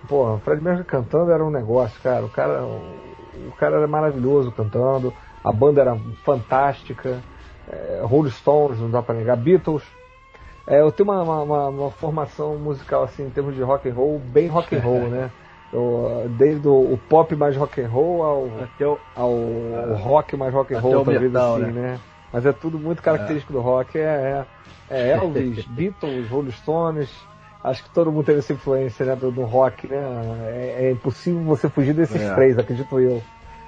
porra, 0.07 0.39
Fred 0.39 0.63
Mercury 0.63 0.85
cantando 0.85 1.31
era 1.31 1.43
um 1.43 1.51
negócio, 1.51 1.99
cara. 2.01 2.26
O 2.26 2.30
cara, 2.30 2.63
o 2.63 3.51
cara 3.57 3.77
era 3.77 3.88
maravilhoso 3.88 4.51
cantando. 4.51 5.13
A 5.43 5.51
banda 5.51 5.81
era 5.81 5.95
fantástica. 6.23 7.19
É, 7.67 8.01
Rolling 8.03 8.31
Stones, 8.31 8.80
não 8.80 8.89
dá 8.89 9.01
pra 9.01 9.13
negar. 9.13 9.38
Beatles, 9.38 9.84
é, 10.69 10.81
eu 10.81 10.91
tenho 10.91 11.09
uma, 11.09 11.41
uma, 11.41 11.67
uma, 11.69 11.91
formação 11.91 12.55
musical 12.55 13.01
assim 13.01 13.25
em 13.25 13.29
termos 13.31 13.55
de 13.55 13.61
rock 13.63 13.89
and 13.89 13.93
roll 13.93 14.19
bem 14.19 14.47
rock 14.47 14.75
and 14.75 14.81
roll, 14.81 15.01
né? 15.09 15.31
Eu, 15.73 16.29
desde 16.37 16.67
o, 16.67 16.93
o, 16.93 16.97
pop 17.09 17.35
mais 17.35 17.57
rock 17.57 17.81
and 17.81 17.87
roll 17.87 18.23
ao, 18.23 18.43
o, 18.43 18.99
ao 19.15 19.31
uh, 19.31 19.95
rock 19.95 20.37
mais 20.37 20.53
rock 20.53 20.75
and 20.75 20.79
roll, 20.79 20.93
talvez 20.93 21.21
metal, 21.21 21.55
assim, 21.55 21.65
né? 21.65 21.71
né? 21.71 21.99
Mas 22.31 22.45
é 22.45 22.51
tudo 22.51 22.77
muito 22.77 23.01
característico 23.01 23.51
é. 23.51 23.55
do 23.55 23.61
rock. 23.61 23.97
É, 23.97 24.01
é, 24.01 24.45
é 24.91 25.11
Elvis, 25.13 25.65
Beatles, 25.69 26.29
Rolling 26.29 26.51
Stones. 26.51 27.11
Acho 27.63 27.83
que 27.83 27.89
todo 27.89 28.11
mundo 28.11 28.25
teve 28.25 28.39
essa 28.39 28.53
influência 28.53 29.05
né, 29.05 29.15
do, 29.15 29.31
do 29.31 29.41
rock, 29.41 29.87
né? 29.87 29.97
É, 30.49 30.85
é, 30.85 30.91
impossível 30.91 31.41
você 31.41 31.67
fugir 31.67 31.95
desses 31.95 32.21
é. 32.21 32.33
três, 32.35 32.57
acredito 32.59 32.99
eu. 32.99 33.23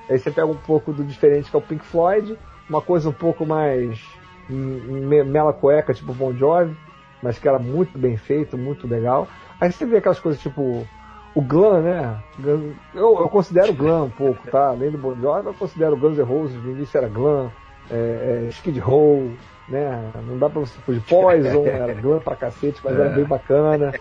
Aí 0.08 0.20
você 0.20 0.30
pega 0.30 0.48
um 0.48 0.56
pouco 0.56 0.94
do 0.94 1.04
diferente 1.04 1.50
que 1.50 1.56
é 1.56 1.60
o 1.60 1.64
Pink 1.64 1.84
Floyd, 1.84 2.38
uma 2.70 2.82
coisa 2.82 3.10
um 3.10 3.14
pouco 3.14 3.44
mais 3.44 4.00
mela 4.48 5.54
cueca, 5.54 5.94
tipo 5.94 6.14
Bon 6.14 6.34
Jovi 6.34 6.76
mas 7.22 7.38
que 7.38 7.48
era 7.48 7.60
muito 7.60 7.98
bem 7.98 8.18
feito, 8.18 8.58
muito 8.58 8.88
legal. 8.88 9.28
Aí 9.60 9.72
você 9.72 9.86
vê 9.86 9.98
aquelas 9.98 10.20
coisas 10.20 10.42
tipo 10.42 10.86
o 11.34 11.42
glam, 11.42 11.82
né? 11.82 12.18
Eu, 12.44 12.76
eu 12.94 13.30
considero 13.30 13.74
glam 13.74 14.06
um 14.06 14.10
pouco, 14.10 14.46
tá? 14.50 14.68
Além 14.68 14.92
do 14.92 14.98
Bon 14.98 15.16
Jovi, 15.16 15.48
eu 15.48 15.54
considero 15.54 15.96
Guns 15.96 16.18
N' 16.18 16.24
Roses, 16.24 16.62
no 16.62 16.72
início 16.72 16.98
era 16.98 17.08
glam, 17.08 17.52
é, 17.90 18.46
é, 18.46 18.50
Skid 18.50 18.80
Row, 18.80 19.32
né? 19.68 20.12
Não 20.28 20.38
dá 20.38 20.50
pra 20.50 20.60
você 20.60 20.80
fugir. 20.82 21.02
Poison 21.02 21.66
era 21.68 21.94
glam 21.94 22.20
pra 22.20 22.36
cacete, 22.36 22.82
mas 22.84 22.94
era 22.94 23.10
bem 23.10 23.26
bacana. 23.26 23.94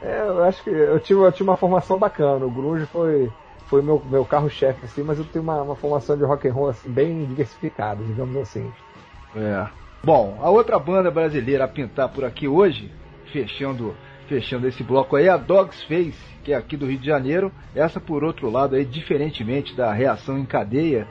É, 0.00 0.20
eu 0.20 0.42
acho 0.44 0.64
que 0.64 0.70
eu 0.70 0.98
tive, 0.98 1.20
eu 1.20 1.32
tive 1.32 1.48
uma 1.48 1.56
formação 1.56 1.98
bacana. 1.98 2.44
O 2.44 2.50
grunge 2.50 2.86
foi 2.86 3.30
foi 3.66 3.80
meu, 3.80 4.02
meu 4.04 4.22
carro-chefe, 4.26 4.84
assim, 4.84 5.02
mas 5.02 5.18
eu 5.18 5.24
tenho 5.24 5.42
uma, 5.42 5.62
uma 5.62 5.74
formação 5.74 6.14
de 6.14 6.24
rock 6.24 6.46
and 6.46 6.52
roll 6.52 6.68
assim, 6.68 6.90
bem 6.90 7.24
diversificada, 7.24 8.04
digamos 8.04 8.36
assim. 8.36 8.70
É. 9.34 9.66
Bom, 10.04 10.36
a 10.42 10.50
outra 10.50 10.80
banda 10.80 11.12
brasileira 11.12 11.64
a 11.64 11.68
pintar 11.68 12.08
por 12.08 12.24
aqui 12.24 12.48
hoje, 12.48 12.90
fechando 13.32 13.94
fechando 14.26 14.66
esse 14.66 14.82
bloco 14.82 15.14
aí, 15.14 15.26
é 15.26 15.28
a 15.28 15.36
Dogs 15.36 15.84
Face, 15.84 16.18
que 16.42 16.52
é 16.52 16.56
aqui 16.56 16.76
do 16.76 16.86
Rio 16.86 16.98
de 16.98 17.06
Janeiro. 17.06 17.52
Essa, 17.72 18.00
por 18.00 18.24
outro 18.24 18.50
lado, 18.50 18.74
aí, 18.74 18.84
diferentemente 18.84 19.76
da 19.76 19.92
reação 19.92 20.38
em 20.38 20.44
cadeia, 20.44 21.06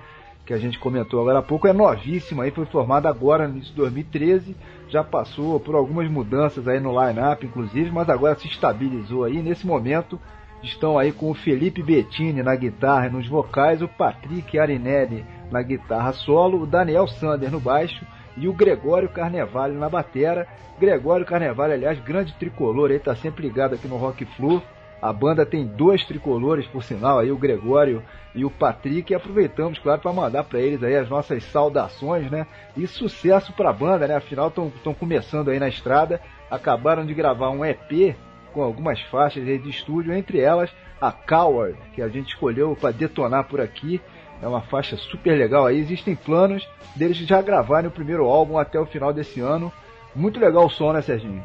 que 0.45 0.53
a 0.53 0.57
gente 0.57 0.77
comentou 0.77 1.21
agora 1.21 1.39
há 1.39 1.41
pouco, 1.41 1.67
é 1.69 1.73
novíssima, 1.73 2.43
aí, 2.43 2.51
foi 2.51 2.65
formada 2.65 3.07
agora 3.07 3.47
no 3.47 3.55
início 3.55 3.71
de 3.71 3.77
2013, 3.77 4.57
já 4.89 5.03
passou 5.05 5.57
por 5.57 5.75
algumas 5.75 6.09
mudanças 6.09 6.67
aí 6.67 6.79
no 6.79 6.91
line-up, 6.91 7.45
inclusive, 7.45 7.91
mas 7.91 8.09
agora 8.09 8.35
se 8.35 8.47
estabilizou 8.47 9.23
aí. 9.23 9.41
Nesse 9.41 9.65
momento, 9.65 10.19
estão 10.61 10.97
aí 10.97 11.13
com 11.13 11.31
o 11.31 11.35
Felipe 11.35 11.81
Bettini 11.81 12.43
na 12.43 12.55
guitarra 12.55 13.07
e 13.07 13.11
nos 13.11 13.27
vocais, 13.27 13.81
o 13.81 13.87
Patrick 13.87 14.59
Arinelli 14.59 15.23
na 15.49 15.61
guitarra 15.61 16.11
solo, 16.11 16.63
o 16.63 16.67
Daniel 16.67 17.07
Sander 17.07 17.49
no 17.49 17.59
baixo 17.59 18.05
e 18.37 18.47
o 18.47 18.53
Gregório 18.53 19.09
Carnevale 19.09 19.75
na 19.75 19.89
batera. 19.89 20.47
Gregório 20.79 21.25
Carnevale, 21.25 21.73
aliás, 21.73 21.99
grande 21.99 22.33
tricolor, 22.33 22.91
aí 22.91 22.99
tá 22.99 23.15
sempre 23.15 23.43
ligado 23.43 23.75
aqui 23.75 23.87
no 23.87 23.97
Rock 23.97 24.25
Flu. 24.25 24.61
A 25.01 25.11
banda 25.11 25.45
tem 25.45 25.65
dois 25.65 26.05
tricolores, 26.05 26.67
por 26.67 26.83
sinal, 26.83 27.19
aí 27.19 27.31
o 27.31 27.37
Gregório 27.37 28.03
e 28.35 28.45
o 28.45 28.51
Patrick. 28.51 29.11
E 29.11 29.15
aproveitamos, 29.15 29.79
claro, 29.79 29.99
para 29.99 30.13
mandar 30.13 30.43
para 30.43 30.59
eles 30.59 30.83
aí 30.83 30.95
as 30.95 31.09
nossas 31.09 31.43
saudações, 31.45 32.29
né? 32.29 32.45
E 32.77 32.85
sucesso 32.85 33.51
para 33.53 33.71
a 33.71 33.73
banda, 33.73 34.07
né? 34.07 34.15
Afinal, 34.15 34.47
estão 34.49 34.93
começando 34.93 35.49
aí 35.49 35.59
na 35.59 35.67
estrada. 35.67 36.21
Acabaram 36.51 37.03
de 37.03 37.15
gravar 37.15 37.49
um 37.49 37.65
EP 37.65 38.15
com 38.53 38.61
algumas 38.61 39.01
faixas 39.01 39.43
de 39.43 39.69
estúdio, 39.69 40.13
entre 40.13 40.39
elas 40.39 40.71
a 40.99 41.11
Coward, 41.11 41.75
que 41.95 42.01
a 42.01 42.07
gente 42.07 42.27
escolheu 42.27 42.77
para 42.79 42.91
detonar 42.91 43.45
por 43.45 43.59
aqui. 43.59 43.99
É 44.41 44.47
uma 44.47 44.61
faixa 44.61 44.97
super 44.97 45.37
legal 45.37 45.67
aí. 45.67 45.79
Existem 45.79 46.15
planos 46.15 46.67
deles 46.95 47.17
já 47.17 47.41
gravarem 47.41 47.87
o 47.87 47.93
primeiro 47.93 48.25
álbum 48.25 48.57
até 48.57 48.79
o 48.79 48.85
final 48.85 49.13
desse 49.13 49.39
ano. 49.39 49.71
Muito 50.15 50.39
legal 50.39 50.65
o 50.65 50.69
som, 50.69 50.91
né, 50.91 51.01
Serginho? 51.01 51.43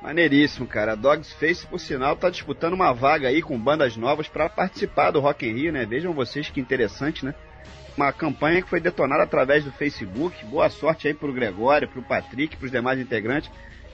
Maneiríssimo, 0.00 0.66
cara. 0.66 0.92
A 0.92 0.94
Dogs 0.94 1.32
Face, 1.34 1.66
por 1.66 1.78
sinal, 1.78 2.16
tá 2.16 2.30
disputando 2.30 2.72
uma 2.72 2.92
vaga 2.92 3.28
aí 3.28 3.42
com 3.42 3.58
bandas 3.58 3.96
novas 3.96 4.28
para 4.28 4.48
participar 4.48 5.10
do 5.10 5.20
Rock 5.20 5.46
in 5.46 5.52
Rio, 5.52 5.72
né? 5.72 5.84
Vejam 5.84 6.12
vocês 6.12 6.48
que 6.48 6.60
interessante, 6.60 7.24
né? 7.24 7.34
Uma 7.96 8.12
campanha 8.12 8.62
que 8.62 8.68
foi 8.68 8.80
detonada 8.80 9.24
através 9.24 9.64
do 9.64 9.72
Facebook. 9.72 10.42
Boa 10.46 10.70
sorte 10.70 11.08
aí 11.08 11.12
pro 11.12 11.32
Gregório, 11.32 11.88
pro 11.88 12.00
Patrick, 12.00 12.56
pros 12.56 12.70
demais 12.70 12.98
integrantes. 12.98 13.50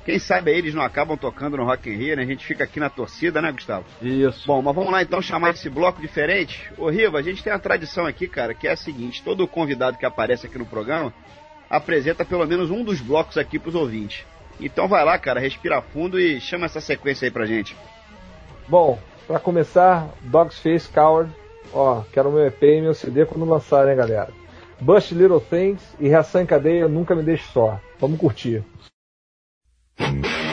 Quem 0.06 0.20
sabe 0.20 0.52
eles 0.52 0.72
não 0.72 0.84
acabam 0.84 1.18
tocando 1.18 1.56
no 1.56 1.64
Rock 1.64 1.90
in 1.90 1.96
Rio, 1.96 2.14
né? 2.14 2.22
A 2.22 2.26
gente 2.26 2.46
fica 2.46 2.62
aqui 2.62 2.78
na 2.78 2.88
torcida, 2.88 3.42
né, 3.42 3.50
Gustavo? 3.50 3.84
Isso. 4.00 4.46
Bom, 4.46 4.62
mas 4.62 4.72
vamos 4.72 4.92
lá 4.92 5.02
então 5.02 5.20
chamar 5.20 5.50
esse 5.50 5.68
bloco 5.68 6.00
diferente. 6.00 6.70
Ô, 6.78 6.88
Riva, 6.88 7.18
a 7.18 7.22
gente 7.22 7.42
tem 7.42 7.52
a 7.52 7.58
tradição 7.58 8.06
aqui, 8.06 8.28
cara, 8.28 8.54
que 8.54 8.68
é 8.68 8.70
a 8.70 8.76
seguinte: 8.76 9.20
todo 9.24 9.48
convidado 9.48 9.98
que 9.98 10.06
aparece 10.06 10.46
aqui 10.46 10.56
no 10.56 10.64
programa 10.64 11.12
apresenta 11.68 12.24
pelo 12.24 12.46
menos 12.46 12.70
um 12.70 12.84
dos 12.84 13.00
blocos 13.00 13.36
aqui 13.36 13.58
pros 13.58 13.74
ouvintes. 13.74 14.24
Então 14.60 14.86
vai 14.86 15.04
lá, 15.04 15.18
cara, 15.18 15.40
respira 15.40 15.82
fundo 15.82 16.20
e 16.20 16.40
chama 16.40 16.66
essa 16.66 16.80
sequência 16.80 17.26
aí 17.26 17.30
pra 17.32 17.44
gente. 17.44 17.76
Bom, 18.68 19.00
para 19.26 19.40
começar, 19.40 20.08
Dogs 20.22 20.60
Face 20.60 20.88
Coward. 20.88 21.34
Ó, 21.72 22.02
quero 22.12 22.30
meu 22.30 22.46
EP 22.46 22.62
e 22.62 22.80
meu 22.80 22.94
CD 22.94 23.26
quando 23.26 23.44
lançarem, 23.44 23.88
né, 23.88 23.96
galera? 23.96 24.32
Bust 24.80 25.12
Little 25.12 25.40
Things 25.40 25.82
e 25.98 26.06
Reação 26.06 26.42
em 26.42 26.46
Cadeia 26.46 26.86
Nunca 26.86 27.12
Me 27.12 27.24
Deixe 27.24 27.42
Só. 27.52 27.80
Vamos 27.98 28.20
curtir. 28.20 28.62
Mm-hmm. 29.98 30.45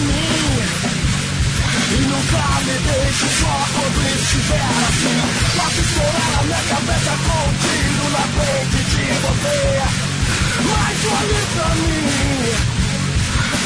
mim 0.00 0.62
E 1.90 1.98
nunca 2.06 2.44
me 2.64 2.76
deixe 2.86 3.26
só 3.40 3.54
quando 3.74 3.98
estiver 4.16 4.70
assim 4.88 5.18
Posso 5.56 5.80
estourar 5.80 6.32
a 6.38 6.42
minha 6.44 6.62
cabeça 6.68 7.12
com 7.26 7.40
um 7.48 7.52
tiro 7.62 8.06
na 8.10 8.24
frente 8.36 8.80
de 8.90 9.04
você 9.22 9.58
Mas 10.64 10.98
olhe 11.16 11.42
pra 11.54 11.68
mim 11.74 12.06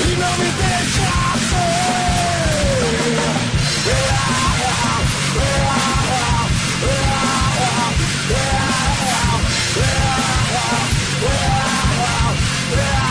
E 0.01 0.11
não 0.17 0.33
me 0.39 0.49
deixe 0.51 1.03
assim 1.35 2.23
Yeah. 12.75 13.02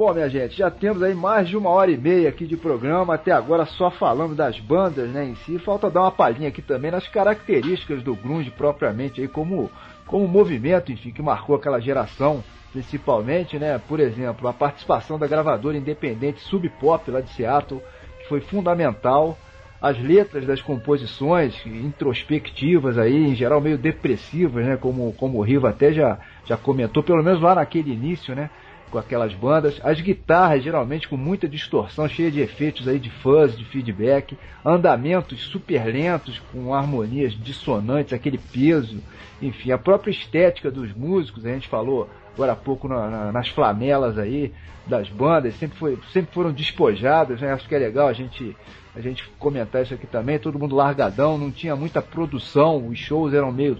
Bom, 0.00 0.14
minha 0.14 0.30
gente, 0.30 0.56
já 0.56 0.70
temos 0.70 1.02
aí 1.02 1.14
mais 1.14 1.46
de 1.46 1.58
uma 1.58 1.68
hora 1.68 1.90
e 1.90 1.96
meia 1.98 2.30
aqui 2.30 2.46
de 2.46 2.56
programa, 2.56 3.16
até 3.16 3.32
agora 3.32 3.66
só 3.66 3.90
falando 3.90 4.34
das 4.34 4.58
bandas 4.58 5.10
né, 5.10 5.26
em 5.26 5.34
si. 5.34 5.58
Falta 5.58 5.90
dar 5.90 6.00
uma 6.00 6.10
palhinha 6.10 6.48
aqui 6.48 6.62
também 6.62 6.90
nas 6.90 7.06
características 7.06 8.02
do 8.02 8.16
grunge 8.16 8.50
propriamente, 8.50 9.20
aí 9.20 9.28
como, 9.28 9.70
como 10.06 10.26
movimento, 10.26 10.90
enfim, 10.90 11.10
que 11.10 11.20
marcou 11.20 11.54
aquela 11.54 11.78
geração, 11.80 12.42
principalmente, 12.72 13.58
né? 13.58 13.78
Por 13.86 14.00
exemplo, 14.00 14.48
a 14.48 14.54
participação 14.54 15.18
da 15.18 15.26
gravadora 15.26 15.76
independente 15.76 16.40
Sub 16.40 16.66
Pop 16.80 17.10
lá 17.10 17.20
de 17.20 17.28
Seattle, 17.34 17.82
que 18.20 18.26
foi 18.26 18.40
fundamental. 18.40 19.36
As 19.82 19.98
letras 19.98 20.46
das 20.46 20.62
composições 20.62 21.54
introspectivas 21.66 22.96
aí, 22.96 23.26
em 23.26 23.34
geral 23.34 23.60
meio 23.60 23.76
depressivas, 23.76 24.64
né? 24.64 24.78
Como, 24.78 25.12
como 25.12 25.40
o 25.40 25.42
Riva 25.42 25.68
até 25.68 25.92
já, 25.92 26.18
já 26.46 26.56
comentou, 26.56 27.02
pelo 27.02 27.22
menos 27.22 27.42
lá 27.42 27.54
naquele 27.54 27.92
início, 27.92 28.34
né? 28.34 28.48
Com 28.90 28.98
aquelas 28.98 29.32
bandas, 29.32 29.80
as 29.82 30.00
guitarras 30.00 30.62
geralmente 30.62 31.08
com 31.08 31.16
muita 31.16 31.48
distorção, 31.48 32.08
cheia 32.08 32.30
de 32.30 32.40
efeitos 32.40 32.88
aí 32.88 32.98
de 32.98 33.10
fuzz, 33.10 33.56
de 33.56 33.64
feedback, 33.64 34.36
andamentos 34.64 35.40
super 35.44 35.84
lentos 35.86 36.40
com 36.52 36.74
harmonias 36.74 37.32
dissonantes, 37.32 38.12
aquele 38.12 38.38
peso, 38.38 39.00
enfim, 39.40 39.70
a 39.70 39.78
própria 39.78 40.10
estética 40.10 40.70
dos 40.70 40.92
músicos, 40.92 41.46
a 41.46 41.50
gente 41.50 41.68
falou 41.68 42.08
agora 42.34 42.52
há 42.52 42.56
pouco 42.56 42.88
na, 42.88 43.08
na, 43.08 43.32
nas 43.32 43.48
flanelas 43.48 44.18
aí 44.18 44.52
das 44.86 45.08
bandas, 45.08 45.54
sempre, 45.54 45.78
foi, 45.78 45.98
sempre 46.12 46.34
foram 46.34 46.52
despojadas, 46.52 47.40
né? 47.40 47.52
acho 47.52 47.68
que 47.68 47.74
é 47.74 47.78
legal 47.78 48.08
a 48.08 48.12
gente, 48.12 48.56
a 48.94 49.00
gente 49.00 49.28
comentar 49.38 49.82
isso 49.82 49.94
aqui 49.94 50.06
também, 50.06 50.38
todo 50.38 50.58
mundo 50.58 50.74
largadão, 50.74 51.38
não 51.38 51.50
tinha 51.50 51.76
muita 51.76 52.02
produção, 52.02 52.88
os 52.88 52.98
shows 52.98 53.32
eram 53.34 53.52
meio 53.52 53.78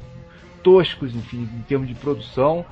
toscos, 0.62 1.14
enfim, 1.14 1.48
em 1.56 1.62
termos 1.62 1.88
de 1.88 1.94
produção, 1.94 2.64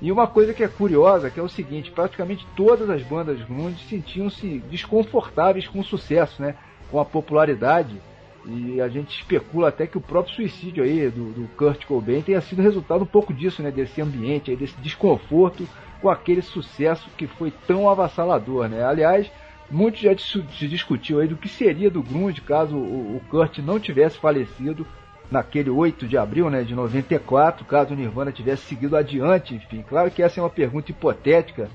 e 0.00 0.12
uma 0.12 0.26
coisa 0.26 0.52
que 0.52 0.62
é 0.62 0.68
curiosa, 0.68 1.30
que 1.30 1.40
é 1.40 1.42
o 1.42 1.48
seguinte, 1.48 1.90
praticamente 1.90 2.46
todas 2.54 2.88
as 2.90 3.02
bandas 3.02 3.40
grunge 3.42 3.82
sentiam-se 3.88 4.58
desconfortáveis 4.70 5.66
com 5.66 5.80
o 5.80 5.84
sucesso, 5.84 6.42
né? 6.42 6.54
Com 6.90 7.00
a 7.00 7.04
popularidade. 7.04 8.00
E 8.44 8.80
a 8.80 8.88
gente 8.88 9.16
especula 9.16 9.68
até 9.68 9.86
que 9.86 9.96
o 9.98 10.00
próprio 10.00 10.34
suicídio 10.34 10.84
aí 10.84 11.10
do, 11.10 11.32
do 11.32 11.48
Kurt 11.56 11.84
Cobain 11.86 12.20
tenha 12.20 12.40
sido 12.40 12.62
resultado 12.62 13.02
um 13.02 13.06
pouco 13.06 13.32
disso, 13.32 13.62
né? 13.62 13.70
Desse 13.70 14.00
ambiente 14.00 14.50
aí, 14.50 14.56
desse 14.56 14.76
desconforto 14.80 15.66
com 16.00 16.10
aquele 16.10 16.42
sucesso 16.42 17.08
que 17.16 17.26
foi 17.26 17.50
tão 17.66 17.88
avassalador, 17.88 18.68
né? 18.68 18.84
Aliás, 18.84 19.30
muito 19.70 19.98
já 19.98 20.16
se 20.16 20.68
discutiu 20.68 21.20
aí 21.20 21.26
do 21.26 21.36
que 21.36 21.48
seria 21.48 21.90
do 21.90 22.02
grunge 22.02 22.42
caso 22.42 22.76
o, 22.76 23.16
o 23.16 23.20
Kurt 23.30 23.58
não 23.58 23.80
tivesse 23.80 24.18
falecido 24.18 24.86
naquele 25.30 25.70
8 25.70 26.06
de 26.06 26.16
abril 26.16 26.48
né, 26.50 26.62
de 26.62 26.74
94, 26.74 27.64
caso 27.64 27.92
o 27.92 27.96
Nirvana 27.96 28.32
tivesse 28.32 28.62
seguido 28.62 28.96
adiante, 28.96 29.54
enfim. 29.54 29.84
Claro 29.88 30.10
que 30.10 30.22
essa 30.22 30.40
é 30.40 30.42
uma 30.42 30.50
pergunta 30.50 30.90
hipotética, 30.90 31.68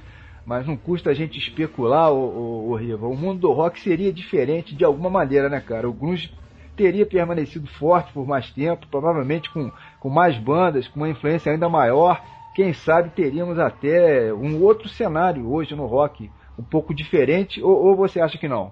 mas 0.45 0.65
não 0.65 0.75
custa 0.75 1.09
a 1.09 1.13
gente 1.13 1.37
especular, 1.37 2.11
o, 2.11 2.73
Riva. 2.75 3.07
O 3.07 3.15
mundo 3.15 3.41
do 3.41 3.51
rock 3.51 3.79
seria 3.79 4.11
diferente 4.11 4.75
de 4.75 4.83
alguma 4.83 5.09
maneira, 5.09 5.49
né, 5.49 5.59
cara? 5.59 5.89
O 5.89 5.93
grunge 5.93 6.33
teria 6.75 7.05
permanecido 7.05 7.67
forte 7.67 8.11
por 8.13 8.25
mais 8.25 8.49
tempo, 8.51 8.87
provavelmente 8.89 9.51
com, 9.51 9.71
com 9.99 10.09
mais 10.09 10.37
bandas, 10.37 10.87
com 10.87 10.99
uma 10.99 11.09
influência 11.09 11.51
ainda 11.51 11.69
maior. 11.69 12.23
Quem 12.55 12.73
sabe 12.73 13.09
teríamos 13.09 13.59
até 13.59 14.33
um 14.33 14.61
outro 14.61 14.89
cenário 14.89 15.51
hoje 15.51 15.75
no 15.75 15.85
rock, 15.85 16.29
um 16.57 16.63
pouco 16.63 16.93
diferente, 16.93 17.61
ou, 17.61 17.87
ou 17.87 17.95
você 17.95 18.19
acha 18.19 18.37
que 18.37 18.47
não? 18.47 18.71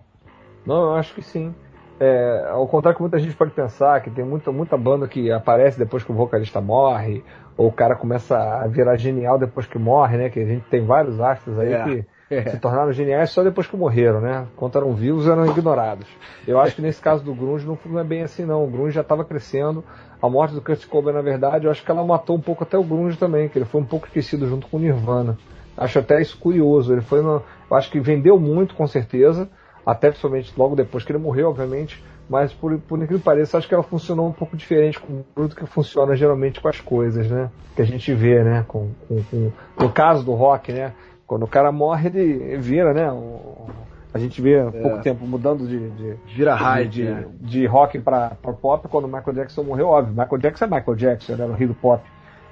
Não, 0.65 0.91
eu 0.91 0.95
acho 0.95 1.13
que 1.13 1.21
sim. 1.21 1.53
É, 1.99 2.47
ao 2.49 2.65
contrário 2.65 2.95
que 2.95 3.01
muita 3.01 3.19
gente 3.19 3.35
pode 3.35 3.51
pensar, 3.51 4.01
que 4.01 4.09
tem 4.09 4.23
muita, 4.23 4.51
muita 4.51 4.77
banda 4.77 5.07
que 5.07 5.29
aparece 5.31 5.77
depois 5.77 6.01
que 6.03 6.11
o 6.11 6.15
vocalista 6.15 6.61
morre, 6.61 7.23
ou 7.57 7.67
o 7.67 7.71
cara 7.73 7.93
começa 7.93 8.37
a 8.37 8.67
virar 8.67 8.95
genial 8.95 9.37
depois 9.37 9.67
que 9.67 9.77
morre, 9.77 10.17
né? 10.17 10.29
Que 10.29 10.39
a 10.39 10.45
gente 10.45 10.63
tem 10.69 10.85
vários 10.85 11.19
astros 11.19 11.59
aí 11.59 11.73
é. 11.73 11.83
que 11.83 12.05
é. 12.33 12.49
se 12.51 12.57
tornaram 12.57 12.93
geniais 12.93 13.31
só 13.31 13.43
depois 13.43 13.67
que 13.67 13.75
morreram, 13.75 14.21
né? 14.21 14.47
Quando 14.55 14.77
eram 14.77 14.93
vivos 14.93 15.27
eram 15.27 15.45
ignorados. 15.45 16.07
Eu 16.47 16.57
acho 16.57 16.73
que 16.73 16.81
nesse 16.81 17.01
caso 17.01 17.21
do 17.21 17.35
Grunge 17.35 17.67
não 17.67 17.99
é 17.99 18.03
bem 18.03 18.21
assim 18.21 18.45
não. 18.45 18.63
O 18.63 18.71
Grunge 18.71 18.95
já 18.95 19.01
estava 19.01 19.25
crescendo. 19.25 19.83
A 20.21 20.29
morte 20.29 20.53
do 20.53 20.61
Kurt 20.61 20.85
Cobain, 20.87 21.13
na 21.13 21.21
verdade, 21.21 21.65
eu 21.65 21.71
acho 21.71 21.83
que 21.83 21.91
ela 21.91 22.03
matou 22.05 22.37
um 22.37 22.41
pouco 22.41 22.63
até 22.63 22.77
o 22.77 22.83
Grunge 22.83 23.17
também, 23.17 23.49
que 23.49 23.57
ele 23.57 23.65
foi 23.65 23.81
um 23.81 23.85
pouco 23.85 24.07
esquecido 24.07 24.47
junto 24.47 24.67
com 24.67 24.77
o 24.77 24.79
Nirvana. 24.79 25.37
Acho 25.77 25.99
até 25.99 26.21
isso 26.21 26.37
curioso. 26.37 26.93
Ele 26.93 27.01
foi, 27.01 27.21
no, 27.21 27.43
eu 27.69 27.77
acho 27.77 27.91
que 27.91 27.99
vendeu 27.99 28.39
muito 28.39 28.73
com 28.73 28.87
certeza 28.87 29.49
até 29.89 30.09
principalmente 30.09 30.53
logo 30.55 30.75
depois 30.75 31.03
que 31.03 31.11
ele 31.11 31.19
morreu, 31.19 31.49
obviamente, 31.49 32.03
mas 32.29 32.53
por, 32.53 32.77
por 32.79 32.97
incrível 32.97 33.17
que 33.17 33.23
pareça, 33.23 33.57
acho 33.57 33.67
que 33.67 33.73
ela 33.73 33.83
funcionou 33.83 34.27
um 34.27 34.31
pouco 34.31 34.55
diferente 34.55 34.99
com 34.99 35.23
o 35.35 35.49
que 35.49 35.65
funciona 35.65 36.15
geralmente 36.15 36.61
com 36.61 36.67
as 36.67 36.79
coisas, 36.79 37.29
né? 37.29 37.49
Que 37.75 37.81
a 37.81 37.85
gente 37.85 38.13
vê, 38.13 38.43
né? 38.43 38.63
Com, 38.67 38.91
com, 39.07 39.23
com, 39.23 39.51
no 39.79 39.89
caso 39.91 40.23
do 40.23 40.33
rock, 40.33 40.71
né? 40.71 40.93
Quando 41.25 41.43
o 41.43 41.47
cara 41.47 41.71
morre, 41.71 42.07
ele 42.07 42.57
vira, 42.57 42.93
né? 42.93 43.11
O, 43.11 43.67
a 44.13 44.19
gente 44.19 44.39
vê 44.41 44.59
há 44.59 44.67
é. 44.67 44.71
pouco 44.71 45.01
tempo 45.01 45.25
mudando 45.25 45.67
de, 45.67 45.89
de 45.89 46.15
vira 46.35 46.53
high 46.53 46.87
de, 46.87 47.05
de, 47.05 47.27
de 47.41 47.65
rock 47.65 47.99
para 47.99 48.29
pop 48.61 48.87
quando 48.87 49.05
o 49.05 49.07
Michael 49.07 49.33
Jackson 49.33 49.63
morreu, 49.63 49.87
óbvio. 49.87 50.13
Michael 50.13 50.37
Jackson 50.37 50.65
é 50.65 50.67
Michael 50.67 50.95
Jackson, 50.97 51.33
era 51.33 51.45
o 51.47 51.53
rei 51.53 51.67
do 51.67 51.73
pop. 51.73 52.03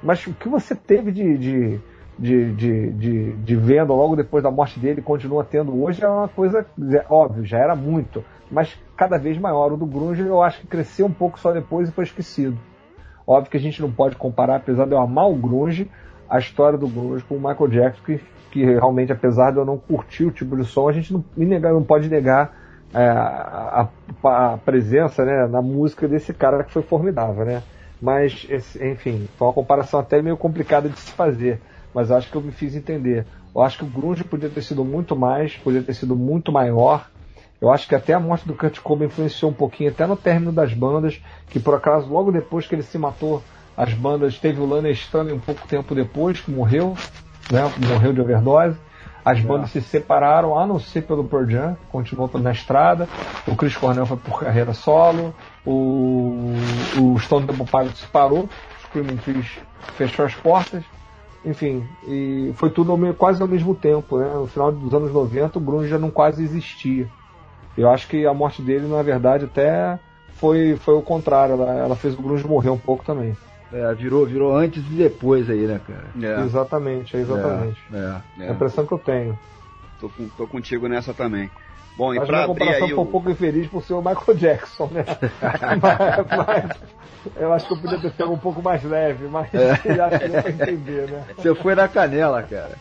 Mas 0.02 0.26
o 0.26 0.34
que 0.34 0.50
você 0.50 0.76
teve 0.76 1.12
de, 1.12 1.38
de 1.38 1.80
de, 2.18 2.54
de, 2.54 2.92
de, 2.92 3.32
de 3.34 3.56
venda 3.56 3.94
logo 3.94 4.16
depois 4.16 4.44
da 4.44 4.50
morte 4.50 4.80
dele 4.80 5.02
continua 5.02 5.44
tendo 5.44 5.84
hoje 5.84 6.04
é 6.04 6.08
uma 6.08 6.28
coisa 6.28 6.66
é, 6.92 7.06
óbvio, 7.10 7.46
já 7.46 7.60
era 7.60 7.76
muito, 7.76 8.24
mas 8.52 8.76
cada 8.96 9.18
vez 9.18 9.38
maior. 9.38 9.72
O 9.72 9.78
do 9.78 9.86
Grunge 9.86 10.22
eu 10.22 10.42
acho 10.42 10.62
que 10.62 10.68
cresceu 10.68 11.06
um 11.06 11.14
pouco 11.14 11.40
só 11.40 11.52
depois 11.52 11.88
e 11.88 11.92
foi 11.92 12.04
esquecido. 12.04 12.58
Óbvio 13.26 13.52
que 13.52 13.58
a 13.58 13.60
gente 13.60 13.82
não 13.82 13.92
pode 13.92 14.16
comparar, 14.16 14.56
apesar 14.56 14.86
de 14.86 14.94
eu 14.94 15.00
amar 15.00 15.30
o 15.30 15.36
Grunge, 15.36 15.90
a 16.30 16.40
história 16.40 16.78
do 16.78 16.88
Grunge 16.88 17.24
com 17.26 17.36
o 17.36 17.40
Michael 17.40 17.68
Jackson, 17.68 18.04
que, 18.04 18.22
que 18.52 18.66
realmente, 18.66 19.12
apesar 19.12 19.52
de 19.52 19.58
eu 19.58 19.66
não 19.66 19.78
curtir 19.78 20.26
o 20.26 20.32
tipo 20.32 20.56
de 20.56 20.66
som, 20.66 20.88
a 20.90 20.94
gente 20.94 21.14
não, 21.14 21.24
não 21.36 21.84
pode 21.84 22.10
negar 22.10 22.54
é, 22.94 23.06
a, 23.06 23.90
a, 24.24 24.54
a, 24.54 24.58
presença 24.58 25.26
né, 25.26 25.46
na 25.48 25.62
música 25.62 26.08
desse 26.08 26.34
cara 26.34 26.64
que 26.64 26.72
foi 26.72 26.82
formidável, 26.82 27.46
né? 27.46 27.62
Mas, 28.02 28.48
enfim, 28.80 29.28
foi 29.38 29.48
uma 29.48 29.54
comparação 29.54 30.00
até 30.00 30.22
meio 30.22 30.38
complicada 30.38 30.88
de 30.88 30.98
se 31.00 31.12
fazer 31.12 31.60
mas 31.98 32.12
acho 32.12 32.30
que 32.30 32.36
eu 32.36 32.44
me 32.44 32.52
fiz 32.52 32.76
entender. 32.76 33.26
Eu 33.56 33.64
acho 33.64 33.80
que 33.80 33.84
o 33.84 33.88
grunge 33.88 34.24
podia 34.24 34.50
ter 34.50 34.62
sido 34.62 34.86
muito 34.86 35.16
mais, 35.16 35.56
podia 35.56 35.82
ter 35.82 35.96
sido 35.96 36.16
muito 36.16 36.52
maior. 36.52 37.10
Eu 37.60 37.72
acho 37.72 37.88
que 37.88 37.96
até 37.96 38.14
a 38.14 38.20
morte 38.20 38.48
do 38.48 38.54
Kurt 38.54 38.80
Cobain 38.82 39.08
influenciou 39.08 39.50
um 39.50 39.54
pouquinho, 39.54 39.90
até 39.90 40.06
no 40.06 40.16
término 40.16 40.52
das 40.52 40.72
bandas, 40.76 41.20
que 41.50 41.60
por 41.60 41.74
acaso 41.74 42.08
logo 42.08 42.32
depois 42.32 42.68
que 42.68 42.76
ele 42.76 42.84
se 42.84 43.00
matou, 43.00 43.42
as 43.76 43.96
bandas 43.96 44.38
teve 44.38 44.62
o 44.62 44.66
Lana 44.68 44.92
Stanley 44.92 45.34
um 45.34 45.40
pouco 45.40 45.68
tempo 45.68 45.96
depois 45.96 46.40
que 46.40 46.52
morreu, 46.52 46.96
né? 47.52 47.64
Morreu 47.90 48.14
de 48.14 48.22
overdose. 48.22 48.78
As 49.26 49.42
bandas 49.42 49.76
é. 49.76 49.80
se 49.80 49.82
separaram, 49.82 50.56
a 50.56 50.68
não 50.68 50.80
ser 50.80 51.02
pelo 51.02 51.24
Pearl 51.24 51.50
Jam, 51.50 51.78
continuou 51.90 52.30
na 52.36 52.52
estrada. 52.52 53.10
O 53.48 53.56
Chris 53.56 53.76
Cornell 53.76 54.06
foi 54.06 54.18
por 54.18 54.42
carreira 54.42 54.76
solo. 54.76 55.34
O, 55.66 56.54
o 57.00 57.18
Stone 57.18 57.48
Temple 57.48 57.66
Pilots 57.66 58.06
parou. 58.06 58.44
O 58.44 58.50
Screaming 58.86 59.18
Trees 59.18 59.48
fechou 59.96 60.26
as 60.26 60.36
portas. 60.36 60.84
Enfim, 61.48 61.88
e 62.06 62.52
foi 62.56 62.70
tudo 62.70 62.92
ao, 62.92 63.14
quase 63.14 63.42
ao 63.42 63.48
mesmo 63.48 63.74
tempo, 63.74 64.18
né? 64.18 64.30
No 64.34 64.48
final 64.48 64.70
dos 64.70 64.94
anos 64.94 65.14
90 65.14 65.58
o 65.58 65.62
grunge 65.62 65.88
já 65.88 65.98
não 65.98 66.12
quase 66.12 66.44
existia. 66.44 67.08
Eu 67.78 67.90
acho 67.90 68.06
que 68.10 68.26
a 68.26 68.34
morte 68.34 68.62
dele, 68.62 68.86
na 68.86 69.02
verdade, 69.02 69.46
até 69.46 69.98
foi, 70.34 70.76
foi 70.76 70.96
o 70.96 71.02
contrário. 71.02 71.54
Ela, 71.54 71.74
ela 71.76 71.96
fez 71.96 72.14
o 72.16 72.22
grunge 72.22 72.46
morrer 72.46 72.70
um 72.70 72.78
pouco 72.78 73.06
também. 73.06 73.38
É, 73.72 73.94
virou, 73.94 74.26
virou 74.26 74.56
antes 74.56 74.84
e 74.86 74.96
depois 74.96 75.50
aí, 75.50 75.66
né, 75.66 75.80
cara? 75.88 76.06
É. 76.22 76.44
Exatamente, 76.44 77.16
é 77.16 77.20
exatamente. 77.22 77.82
É, 77.94 77.98
é, 78.40 78.46
é. 78.46 78.50
a 78.50 78.54
impressão 78.54 78.86
que 78.86 78.94
eu 78.94 79.00
tenho. 79.00 79.40
Tô, 80.02 80.12
tô 80.36 80.48
contigo 80.48 80.88
nessa 80.90 81.14
também. 81.14 81.50
Bom, 81.98 82.14
e 82.14 82.24
pra 82.24 82.44
abrir 82.44 82.70
aí 82.70 82.94
o... 82.94 83.02
um 83.02 83.06
pouco 83.08 83.32
infeliz 83.32 83.68
por 83.68 83.84
ser 83.84 83.94
o 83.94 84.02
Michael 84.02 84.38
Jackson, 84.38 84.88
né? 84.92 85.04
mas, 85.82 86.46
mas, 86.46 86.78
eu 87.36 87.52
acho 87.52 87.68
que 87.68 87.74
eu 87.74 87.78
podia 87.78 88.00
ter 88.00 88.12
sido 88.12 88.32
um 88.32 88.38
pouco 88.38 88.62
mais 88.62 88.84
leve, 88.84 89.28
mas 89.28 89.52
é. 89.52 89.72
acho 89.74 89.82
que 89.82 90.28
deu 90.28 90.44
pra 90.44 90.52
entender, 90.52 91.10
né? 91.10 91.26
Você 91.36 91.56
foi 91.56 91.74
na 91.74 91.88
canela, 91.88 92.44
cara. 92.44 92.78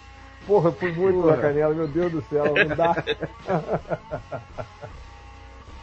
Porra, 0.47 0.69
eu 0.69 0.73
fui 0.75 0.93
muito 0.93 1.23
Porra. 1.23 1.37
na 1.37 1.43
canela, 1.43 1.75
meu 1.75 1.89
Deus 1.89 2.13
do 2.13 2.23
céu, 2.29 2.45
não 2.55 2.77
dá. 2.77 3.03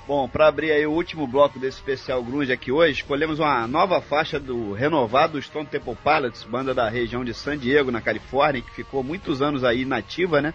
Bom, 0.05 0.27
para 0.27 0.47
abrir 0.47 0.71
aí 0.71 0.85
o 0.85 0.91
último 0.91 1.25
bloco 1.25 1.57
desse 1.57 1.77
especial 1.77 2.21
Grunge 2.21 2.51
aqui 2.51 2.71
hoje, 2.71 2.99
escolhemos 2.99 3.39
uma 3.39 3.65
nova 3.65 4.01
faixa 4.01 4.37
do 4.37 4.73
renovado 4.73 5.41
Stone 5.41 5.65
Temple 5.65 5.97
Pilots, 6.03 6.43
banda 6.43 6.73
da 6.73 6.89
região 6.89 7.23
de 7.23 7.33
San 7.33 7.57
Diego, 7.57 7.89
na 7.89 8.01
Califórnia, 8.01 8.61
que 8.61 8.71
ficou 8.71 9.01
muitos 9.01 9.41
anos 9.41 9.63
aí 9.63 9.85
nativa, 9.85 10.41
né? 10.41 10.53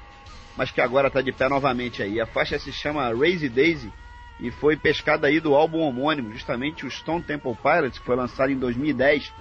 Mas 0.58 0.72
que 0.72 0.80
agora 0.80 1.08
tá 1.08 1.22
de 1.22 1.30
pé 1.30 1.48
novamente 1.48 2.02
aí. 2.02 2.20
A 2.20 2.26
faixa 2.26 2.58
se 2.58 2.72
chama 2.72 3.08
Razy 3.14 3.48
Daisy 3.48 3.92
e 4.40 4.50
foi 4.50 4.76
pescada 4.76 5.28
aí 5.28 5.38
do 5.38 5.54
álbum 5.54 5.78
homônimo, 5.78 6.32
justamente 6.32 6.84
o 6.84 6.90
Stone 6.90 7.22
Temple 7.22 7.56
Pilots, 7.62 8.00
que 8.00 8.04
foi 8.04 8.16
lançado 8.16 8.50
em 8.50 8.58
2010, 8.58 9.32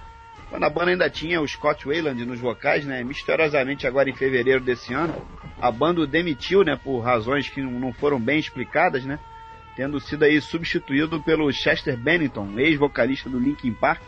quando 0.48 0.62
a 0.62 0.70
banda 0.70 0.92
ainda 0.92 1.10
tinha 1.10 1.40
o 1.40 1.48
Scott 1.48 1.84
Wayland 1.86 2.24
nos 2.24 2.38
vocais, 2.38 2.86
né? 2.86 3.02
Misteriosamente 3.02 3.84
agora 3.84 4.08
em 4.08 4.14
fevereiro 4.14 4.60
desse 4.60 4.94
ano, 4.94 5.12
a 5.60 5.72
banda 5.72 6.02
o 6.02 6.06
demitiu, 6.06 6.62
né, 6.62 6.76
por 6.76 7.00
razões 7.00 7.48
que 7.48 7.60
não 7.60 7.92
foram 7.92 8.20
bem 8.20 8.38
explicadas, 8.38 9.04
né? 9.04 9.18
Tendo 9.74 9.98
sido 9.98 10.22
aí 10.22 10.40
substituído 10.40 11.20
pelo 11.20 11.52
Chester 11.52 11.96
Bennington, 11.96 12.56
ex-vocalista 12.56 13.28
do 13.28 13.40
Linkin 13.40 13.72
Park. 13.72 14.02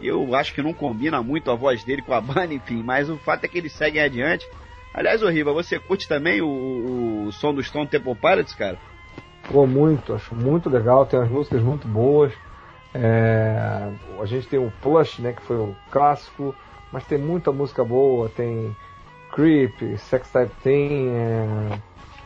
Eu 0.00 0.36
acho 0.36 0.54
que 0.54 0.62
não 0.62 0.72
combina 0.72 1.20
muito 1.20 1.50
a 1.50 1.56
voz 1.56 1.82
dele 1.82 2.02
com 2.02 2.14
a 2.14 2.20
banda, 2.20 2.54
enfim, 2.54 2.80
mas 2.80 3.10
o 3.10 3.18
fato 3.18 3.42
é 3.44 3.48
que 3.48 3.58
eles 3.58 3.72
seguem 3.72 4.00
adiante. 4.00 4.46
Aliás, 4.98 5.22
ô 5.22 5.28
Riva, 5.28 5.52
você 5.52 5.78
curte 5.78 6.08
também 6.08 6.42
o, 6.42 7.26
o 7.28 7.30
som 7.30 7.54
do 7.54 7.62
Stone 7.62 7.86
Temple 7.86 8.16
Pilots, 8.16 8.52
cara? 8.52 8.76
Pô, 9.48 9.64
muito, 9.64 10.12
acho 10.12 10.34
muito 10.34 10.68
legal, 10.68 11.06
tem 11.06 11.20
umas 11.20 11.30
músicas 11.30 11.62
muito 11.62 11.86
boas. 11.86 12.32
É, 12.92 13.92
a 14.20 14.26
gente 14.26 14.48
tem 14.48 14.58
o 14.58 14.72
Plush, 14.82 15.20
né, 15.20 15.34
que 15.34 15.42
foi 15.42 15.54
o 15.54 15.76
clássico, 15.92 16.52
mas 16.90 17.04
tem 17.04 17.16
muita 17.16 17.52
música 17.52 17.84
boa, 17.84 18.28
tem 18.28 18.76
Creep, 19.30 19.96
Sex 19.98 20.32
Type 20.32 20.52
Thing. 20.64 21.10
É, 21.10 21.78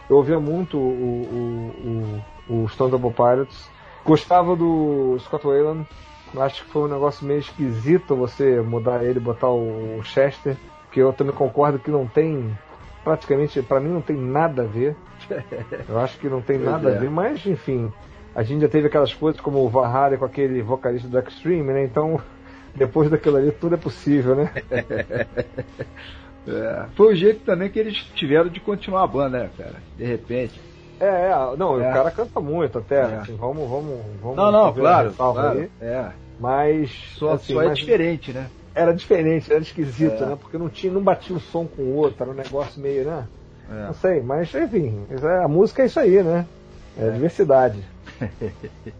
eu 0.08 0.16
ouvia 0.16 0.40
muito 0.40 0.78
o, 0.78 2.22
o, 2.48 2.54
o, 2.54 2.62
o 2.62 2.68
Stone 2.70 2.90
Double 2.90 3.12
Pirates. 3.12 3.68
Gostava 4.02 4.56
do 4.56 5.18
Scott 5.20 5.46
Wayland, 5.46 5.86
acho 6.38 6.64
que 6.64 6.70
foi 6.70 6.88
um 6.88 6.88
negócio 6.88 7.26
meio 7.26 7.40
esquisito 7.40 8.16
você 8.16 8.62
mudar 8.62 9.04
ele, 9.04 9.20
botar 9.20 9.50
o 9.50 10.00
Chester, 10.02 10.56
que 10.92 11.00
eu 11.00 11.12
também 11.12 11.34
concordo 11.34 11.78
que 11.78 11.90
não 11.90 12.06
tem 12.06 12.56
praticamente, 13.02 13.60
para 13.62 13.80
mim, 13.80 13.88
não 13.88 14.00
tem 14.00 14.16
nada 14.16 14.62
a 14.62 14.66
ver. 14.66 14.96
Eu 15.88 15.98
acho 15.98 16.18
que 16.18 16.28
não 16.28 16.40
tem 16.40 16.58
nada 16.58 16.90
é. 16.90 16.96
a 16.96 16.98
ver, 17.00 17.10
mas 17.10 17.44
enfim, 17.46 17.92
a 18.34 18.42
gente 18.42 18.62
já 18.62 18.68
teve 18.68 18.86
aquelas 18.86 19.12
coisas 19.12 19.40
como 19.40 19.58
o 19.58 19.68
Vahara 19.68 20.16
com 20.16 20.24
aquele 20.24 20.62
vocalista 20.62 21.08
do 21.08 21.18
Extreme, 21.18 21.72
né? 21.72 21.84
Então, 21.84 22.20
depois 22.74 23.10
daquilo 23.10 23.36
ali, 23.36 23.50
tudo 23.50 23.74
é 23.74 23.78
possível, 23.78 24.36
né? 24.36 24.50
é. 26.46 26.86
Foi 26.94 27.12
o 27.12 27.16
jeito 27.16 27.44
também 27.44 27.70
que 27.70 27.78
eles 27.78 27.96
tiveram 28.14 28.48
de 28.48 28.60
continuar 28.60 29.04
a 29.04 29.06
banda, 29.06 29.38
né, 29.40 29.50
cara? 29.56 29.76
De 29.96 30.04
repente. 30.04 30.60
É, 31.00 31.06
é 31.06 31.56
não, 31.56 31.82
é. 31.82 31.90
o 31.90 31.92
cara 31.92 32.10
canta 32.10 32.40
muito 32.40 32.78
até, 32.78 33.00
é. 33.00 33.16
assim, 33.16 33.36
vamos, 33.36 33.68
vamos, 33.68 33.98
vamos. 34.20 34.36
Não, 34.36 34.52
não, 34.52 34.72
claro, 34.72 35.12
claro. 35.12 35.58
Aí. 35.58 35.70
É. 35.80 36.10
Mas. 36.38 36.90
Só, 37.16 37.32
assim, 37.32 37.54
só 37.54 37.62
é 37.62 37.68
mas... 37.68 37.78
diferente, 37.78 38.32
né? 38.32 38.48
Era 38.74 38.92
diferente, 38.92 39.52
era 39.52 39.60
esquisito, 39.60 40.22
é. 40.22 40.26
né? 40.26 40.38
Porque 40.40 40.58
não 40.58 40.68
tinha, 40.68 40.92
não 40.92 41.02
batia 41.02 41.34
um 41.34 41.40
som 41.40 41.66
com 41.66 41.82
o 41.82 41.96
outro, 41.96 42.22
era 42.22 42.30
um 42.30 42.34
negócio 42.34 42.80
meio, 42.80 43.04
né? 43.04 43.26
É. 43.70 43.86
Não 43.86 43.94
sei, 43.94 44.20
mas 44.20 44.54
enfim, 44.54 45.06
é, 45.10 45.44
a 45.44 45.48
música 45.48 45.82
é 45.82 45.86
isso 45.86 46.00
aí, 46.00 46.22
né? 46.22 46.46
É, 46.98 47.08
é. 47.08 47.10
diversidade. 47.10 47.82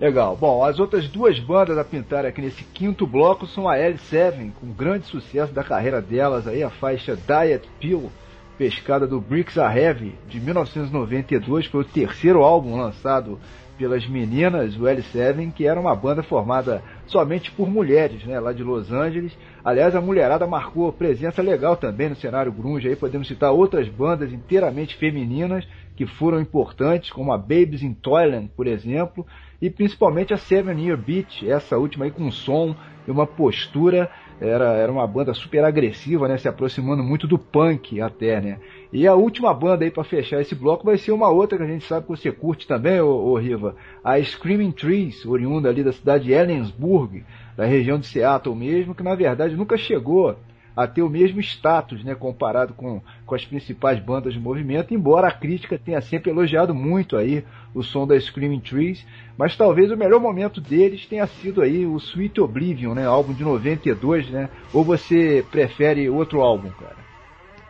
Legal. 0.00 0.34
Bom, 0.34 0.64
as 0.64 0.78
outras 0.78 1.06
duas 1.08 1.38
bandas 1.38 1.76
a 1.76 1.84
pintar 1.84 2.24
aqui 2.24 2.40
nesse 2.40 2.64
quinto 2.64 3.06
bloco 3.06 3.46
são 3.46 3.68
a 3.68 3.76
L7, 3.76 4.50
com 4.58 4.72
grande 4.72 5.06
sucesso 5.06 5.52
da 5.52 5.62
carreira 5.62 6.00
delas 6.00 6.46
aí, 6.46 6.62
a 6.62 6.70
faixa 6.70 7.14
Diet 7.14 7.68
Pill, 7.78 8.10
pescada 8.56 9.06
do 9.06 9.20
Bricks 9.20 9.58
Are 9.58 9.78
Heavy, 9.78 10.14
de 10.26 10.40
1992, 10.40 11.66
foi 11.66 11.82
o 11.82 11.84
terceiro 11.84 12.42
álbum 12.42 12.80
lançado 12.80 13.38
pelas 13.80 14.06
meninas, 14.06 14.76
o 14.76 14.82
L7, 14.82 15.54
que 15.54 15.66
era 15.66 15.80
uma 15.80 15.96
banda 15.96 16.22
formada 16.22 16.82
somente 17.06 17.50
por 17.50 17.66
mulheres, 17.66 18.22
né, 18.26 18.38
lá 18.38 18.52
de 18.52 18.62
Los 18.62 18.92
Angeles. 18.92 19.32
Aliás, 19.64 19.96
a 19.96 20.02
mulherada 20.02 20.46
marcou 20.46 20.92
presença 20.92 21.40
legal 21.40 21.78
também 21.78 22.10
no 22.10 22.14
cenário 22.14 22.52
grunge, 22.52 22.86
aí 22.86 22.94
podemos 22.94 23.26
citar 23.26 23.52
outras 23.52 23.88
bandas 23.88 24.34
inteiramente 24.34 24.96
femininas 24.96 25.66
que 25.96 26.04
foram 26.04 26.38
importantes, 26.42 27.10
como 27.10 27.32
a 27.32 27.38
Babies 27.38 27.82
in 27.82 27.94
Toyland, 27.94 28.50
por 28.54 28.66
exemplo, 28.66 29.26
e 29.62 29.70
principalmente 29.70 30.34
a 30.34 30.36
Seven 30.36 30.78
Year 30.78 30.98
Beat, 30.98 31.42
essa 31.46 31.78
última 31.78 32.04
aí 32.04 32.10
com 32.10 32.30
som 32.30 32.76
e 33.08 33.10
uma 33.10 33.26
postura 33.26 34.10
era, 34.40 34.72
era 34.74 34.92
uma 34.92 35.06
banda 35.06 35.32
super 35.32 35.64
agressiva, 35.64 36.28
né? 36.28 36.38
Se 36.38 36.48
aproximando 36.48 37.02
muito 37.02 37.26
do 37.26 37.38
punk 37.38 38.00
até, 38.00 38.40
né? 38.40 38.58
E 38.92 39.06
a 39.06 39.14
última 39.14 39.54
banda 39.54 39.84
aí 39.84 39.90
para 39.90 40.02
fechar 40.02 40.40
esse 40.40 40.54
bloco 40.54 40.84
vai 40.84 40.98
ser 40.98 41.12
uma 41.12 41.28
outra 41.28 41.56
que 41.56 41.62
a 41.62 41.66
gente 41.66 41.86
sabe 41.86 42.06
que 42.06 42.10
você 42.10 42.32
curte 42.32 42.66
também, 42.66 43.00
ô, 43.00 43.08
ô 43.08 43.38
Riva. 43.38 43.76
A 44.02 44.20
Screaming 44.20 44.72
Trees, 44.72 45.24
oriunda 45.24 45.68
ali 45.68 45.84
da 45.84 45.92
cidade 45.92 46.24
de 46.24 46.32
Ellensburg, 46.32 47.24
da 47.56 47.64
região 47.64 48.00
de 48.00 48.06
Seattle 48.06 48.56
mesmo, 48.56 48.94
que 48.94 49.02
na 49.02 49.14
verdade 49.14 49.54
nunca 49.54 49.76
chegou 49.76 50.36
a 50.74 50.86
ter 50.86 51.02
o 51.02 51.10
mesmo 51.10 51.40
status, 51.40 52.02
né, 52.02 52.14
comparado 52.14 52.74
com, 52.74 53.00
com 53.26 53.34
as 53.34 53.44
principais 53.44 53.98
bandas 54.00 54.34
do 54.34 54.40
movimento, 54.40 54.94
embora 54.94 55.28
a 55.28 55.32
crítica 55.32 55.78
tenha 55.78 56.00
sempre 56.00 56.30
elogiado 56.30 56.74
muito 56.74 57.16
aí 57.16 57.44
o 57.74 57.82
som 57.82 58.06
da 58.06 58.18
Screaming 58.18 58.60
Trees, 58.60 59.06
mas 59.36 59.56
talvez 59.56 59.90
o 59.90 59.96
melhor 59.96 60.20
momento 60.20 60.60
deles 60.60 61.06
tenha 61.06 61.26
sido 61.26 61.60
aí 61.60 61.84
o 61.86 61.96
Sweet 61.96 62.40
Oblivion, 62.40 62.94
né, 62.94 63.06
álbum 63.06 63.32
de 63.32 63.44
92, 63.44 64.30
né, 64.30 64.48
ou 64.72 64.82
você 64.82 65.44
prefere 65.50 66.08
outro 66.08 66.40
álbum, 66.40 66.70
cara? 66.70 66.99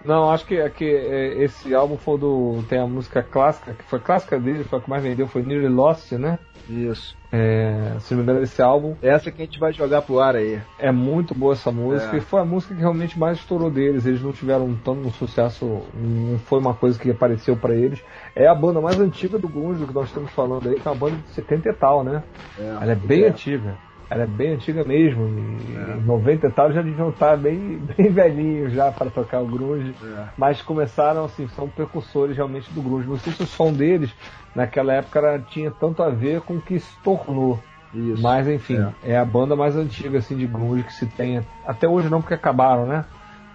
Não, 0.04 0.30
acho 0.30 0.46
que, 0.46 0.56
é 0.56 0.68
que 0.68 0.84
é, 0.84 1.42
esse 1.42 1.74
álbum 1.74 1.96
foi 1.96 2.18
do. 2.18 2.64
Tem 2.68 2.78
a 2.78 2.86
música 2.86 3.22
clássica, 3.22 3.74
que 3.74 3.84
foi 3.84 3.98
clássica 3.98 4.38
dele, 4.38 4.64
foi 4.64 4.78
a 4.78 4.82
que 4.82 4.90
mais 4.90 5.02
vendeu, 5.02 5.28
foi 5.28 5.42
Nearly 5.42 5.68
Lost, 5.68 6.12
né? 6.12 6.38
Isso. 6.68 7.16
É, 7.32 7.96
se 8.00 8.12
não 8.12 8.18
me 8.18 8.24
engano, 8.24 8.42
esse 8.42 8.60
álbum. 8.60 8.96
Essa 9.02 9.30
que 9.30 9.42
a 9.42 9.44
gente 9.44 9.58
vai 9.58 9.72
jogar 9.72 10.02
pro 10.02 10.20
ar 10.20 10.36
aí. 10.36 10.60
É 10.78 10.90
muito 10.90 11.34
boa 11.34 11.52
essa 11.52 11.70
música. 11.70 12.16
É. 12.16 12.18
E 12.18 12.20
foi 12.20 12.40
a 12.40 12.44
música 12.44 12.74
que 12.74 12.80
realmente 12.80 13.18
mais 13.18 13.38
estourou 13.38 13.70
deles. 13.70 14.06
Eles 14.06 14.22
não 14.22 14.32
tiveram 14.32 14.74
tanto 14.84 15.10
sucesso, 15.10 15.82
não 15.94 16.38
foi 16.38 16.58
uma 16.58 16.74
coisa 16.74 16.98
que 16.98 17.10
apareceu 17.10 17.56
para 17.56 17.74
eles. 17.74 18.02
É 18.34 18.46
a 18.46 18.54
banda 18.54 18.80
mais 18.80 18.98
antiga 18.98 19.38
do 19.38 19.48
Grunge 19.48 19.86
que 19.86 19.94
nós 19.94 20.08
estamos 20.08 20.30
falando 20.32 20.68
aí, 20.68 20.80
que 20.80 20.86
é 20.86 20.90
uma 20.90 20.96
banda 20.96 21.16
de 21.16 21.30
70 21.34 21.68
e 21.68 21.74
tal, 21.74 22.04
né? 22.04 22.22
É, 22.58 22.62
Ela 22.62 22.92
é 22.92 22.96
bem 22.96 23.24
é. 23.24 23.28
antiga. 23.28 23.76
Ela 24.10 24.24
é 24.24 24.26
bem 24.26 24.54
antiga 24.54 24.82
mesmo. 24.82 25.24
E 25.60 25.76
é. 25.76 25.94
90 26.04 26.46
e 26.48 26.50
tal 26.50 26.72
já 26.72 26.82
deviam 26.82 27.10
estar 27.10 27.36
bem, 27.36 27.78
bem 27.96 28.10
velhinhos 28.10 28.72
já 28.72 28.90
para 28.90 29.08
tocar 29.08 29.40
o 29.40 29.46
grunge. 29.46 29.94
É. 30.02 30.24
Mas 30.36 30.60
começaram 30.60 31.24
assim, 31.24 31.46
são 31.48 31.68
precursores 31.68 32.36
realmente 32.36 32.72
do 32.72 32.82
grunge. 32.82 33.08
Não 33.08 33.16
sei 33.16 33.32
se 33.32 33.44
o 33.44 33.46
som 33.46 33.72
deles 33.72 34.12
naquela 34.54 34.94
época 34.94 35.20
era, 35.20 35.38
tinha 35.38 35.70
tanto 35.70 36.02
a 36.02 36.10
ver 36.10 36.40
com 36.40 36.54
o 36.54 36.60
que 36.60 36.80
se 36.80 36.98
tornou. 37.04 37.60
Isso. 37.94 38.20
Mas 38.20 38.48
enfim, 38.48 38.78
é. 39.04 39.12
é. 39.12 39.16
a 39.16 39.24
banda 39.24 39.54
mais 39.54 39.76
antiga 39.76 40.18
assim 40.18 40.36
de 40.36 40.46
grunge 40.46 40.82
que 40.82 40.92
se 40.92 41.06
tem. 41.06 41.40
Até 41.64 41.88
hoje 41.88 42.10
não 42.10 42.20
porque 42.20 42.34
acabaram, 42.34 42.86
né? 42.86 43.04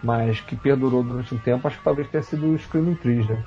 Mas 0.02 0.40
que 0.40 0.56
perdurou 0.56 1.04
durante 1.04 1.36
um 1.36 1.38
tempo, 1.38 1.68
acho 1.68 1.78
que 1.78 1.84
talvez 1.84 2.08
tenha 2.10 2.22
sido 2.22 2.48
o 2.48 2.58
Screaming 2.58 2.96
Trees, 2.96 3.28
né? 3.28 3.44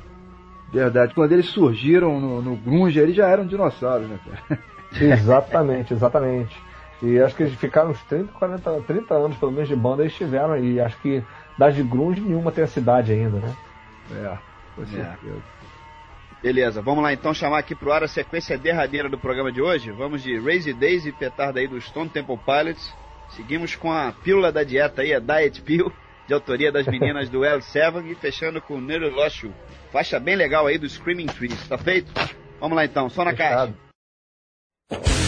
Verdade. 0.73 1.15
Quando 1.15 1.33
eles 1.33 1.47
surgiram 1.47 2.21
no, 2.21 2.43
no 2.43 2.57
grunge, 2.57 2.99
eles 2.99 3.17
já 3.17 3.29
eram 3.29 3.47
dinossauros, 3.47 4.09
né, 4.09 4.19
cara? 4.25 4.61
exatamente, 5.01 5.95
exatamente. 5.95 6.68
E 7.03 7.21
acho 7.21 7.35
que 7.35 7.45
eles 7.45 7.55
ficaram 7.55 7.91
uns 7.91 8.03
30, 8.05 8.33
40, 8.33 8.83
30 8.83 9.15
anos 9.15 9.37
pelo 9.37 9.53
menos 9.53 9.69
de 9.69 9.77
banda 9.77 10.03
eles 10.03 10.15
tiveram. 10.15 10.57
E 10.57 10.81
acho 10.81 11.01
que 11.01 11.23
das 11.57 11.75
de 11.75 11.83
grunge 11.83 12.21
nenhuma 12.21 12.51
tem 12.51 12.65
a 12.65 12.69
cidade 12.69 13.13
ainda, 13.13 13.39
né? 13.39 13.57
É, 14.13 14.39
com 14.75 14.83
é. 14.83 14.87
certeza. 14.87 15.59
Beleza, 16.43 16.81
vamos 16.81 17.03
lá 17.03 17.13
então 17.13 17.35
chamar 17.35 17.59
aqui 17.59 17.75
pro 17.75 17.93
ar 17.93 18.05
a 18.05 18.09
sequência 18.09 18.57
derradeira 18.57 19.09
do 19.09 19.19
programa 19.19 19.51
de 19.51 19.61
hoje. 19.61 19.91
Vamos 19.91 20.23
de 20.23 20.39
Raise 20.39 20.73
Days 20.73 21.05
e 21.05 21.13
petarda 21.13 21.59
aí 21.59 21.67
do 21.67 21.81
Stone 21.81 22.09
Temple 22.09 22.39
Pilots. 22.39 22.95
Seguimos 23.31 23.75
com 23.75 23.93
a 23.93 24.13
pílula 24.13 24.53
da 24.53 24.63
dieta 24.63 25.03
aí, 25.03 25.13
a 25.13 25.19
Diet 25.19 25.61
Pill, 25.63 25.93
de 26.27 26.35
autoria 26.35 26.71
das 26.71 26.87
meninas 26.87 27.29
do 27.29 27.45
El 27.45 27.61
Seven 27.61 28.09
e 28.11 28.15
fechando 28.15 28.63
com 28.63 28.81
Nero 28.81 29.11
Loshu. 29.11 29.53
Faixa 29.93 30.21
bem 30.21 30.37
legal 30.37 30.67
aí 30.67 30.79
do 30.79 30.89
Screaming 30.89 31.27
Trees, 31.27 31.69
tá 31.69 31.77
feito? 31.77 32.13
Vamos 32.61 32.77
lá 32.77 32.85
então, 32.85 33.11
só 33.11 33.25
na 33.25 33.33
Fechado. 33.33 33.75
caixa. 34.91 35.28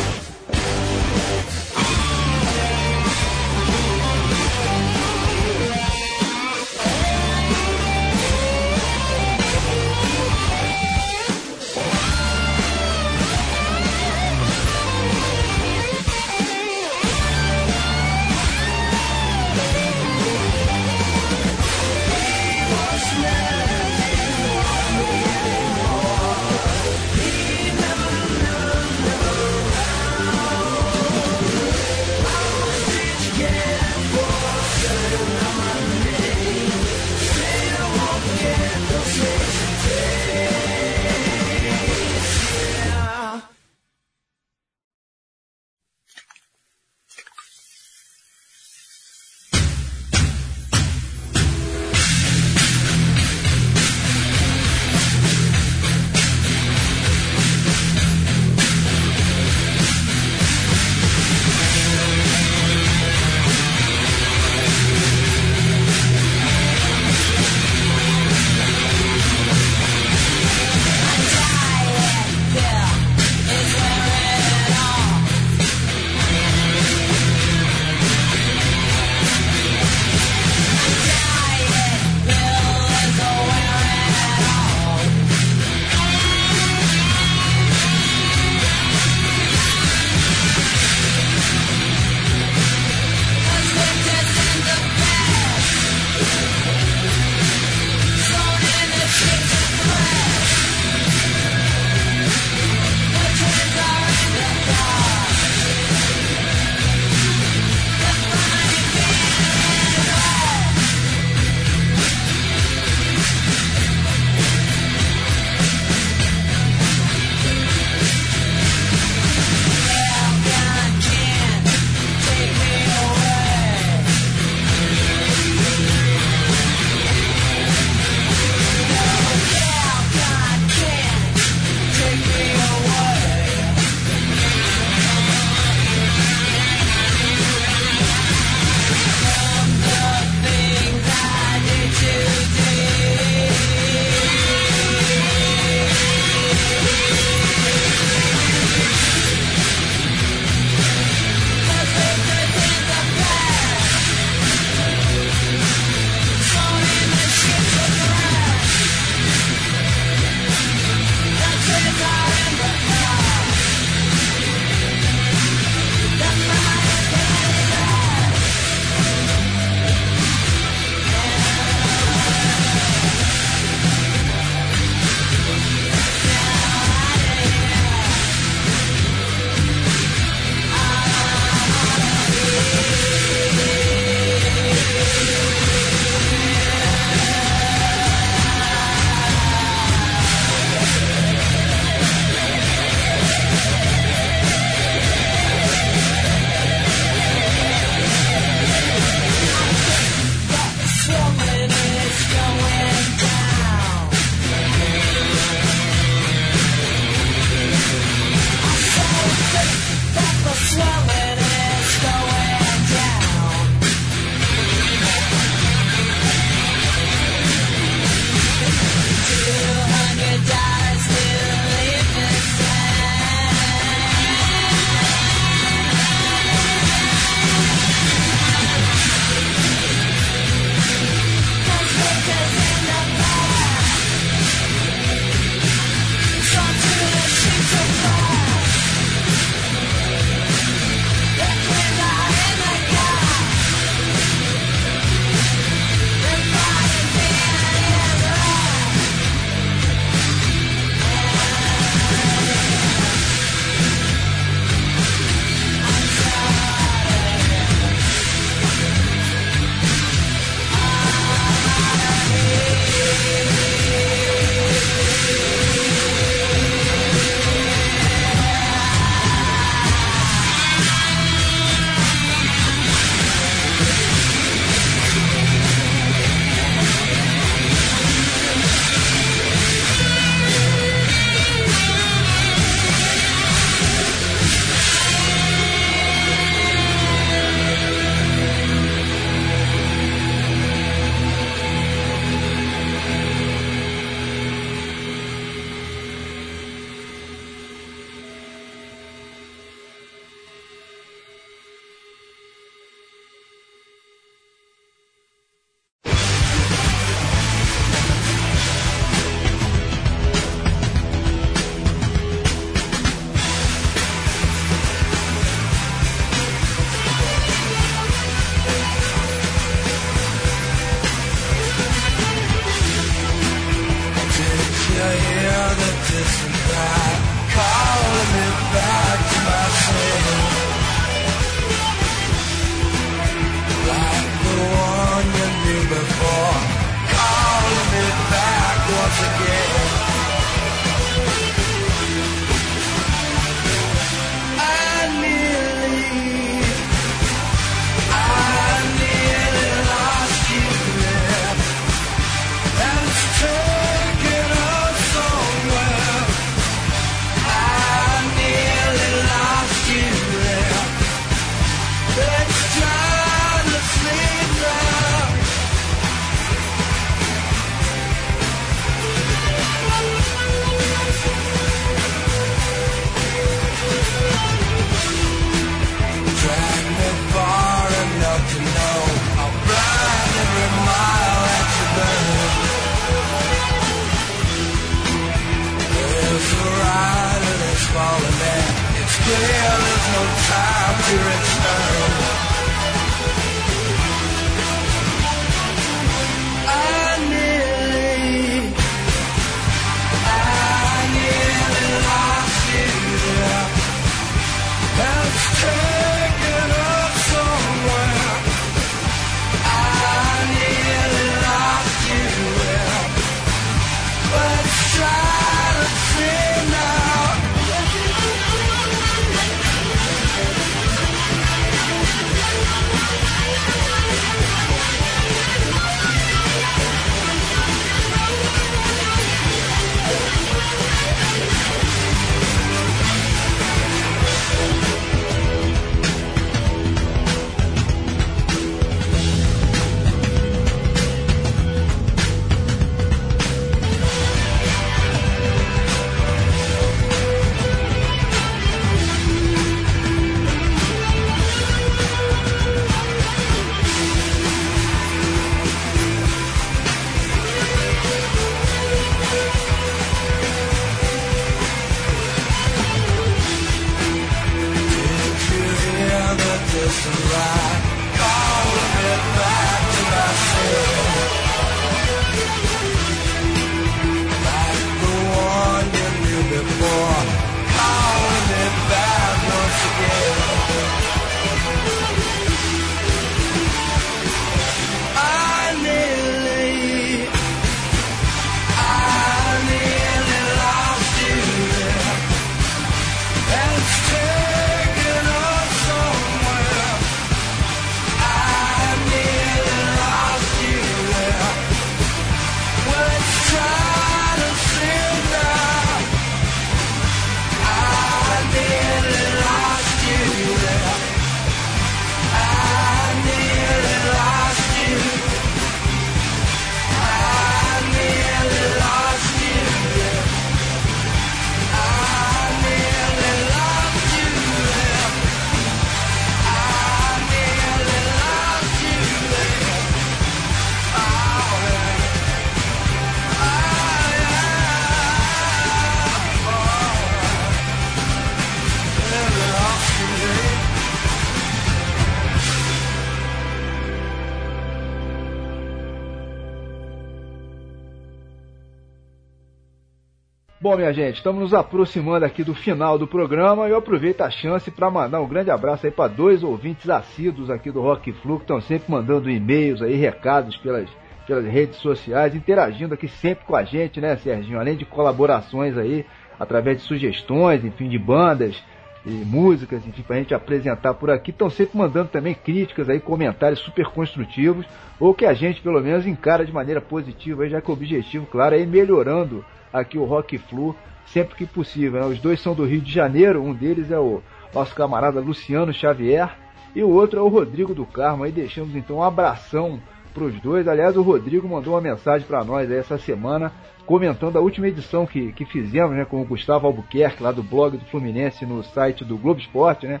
Bom, 550.76 550.80
minha 550.80 550.92
gente, 550.92 551.16
estamos 551.16 551.40
nos 551.40 551.54
aproximando 551.54 552.26
aqui 552.26 552.44
do 552.44 552.54
final 552.54 552.98
do 552.98 553.06
programa 553.06 553.66
e 553.66 553.70
eu 553.70 553.78
aproveito 553.78 554.20
a 554.20 554.30
chance 554.30 554.70
para 554.70 554.90
mandar 554.90 555.22
um 555.22 555.26
grande 555.26 555.50
abraço 555.50 555.86
aí 555.86 555.90
para 555.90 556.06
dois 556.06 556.42
ouvintes 556.42 556.90
assíduos 556.90 557.48
aqui 557.48 557.70
do 557.70 557.80
Rock 557.80 558.12
Flu 558.12 558.36
que 558.36 558.42
estão 558.42 558.60
sempre 558.60 558.92
mandando 558.92 559.30
e-mails 559.30 559.80
aí, 559.80 559.94
recados 559.94 560.54
pelas, 560.58 560.86
pelas 561.26 561.46
redes 561.46 561.76
sociais, 561.76 562.34
interagindo 562.34 562.92
aqui 562.92 563.08
sempre 563.08 563.46
com 563.46 563.56
a 563.56 563.64
gente, 563.64 564.02
né, 564.02 564.16
Serginho? 564.18 564.60
Além 564.60 564.76
de 564.76 564.84
colaborações 564.84 565.78
aí, 565.78 566.04
através 566.38 566.76
de 566.76 566.82
sugestões, 566.82 567.64
enfim, 567.64 567.88
de 567.88 567.98
bandas 567.98 568.62
e 569.06 569.08
músicas, 569.08 569.80
enfim, 569.86 570.02
pra 570.02 570.16
gente 570.16 570.34
apresentar 570.34 570.92
por 570.92 571.08
aqui, 571.10 571.30
estão 571.30 571.48
sempre 571.48 571.78
mandando 571.78 572.10
também 572.10 572.34
críticas 572.34 572.90
aí, 572.90 573.00
comentários 573.00 573.60
super 573.60 573.86
construtivos, 573.86 574.66
ou 575.00 575.14
que 575.14 575.24
a 575.24 575.32
gente 575.32 575.62
pelo 575.62 575.80
menos 575.80 576.06
encara 576.06 576.44
de 576.44 576.52
maneira 576.52 576.82
positiva, 576.82 577.48
já 577.48 577.62
que 577.62 577.70
o 577.70 577.72
objetivo, 577.72 578.26
claro, 578.26 578.54
é 578.54 578.60
ir 578.60 578.66
melhorando 578.66 579.42
aqui 579.80 579.98
o 579.98 580.04
Rock 580.04 580.38
Flu 580.38 580.74
sempre 581.06 581.36
que 581.36 581.46
possível. 581.46 582.00
Né? 582.00 582.06
Os 582.06 582.18
dois 582.18 582.40
são 582.40 582.54
do 582.54 582.64
Rio 582.64 582.80
de 582.80 582.92
Janeiro, 582.92 583.42
um 583.42 583.54
deles 583.54 583.90
é 583.90 583.98
o 583.98 584.22
nosso 584.54 584.74
camarada 584.74 585.20
Luciano 585.20 585.72
Xavier 585.72 586.36
e 586.74 586.82
o 586.82 586.90
outro 586.90 587.18
é 587.18 587.22
o 587.22 587.28
Rodrigo 587.28 587.74
do 587.74 587.86
Carmo. 587.86 588.24
Aí 588.24 588.32
deixamos 588.32 588.74
então 588.74 588.96
um 588.96 589.02
abração 589.02 589.80
para 590.12 590.24
os 590.24 590.40
dois. 590.40 590.66
Aliás, 590.66 590.96
o 590.96 591.02
Rodrigo 591.02 591.48
mandou 591.48 591.74
uma 591.74 591.80
mensagem 591.80 592.26
para 592.26 592.44
nós 592.44 592.70
essa 592.70 592.98
semana 592.98 593.52
comentando 593.84 594.36
a 594.36 594.40
última 594.40 594.66
edição 594.66 595.06
que, 595.06 595.32
que 595.32 595.44
fizemos 595.44 595.96
né, 595.96 596.04
com 596.04 596.20
o 596.20 596.24
Gustavo 596.24 596.66
Albuquerque 596.66 597.22
lá 597.22 597.30
do 597.30 597.42
blog 597.42 597.76
do 597.76 597.84
Fluminense 597.84 598.44
no 598.44 598.62
site 598.64 599.04
do 599.04 599.16
Globoesporte, 599.16 599.86
né, 599.86 600.00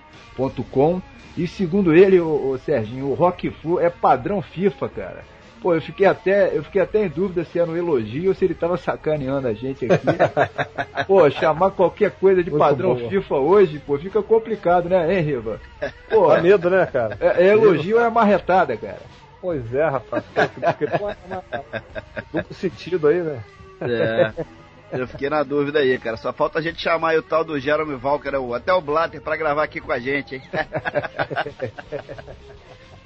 .com. 0.70 1.00
E 1.36 1.46
segundo 1.46 1.94
ele, 1.94 2.18
o, 2.18 2.50
o 2.50 2.58
Serginho, 2.58 3.08
o 3.08 3.14
Rock 3.14 3.50
Flu 3.50 3.78
é 3.78 3.88
padrão 3.88 4.42
FIFA, 4.42 4.88
cara. 4.88 5.35
Pô, 5.62 5.74
eu 5.74 5.80
fiquei 5.80 6.06
até, 6.06 6.56
eu 6.56 6.62
fiquei 6.62 6.82
até 6.82 7.04
em 7.04 7.08
dúvida 7.08 7.44
se 7.44 7.58
era 7.58 7.70
um 7.70 7.76
elogio 7.76 8.28
ou 8.28 8.34
se 8.34 8.44
ele 8.44 8.54
tava 8.54 8.76
sacaneando 8.76 9.48
a 9.48 9.54
gente 9.54 9.86
aqui. 9.90 10.06
pô, 11.06 11.28
chamar 11.30 11.70
qualquer 11.72 12.10
coisa 12.12 12.42
de 12.44 12.50
Muito 12.50 12.60
padrão 12.60 12.94
boa. 12.94 13.08
FIFA 13.10 13.34
hoje, 13.36 13.78
pô, 13.78 13.98
fica 13.98 14.22
complicado, 14.22 14.88
né, 14.88 15.12
hein, 15.14 15.22
Riva? 15.22 15.60
Pô, 16.08 16.28
Dá 16.28 16.40
medo, 16.40 16.70
né, 16.70 16.86
cara? 16.86 17.16
é, 17.20 17.44
é 17.44 17.46
elogio 17.48 17.96
ou 17.98 18.04
é 18.04 18.10
marretada, 18.10 18.76
cara? 18.76 19.00
Pois 19.40 19.72
é, 19.74 19.88
rapaz. 19.88 20.24
Duplo 22.32 22.54
sentido 22.54 23.08
aí, 23.08 23.22
né? 23.22 23.42
É. 23.80 24.32
Eu 24.92 25.06
fiquei 25.08 25.28
na 25.28 25.42
dúvida 25.42 25.80
aí, 25.80 25.98
cara. 25.98 26.16
Só 26.16 26.32
falta 26.32 26.58
a 26.58 26.62
gente 26.62 26.80
chamar 26.80 27.10
aí 27.10 27.18
o 27.18 27.22
tal 27.22 27.44
do 27.44 27.58
Jeremy 27.58 27.96
Valker, 27.96 28.34
o- 28.40 28.54
até 28.54 28.72
o 28.72 28.80
Blatter, 28.80 29.20
pra 29.20 29.36
gravar 29.36 29.64
aqui 29.64 29.80
com 29.80 29.92
a 29.92 29.98
gente, 29.98 30.36
hein? 30.36 30.42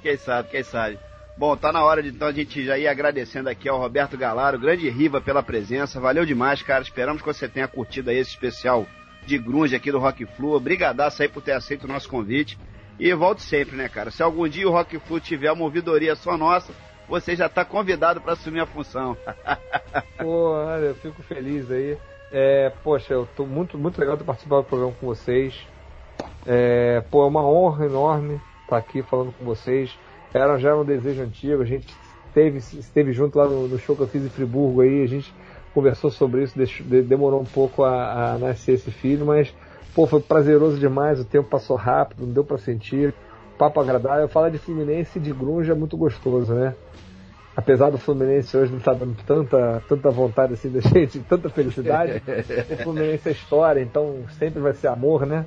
quem 0.01 0.17
sabe, 0.17 0.49
quem 0.49 0.63
sabe. 0.63 0.99
Bom, 1.37 1.55
tá 1.55 1.71
na 1.71 1.83
hora 1.83 2.03
de 2.03 2.09
então 2.09 2.27
a 2.27 2.31
gente 2.31 2.63
já 2.63 2.77
ir 2.77 2.87
agradecendo 2.87 3.49
aqui 3.49 3.67
ao 3.67 3.79
Roberto 3.79 4.17
Galaro, 4.17 4.59
grande 4.59 4.89
Riva 4.89 5.19
pela 5.19 5.41
presença. 5.41 5.99
Valeu 5.99 6.25
demais, 6.25 6.61
cara. 6.61 6.83
Esperamos 6.83 7.21
que 7.21 7.27
você 7.27 7.47
tenha 7.47 7.67
curtido 7.67 8.09
aí 8.09 8.17
esse 8.17 8.31
especial 8.31 8.85
de 9.25 9.37
grunge 9.37 9.75
aqui 9.75 9.91
do 9.91 9.99
Rock 9.99 10.25
Flu. 10.25 10.55
Obrigadaço 10.55 11.21
aí 11.21 11.29
por 11.29 11.41
ter 11.41 11.53
aceito 11.53 11.85
o 11.85 11.87
nosso 11.87 12.09
convite. 12.09 12.57
E 12.99 13.13
volte 13.13 13.41
sempre, 13.41 13.75
né, 13.75 13.89
cara? 13.89 14.11
Se 14.11 14.21
algum 14.21 14.47
dia 14.47 14.67
o 14.67 14.71
Rock 14.71 14.99
Flu 14.99 15.19
tiver 15.19 15.51
uma 15.51 15.63
ouvidoria 15.63 16.15
só 16.15 16.37
nossa, 16.37 16.71
você 17.07 17.35
já 17.35 17.49
tá 17.49 17.65
convidado 17.65 18.21
para 18.21 18.33
assumir 18.33 18.59
a 18.59 18.65
função. 18.65 19.17
Pô, 20.19 20.51
olha, 20.51 20.85
eu 20.85 20.95
fico 20.95 21.23
feliz 21.23 21.71
aí. 21.71 21.97
É, 22.31 22.71
poxa, 22.83 23.13
eu 23.13 23.27
tô 23.35 23.45
muito, 23.45 23.77
muito 23.77 23.99
legal 23.99 24.15
de 24.15 24.23
participar 24.23 24.57
do 24.57 24.63
programa 24.63 24.93
com 24.99 25.07
vocês. 25.07 25.67
É, 26.45 27.01
pô, 27.11 27.23
é 27.23 27.27
uma 27.27 27.43
honra 27.43 27.85
enorme 27.85 28.39
estar 28.63 28.77
aqui 28.77 29.01
falando 29.01 29.33
com 29.33 29.43
vocês. 29.43 29.97
Era 30.33 30.57
já 30.57 30.75
um 30.75 30.85
desejo 30.85 31.21
antigo, 31.21 31.61
a 31.61 31.65
gente 31.65 31.87
esteve, 32.27 32.57
esteve 32.57 33.13
junto 33.13 33.37
lá 33.37 33.47
no, 33.47 33.67
no 33.67 33.77
show 33.77 33.95
que 33.95 34.03
eu 34.03 34.07
fiz 34.07 34.23
em 34.23 34.29
Friburgo 34.29 34.81
aí, 34.81 35.03
a 35.03 35.07
gente 35.07 35.33
conversou 35.73 36.09
sobre 36.09 36.43
isso, 36.43 36.57
deixou- 36.57 36.85
de- 36.85 37.01
demorou 37.01 37.41
um 37.41 37.45
pouco 37.45 37.83
a, 37.83 38.33
a 38.33 38.37
nascer 38.37 38.73
esse 38.73 38.91
filho, 38.91 39.25
mas 39.25 39.53
pô, 39.93 40.07
foi 40.07 40.21
prazeroso 40.21 40.79
demais, 40.79 41.19
o 41.19 41.25
tempo 41.25 41.49
passou 41.49 41.75
rápido, 41.75 42.25
não 42.25 42.33
deu 42.33 42.43
pra 42.43 42.57
sentir, 42.57 43.13
papo 43.57 43.79
agradável. 43.79 44.27
Falar 44.27 44.49
de 44.49 44.57
Fluminense 44.57 45.19
e 45.19 45.21
de 45.21 45.31
grunge 45.31 45.69
é 45.69 45.75
muito 45.75 45.97
gostoso, 45.97 46.53
né? 46.53 46.73
apesar 47.55 47.89
do 47.89 47.97
Fluminense 47.97 48.55
hoje 48.55 48.71
não 48.71 48.79
estar 48.79 48.93
tá 48.93 48.99
dando 48.99 49.15
tanta, 49.25 49.83
tanta 49.87 50.09
vontade 50.09 50.53
assim 50.53 50.69
da 50.69 50.79
gente, 50.81 51.19
tanta 51.19 51.49
felicidade, 51.49 52.21
o 52.69 52.83
Fluminense 52.83 53.29
é 53.29 53.31
história, 53.31 53.81
então 53.81 54.23
sempre 54.37 54.59
vai 54.59 54.73
ser 54.73 54.87
amor, 54.87 55.25
né? 55.25 55.45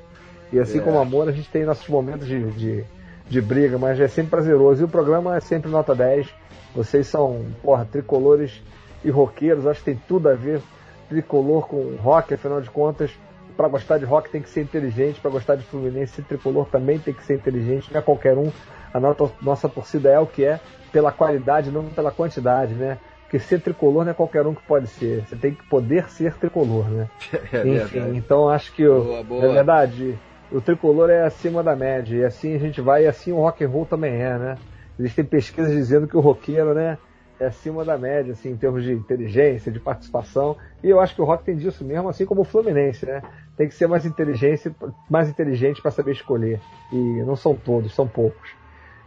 E 0.52 0.58
assim 0.58 0.78
é. 0.78 0.80
como 0.82 0.98
amor, 0.98 1.28
a 1.28 1.32
gente 1.32 1.50
tem 1.50 1.64
nossos 1.64 1.88
momentos 1.88 2.26
de, 2.26 2.50
de, 2.52 2.84
de, 3.28 3.40
briga, 3.40 3.78
mas 3.78 3.98
é 4.00 4.08
sempre 4.08 4.30
prazeroso. 4.30 4.82
E 4.82 4.84
o 4.84 4.88
programa 4.88 5.36
é 5.36 5.40
sempre 5.40 5.70
nota 5.70 5.94
10. 5.94 6.28
Vocês 6.74 7.06
são, 7.06 7.46
porra, 7.62 7.86
tricolores 7.90 8.62
e 9.04 9.10
roqueiros, 9.10 9.66
acho 9.66 9.80
que 9.80 9.86
tem 9.86 10.00
tudo 10.08 10.28
a 10.28 10.34
ver. 10.34 10.60
Tricolor 11.08 11.66
com 11.66 11.96
rock, 11.96 12.34
afinal 12.34 12.60
de 12.60 12.70
contas, 12.70 13.10
para 13.56 13.68
gostar 13.68 13.98
de 13.98 14.04
rock 14.04 14.30
tem 14.30 14.42
que 14.42 14.48
ser 14.48 14.62
inteligente, 14.62 15.20
para 15.20 15.30
gostar 15.30 15.54
de 15.56 15.64
Fluminense, 15.64 16.22
tricolor 16.22 16.66
também 16.66 16.98
tem 16.98 17.14
que 17.14 17.24
ser 17.24 17.34
inteligente, 17.34 17.92
não 17.92 18.00
é 18.00 18.02
qualquer 18.02 18.36
um. 18.36 18.50
A 18.92 19.00
nossa, 19.00 19.32
nossa 19.42 19.68
torcida 19.68 20.10
é 20.10 20.18
o 20.18 20.26
que 20.26 20.44
é, 20.44 20.60
pela 20.92 21.10
qualidade, 21.10 21.70
não 21.70 21.84
pela 21.86 22.10
quantidade, 22.10 22.74
né? 22.74 22.98
Porque 23.22 23.38
ser 23.38 23.60
tricolor 23.60 24.04
não 24.04 24.12
é 24.12 24.14
qualquer 24.14 24.46
um 24.46 24.54
que 24.54 24.62
pode 24.62 24.86
ser. 24.86 25.24
Você 25.26 25.34
tem 25.34 25.54
que 25.54 25.64
poder 25.68 26.08
ser 26.10 26.34
tricolor, 26.34 26.88
né? 26.88 27.08
É 27.52 27.66
Enfim, 27.66 28.16
então 28.16 28.48
acho 28.48 28.72
que 28.72 28.86
boa, 28.86 29.22
boa. 29.22 29.44
é 29.44 29.52
verdade. 29.52 30.18
O 30.54 30.60
tricolor 30.60 31.10
é 31.10 31.24
acima 31.24 31.64
da 31.64 31.74
média 31.74 32.16
e 32.16 32.24
assim 32.24 32.54
a 32.54 32.58
gente 32.58 32.80
vai 32.80 33.02
e 33.02 33.06
assim 33.08 33.32
o 33.32 33.38
rock 33.38 33.64
and 33.64 33.68
roll 33.68 33.84
também 33.84 34.12
é, 34.22 34.38
né? 34.38 34.56
Existem 34.96 35.24
pesquisas 35.24 35.72
dizendo 35.72 36.06
que 36.06 36.16
o 36.16 36.20
roqueiro, 36.20 36.72
né, 36.72 36.96
é 37.40 37.46
acima 37.46 37.84
da 37.84 37.98
média, 37.98 38.30
assim, 38.30 38.52
em 38.52 38.56
termos 38.56 38.84
de 38.84 38.92
inteligência, 38.92 39.72
de 39.72 39.80
participação. 39.80 40.56
E 40.80 40.88
eu 40.88 41.00
acho 41.00 41.12
que 41.12 41.20
o 41.20 41.24
rock 41.24 41.42
tem 41.42 41.56
disso 41.56 41.84
mesmo, 41.84 42.08
assim 42.08 42.24
como 42.24 42.42
o 42.42 42.44
Fluminense, 42.44 43.04
né? 43.04 43.20
Tem 43.56 43.66
que 43.66 43.74
ser 43.74 43.88
mais 43.88 44.06
inteligente, 44.06 44.72
mais 45.10 45.28
inteligente 45.28 45.82
para 45.82 45.90
saber 45.90 46.12
escolher. 46.12 46.60
E 46.92 46.96
não 47.24 47.34
são 47.34 47.56
todos, 47.56 47.92
são 47.92 48.06
poucos. 48.06 48.54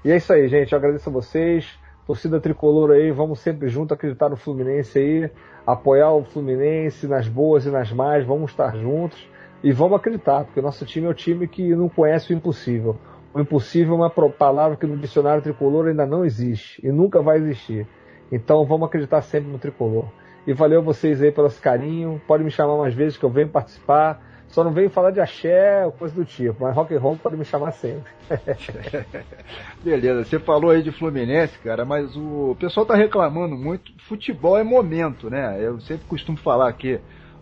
E 0.03 0.11
é 0.11 0.18
isso 0.18 0.34
aí, 0.34 0.49
gente. 0.49 0.74
Eu 0.74 0.78
agradeço 0.78 1.10
a 1.10 1.14
vocês. 1.14 1.80
Torcida 2.06 2.41
tricolor 2.41 2.91
aí, 2.91 3.10
vamos 3.10 3.40
sempre 3.40 3.69
junto 3.69 3.94
acreditar 3.94 4.28
no 4.28 4.36
Fluminense 4.36 4.99
aí, 4.99 5.32
apoiar 5.65 6.11
o 6.11 6.26
Fluminense 6.26 7.07
nas 7.07 7.30
boas 7.30 7.65
e 7.65 7.69
nas 7.69 7.91
más, 7.94 8.26
vamos 8.26 8.52
estar 8.52 8.76
juntos 8.76 9.26
e 9.63 9.71
vamos 9.71 9.97
acreditar, 9.97 10.43
porque 10.45 10.59
o 10.59 10.63
nosso 10.63 10.85
time 10.85 11.07
é 11.07 11.09
o 11.09 11.13
time 11.13 11.47
que 11.47 11.75
não 11.75 11.89
conhece 11.89 12.34
o 12.34 12.35
impossível. 12.35 12.95
O 13.34 13.39
impossível 13.39 13.93
é 13.93 13.97
uma 13.97 14.09
palavra 14.09 14.77
que 14.77 14.85
no 14.85 14.97
dicionário 14.97 15.41
tricolor 15.41 15.88
ainda 15.88 16.05
não 16.05 16.23
existe 16.23 16.85
e 16.85 16.91
nunca 16.91 17.21
vai 17.21 17.38
existir. 17.38 17.88
Então 18.31 18.65
vamos 18.65 18.88
acreditar 18.88 19.21
sempre 19.21 19.51
no 19.51 19.57
tricolor. 19.57 20.05
E 20.45 20.53
valeu 20.53 20.81
vocês 20.81 21.21
aí 21.21 21.31
pelo 21.31 21.49
carinho. 21.51 22.21
Pode 22.27 22.43
me 22.43 22.51
chamar 22.51 22.77
mais 22.77 22.93
vezes 22.93 23.17
que 23.17 23.23
eu 23.23 23.29
venho 23.29 23.49
participar. 23.49 24.21
Só 24.47 24.63
não 24.63 24.71
venho 24.71 24.89
falar 24.89 25.11
de 25.11 25.19
axé 25.19 25.85
ou 25.85 25.91
coisa 25.91 26.15
do 26.15 26.23
tipo, 26.23 26.63
mas 26.63 26.73
rock 26.73 26.95
and 26.95 26.99
roll 26.99 27.17
pode 27.17 27.35
me 27.35 27.43
chamar 27.43 27.73
sempre. 27.73 28.09
Beleza, 29.84 30.23
você 30.23 30.39
falou 30.39 30.71
aí 30.71 30.81
de 30.81 30.89
Fluminense, 30.89 31.59
cara, 31.59 31.84
mas 31.84 32.15
o 32.15 32.55
pessoal 32.57 32.85
tá 32.85 32.95
reclamando 32.95 33.57
muito. 33.57 33.91
Futebol 34.07 34.57
é 34.57 34.63
momento, 34.63 35.29
né? 35.29 35.57
Eu 35.61 35.81
sempre 35.81 36.05
costumo 36.07 36.38
falar 36.38 36.69
aqui 36.69 36.97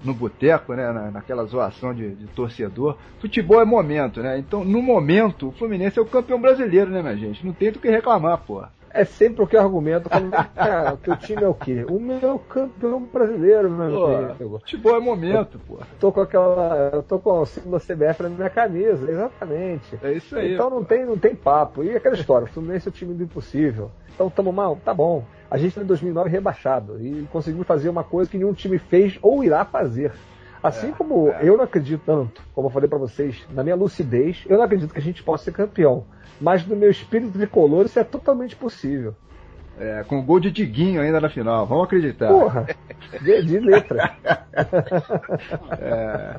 no 0.05 0.13
boteco, 0.13 0.73
né, 0.73 0.91
na, 0.91 1.11
naquela 1.11 1.43
zoação 1.45 1.93
de, 1.93 2.15
de, 2.15 2.27
torcedor. 2.27 2.97
Futebol 3.19 3.61
é 3.61 3.65
momento, 3.65 4.21
né? 4.21 4.37
Então, 4.37 4.63
no 4.63 4.81
momento, 4.81 5.49
o 5.49 5.51
Fluminense 5.51 5.99
é 5.99 6.01
o 6.01 6.05
campeão 6.05 6.39
brasileiro, 6.39 6.91
né, 6.91 7.01
minha 7.01 7.17
gente? 7.17 7.45
Não 7.45 7.53
tem 7.53 7.71
do 7.71 7.79
que 7.79 7.89
reclamar, 7.89 8.37
porra 8.39 8.71
é 8.95 9.03
sempre 9.03 9.43
o 9.43 9.47
que 9.47 9.57
argumento 9.57 10.09
quando 10.09 10.31
cara, 10.55 10.93
o 10.93 10.97
teu 10.97 11.17
time 11.17 11.43
é 11.43 11.47
o 11.47 11.53
quê? 11.53 11.85
O 11.89 11.99
meu 11.99 12.39
campeão 12.39 13.01
brasileiro, 13.01 13.69
meu 13.69 14.05
amigo. 14.05 14.59
Futebol 14.59 14.95
é 14.95 14.99
momento, 15.01 15.59
pô. 15.67 15.79
Tô 15.99 16.11
com 16.11 16.21
aquela. 16.21 16.91
Eu 16.93 17.03
tô 17.03 17.19
com 17.19 17.41
o 17.41 17.45
símbolo 17.45 17.77
da 17.77 17.79
CBF 17.79 18.23
na 18.23 18.29
minha 18.29 18.49
camisa, 18.49 19.11
exatamente. 19.11 19.99
É 20.01 20.13
isso 20.13 20.37
aí. 20.37 20.53
Então 20.53 20.69
não 20.69 20.83
tem, 20.83 21.05
não 21.05 21.17
tem 21.17 21.35
papo. 21.35 21.83
E 21.83 21.93
aquela 21.93 22.15
história, 22.15 22.45
o 22.45 22.49
Fluminense 22.49 22.87
é 22.87 22.89
o 22.89 22.93
time 22.93 23.13
do 23.13 23.23
impossível. 23.23 23.91
Então 24.13 24.29
tamo 24.29 24.53
mal, 24.53 24.77
tá 24.83 24.93
bom. 24.93 25.25
A 25.51 25.57
gente 25.57 25.75
tá 25.75 25.81
em 25.81 25.85
2009 25.85 26.29
rebaixado 26.29 27.05
e 27.05 27.27
conseguimos 27.31 27.67
fazer 27.67 27.89
uma 27.89 28.03
coisa 28.03 28.31
que 28.31 28.37
nenhum 28.37 28.53
time 28.53 28.77
fez 28.77 29.19
ou 29.21 29.43
irá 29.43 29.65
fazer. 29.65 30.13
Assim 30.63 30.89
é, 30.89 30.91
como 30.93 31.29
é. 31.29 31.41
eu 31.43 31.57
não 31.57 31.65
acredito 31.65 32.01
tanto, 32.05 32.41
como 32.53 32.67
eu 32.67 32.71
falei 32.71 32.89
para 32.89 32.97
vocês, 32.97 33.45
na 33.53 33.61
minha 33.61 33.75
lucidez, 33.75 34.43
eu 34.47 34.57
não 34.57 34.63
acredito 34.63 34.93
que 34.93 34.99
a 34.99 35.01
gente 35.01 35.21
possa 35.21 35.43
ser 35.43 35.51
campeão 35.51 36.05
mas 36.39 36.65
no 36.65 36.75
meu 36.75 36.89
espírito 36.89 37.31
tricolor 37.31 37.85
isso 37.85 37.99
é 37.99 38.03
totalmente 38.03 38.55
possível. 38.55 39.15
É, 39.77 40.05
com 40.07 40.21
gol 40.21 40.39
de 40.39 40.49
Diguinho 40.49 41.01
ainda 41.01 41.19
na 41.19 41.29
final, 41.29 41.65
vamos 41.65 41.85
acreditar. 41.85 42.29
Porra, 42.29 42.65
de, 43.21 43.43
de 43.43 43.59
letra. 43.59 44.15
é, 45.79 46.35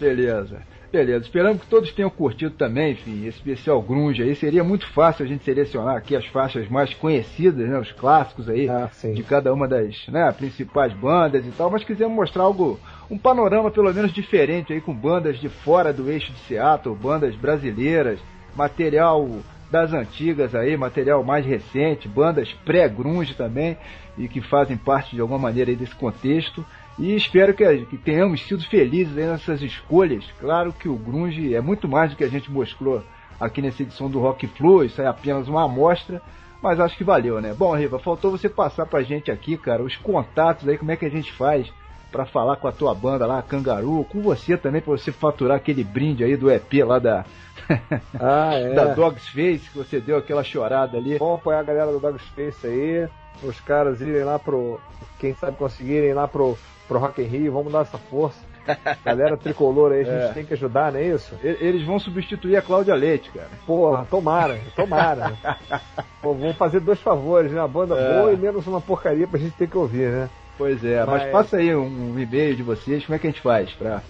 beleza. 0.00 0.62
Beleza, 0.92 1.24
esperamos 1.24 1.62
que 1.62 1.68
todos 1.68 1.90
tenham 1.92 2.10
curtido 2.10 2.54
também, 2.54 2.92
enfim, 2.92 3.26
esse 3.26 3.38
especial 3.38 3.80
grunge 3.80 4.22
aí. 4.22 4.36
Seria 4.36 4.62
muito 4.62 4.86
fácil 4.88 5.24
a 5.24 5.28
gente 5.28 5.42
selecionar 5.42 5.96
aqui 5.96 6.14
as 6.14 6.26
faixas 6.26 6.68
mais 6.68 6.92
conhecidas, 6.92 7.66
né, 7.66 7.78
os 7.78 7.90
clássicos 7.92 8.46
aí 8.46 8.68
ah, 8.68 8.90
de 9.02 9.22
cada 9.22 9.54
uma 9.54 9.66
das 9.66 10.06
né, 10.08 10.30
principais 10.32 10.92
bandas 10.92 11.46
e 11.46 11.50
tal, 11.50 11.70
mas 11.70 11.82
quisemos 11.82 12.14
mostrar 12.14 12.42
algo, 12.42 12.78
um 13.10 13.16
panorama 13.16 13.70
pelo 13.70 13.92
menos 13.92 14.12
diferente 14.12 14.74
aí 14.74 14.82
com 14.82 14.94
bandas 14.94 15.40
de 15.40 15.48
fora 15.48 15.94
do 15.94 16.10
eixo 16.10 16.30
de 16.30 16.40
Seattle, 16.40 16.94
bandas 16.94 17.34
brasileiras, 17.36 18.20
material 18.54 19.28
das 19.70 19.92
antigas 19.92 20.54
aí, 20.54 20.76
material 20.76 21.24
mais 21.24 21.46
recente, 21.46 22.06
bandas 22.06 22.52
pré-grunge 22.64 23.34
também, 23.34 23.76
e 24.18 24.28
que 24.28 24.42
fazem 24.42 24.76
parte 24.76 25.14
de 25.14 25.20
alguma 25.20 25.38
maneira 25.38 25.74
desse 25.74 25.94
contexto. 25.94 26.64
E 26.98 27.16
espero 27.16 27.54
que, 27.54 27.86
que, 27.86 27.96
tenhamos 27.96 28.42
sido 28.42 28.62
felizes 28.64 29.14
nessas 29.14 29.62
escolhas. 29.62 30.24
Claro 30.38 30.72
que 30.72 30.88
o 30.88 30.96
grunge 30.96 31.54
é 31.54 31.60
muito 31.60 31.88
mais 31.88 32.10
do 32.10 32.16
que 32.16 32.24
a 32.24 32.28
gente 32.28 32.52
mostrou 32.52 33.02
aqui 33.40 33.62
nessa 33.62 33.82
edição 33.82 34.10
do 34.10 34.20
Rock 34.20 34.46
Flu, 34.46 34.84
isso 34.84 35.00
é 35.00 35.06
apenas 35.06 35.48
uma 35.48 35.64
amostra, 35.64 36.22
mas 36.62 36.78
acho 36.78 36.96
que 36.96 37.02
valeu, 37.02 37.40
né? 37.40 37.52
Bom, 37.58 37.74
Riva, 37.74 37.98
faltou 37.98 38.30
você 38.30 38.48
passar 38.48 38.86
pra 38.86 39.02
gente 39.02 39.32
aqui, 39.32 39.56
cara, 39.56 39.82
os 39.82 39.96
contatos 39.96 40.68
aí, 40.68 40.78
como 40.78 40.92
é 40.92 40.96
que 40.96 41.06
a 41.06 41.10
gente 41.10 41.32
faz 41.32 41.72
para 42.12 42.26
falar 42.26 42.56
com 42.56 42.68
a 42.68 42.72
tua 42.72 42.94
banda 42.94 43.26
lá, 43.26 43.42
Cangaru, 43.42 44.04
com 44.04 44.20
você 44.20 44.56
também, 44.56 44.80
para 44.80 44.92
você 44.92 45.10
faturar 45.10 45.56
aquele 45.56 45.82
brinde 45.82 46.22
aí 46.22 46.36
do 46.36 46.50
EP 46.50 46.72
lá 46.86 46.98
da, 46.98 47.24
ah, 48.20 48.54
é. 48.54 48.74
da 48.74 48.86
Dogs 48.94 49.28
Face, 49.28 49.70
que 49.70 49.78
você 49.78 50.00
deu 50.00 50.16
aquela 50.16 50.44
chorada 50.44 50.96
ali. 50.96 51.18
Vamos 51.18 51.40
apoiar 51.40 51.60
a 51.60 51.62
galera 51.62 51.92
do 51.92 52.00
Dogs 52.00 52.24
Face 52.34 52.66
aí, 52.66 53.08
os 53.42 53.60
caras 53.60 54.00
irem 54.00 54.24
lá 54.24 54.38
pro, 54.38 54.80
quem 55.18 55.34
sabe 55.34 55.56
conseguirem 55.56 56.12
lá 56.12 56.26
pro, 56.26 56.56
pro 56.88 56.98
Rock 56.98 57.22
in 57.22 57.26
Rio, 57.26 57.52
vamos 57.52 57.72
dar 57.72 57.82
essa 57.82 57.98
força. 57.98 58.52
Galera 59.04 59.36
tricolor 59.36 59.90
aí, 59.90 60.02
a 60.02 60.04
gente 60.04 60.30
é. 60.30 60.32
tem 60.34 60.44
que 60.44 60.54
ajudar, 60.54 60.92
não 60.92 61.00
é 61.00 61.08
isso? 61.08 61.36
Eles 61.42 61.84
vão 61.84 61.98
substituir 61.98 62.56
a 62.56 62.62
Cláudia 62.62 62.94
Leite, 62.94 63.28
cara. 63.32 63.48
Porra, 63.66 64.06
tomara, 64.08 64.56
tomara. 64.76 65.32
Pô, 66.22 66.32
vamos 66.32 66.56
fazer 66.56 66.78
dois 66.78 67.00
favores, 67.00 67.50
né? 67.50 67.60
Uma 67.60 67.66
banda 67.66 67.96
é. 67.96 68.18
boa 68.20 68.32
e 68.32 68.36
menos 68.36 68.64
uma 68.68 68.80
porcaria 68.80 69.26
pra 69.26 69.40
gente 69.40 69.56
ter 69.56 69.68
que 69.68 69.76
ouvir, 69.76 70.10
né? 70.10 70.30
Pois 70.56 70.84
é, 70.84 71.04
mas, 71.04 71.22
mas 71.22 71.32
passa 71.32 71.56
aí 71.56 71.74
um, 71.74 72.12
um 72.14 72.18
e-mail 72.20 72.54
de 72.54 72.62
vocês, 72.62 73.04
como 73.04 73.16
é 73.16 73.18
que 73.18 73.26
a 73.26 73.30
gente 73.30 73.42
faz 73.42 73.72
pra 73.72 74.00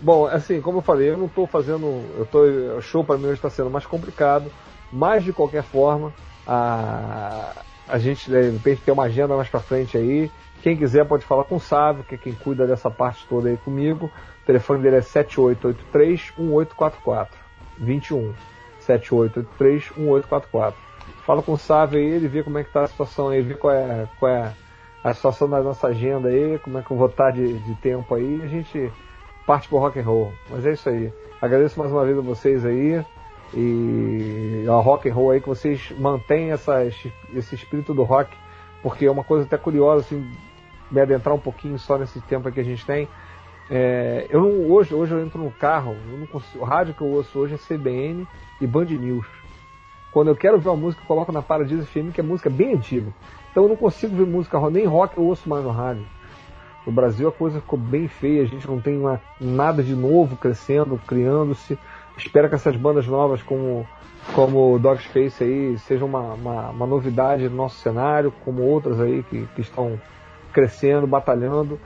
Bom, 0.00 0.26
assim, 0.26 0.60
como 0.60 0.78
eu 0.78 0.82
falei, 0.82 1.10
eu 1.10 1.18
não 1.18 1.26
estou 1.26 1.46
fazendo. 1.46 1.84
Eu 2.16 2.26
tô, 2.26 2.42
o 2.76 2.80
show 2.80 3.04
para 3.04 3.18
mim 3.18 3.26
hoje 3.26 3.34
está 3.34 3.50
sendo 3.50 3.68
mais 3.68 3.84
complicado, 3.84 4.50
mas 4.90 5.22
de 5.22 5.32
qualquer 5.32 5.62
forma, 5.62 6.12
a, 6.46 7.52
a 7.86 7.98
gente 7.98 8.30
de 8.30 8.50
repente 8.50 8.80
tem 8.82 8.94
uma 8.94 9.04
agenda 9.04 9.36
mais 9.36 9.48
para 9.48 9.60
frente 9.60 9.98
aí. 9.98 10.30
Quem 10.62 10.76
quiser 10.76 11.06
pode 11.06 11.24
falar 11.24 11.44
com 11.44 11.56
o 11.56 11.60
Sávio, 11.60 12.04
que 12.04 12.14
é 12.14 12.18
quem 12.18 12.32
cuida 12.32 12.66
dessa 12.66 12.90
parte 12.90 13.26
toda 13.28 13.48
aí 13.48 13.56
comigo. 13.58 14.10
O 14.42 14.46
telefone 14.46 14.82
dele 14.82 14.96
é 14.96 15.00
7883-1844. 15.00 17.28
21 17.78 18.34
7883-1844. 18.80 20.74
Fala 21.24 21.42
com 21.42 21.52
o 21.52 21.58
Sávio 21.58 21.98
aí, 21.98 22.06
ele 22.06 22.28
vê 22.28 22.42
como 22.42 22.58
é 22.58 22.64
que 22.64 22.72
tá 22.72 22.82
a 22.82 22.86
situação 22.86 23.28
aí, 23.28 23.42
vê 23.42 23.54
qual 23.54 23.74
é, 23.74 24.08
qual 24.18 24.32
é 24.32 24.52
a 25.04 25.14
situação 25.14 25.48
da 25.48 25.62
nossa 25.62 25.88
agenda 25.88 26.28
aí, 26.28 26.58
como 26.58 26.78
é 26.78 26.82
que 26.82 26.90
eu 26.90 26.96
vou 26.96 27.08
estar 27.08 27.30
de, 27.30 27.58
de 27.58 27.74
tempo 27.76 28.14
aí. 28.14 28.40
A 28.42 28.46
gente 28.46 28.90
parte 29.50 29.68
pro 29.68 29.78
rock 29.78 29.98
and 29.98 30.04
roll. 30.04 30.32
Mas 30.48 30.64
é 30.64 30.70
isso 30.74 30.88
aí. 30.88 31.12
Agradeço 31.42 31.76
mais 31.76 31.90
uma 31.90 32.04
vez 32.04 32.16
a 32.16 32.20
vocês 32.20 32.64
aí 32.64 33.04
e 33.52 34.64
a 34.68 34.74
rock 34.74 35.10
and 35.10 35.12
roll 35.12 35.32
aí 35.32 35.40
que 35.40 35.48
vocês 35.48 35.92
mantêm 35.98 36.52
essa, 36.52 36.84
esse 36.84 37.56
espírito 37.56 37.92
do 37.92 38.04
rock, 38.04 38.30
porque 38.80 39.06
é 39.06 39.10
uma 39.10 39.24
coisa 39.24 39.44
até 39.44 39.56
curiosa 39.58 40.02
assim, 40.02 40.24
me 40.88 41.00
adentrar 41.00 41.34
um 41.34 41.40
pouquinho 41.40 41.76
só 41.80 41.98
nesse 41.98 42.20
tempo 42.20 42.52
que 42.52 42.60
a 42.60 42.62
gente 42.62 42.86
tem. 42.86 43.08
É, 43.68 44.28
eu 44.30 44.40
não, 44.40 44.70
hoje, 44.70 44.94
hoje 44.94 45.12
eu 45.12 45.20
entro 45.20 45.42
no 45.42 45.50
carro, 45.50 45.96
consigo, 46.30 46.62
o 46.62 46.64
rádio 46.64 46.94
que 46.94 47.00
eu 47.00 47.08
ouço 47.08 47.36
hoje 47.36 47.54
é 47.54 47.58
CBN 47.58 48.28
e 48.60 48.66
Band 48.68 48.84
News. 48.84 49.26
Quando 50.12 50.28
eu 50.28 50.36
quero 50.36 50.60
ver 50.60 50.68
uma 50.68 50.76
música, 50.76 51.02
eu 51.02 51.08
coloco 51.08 51.32
na 51.32 51.42
Paradise 51.42 51.86
FM, 51.86 52.14
que 52.14 52.20
é 52.20 52.22
música 52.22 52.48
bem 52.48 52.74
antiga. 52.74 53.12
Então 53.50 53.64
eu 53.64 53.68
não 53.68 53.76
consigo 53.76 54.14
ver 54.14 54.26
música, 54.26 54.60
nem 54.70 54.86
rock 54.86 55.18
eu 55.18 55.24
ouço 55.24 55.48
mais 55.48 55.64
no 55.64 55.72
rádio. 55.72 56.06
No 56.86 56.92
Brasil 56.92 57.28
a 57.28 57.32
coisa 57.32 57.60
ficou 57.60 57.78
bem 57.78 58.08
feia, 58.08 58.42
a 58.42 58.46
gente 58.46 58.66
não 58.66 58.80
tem 58.80 58.98
uma, 58.98 59.20
nada 59.40 59.82
de 59.82 59.94
novo 59.94 60.36
crescendo, 60.36 61.00
criando-se. 61.06 61.78
Espero 62.16 62.48
que 62.48 62.54
essas 62.54 62.76
bandas 62.76 63.06
novas 63.06 63.42
como 63.42 63.86
como 64.34 64.78
Dog 64.78 65.02
Space 65.02 65.42
aí 65.42 65.78
sejam 65.78 66.06
uma, 66.06 66.34
uma, 66.34 66.70
uma, 66.70 66.86
novidade 66.86 67.48
no 67.48 67.56
nosso 67.56 67.76
cenário, 67.80 68.32
como 68.44 68.62
outras 68.62 69.00
aí 69.00 69.22
que, 69.24 69.46
que 69.54 69.60
estão 69.60 69.98
crescendo, 70.52 71.06
batalhando. 71.06 71.80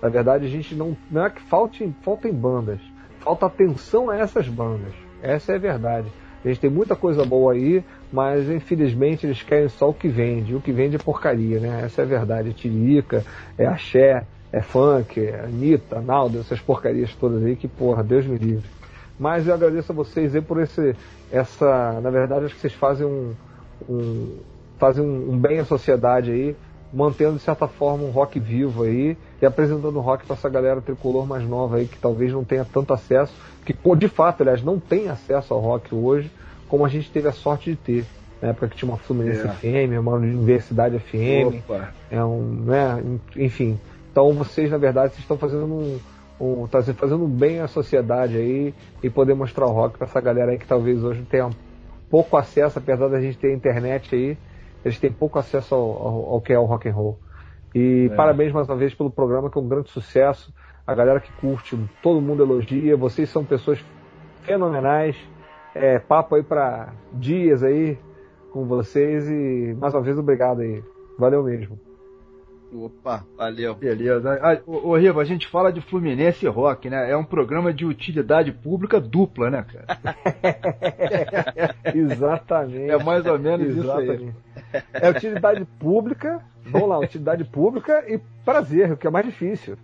Na 0.00 0.08
verdade, 0.08 0.46
a 0.46 0.48
gente 0.48 0.74
não, 0.74 0.96
não 1.10 1.26
é 1.26 1.30
que 1.30 1.42
falte, 1.42 1.94
faltem 2.02 2.32
bandas, 2.32 2.80
falta 3.20 3.46
atenção 3.46 4.10
a 4.10 4.16
essas 4.16 4.48
bandas. 4.48 4.94
Essa 5.20 5.52
é 5.52 5.56
a 5.56 5.58
verdade. 5.58 6.08
A 6.44 6.48
gente 6.48 6.60
tem 6.60 6.70
muita 6.70 6.96
coisa 6.96 7.24
boa 7.24 7.52
aí, 7.52 7.84
mas 8.12 8.48
infelizmente 8.50 9.24
eles 9.24 9.42
querem 9.42 9.68
só 9.68 9.90
o 9.90 9.94
que 9.94 10.08
vende. 10.08 10.56
O 10.56 10.60
que 10.60 10.72
vende 10.72 10.96
é 10.96 10.98
porcaria, 10.98 11.60
né? 11.60 11.82
Essa 11.84 12.02
é 12.02 12.04
a 12.04 12.08
verdade. 12.08 12.50
É 12.50 12.52
tirica, 12.52 13.24
é 13.56 13.64
axé, 13.64 14.26
é 14.52 14.60
funk, 14.60 15.18
é 15.18 15.40
Anitta, 15.40 16.00
Naldo, 16.00 16.40
essas 16.40 16.60
porcarias 16.60 17.14
todas 17.14 17.42
aí 17.42 17.56
que, 17.56 17.66
porra, 17.66 18.04
Deus 18.04 18.26
me 18.26 18.36
livre. 18.36 18.68
Mas 19.18 19.46
eu 19.46 19.54
agradeço 19.54 19.92
a 19.92 19.94
vocês 19.94 20.34
aí 20.34 20.42
por 20.42 20.60
esse, 20.60 20.94
essa, 21.30 22.00
na 22.00 22.10
verdade, 22.10 22.44
acho 22.44 22.54
que 22.54 22.60
vocês 22.60 22.74
fazem 22.74 23.06
um, 23.06 23.32
um 23.88 24.38
fazem 24.78 25.04
um, 25.04 25.38
bem 25.38 25.60
à 25.60 25.64
sociedade 25.64 26.32
aí, 26.32 26.56
mantendo 26.92 27.36
de 27.36 27.42
certa 27.42 27.68
forma 27.68 28.04
um 28.04 28.10
rock 28.10 28.40
vivo 28.40 28.82
aí 28.82 29.16
e 29.40 29.46
apresentando 29.46 30.00
rock 30.00 30.26
para 30.26 30.34
essa 30.34 30.48
galera 30.48 30.80
tricolor 30.80 31.24
mais 31.24 31.48
nova 31.48 31.76
aí 31.76 31.86
que 31.86 31.96
talvez 31.98 32.32
não 32.32 32.44
tenha 32.44 32.64
tanto 32.64 32.92
acesso, 32.92 33.32
que 33.64 33.74
de 33.96 34.08
fato, 34.08 34.42
aliás, 34.42 34.62
não 34.62 34.80
tem 34.80 35.08
acesso 35.08 35.54
ao 35.54 35.60
rock 35.60 35.94
hoje, 35.94 36.30
como 36.68 36.84
a 36.84 36.88
gente 36.88 37.10
teve 37.10 37.28
a 37.28 37.32
sorte 37.32 37.70
de 37.70 37.76
ter. 37.76 38.04
Na 38.40 38.48
época 38.48 38.66
que 38.66 38.76
tinha 38.76 38.90
uma 38.90 38.98
Fluminense 38.98 39.46
é. 39.46 39.50
FM, 39.50 40.00
uma 40.00 40.14
Universidade 40.14 40.98
FM, 40.98 41.60
Opa. 41.60 41.94
é 42.10 42.24
um, 42.24 42.42
né, 42.42 43.00
enfim. 43.36 43.78
Então 44.12 44.30
vocês, 44.34 44.70
na 44.70 44.76
verdade, 44.76 45.14
vocês 45.14 45.22
estão 45.22 45.38
fazendo 45.38 45.64
um, 45.64 45.98
um, 46.38 46.66
tá 46.68 46.82
fazendo 46.82 47.26
bem 47.26 47.60
à 47.60 47.66
sociedade 47.66 48.36
aí 48.36 48.74
e 49.02 49.08
poder 49.08 49.34
mostrar 49.34 49.66
o 49.66 49.72
rock 49.72 49.96
para 49.96 50.06
essa 50.06 50.20
galera 50.20 50.52
aí 50.52 50.58
que 50.58 50.66
talvez 50.66 51.02
hoje 51.02 51.22
tenha 51.22 51.48
pouco 52.10 52.36
acesso, 52.36 52.78
apesar 52.78 53.08
da 53.08 53.20
gente 53.20 53.38
ter 53.38 53.54
internet 53.54 54.14
aí, 54.14 54.36
eles 54.84 54.98
têm 55.00 55.10
pouco 55.10 55.38
acesso 55.38 55.74
ao, 55.74 55.80
ao, 55.80 56.30
ao 56.34 56.40
que 56.42 56.52
é 56.52 56.58
o 56.58 56.66
rock 56.66 56.86
and 56.88 56.92
roll. 56.92 57.18
E 57.74 58.10
é. 58.12 58.14
parabéns 58.14 58.52
mais 58.52 58.68
uma 58.68 58.76
vez 58.76 58.94
pelo 58.94 59.10
programa, 59.10 59.50
que 59.50 59.58
é 59.58 59.62
um 59.62 59.68
grande 59.68 59.88
sucesso. 59.88 60.52
A 60.86 60.94
galera 60.94 61.20
que 61.20 61.32
curte, 61.40 61.78
todo 62.02 62.20
mundo 62.20 62.42
elogia. 62.42 62.96
Vocês 62.98 63.30
são 63.30 63.42
pessoas 63.42 63.82
fenomenais. 64.42 65.16
É, 65.74 65.98
papo 65.98 66.34
aí 66.34 66.42
para 66.42 66.92
dias 67.14 67.62
aí 67.62 67.98
com 68.52 68.66
vocês 68.66 69.26
e 69.26 69.74
mais 69.80 69.94
uma 69.94 70.02
vez 70.02 70.18
obrigado 70.18 70.60
aí. 70.60 70.82
Valeu 71.18 71.42
mesmo. 71.42 71.91
Opa, 72.74 73.24
valeu. 73.36 73.74
Beleza. 73.74 74.38
Ah, 74.40 74.58
ô, 74.66 74.96
Riva, 74.96 75.20
a 75.20 75.24
gente 75.24 75.46
fala 75.46 75.70
de 75.70 75.82
Fluminense 75.82 76.46
e 76.46 76.48
Rock, 76.48 76.88
né? 76.88 77.10
É 77.10 77.16
um 77.16 77.24
programa 77.24 77.72
de 77.72 77.84
utilidade 77.84 78.50
pública 78.50 78.98
dupla, 78.98 79.50
né, 79.50 79.66
cara? 79.70 80.16
Exatamente. 81.94 82.90
É 82.90 82.96
mais 83.02 83.26
ou 83.26 83.38
menos 83.38 83.76
Exatamente. 83.76 84.24
isso 84.24 84.34
aí. 84.72 84.82
É 84.94 85.10
utilidade 85.10 85.64
pública, 85.78 86.40
vamos 86.64 86.88
lá, 86.88 86.98
utilidade 86.98 87.44
pública 87.44 88.04
e 88.08 88.18
prazer, 88.42 88.92
o 88.92 88.96
que 88.96 89.06
é 89.06 89.10
mais 89.10 89.26
difícil. 89.26 89.76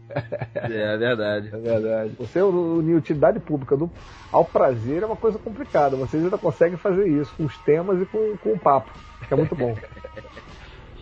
É, 0.55 0.94
é 0.94 0.97
verdade. 0.97 1.50
É 1.52 1.58
verdade. 1.58 2.12
Você 2.18 2.41
unir 2.41 2.94
utilidade 2.94 3.39
pública 3.39 3.76
do, 3.76 3.91
ao 4.33 4.47
prazer 4.47 5.02
é 5.02 5.07
uma 5.07 5.17
coisa 5.17 5.39
complicada. 5.39 5.94
Vocês 5.94 6.25
ainda 6.25 6.39
conseguem 6.39 6.78
fazer 6.78 7.07
isso 7.07 7.34
com 7.36 7.44
os 7.44 7.57
temas 7.58 8.00
e 8.00 8.07
com, 8.07 8.36
com 8.39 8.52
o 8.55 8.58
papo. 8.58 8.91
Que 9.26 9.34
é 9.34 9.36
muito 9.36 9.55
bom. 9.55 9.76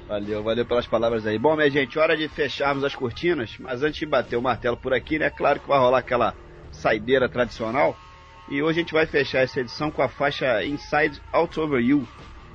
Valeu, 0.09 0.41
valeu 0.41 0.65
pelas 0.65 0.87
palavras 0.87 1.27
aí. 1.27 1.37
Bom, 1.37 1.57
minha 1.57 1.69
gente, 1.69 1.99
hora 1.99 2.17
de 2.17 2.29
fecharmos 2.29 2.85
as 2.85 2.95
cortinas, 2.95 3.57
mas 3.59 3.83
antes 3.83 3.99
de 3.99 4.07
bater 4.07 4.37
o 4.37 4.43
martelo 4.43 4.77
por 4.77 4.95
aqui, 4.95 5.19
né? 5.19 5.31
Claro 5.31 5.59
que 5.59 5.67
vai 5.67 5.79
rolar 5.79 5.99
aquela 5.99 6.33
saideira 6.71 7.29
tradicional. 7.29 7.97
E 8.49 8.63
hoje 8.63 8.79
a 8.79 8.83
gente 8.83 8.93
vai 8.93 9.05
fechar 9.05 9.41
essa 9.41 9.61
edição 9.61 9.91
com 9.91 10.03
a 10.03 10.09
faixa 10.09 10.65
Inside 10.65 11.21
Out 11.33 11.59
Over 11.59 11.81
You, 11.81 12.07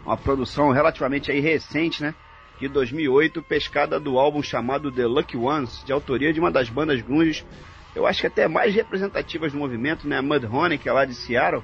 uma 0.05 0.15
produção 0.15 0.71
relativamente 0.71 1.29
aí 1.29 1.41
recente, 1.41 2.01
né? 2.01 2.15
De 2.57 2.69
2008, 2.69 3.43
pescada 3.43 3.99
do 3.99 4.17
álbum 4.17 4.41
chamado 4.41 4.89
The 4.89 5.05
Lucky 5.05 5.35
Ones, 5.35 5.83
de 5.83 5.91
autoria 5.91 6.31
de 6.31 6.39
uma 6.39 6.51
das 6.51 6.69
bandas 6.69 7.01
grunge, 7.01 7.45
eu 7.93 8.07
acho 8.07 8.21
que 8.21 8.27
até 8.27 8.47
mais 8.47 8.73
representativas 8.73 9.51
do 9.51 9.57
movimento, 9.57 10.07
né? 10.07 10.21
Mudhoney, 10.21 10.77
que 10.77 10.87
é 10.87 10.93
lá 10.93 11.03
de 11.03 11.13
Seattle, 11.13 11.63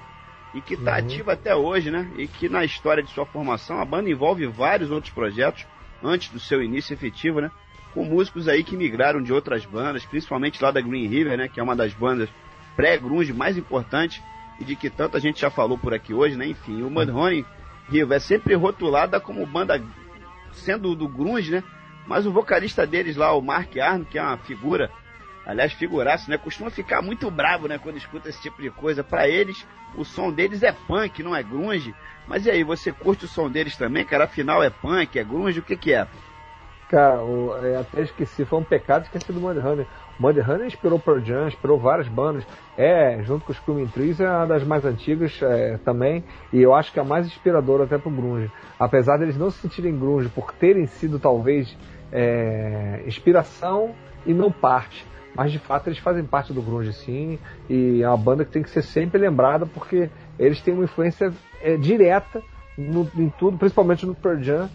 e 0.54 0.60
que 0.60 0.74
está 0.74 0.92
uhum. 0.92 0.98
ativa 0.98 1.34
até 1.34 1.56
hoje, 1.56 1.90
né? 1.90 2.12
E 2.18 2.28
que 2.28 2.50
na 2.50 2.66
história 2.66 3.02
de 3.02 3.10
sua 3.12 3.26
formação 3.26 3.80
a 3.80 3.86
banda 3.86 4.10
envolve 4.10 4.46
vários 4.48 4.92
outros 4.92 5.14
projetos, 5.14 5.66
antes 6.04 6.30
do 6.30 6.40
seu 6.40 6.62
início 6.62 6.94
efetivo, 6.94 7.42
né? 7.42 7.52
Com 7.94 8.04
músicos 8.04 8.48
aí 8.48 8.64
que 8.64 8.78
migraram 8.78 9.22
de 9.22 9.34
outras 9.34 9.66
bandas, 9.66 10.06
principalmente 10.06 10.62
lá 10.62 10.72
da 10.72 10.82
Green 10.82 11.08
River, 11.08 11.38
né? 11.38 11.48
Que 11.48 11.60
é 11.60 11.64
uma 11.64 11.76
das 11.76 11.94
bandas 11.94 12.30
pré-grunge 12.76 13.34
mais 13.34 13.58
importantes 13.58 14.22
e 14.60 14.64
de 14.64 14.76
que 14.76 14.90
tanta 14.90 15.20
gente 15.20 15.42
já 15.42 15.50
falou 15.50 15.78
por 15.78 15.94
aqui 15.94 16.14
hoje, 16.14 16.36
né? 16.36 16.48
Enfim, 16.48 16.82
o 16.82 16.90
Mudhoney 16.90 17.46
River 17.90 18.18
é 18.18 18.20
sempre 18.20 18.54
rotulada 18.56 19.20
como 19.20 19.46
banda 19.46 19.82
sendo 20.52 20.96
do 20.96 21.08
grunge, 21.08 21.52
né? 21.52 21.64
Mas 22.06 22.26
o 22.26 22.32
vocalista 22.32 22.86
deles 22.88 23.16
lá, 23.16 23.34
o 23.34 23.42
Mark 23.42 23.76
Arno, 23.78 24.06
que 24.06 24.18
é 24.18 24.22
uma 24.22 24.38
figura, 24.38 24.90
aliás, 25.46 25.74
figuraço, 25.74 26.30
né? 26.30 26.38
Costuma 26.38 26.70
ficar 26.70 27.02
muito 27.02 27.30
bravo, 27.30 27.68
né? 27.68 27.78
Quando 27.78 27.98
escuta 27.98 28.30
esse 28.30 28.42
tipo 28.42 28.62
de 28.62 28.70
coisa. 28.70 29.04
Para 29.04 29.28
eles, 29.28 29.68
o 29.96 30.06
som 30.06 30.32
deles 30.32 30.64
é 30.64 30.72
punk, 30.72 31.22
não 31.22 31.36
é 31.36 31.44
grunge. 31.44 31.94
Mas 32.28 32.46
e 32.46 32.52
aí, 32.52 32.64
você 32.64 32.92
curte 32.92 33.26
o 33.26 33.28
som 33.28 33.50
deles 33.50 33.78
também, 33.78 34.06
cara? 34.06 34.26
Afinal 34.26 34.62
é 34.64 34.70
punk, 34.70 35.18
é 35.18 35.24
grunge, 35.24 35.60
o 35.60 35.64
que 35.64 35.78
que 35.78 35.94
é? 35.94 36.08
Cara, 36.90 37.20
é, 37.64 37.76
até 37.76 38.02
esqueci, 38.02 38.46
foi 38.46 38.60
um 38.60 38.64
pecado 38.64 39.04
esquecer 39.04 39.34
do 39.34 39.42
Mudhoney. 39.42 39.86
Mudhoney 40.18 40.68
inspirou 40.68 40.98
Pearl 40.98 41.20
Jam, 41.20 41.48
inspirou 41.48 41.78
várias 41.78 42.08
bandas. 42.08 42.48
É, 42.78 43.22
junto 43.24 43.44
com 43.44 43.52
os 43.52 43.58
Screaming 43.58 43.88
Trees, 43.88 44.22
é 44.22 44.30
uma 44.30 44.48
das 44.48 44.64
mais 44.64 44.86
antigas 44.86 45.38
é, 45.42 45.78
também. 45.84 46.24
E 46.54 46.62
eu 46.62 46.74
acho 46.74 46.94
que 46.94 47.00
é 47.00 47.02
a 47.02 47.06
mais 47.06 47.28
inspiradora 47.28 47.84
até 47.84 47.98
pro 47.98 48.10
grunge. 48.10 48.50
Apesar 48.80 49.18
deles 49.18 49.38
não 49.38 49.52
se 49.52 49.60
sentirem 49.60 50.00
grunge 50.00 50.30
por 50.30 50.54
terem 50.54 50.86
sido 50.86 51.20
talvez 51.20 51.78
é, 52.10 53.04
inspiração 53.06 53.94
e 54.26 54.34
não 54.34 54.50
parte. 54.50 55.06
Mas 55.36 55.52
de 55.52 55.60
fato 55.60 55.88
eles 55.88 56.00
fazem 56.00 56.24
parte 56.24 56.54
do 56.54 56.62
grunge 56.62 56.94
sim. 56.94 57.38
E 57.70 58.02
é 58.02 58.08
uma 58.08 58.18
banda 58.18 58.46
que 58.46 58.52
tem 58.52 58.64
que 58.64 58.70
ser 58.70 58.82
sempre 58.82 59.20
lembrada 59.20 59.66
porque 59.66 60.10
eles 60.40 60.62
têm 60.62 60.74
uma 60.74 60.84
influência 60.84 61.32
é, 61.62 61.78
direta 61.78 62.42
no, 62.78 63.10
em 63.18 63.30
tudo, 63.38 63.58
principalmente 63.58 64.06
no 64.06 64.16
Pearl 64.16 64.42
Jam, 64.42 64.70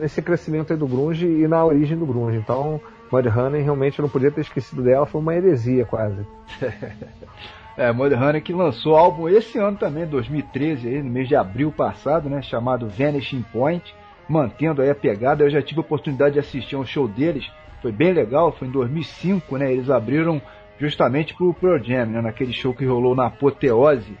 nesse 0.00 0.22
crescimento 0.22 0.76
do 0.76 0.86
grunge 0.86 1.26
e 1.26 1.48
na 1.48 1.64
origem 1.64 1.98
do 1.98 2.06
grunge. 2.06 2.38
Então, 2.38 2.80
Mudhoney 3.10 3.62
realmente 3.62 3.98
eu 3.98 4.02
não 4.02 4.08
podia 4.10 4.30
ter 4.30 4.40
esquecido 4.40 4.82
dela, 4.82 5.06
foi 5.06 5.20
uma 5.20 5.34
heresia 5.34 5.84
quase. 5.84 6.26
é, 7.76 7.92
Mudhoney 7.92 8.40
que 8.40 8.52
lançou 8.52 8.96
álbum 8.96 9.28
esse 9.28 9.58
ano 9.58 9.76
também, 9.76 10.06
2013, 10.06 10.88
aí, 10.88 11.02
no 11.02 11.10
mês 11.10 11.28
de 11.28 11.36
abril 11.36 11.70
passado, 11.70 12.28
né, 12.28 12.42
chamado 12.42 12.88
Vanishing 12.88 13.44
Point, 13.52 13.94
mantendo 14.28 14.82
aí 14.82 14.90
a 14.90 14.94
pegada. 14.94 15.44
Eu 15.44 15.50
já 15.50 15.62
tive 15.62 15.80
a 15.80 15.82
oportunidade 15.82 16.34
de 16.34 16.40
assistir 16.40 16.76
um 16.76 16.84
show 16.84 17.06
deles, 17.06 17.50
foi 17.80 17.92
bem 17.92 18.12
legal, 18.12 18.52
foi 18.52 18.68
em 18.68 18.72
2005, 18.72 19.56
né, 19.56 19.72
eles 19.72 19.90
abriram 19.90 20.40
justamente 20.78 21.34
pro 21.34 21.54
Pearl 21.54 21.82
Jam, 21.82 22.06
né, 22.06 22.20
naquele 22.20 22.52
show 22.52 22.74
que 22.74 22.84
rolou 22.84 23.14
na 23.14 23.26
Apoteose, 23.26 24.18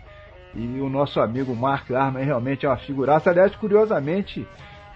e 0.56 0.80
o 0.80 0.88
nosso 0.88 1.20
amigo 1.20 1.54
Mark 1.54 1.90
Arman 1.90 2.24
realmente 2.24 2.64
é 2.64 2.68
uma 2.68 2.76
figuraça. 2.76 3.30
Aliás, 3.30 3.54
curiosamente, 3.56 4.46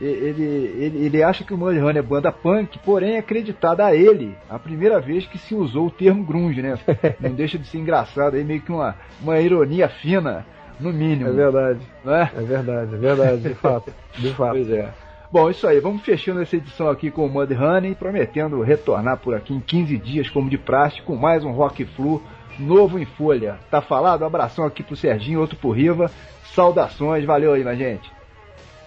ele, 0.00 0.42
ele, 0.42 1.04
ele 1.04 1.22
acha 1.22 1.44
que 1.44 1.52
o 1.52 1.58
Mudhoney 1.58 1.98
é 1.98 2.02
banda 2.02 2.32
punk, 2.32 2.78
porém 2.78 3.16
é 3.16 3.18
acreditada 3.18 3.84
a 3.84 3.94
ele 3.94 4.34
a 4.48 4.58
primeira 4.58 4.98
vez 5.00 5.26
que 5.26 5.38
se 5.38 5.54
usou 5.54 5.88
o 5.88 5.90
termo 5.90 6.24
grunge, 6.24 6.62
né? 6.62 6.78
Não 7.20 7.32
deixa 7.32 7.58
de 7.58 7.66
ser 7.66 7.78
engraçado, 7.78 8.36
aí 8.36 8.44
meio 8.44 8.62
que 8.62 8.72
uma, 8.72 8.96
uma 9.20 9.38
ironia 9.38 9.88
fina, 9.88 10.46
no 10.80 10.92
mínimo. 10.92 11.28
É 11.28 11.32
verdade. 11.32 11.80
Não 12.04 12.14
é? 12.14 12.30
é 12.34 12.40
verdade, 12.40 12.94
é 12.94 12.98
verdade, 12.98 13.42
de 13.42 13.54
fato. 13.54 13.92
De 14.16 14.32
fato. 14.34 14.52
Pois 14.52 14.70
é. 14.70 14.88
Bom, 15.30 15.48
isso 15.48 15.66
aí, 15.66 15.78
vamos 15.78 16.02
fechando 16.02 16.42
essa 16.42 16.56
edição 16.56 16.90
aqui 16.90 17.08
com 17.10 17.24
o 17.24 17.28
Mudhoney, 17.28 17.94
prometendo 17.94 18.60
retornar 18.62 19.18
por 19.18 19.34
aqui 19.34 19.54
em 19.54 19.60
15 19.60 19.96
dias, 19.98 20.28
como 20.28 20.50
de 20.50 20.58
praxe, 20.58 21.00
com 21.02 21.14
mais 21.14 21.44
um 21.44 21.52
Rock 21.52 21.84
Flu 21.84 22.20
novo 22.60 22.98
em 22.98 23.04
folha. 23.04 23.58
Tá 23.70 23.80
falado? 23.80 24.22
Um 24.22 24.26
abração 24.26 24.64
aqui 24.64 24.82
pro 24.82 24.96
Serginho, 24.96 25.40
outro 25.40 25.56
pro 25.56 25.70
Riva. 25.70 26.10
Saudações, 26.54 27.24
valeu 27.24 27.54
aí, 27.54 27.62
minha 27.62 27.76
gente. 27.76 28.10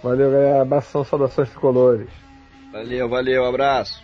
Valeu, 0.04 0.32
galera. 0.32 0.62
Abração, 0.62 1.04
saudações 1.04 1.50
tricolores. 1.50 2.10
Valeu, 2.72 3.08
valeu, 3.08 3.46
abraço. 3.46 4.04